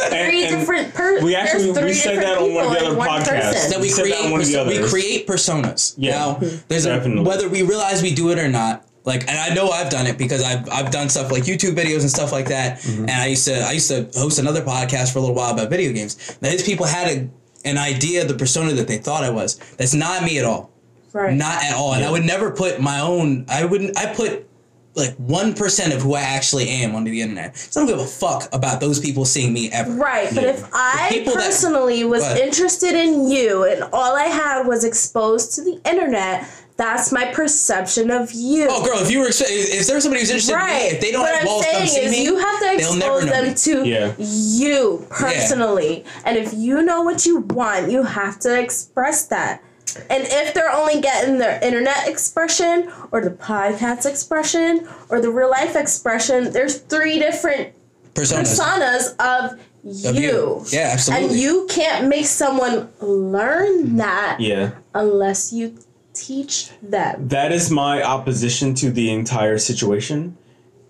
Three 0.10 0.46
and 0.46 0.60
different 0.60 0.94
per- 0.94 1.22
we 1.24 1.36
actually- 1.36 1.72
we 1.72 1.94
said 1.94 2.18
that 2.20 2.38
on 2.38 2.54
one 2.54 2.66
of 2.66 2.72
the 2.74 2.86
other 2.86 2.96
one 2.98 3.08
podcasts. 3.10 3.70
that 3.70 3.80
we 3.80 3.88
You 3.88 3.94
said 3.94 4.06
that 4.06 4.12
create 4.12 4.26
on 4.26 4.32
one 4.32 4.42
of 4.42 4.48
the 4.48 4.54
perso- 4.64 4.82
we 4.84 4.90
create 4.90 5.28
personas. 5.28 5.94
Yeah, 5.98 6.12
Now, 6.12 6.40
there's 6.68 6.86
a, 6.86 6.90
definitely. 6.90 7.24
whether 7.24 7.50
we 7.50 7.62
realize 7.64 8.02
we 8.02 8.14
do 8.14 8.32
it 8.32 8.40
or 8.40 8.48
not. 8.48 8.86
Like, 9.04 9.28
and 9.28 9.38
I 9.38 9.54
know 9.56 9.70
I've 9.70 9.90
done 9.90 10.06
it 10.06 10.18
because 10.20 10.44
I've 10.44 10.70
I've 10.72 10.92
done 10.92 11.10
stuff 11.10 11.32
like 11.32 11.44
YouTube 11.44 11.74
videos 11.76 12.02
and 12.02 12.10
stuff 12.10 12.32
like 12.32 12.50
that. 12.50 12.80
Mm-hmm. 12.82 13.02
And 13.10 13.12
I 13.12 13.26
used 13.28 13.46
to 13.46 13.60
I 13.62 13.72
used 13.72 13.90
to 13.90 14.08
host 14.16 14.38
another 14.38 14.62
podcast 14.62 15.12
for 15.12 15.18
a 15.18 15.22
little 15.22 15.36
while 15.36 15.52
about 15.54 15.72
video 15.72 15.92
games. 15.92 16.38
Now, 16.40 16.52
these 16.52 16.62
people 16.64 16.86
had 16.86 17.08
a, 17.08 17.30
an 17.68 17.78
idea 17.80 18.22
of 18.22 18.28
the 18.28 18.36
persona 18.36 18.74
that 18.74 18.88
they 18.88 18.98
thought 19.00 19.24
I 19.24 19.32
was. 19.32 19.56
That's 19.78 19.96
not 19.96 20.24
me 20.24 20.38
at 20.38 20.46
all. 20.46 20.70
Right. 21.14 21.36
Not 21.36 21.64
at 21.64 21.74
all. 21.74 21.94
And 21.96 22.06
I 22.06 22.12
would 22.12 22.24
never 22.24 22.52
put 22.52 22.80
my 22.80 23.00
own. 23.00 23.46
I 23.50 23.66
wouldn't. 23.66 23.98
I 23.98 24.14
put 24.14 24.48
like 24.96 25.16
one 25.16 25.54
percent 25.54 25.94
of 25.94 26.02
who 26.02 26.16
I 26.16 26.22
actually 26.22 26.68
am 26.70 26.96
onto 26.96 27.12
the 27.12 27.22
internet. 27.22 27.56
So 27.58 27.82
I 27.82 27.86
don't 27.86 27.96
give 27.98 28.06
a 28.06 28.10
fuck 28.10 28.50
about 28.54 28.82
those 28.82 29.00
people 29.00 29.24
seeing 29.26 29.54
me 29.54 29.72
ever. 29.72 29.92
Right, 29.92 30.30
but 30.34 30.44
Yeah. 30.44 30.50
if 30.52 30.64
I 30.74 31.08
people 31.10 31.34
that- 31.34 31.46
personally 31.46 32.04
was 32.04 32.24
What? 32.24 32.38
interested 32.40 32.94
in 32.94 33.30
you 33.30 33.64
and 33.64 33.84
all 33.94 34.16
I 34.16 34.26
had 34.26 34.68
was 34.68 34.84
exposed 34.84 35.56
to 35.56 35.62
the 35.64 35.80
internet, 35.86 36.46
that's 36.78 37.12
my 37.12 37.26
perception 37.26 38.10
of 38.12 38.32
you. 38.32 38.68
Oh, 38.70 38.84
girl, 38.84 39.00
if 39.00 39.12
you 39.12 39.20
were 39.20 39.28
if 39.28 39.40
if 39.42 39.88
there's 39.88 40.04
somebody 40.04 40.22
who's 40.22 40.30
interested 40.30 40.54
in 40.56 40.60
me, 40.60 40.64
Right. 40.66 40.92
if 40.94 41.00
they 41.02 41.12
don't 41.12 41.22
what 41.22 41.32
have 41.32 41.40
I'm 41.42 41.46
balls 41.46 41.66
to 41.66 41.72
come 41.72 41.88
saying 41.88 41.90
see 41.90 42.00
is 42.06 42.12
me, 42.12 42.24
you 42.24 42.38
have 42.38 42.60
to 42.60 42.66
they'll 42.78 42.96
expose 42.96 43.26
them 43.26 43.48
me. 43.48 43.54
to 43.54 43.88
Yeah. 43.88 44.12
you 44.18 45.06
personally. 45.10 46.04
And 46.26 46.38
if 46.38 46.54
you 46.54 46.82
know 46.82 47.02
what 47.02 47.26
you 47.26 47.40
want, 47.40 47.92
you 47.92 48.04
have 48.04 48.40
to 48.40 48.60
express 48.60 49.24
that. 49.26 49.62
And 50.10 50.24
if 50.26 50.54
they're 50.54 50.72
only 50.72 51.02
getting 51.02 51.38
their 51.38 51.60
internet 51.64 52.08
expression 52.08 52.92
or 53.12 53.22
the 53.22 53.32
podcast 53.32 54.06
expression 54.06 54.88
or 55.10 55.22
the 55.22 55.30
real 55.30 55.50
life 55.50 55.76
expression, 55.76 56.52
there's 56.52 56.80
three 56.80 57.20
different 57.20 57.74
personas. 58.14 58.60
personas 58.60 59.16
of 59.20 59.60
Of 60.06 60.16
you. 60.16 60.64
Yeah, 60.72 60.92
absolutely. 60.94 61.28
And 61.28 61.38
you 61.38 61.68
can't 61.70 62.08
make 62.08 62.26
someone 62.26 62.90
learn 63.02 63.98
that 63.98 64.38
yeah. 64.40 64.72
unless 64.94 65.52
you 65.52 65.78
teach 66.14 66.70
them. 66.82 67.30
that 67.30 67.54
is 67.54 67.72
my 67.72 68.04
opposition 68.04 68.74
to 68.76 68.92
the 68.92 69.10
entire 69.12 69.58
situation 69.58 70.38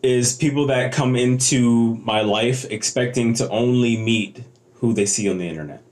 is 0.01 0.35
people 0.35 0.65
that 0.65 0.91
come 0.91 1.15
into 1.15 1.95
my 1.97 2.21
life 2.21 2.65
expecting 2.71 3.31
to 3.35 3.47
only 3.49 3.95
meet 3.97 4.43
who 4.73 4.93
they 4.93 5.05
see 5.05 5.29
on 5.29 5.37
the 5.37 5.47
internet 5.47 5.83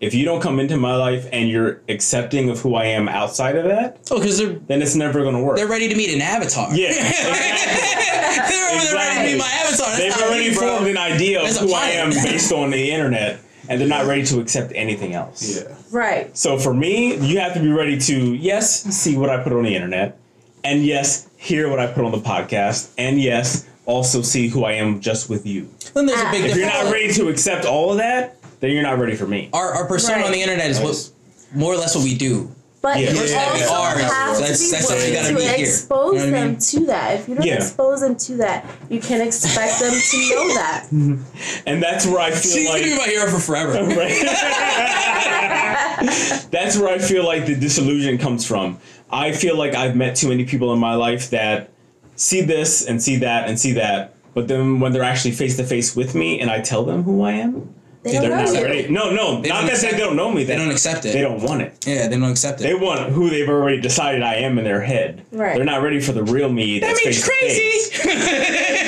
if 0.00 0.14
you 0.14 0.24
don't 0.24 0.40
come 0.40 0.58
into 0.58 0.76
my 0.76 0.96
life 0.96 1.28
and 1.32 1.48
you're 1.48 1.82
accepting 1.88 2.50
of 2.50 2.60
who 2.60 2.74
i 2.74 2.84
am 2.84 3.08
outside 3.08 3.56
of 3.56 3.64
that 3.64 3.98
oh, 4.10 4.18
because 4.18 4.38
they're 4.38 4.54
then 4.66 4.82
it's 4.82 4.96
never 4.96 5.22
going 5.22 5.34
to 5.34 5.42
work 5.42 5.56
they're 5.56 5.68
ready 5.68 5.88
to 5.88 5.94
meet 5.94 6.12
an 6.14 6.20
avatar. 6.20 6.74
yeah 6.74 6.92
they're, 6.92 8.80
they're 8.80 8.94
ready 8.94 9.14
to 9.20 9.32
meet 9.32 9.38
my 9.38 9.46
avatar. 9.46 9.86
That's 9.88 9.98
they've 9.98 10.26
already 10.26 10.48
me, 10.50 10.54
formed 10.54 10.86
an 10.86 10.96
idea 10.96 11.40
of 11.40 11.46
That's 11.46 11.60
a 11.60 11.66
who 11.66 11.74
i 11.74 11.86
am 11.86 12.10
based 12.10 12.52
on 12.52 12.70
the 12.70 12.90
internet 12.90 13.40
and 13.68 13.80
they're 13.80 13.88
not 13.88 14.06
ready 14.06 14.24
to 14.24 14.40
accept 14.40 14.72
anything 14.74 15.14
else 15.14 15.56
Yeah. 15.56 15.76
Right. 15.92 16.36
So 16.36 16.58
for 16.58 16.74
me, 16.74 17.16
you 17.16 17.38
have 17.38 17.54
to 17.54 17.60
be 17.60 17.68
ready 17.68 17.98
to 17.98 18.34
yes, 18.34 18.82
see 18.82 19.16
what 19.16 19.30
I 19.30 19.42
put 19.42 19.52
on 19.52 19.62
the 19.62 19.74
internet, 19.74 20.18
and 20.64 20.84
yes, 20.84 21.28
hear 21.36 21.68
what 21.68 21.78
I 21.78 21.86
put 21.86 22.04
on 22.04 22.12
the 22.12 22.18
podcast, 22.18 22.92
and 22.98 23.20
yes, 23.20 23.68
also 23.86 24.22
see 24.22 24.48
who 24.48 24.64
I 24.64 24.72
am 24.72 25.00
just 25.00 25.28
with 25.28 25.46
you. 25.46 25.68
Then 25.94 26.06
there's 26.06 26.20
a 26.20 26.26
ah. 26.26 26.30
big 26.30 26.44
If 26.44 26.56
you're 26.56 26.66
not 26.66 26.92
ready 26.92 27.12
to 27.14 27.28
accept 27.28 27.64
all 27.64 27.92
of 27.92 27.98
that, 27.98 28.39
then 28.60 28.72
you're 28.72 28.82
not 28.82 28.98
ready 28.98 29.14
for 29.16 29.26
me. 29.26 29.48
Our, 29.52 29.72
our 29.72 29.86
persona 29.86 30.18
Right. 30.18 30.26
on 30.26 30.32
the 30.32 30.40
internet 30.42 30.70
is 30.70 30.80
what 30.80 31.10
more 31.54 31.74
or 31.74 31.76
less 31.76 31.94
what 31.94 32.04
we 32.04 32.16
do. 32.16 32.50
But 32.82 32.98
Yeah. 32.98 33.10
you 33.12 33.24
Yeah. 33.24 33.44
also 33.50 33.74
Ours. 33.74 34.00
have 34.00 34.38
That's- 34.38 34.58
to 34.58 34.64
be 34.64 34.70
that's 34.70 34.88
what 34.88 34.96
willing 34.98 35.12
gotta 35.12 35.34
be 35.34 35.62
expose 35.62 36.12
You 36.14 36.18
know 36.18 36.24
what 36.24 36.34
I 36.34 36.40
them 36.40 36.50
mean? 36.52 36.58
to 36.60 36.86
that. 36.86 37.20
If 37.20 37.28
you 37.28 37.34
don't 37.34 37.46
Yeah. 37.46 37.54
expose 37.56 38.00
them 38.00 38.16
to 38.16 38.32
that, 38.36 38.64
you 38.88 39.00
can't 39.00 39.22
expect 39.22 39.80
them 39.80 39.92
to 39.92 40.16
know 40.30 40.54
that. 40.54 40.86
And 41.66 41.82
that's 41.82 42.06
where 42.06 42.20
I 42.20 42.30
feel 42.30 42.40
She's 42.40 42.54
feel 42.54 42.72
gonna 42.72 42.84
be 42.84 42.90
like 42.92 43.00
my 43.00 43.06
hero 43.12 43.30
for 43.30 43.38
forever. 43.38 43.72
that's 46.50 46.76
where 46.78 46.88
I 46.88 46.98
feel 46.98 47.24
like 47.24 47.46
the 47.46 47.54
disillusion 47.54 48.18
comes 48.18 48.46
from. 48.46 48.78
I 49.10 49.32
feel 49.32 49.56
like 49.56 49.74
I've 49.74 49.96
met 49.96 50.16
too 50.16 50.28
many 50.28 50.44
people 50.44 50.72
in 50.72 50.78
my 50.78 50.94
life 50.94 51.30
that 51.30 51.70
see 52.16 52.40
this 52.40 52.86
and 52.86 53.02
see 53.02 53.16
that 53.16 53.48
and 53.48 53.58
see 53.60 53.72
that, 53.72 54.14
but 54.34 54.48
then 54.48 54.80
when 54.80 54.92
they're 54.92 55.02
actually 55.02 55.32
face 55.32 55.56
to 55.56 55.64
face 55.64 55.94
with 55.96 56.14
me 56.14 56.40
and 56.40 56.50
I 56.50 56.60
tell 56.60 56.84
them 56.84 57.02
who 57.02 57.22
I 57.22 57.32
am, 57.32 57.74
They 58.02 58.12
don't 58.12 58.22
they're 58.22 58.30
know 58.30 58.44
not 58.44 58.54
you. 58.54 58.64
ready. 58.64 58.88
No, 58.88 59.10
no, 59.10 59.34
not 59.34 59.42
don't 59.44 59.66
that 59.66 59.72
accept- 59.74 59.92
they 59.92 59.98
don't 59.98 60.16
know 60.16 60.32
me. 60.32 60.44
They 60.44 60.56
don't 60.56 60.70
accept 60.70 61.04
it. 61.04 61.12
They 61.12 61.20
don't 61.20 61.42
want 61.42 61.60
it. 61.60 61.84
Yeah, 61.86 62.08
they 62.08 62.16
don't 62.18 62.30
accept 62.30 62.60
it. 62.60 62.62
They 62.64 62.74
want 62.74 63.10
who 63.12 63.28
they've 63.28 63.48
already 63.48 63.78
decided 63.78 64.22
I 64.22 64.36
am 64.36 64.56
in 64.58 64.64
their 64.64 64.80
head. 64.80 65.22
Right. 65.32 65.54
They're 65.56 65.64
not 65.66 65.82
ready 65.82 66.00
for 66.00 66.12
the 66.12 66.22
real 66.24 66.48
me. 66.50 66.78
that 66.80 66.86
That's 66.86 67.04
means 67.04 67.26
face 67.28 67.90
to 67.90 67.98
face. 67.98 68.00
crazy. 68.02 68.16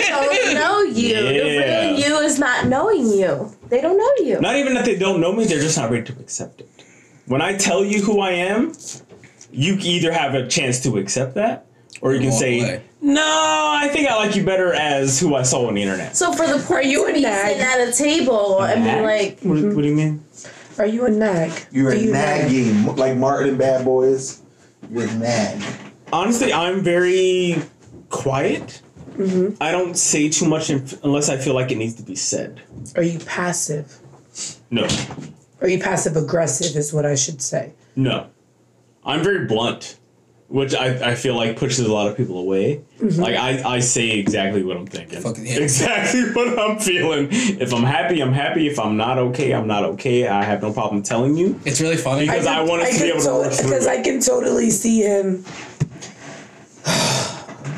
They 0.01 0.09
don't 0.09 0.55
know 0.55 0.81
you. 0.83 1.15
The 1.17 1.35
Yeah. 1.35 1.91
real 1.91 1.99
you 2.01 2.17
is 2.21 2.39
not 2.39 2.67
knowing 2.69 3.07
you. 3.07 3.53
They 3.69 3.83
don't 3.83 3.99
know 3.99 4.27
you. 4.27 4.41
Not 4.41 4.57
even 4.57 4.73
that 4.75 4.87
they 4.87 4.97
don't 4.97 5.21
know 5.21 5.33
me. 5.33 5.45
They're 5.45 5.61
just 5.61 5.77
not 5.77 5.91
ready 5.91 6.05
to 6.05 6.13
accept 6.21 6.61
it. 6.63 6.69
When 7.27 7.43
I 7.43 7.55
tell 7.57 7.85
you 7.85 8.03
who 8.03 8.21
I 8.21 8.31
am, 8.31 8.73
you 9.51 9.77
either 9.81 10.11
have 10.11 10.33
a 10.35 10.47
chance 10.49 10.81
to 10.85 10.97
accept 10.97 11.35
that, 11.35 11.67
or 12.03 12.13
you 12.13 12.21
can 12.21 12.33
say, 12.33 12.61
away. 12.61 12.83
"No, 13.01 13.23
I 13.25 13.89
think 13.89 14.09
I 14.09 14.17
like 14.17 14.37
you 14.37 14.45
better 14.45 14.75
as 14.75 15.19
who 15.19 15.35
I 15.35 15.43
saw 15.43 15.67
on 15.69 15.75
the 15.75 15.83
internet." 15.83 16.15
so 16.15 16.33
for 16.35 16.47
the 16.47 16.63
poor, 16.67 16.83
you 16.83 17.05
to 17.07 17.11
a 17.11 17.15
be 17.15 17.23
nag? 17.23 17.47
sitting 17.47 17.63
at 17.63 17.89
a 17.89 17.93
table 17.93 18.63
and 18.63 18.85
be 18.85 19.01
like, 19.01 19.41
what, 19.41 19.75
what 19.75 19.83
do 19.83 19.89
you 19.89 19.95
mean? 19.97 20.23
Are 20.79 20.87
you 20.87 21.07
a 21.07 21.11
nag? 21.11 21.51
You're 21.71 21.93
Do 21.93 21.99
a 21.99 22.01
you 22.01 22.13
nag? 22.13 22.99
like 22.99 23.17
Martin 23.17 23.49
and 23.51 23.59
Bad 23.59 23.85
Boys. 23.85 24.43
You're 24.91 25.09
a 25.09 25.15
nag. 25.15 25.63
Honestly, 26.13 26.53
I'm 26.53 26.81
very 26.83 27.63
quiet. 28.11 28.83
Mm-hmm. 29.13 29.63
I 29.63 29.71
don't 29.73 29.97
say 29.97 30.29
too 30.31 30.47
much 30.49 30.71
in- 30.71 30.87
unless 31.05 31.29
I 31.29 31.37
feel 31.37 31.55
like 31.55 31.71
it 31.71 31.77
needs 31.77 31.95
to 31.97 32.03
be 32.03 32.17
said. 32.17 32.63
Are 32.97 33.03
you 33.03 33.19
passive? 33.21 33.99
No, 34.71 34.89
Are 35.61 35.69
you 35.69 35.79
passive 35.79 36.17
aggressive? 36.17 36.75
Is 36.77 36.93
what 36.95 37.05
I 37.07 37.15
should 37.15 37.41
say. 37.43 37.75
no. 37.95 38.29
I'm 39.05 39.23
very 39.23 39.47
blunt, 39.47 39.99
which 40.53 40.75
I, 40.75 41.13
I 41.13 41.15
feel 41.15 41.35
like 41.35 41.57
pushes 41.57 41.87
a 41.87 41.93
lot 41.93 42.09
of 42.09 42.17
people 42.17 42.39
away. 42.39 42.83
Mm-hmm. 42.99 43.23
Like 43.23 43.37
I, 43.37 43.77
I 43.77 43.79
say 43.81 44.11
exactly 44.11 44.63
what 44.63 44.77
I'm 44.77 44.87
thinking. 44.87 45.23
Fucking 45.23 45.47
yeah. 45.47 45.57
Exactly 45.61 46.31
what 46.33 46.59
I'm 46.59 46.79
feeling. 46.79 47.29
If 47.31 47.73
I'm 47.73 47.85
happy, 47.85 48.21
I'm 48.21 48.35
happy. 48.35 48.67
If 48.69 48.79
I'm 48.79 48.99
not 48.99 49.17
okay, 49.17 49.53
I'm 49.53 49.67
not 49.67 49.83
okay. 49.83 50.29
I 50.29 50.45
have 50.45 50.61
no 50.61 50.71
problem 50.71 51.03
telling 51.03 51.39
you. 51.39 51.59
It's 51.65 51.81
really 51.81 51.97
funny. 51.97 52.27
Because 52.27 52.47
I 52.47 52.61
want 52.61 52.83
us 52.83 52.99
to 52.99 53.03
be 53.03 53.09
able 53.09 53.23
to 53.23 53.33
work 53.33 53.51
Because. 53.51 53.87
I 53.87 54.03
can 54.03 54.21
totally 54.21 54.69
see 54.71 55.01
him. 55.01 55.43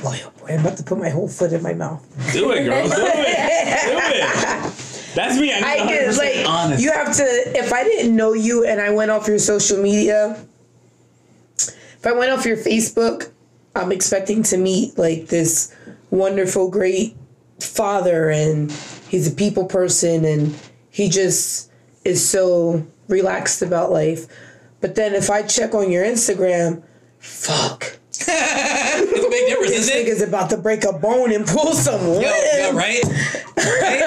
boy, 0.02 0.18
oh 0.24 0.32
boy, 0.40 0.48
I'm 0.48 0.60
about 0.60 0.76
to 0.78 0.82
put 0.82 0.98
my 0.98 1.10
whole 1.10 1.28
foot 1.28 1.52
in 1.52 1.62
my 1.62 1.74
mouth. 1.74 2.04
Do 2.32 2.50
it, 2.50 2.64
girl. 2.64 2.88
Do 2.88 2.92
it. 2.92 2.96
Do 3.86 3.98
it. 4.02 5.14
That's 5.14 5.38
me. 5.38 5.52
I 5.52 5.58
I 5.60 5.76
need 5.76 5.88
get 5.90 6.08
100% 6.08 6.18
like 6.18 6.48
honest. 6.48 6.82
you 6.82 6.90
have 6.90 7.14
to. 7.18 7.22
If 7.56 7.72
I 7.72 7.84
didn't 7.84 8.16
know 8.16 8.32
you 8.32 8.66
and 8.66 8.80
I 8.80 8.90
went 8.90 9.12
off 9.12 9.28
your 9.28 9.38
social 9.38 9.80
media, 9.80 10.44
if 12.04 12.08
I 12.08 12.12
went 12.12 12.30
off 12.30 12.44
your 12.44 12.58
Facebook, 12.58 13.30
I'm 13.74 13.90
expecting 13.90 14.42
to 14.42 14.58
meet 14.58 14.98
like 14.98 15.28
this 15.28 15.74
wonderful, 16.10 16.68
great 16.68 17.16
father, 17.58 18.28
and 18.28 18.70
he's 19.08 19.26
a 19.26 19.34
people 19.34 19.64
person, 19.64 20.26
and 20.26 20.54
he 20.90 21.08
just 21.08 21.72
is 22.04 22.28
so 22.28 22.86
relaxed 23.08 23.62
about 23.62 23.90
life. 23.90 24.26
But 24.82 24.96
then 24.96 25.14
if 25.14 25.30
I 25.30 25.44
check 25.44 25.72
on 25.72 25.90
your 25.90 26.04
Instagram, 26.04 26.82
fuck. 27.20 27.98
It's 28.28 29.26
a 29.26 29.30
big 29.30 29.46
difference, 29.48 29.70
This 29.72 29.88
isn't 29.88 29.96
it? 29.96 30.06
nigga's 30.06 30.22
about 30.22 30.50
to 30.50 30.56
break 30.56 30.84
a 30.84 30.92
bone 30.92 31.32
and 31.32 31.46
pull 31.46 31.72
some 31.74 32.00
limb. 32.08 32.22
Yo, 32.22 32.28
yo, 32.58 32.72
right? 32.72 33.02
Right? 33.56 34.02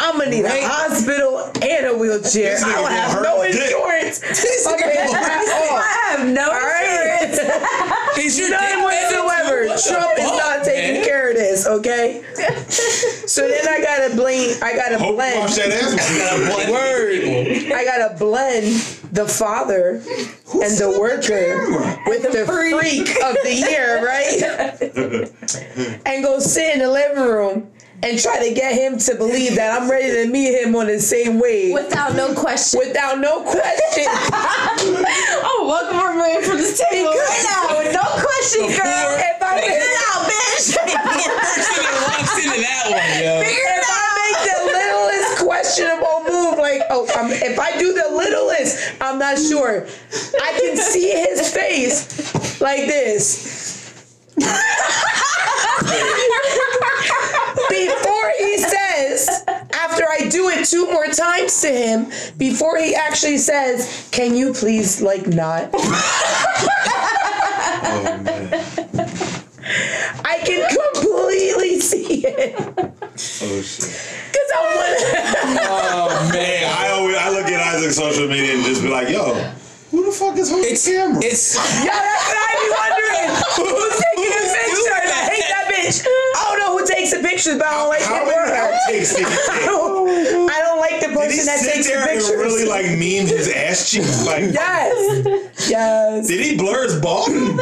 I'm 0.00 0.16
gonna 0.18 0.30
need 0.30 0.44
Right? 0.44 0.62
a 0.62 0.68
hospital 0.68 1.50
and 1.60 1.86
a 1.86 1.94
wheelchair. 1.98 2.56
I 2.64 2.72
don't 2.72 2.90
have 2.90 3.22
no 3.22 3.42
his 3.42 3.56
dick. 3.56 3.64
insurance. 3.66 4.22
Okay, 4.66 4.96
I 4.98 6.16
have 6.16 6.26
no 6.28 6.48
insurance. 6.50 7.38
Is 8.18 8.38
your 8.38 8.50
None 8.50 8.60
dick 8.60 8.74
big? 8.74 8.82
whatsoever. 8.84 9.66
Trump 9.66 10.18
is 10.18 10.30
not 10.30 10.64
taking 10.64 10.94
man? 10.94 11.04
care 11.04 11.30
of 11.30 11.36
this. 11.36 11.66
Okay. 11.66 12.22
so 13.26 13.48
then 13.48 13.66
I 13.68 13.80
gotta 13.82 14.14
blame. 14.16 14.56
I 14.62 14.74
gotta 14.74 14.98
Hope 14.98 15.08
you 15.10 15.14
blend. 15.16 15.40
wash 15.40 15.56
that 15.56 15.70
ass 15.70 15.94
with 15.94 16.66
you. 16.68 16.72
Word. 16.72 17.72
I 17.72 17.84
gotta 17.84 18.16
blend 18.18 18.66
the 19.12 19.26
father 19.28 19.96
and 19.96 20.78
the 20.78 20.96
worker 20.98 21.68
with 22.06 22.22
the 22.22 22.44
freak 22.46 23.08
of 23.22 23.36
the 23.42 23.54
year, 23.54 24.04
right? 24.04 26.02
and 26.06 26.22
go 26.24 26.38
sit 26.38 26.74
in 26.74 26.80
the 26.80 26.90
living 26.90 27.22
room 27.24 27.70
and 28.02 28.18
try 28.18 28.38
to 28.46 28.52
get 28.52 28.74
him 28.74 28.98
to 28.98 29.14
believe 29.14 29.54
that 29.54 29.80
I'm 29.80 29.90
ready 29.90 30.10
to 30.10 30.26
meet 30.30 30.58
him 30.58 30.74
on 30.74 30.86
the 30.86 30.98
same 30.98 31.38
wave. 31.38 31.72
Without 31.72 32.16
no 32.16 32.34
question. 32.34 32.80
without 32.80 33.18
no 33.20 33.42
question. 33.42 34.06
I'm 34.10 35.66
welcome 35.66 36.00
for 36.02 36.14
me 36.18 36.42
from 36.42 36.58
this 36.58 36.82
table 36.90 37.10
right 37.10 37.44
now 37.46 37.78
with 37.78 37.94
no 37.94 38.02
question, 38.02 38.66
girl. 38.74 39.08
If 39.22 39.38
I 39.38 39.60
figure 39.62 39.86
it 39.86 39.98
out, 40.10 40.26
bitch. 40.26 40.74
Poor 40.82 41.30
person 41.38 41.78
that 41.78 41.96
walks 42.10 42.34
into 42.42 42.58
that 42.58 42.84
one, 42.90 43.10
yo. 43.22 43.38
Figure 43.38 43.70
it 43.70 43.82
if 43.82 43.94
I 43.94 44.10
make 44.18 44.40
the 44.50 44.58
littlest 44.66 45.30
questionable 45.46 46.18
move, 46.26 46.58
like 46.58 46.82
oh, 46.90 47.06
um, 47.18 47.30
if 47.30 47.58
I 47.58 47.78
do 47.78 47.92
the 47.92 48.08
littlest, 48.10 48.94
I'm 49.00 49.18
not 49.18 49.38
sure. 49.38 49.86
I 50.42 50.58
can 50.60 50.76
see 50.76 51.10
his 51.10 51.54
face 51.54 52.60
like 52.60 52.86
this. 52.86 53.81
Before 57.70 58.32
he 58.38 58.58
says, 58.58 59.44
after 59.72 60.04
I 60.08 60.28
do 60.28 60.48
it 60.50 60.64
two 60.66 60.86
more 60.92 61.06
times 61.06 61.60
to 61.62 61.68
him, 61.68 62.06
before 62.38 62.78
he 62.78 62.94
actually 62.94 63.38
says, 63.38 64.08
"Can 64.12 64.36
you 64.36 64.52
please 64.52 65.00
like 65.02 65.26
not?" 65.26 65.70
Oh 67.84 68.18
man. 68.22 68.64
I 70.24 70.38
can 70.44 70.68
completely 70.68 71.80
see 71.80 72.24
it 72.26 72.54
Oh 72.58 73.62
shit. 73.62 73.94
because 74.32 74.50
I 74.54 74.60
want. 74.76 74.98
Oh 75.62 76.30
man. 76.32 76.64
I 76.78 76.88
always 76.90 77.16
I 77.16 77.28
look 77.30 77.46
at 77.46 77.74
Isaac's 77.74 77.96
social 77.96 78.26
media 78.28 78.54
and 78.54 78.64
just 78.64 78.82
be 78.82 78.88
like, 78.88 79.08
yo, 79.08 79.34
who 79.90 80.04
the 80.06 80.12
fuck 80.12 80.36
is 80.38 80.50
holding 80.50 80.72
It's 80.72 80.84
the 80.84 80.92
camera? 80.92 81.20
it's 81.22 81.54
Yeah, 81.84 81.92
that's 81.92 82.28
what 82.28 82.38
I 82.48 82.54
be 82.58 82.68
wondering. 82.80 83.30
Who's 83.62 83.96
taking 84.00 84.32
a 84.32 84.42
picture? 84.50 84.96
And 85.04 85.12
I 85.12 85.22
hate 85.30 85.48
that 85.52 85.64
bitch. 85.70 86.00
I 86.06 86.38
don't 86.48 86.58
know 86.60 86.72
who 86.78 86.84
takes 86.86 87.10
the 87.12 87.20
pictures, 87.44 87.58
but 87.58 87.66
I 87.66 87.72
don't 87.74 87.88
like 87.88 88.02
How 88.02 88.22
it. 88.22 88.26
many 88.26 88.98
outtakes 88.98 89.16
did 89.16 89.26
he 89.26 89.34
I 89.50 89.56
take? 89.56 89.64
don't, 89.66 90.50
I 90.50 90.60
don't 90.60 90.80
like 90.80 91.00
the 91.00 91.06
Did 91.08 91.10
he 91.10 91.16
person 91.38 91.46
that 91.46 91.58
sit 91.58 91.72
takes 91.74 91.86
the 91.86 91.92
there 91.94 92.08
and 92.08 92.40
really 92.40 92.64
like 92.66 92.86
meme 92.86 93.26
his 93.26 93.48
ass 93.48 93.90
cheeks? 93.90 94.26
Like, 94.26 94.42
yes, 94.52 95.68
yes. 95.68 96.26
did 96.28 96.40
he 96.44 96.56
blur 96.56 96.84
his 96.84 97.00
ball? 97.00 97.26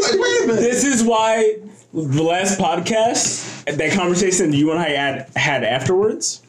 Like, 0.00 0.18
wait 0.18 0.44
a 0.44 0.46
minute. 0.46 0.60
This 0.60 0.82
is 0.84 1.02
why 1.04 1.56
the 1.92 2.22
last 2.22 2.58
podcast, 2.58 3.64
that 3.76 3.92
conversation 3.92 4.52
you 4.52 4.70
and 4.70 4.80
I 4.80 4.90
had, 4.90 5.28
had 5.36 5.62
afterwards, 5.64 6.42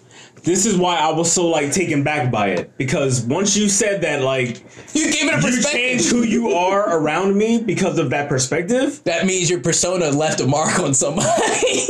this 0.44 0.66
is 0.66 0.78
why 0.78 0.98
I 0.98 1.12
was 1.12 1.32
so 1.32 1.48
like 1.48 1.72
taken 1.72 2.04
back 2.04 2.32
by 2.32 2.50
it. 2.50 2.78
Because 2.78 3.22
once 3.22 3.56
you 3.56 3.70
said 3.70 4.02
that, 4.02 4.22
like, 4.22 4.64
you 4.94 5.12
gave 5.12 5.32
it 5.32 5.44
a 5.44 5.52
you 5.52 5.62
changed 5.62 6.10
who 6.10 6.24
you 6.24 6.52
are 6.52 6.98
around 6.98 7.38
me 7.38 7.62
because 7.62 8.00
of 8.00 8.10
that 8.10 8.28
perspective. 8.30 9.04
that 9.04 9.26
means 9.26 9.50
your 9.50 9.60
persona 9.60 10.10
left 10.10 10.40
a 10.42 10.48
mark 10.48 10.80
on 10.80 10.94
somebody. 10.94 11.28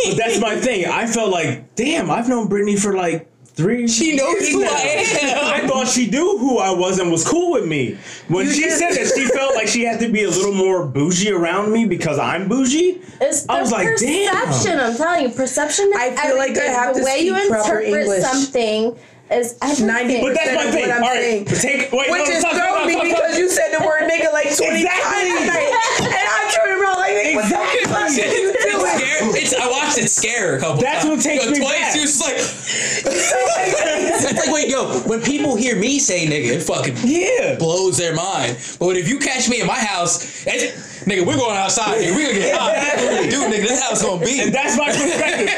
But 0.07 0.17
that's 0.17 0.39
my 0.39 0.55
thing. 0.55 0.85
I 0.85 1.07
felt 1.07 1.31
like, 1.31 1.75
damn, 1.75 2.11
I've 2.11 2.27
known 2.27 2.47
Brittany 2.47 2.75
for 2.75 2.95
like 2.95 3.30
three. 3.53 3.87
She 3.87 4.15
knows 4.15 4.47
who 4.49 4.61
now. 4.61 4.69
I 4.71 4.79
am. 4.81 5.63
I 5.63 5.67
thought 5.67 5.87
she 5.87 6.09
knew 6.09 6.37
who 6.37 6.57
I 6.59 6.71
was 6.71 6.99
and 6.99 7.11
was 7.11 7.27
cool 7.27 7.51
with 7.53 7.65
me. 7.67 7.97
When 8.27 8.45
You 8.47 8.53
she 8.53 8.61
did. 8.63 8.77
said 8.79 8.91
that 8.91 9.13
she 9.15 9.25
felt 9.27 9.55
like 9.55 9.67
she 9.67 9.83
had 9.83 9.99
to 9.99 10.09
be 10.11 10.23
a 10.23 10.29
little 10.29 10.53
more 10.53 10.85
bougie 10.85 11.31
around 11.31 11.71
me 11.71 11.85
because 11.85 12.17
I'm 12.19 12.47
bougie, 12.47 13.01
It's 13.19 13.47
I 13.49 13.61
was 13.61 13.71
like, 13.71 13.87
damn. 13.99 14.33
perception. 14.45 14.77
damn. 14.77 14.91
I'm 14.91 14.97
telling 14.97 15.21
you, 15.23 15.29
perception. 15.35 15.85
Is 15.89 15.95
I 15.95 16.09
feel 16.15 16.37
like 16.37 16.51
I 16.57 16.65
everything. 16.65 16.73
have 16.73 16.93
the 16.95 16.99
to 17.01 17.05
way 17.05 17.19
you 17.21 17.35
speak 17.37 17.49
proper 17.49 17.79
interpret 17.79 18.01
English. 18.01 18.21
something 18.23 18.97
is 19.31 19.55
everything. 19.61 19.87
Ninety 19.87 20.21
But 20.21 20.33
that's 20.35 20.51
my 20.55 20.65
percent 20.65 20.67
of 20.67 20.73
thing. 20.75 20.87
what 20.87 20.97
I'm 20.97 21.03
All 21.03 21.09
right, 21.09 21.21
saying. 21.21 21.43
but 21.45 21.55
take 21.61 21.91
wait. 21.91 22.11
Which 22.11 22.27
no, 22.27 22.33
is 22.35 22.39
stop, 22.39 22.51
stop, 22.51 22.67
throwing 22.67 22.87
me 22.87 22.93
stop, 22.93 23.07
stop, 23.07 23.15
because 23.23 23.37
you 23.39 23.47
said 23.49 23.69
the 23.71 23.79
word 23.85 24.03
nigga 24.11 24.27
like 24.33 24.47
20 24.51 24.83
Exactly. 24.83 24.83
times 24.83 25.39
tonight. 25.39 25.71
And 26.11 26.27
I'm 26.27 26.47
turning 26.51 26.77
around 26.83 26.97
like, 26.99 27.13
nigga, 27.15 27.90
what 28.17 28.29
the 28.29 28.31
It's, 28.31 28.65
are 28.65 28.67
you 28.67 28.71
doing? 28.79 28.97
scare, 28.97 29.41
it's, 29.41 29.53
I 29.55 29.67
watched 29.69 29.97
it 29.97 30.09
scare 30.09 30.51
her 30.51 30.57
a 30.57 30.59
couple 30.59 30.81
That's 30.81 31.05
times. 31.05 31.17
what 31.17 31.23
takes 31.23 31.45
Yo, 31.45 31.51
me 31.51 31.59
twice, 31.59 31.79
back. 31.79 31.93
She 31.93 32.01
was 32.01 32.17
just 32.17 32.21
like, 32.21 32.37
it's 33.13 34.37
like, 34.37 34.53
wait, 34.53 34.67
yo, 34.69 34.99
when 35.01 35.21
people 35.21 35.55
hear 35.55 35.75
me 35.75 35.99
say 35.99 36.25
nigga, 36.27 36.55
it 36.57 36.63
fucking 36.63 36.95
Yeah. 37.03 37.55
blows 37.57 37.97
their 37.97 38.15
mind. 38.15 38.57
But 38.79 38.97
if 38.97 39.07
you 39.07 39.19
catch 39.19 39.49
me 39.49 39.61
in 39.61 39.67
my 39.67 39.79
house, 39.79 40.45
it's, 40.47 41.03
nigga, 41.05 41.25
we're 41.25 41.37
going 41.37 41.57
outside 41.57 42.01
here. 42.01 42.13
We're 42.15 42.27
gonna 42.27 42.39
get 42.39 42.57
hot. 42.57 43.29
Dude, 43.29 43.51
nigga, 43.51 43.67
this 43.67 43.81
house 43.81 44.01
gonna 44.03 44.23
be. 44.23 44.39
And 44.41 44.53
that's 44.53 44.77
my 44.77 44.87
perspective. 44.87 45.49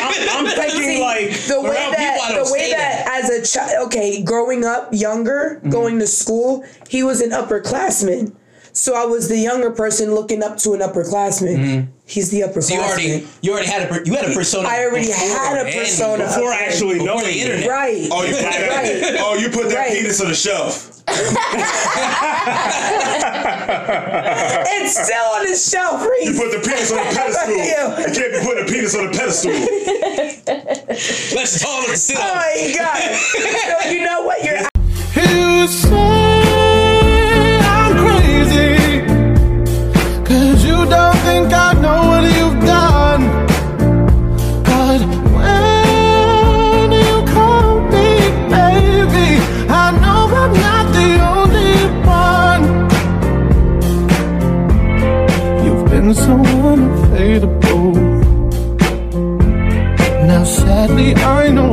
I'm, 0.00 0.46
I'm 0.46 0.46
thinking 0.56 0.80
See, 0.82 1.00
like 1.00 1.30
the 1.46 1.60
way 1.60 1.70
around 1.70 1.90
people, 1.96 2.04
I 2.04 2.28
that 2.28 2.34
don't 2.34 2.46
the 2.46 2.52
way 2.52 2.58
say 2.60 2.70
that, 2.72 3.06
as 3.22 3.30
a 3.30 3.42
child, 3.42 3.86
okay, 3.86 4.22
growing 4.22 4.64
up 4.64 4.88
younger, 4.92 5.58
Mm-hmm. 5.60 5.70
going 5.70 5.98
to 5.98 6.06
school, 6.06 6.64
he 6.88 7.02
was 7.02 7.20
an 7.20 7.30
upperclassman. 7.30 8.34
So 8.72 8.94
I 8.94 9.04
was 9.04 9.28
the 9.28 9.38
younger 9.38 9.70
person 9.70 10.14
looking 10.14 10.42
up 10.42 10.56
to 10.58 10.72
an 10.74 10.80
upperclassman. 10.80 11.88
He's 12.06 12.30
the 12.30 12.40
upperclassman. 12.42 12.70
Mm-hmm. 12.70 12.74
you 12.74 12.80
already, 12.82 13.26
you 13.42 13.52
already 13.52 13.66
had 13.68 13.82
a, 13.82 13.86
per- 13.92 14.02
you 14.04 14.14
had 14.14 14.30
a 14.30 14.34
persona. 14.34 14.68
I 14.68 14.84
already 14.84 15.06
before 15.08 15.28
had 15.38 15.58
a 15.66 15.68
and 15.68 15.74
persona. 15.74 16.24
before 16.24 16.52
actually 16.52 16.94
before 16.94 17.06
knowing 17.06 17.24
the 17.24 17.32
you. 17.36 17.44
internet. 17.46 17.68
right. 17.68 18.08
Oh, 18.10 18.22
you 18.24 18.32
put 18.34 18.42
that. 18.42 18.68
Right. 18.70 19.16
Oh, 19.20 19.34
you 19.34 19.48
put 19.50 19.68
that 19.68 19.76
Right. 19.76 19.92
penis 19.92 20.20
on 20.20 20.28
the 20.28 20.34
shelf. 20.34 20.86
It's 23.52 24.94
still 24.94 25.24
on 25.34 25.44
the 25.46 25.56
shelf, 25.56 26.02
You 26.22 26.32
put 26.34 26.50
the 26.52 26.58
penis 26.64 26.90
on 26.92 26.98
the 26.98 27.04
pedestal. 27.14 27.50
Ew. 27.54 27.62
You 27.62 28.12
can't 28.14 28.32
be 28.32 28.38
putting 28.44 28.66
the 28.66 28.72
penis 28.72 28.94
on 28.96 29.06
the 29.06 29.12
pedestal. 29.12 29.52
Let's 31.36 31.64
all 31.64 31.82
sit 31.94 32.16
Oh 32.18 32.34
my 32.34 32.72
god. 32.76 33.16
so 33.82 33.90
you 33.90 34.00
know 34.04 34.22
what? 34.22 34.42
You're 34.44 34.58
You 35.16 35.66
so 56.14 56.36
unfadable 56.72 57.94
Now 60.26 60.44
sadly 60.44 61.14
I 61.14 61.50
know 61.50 61.69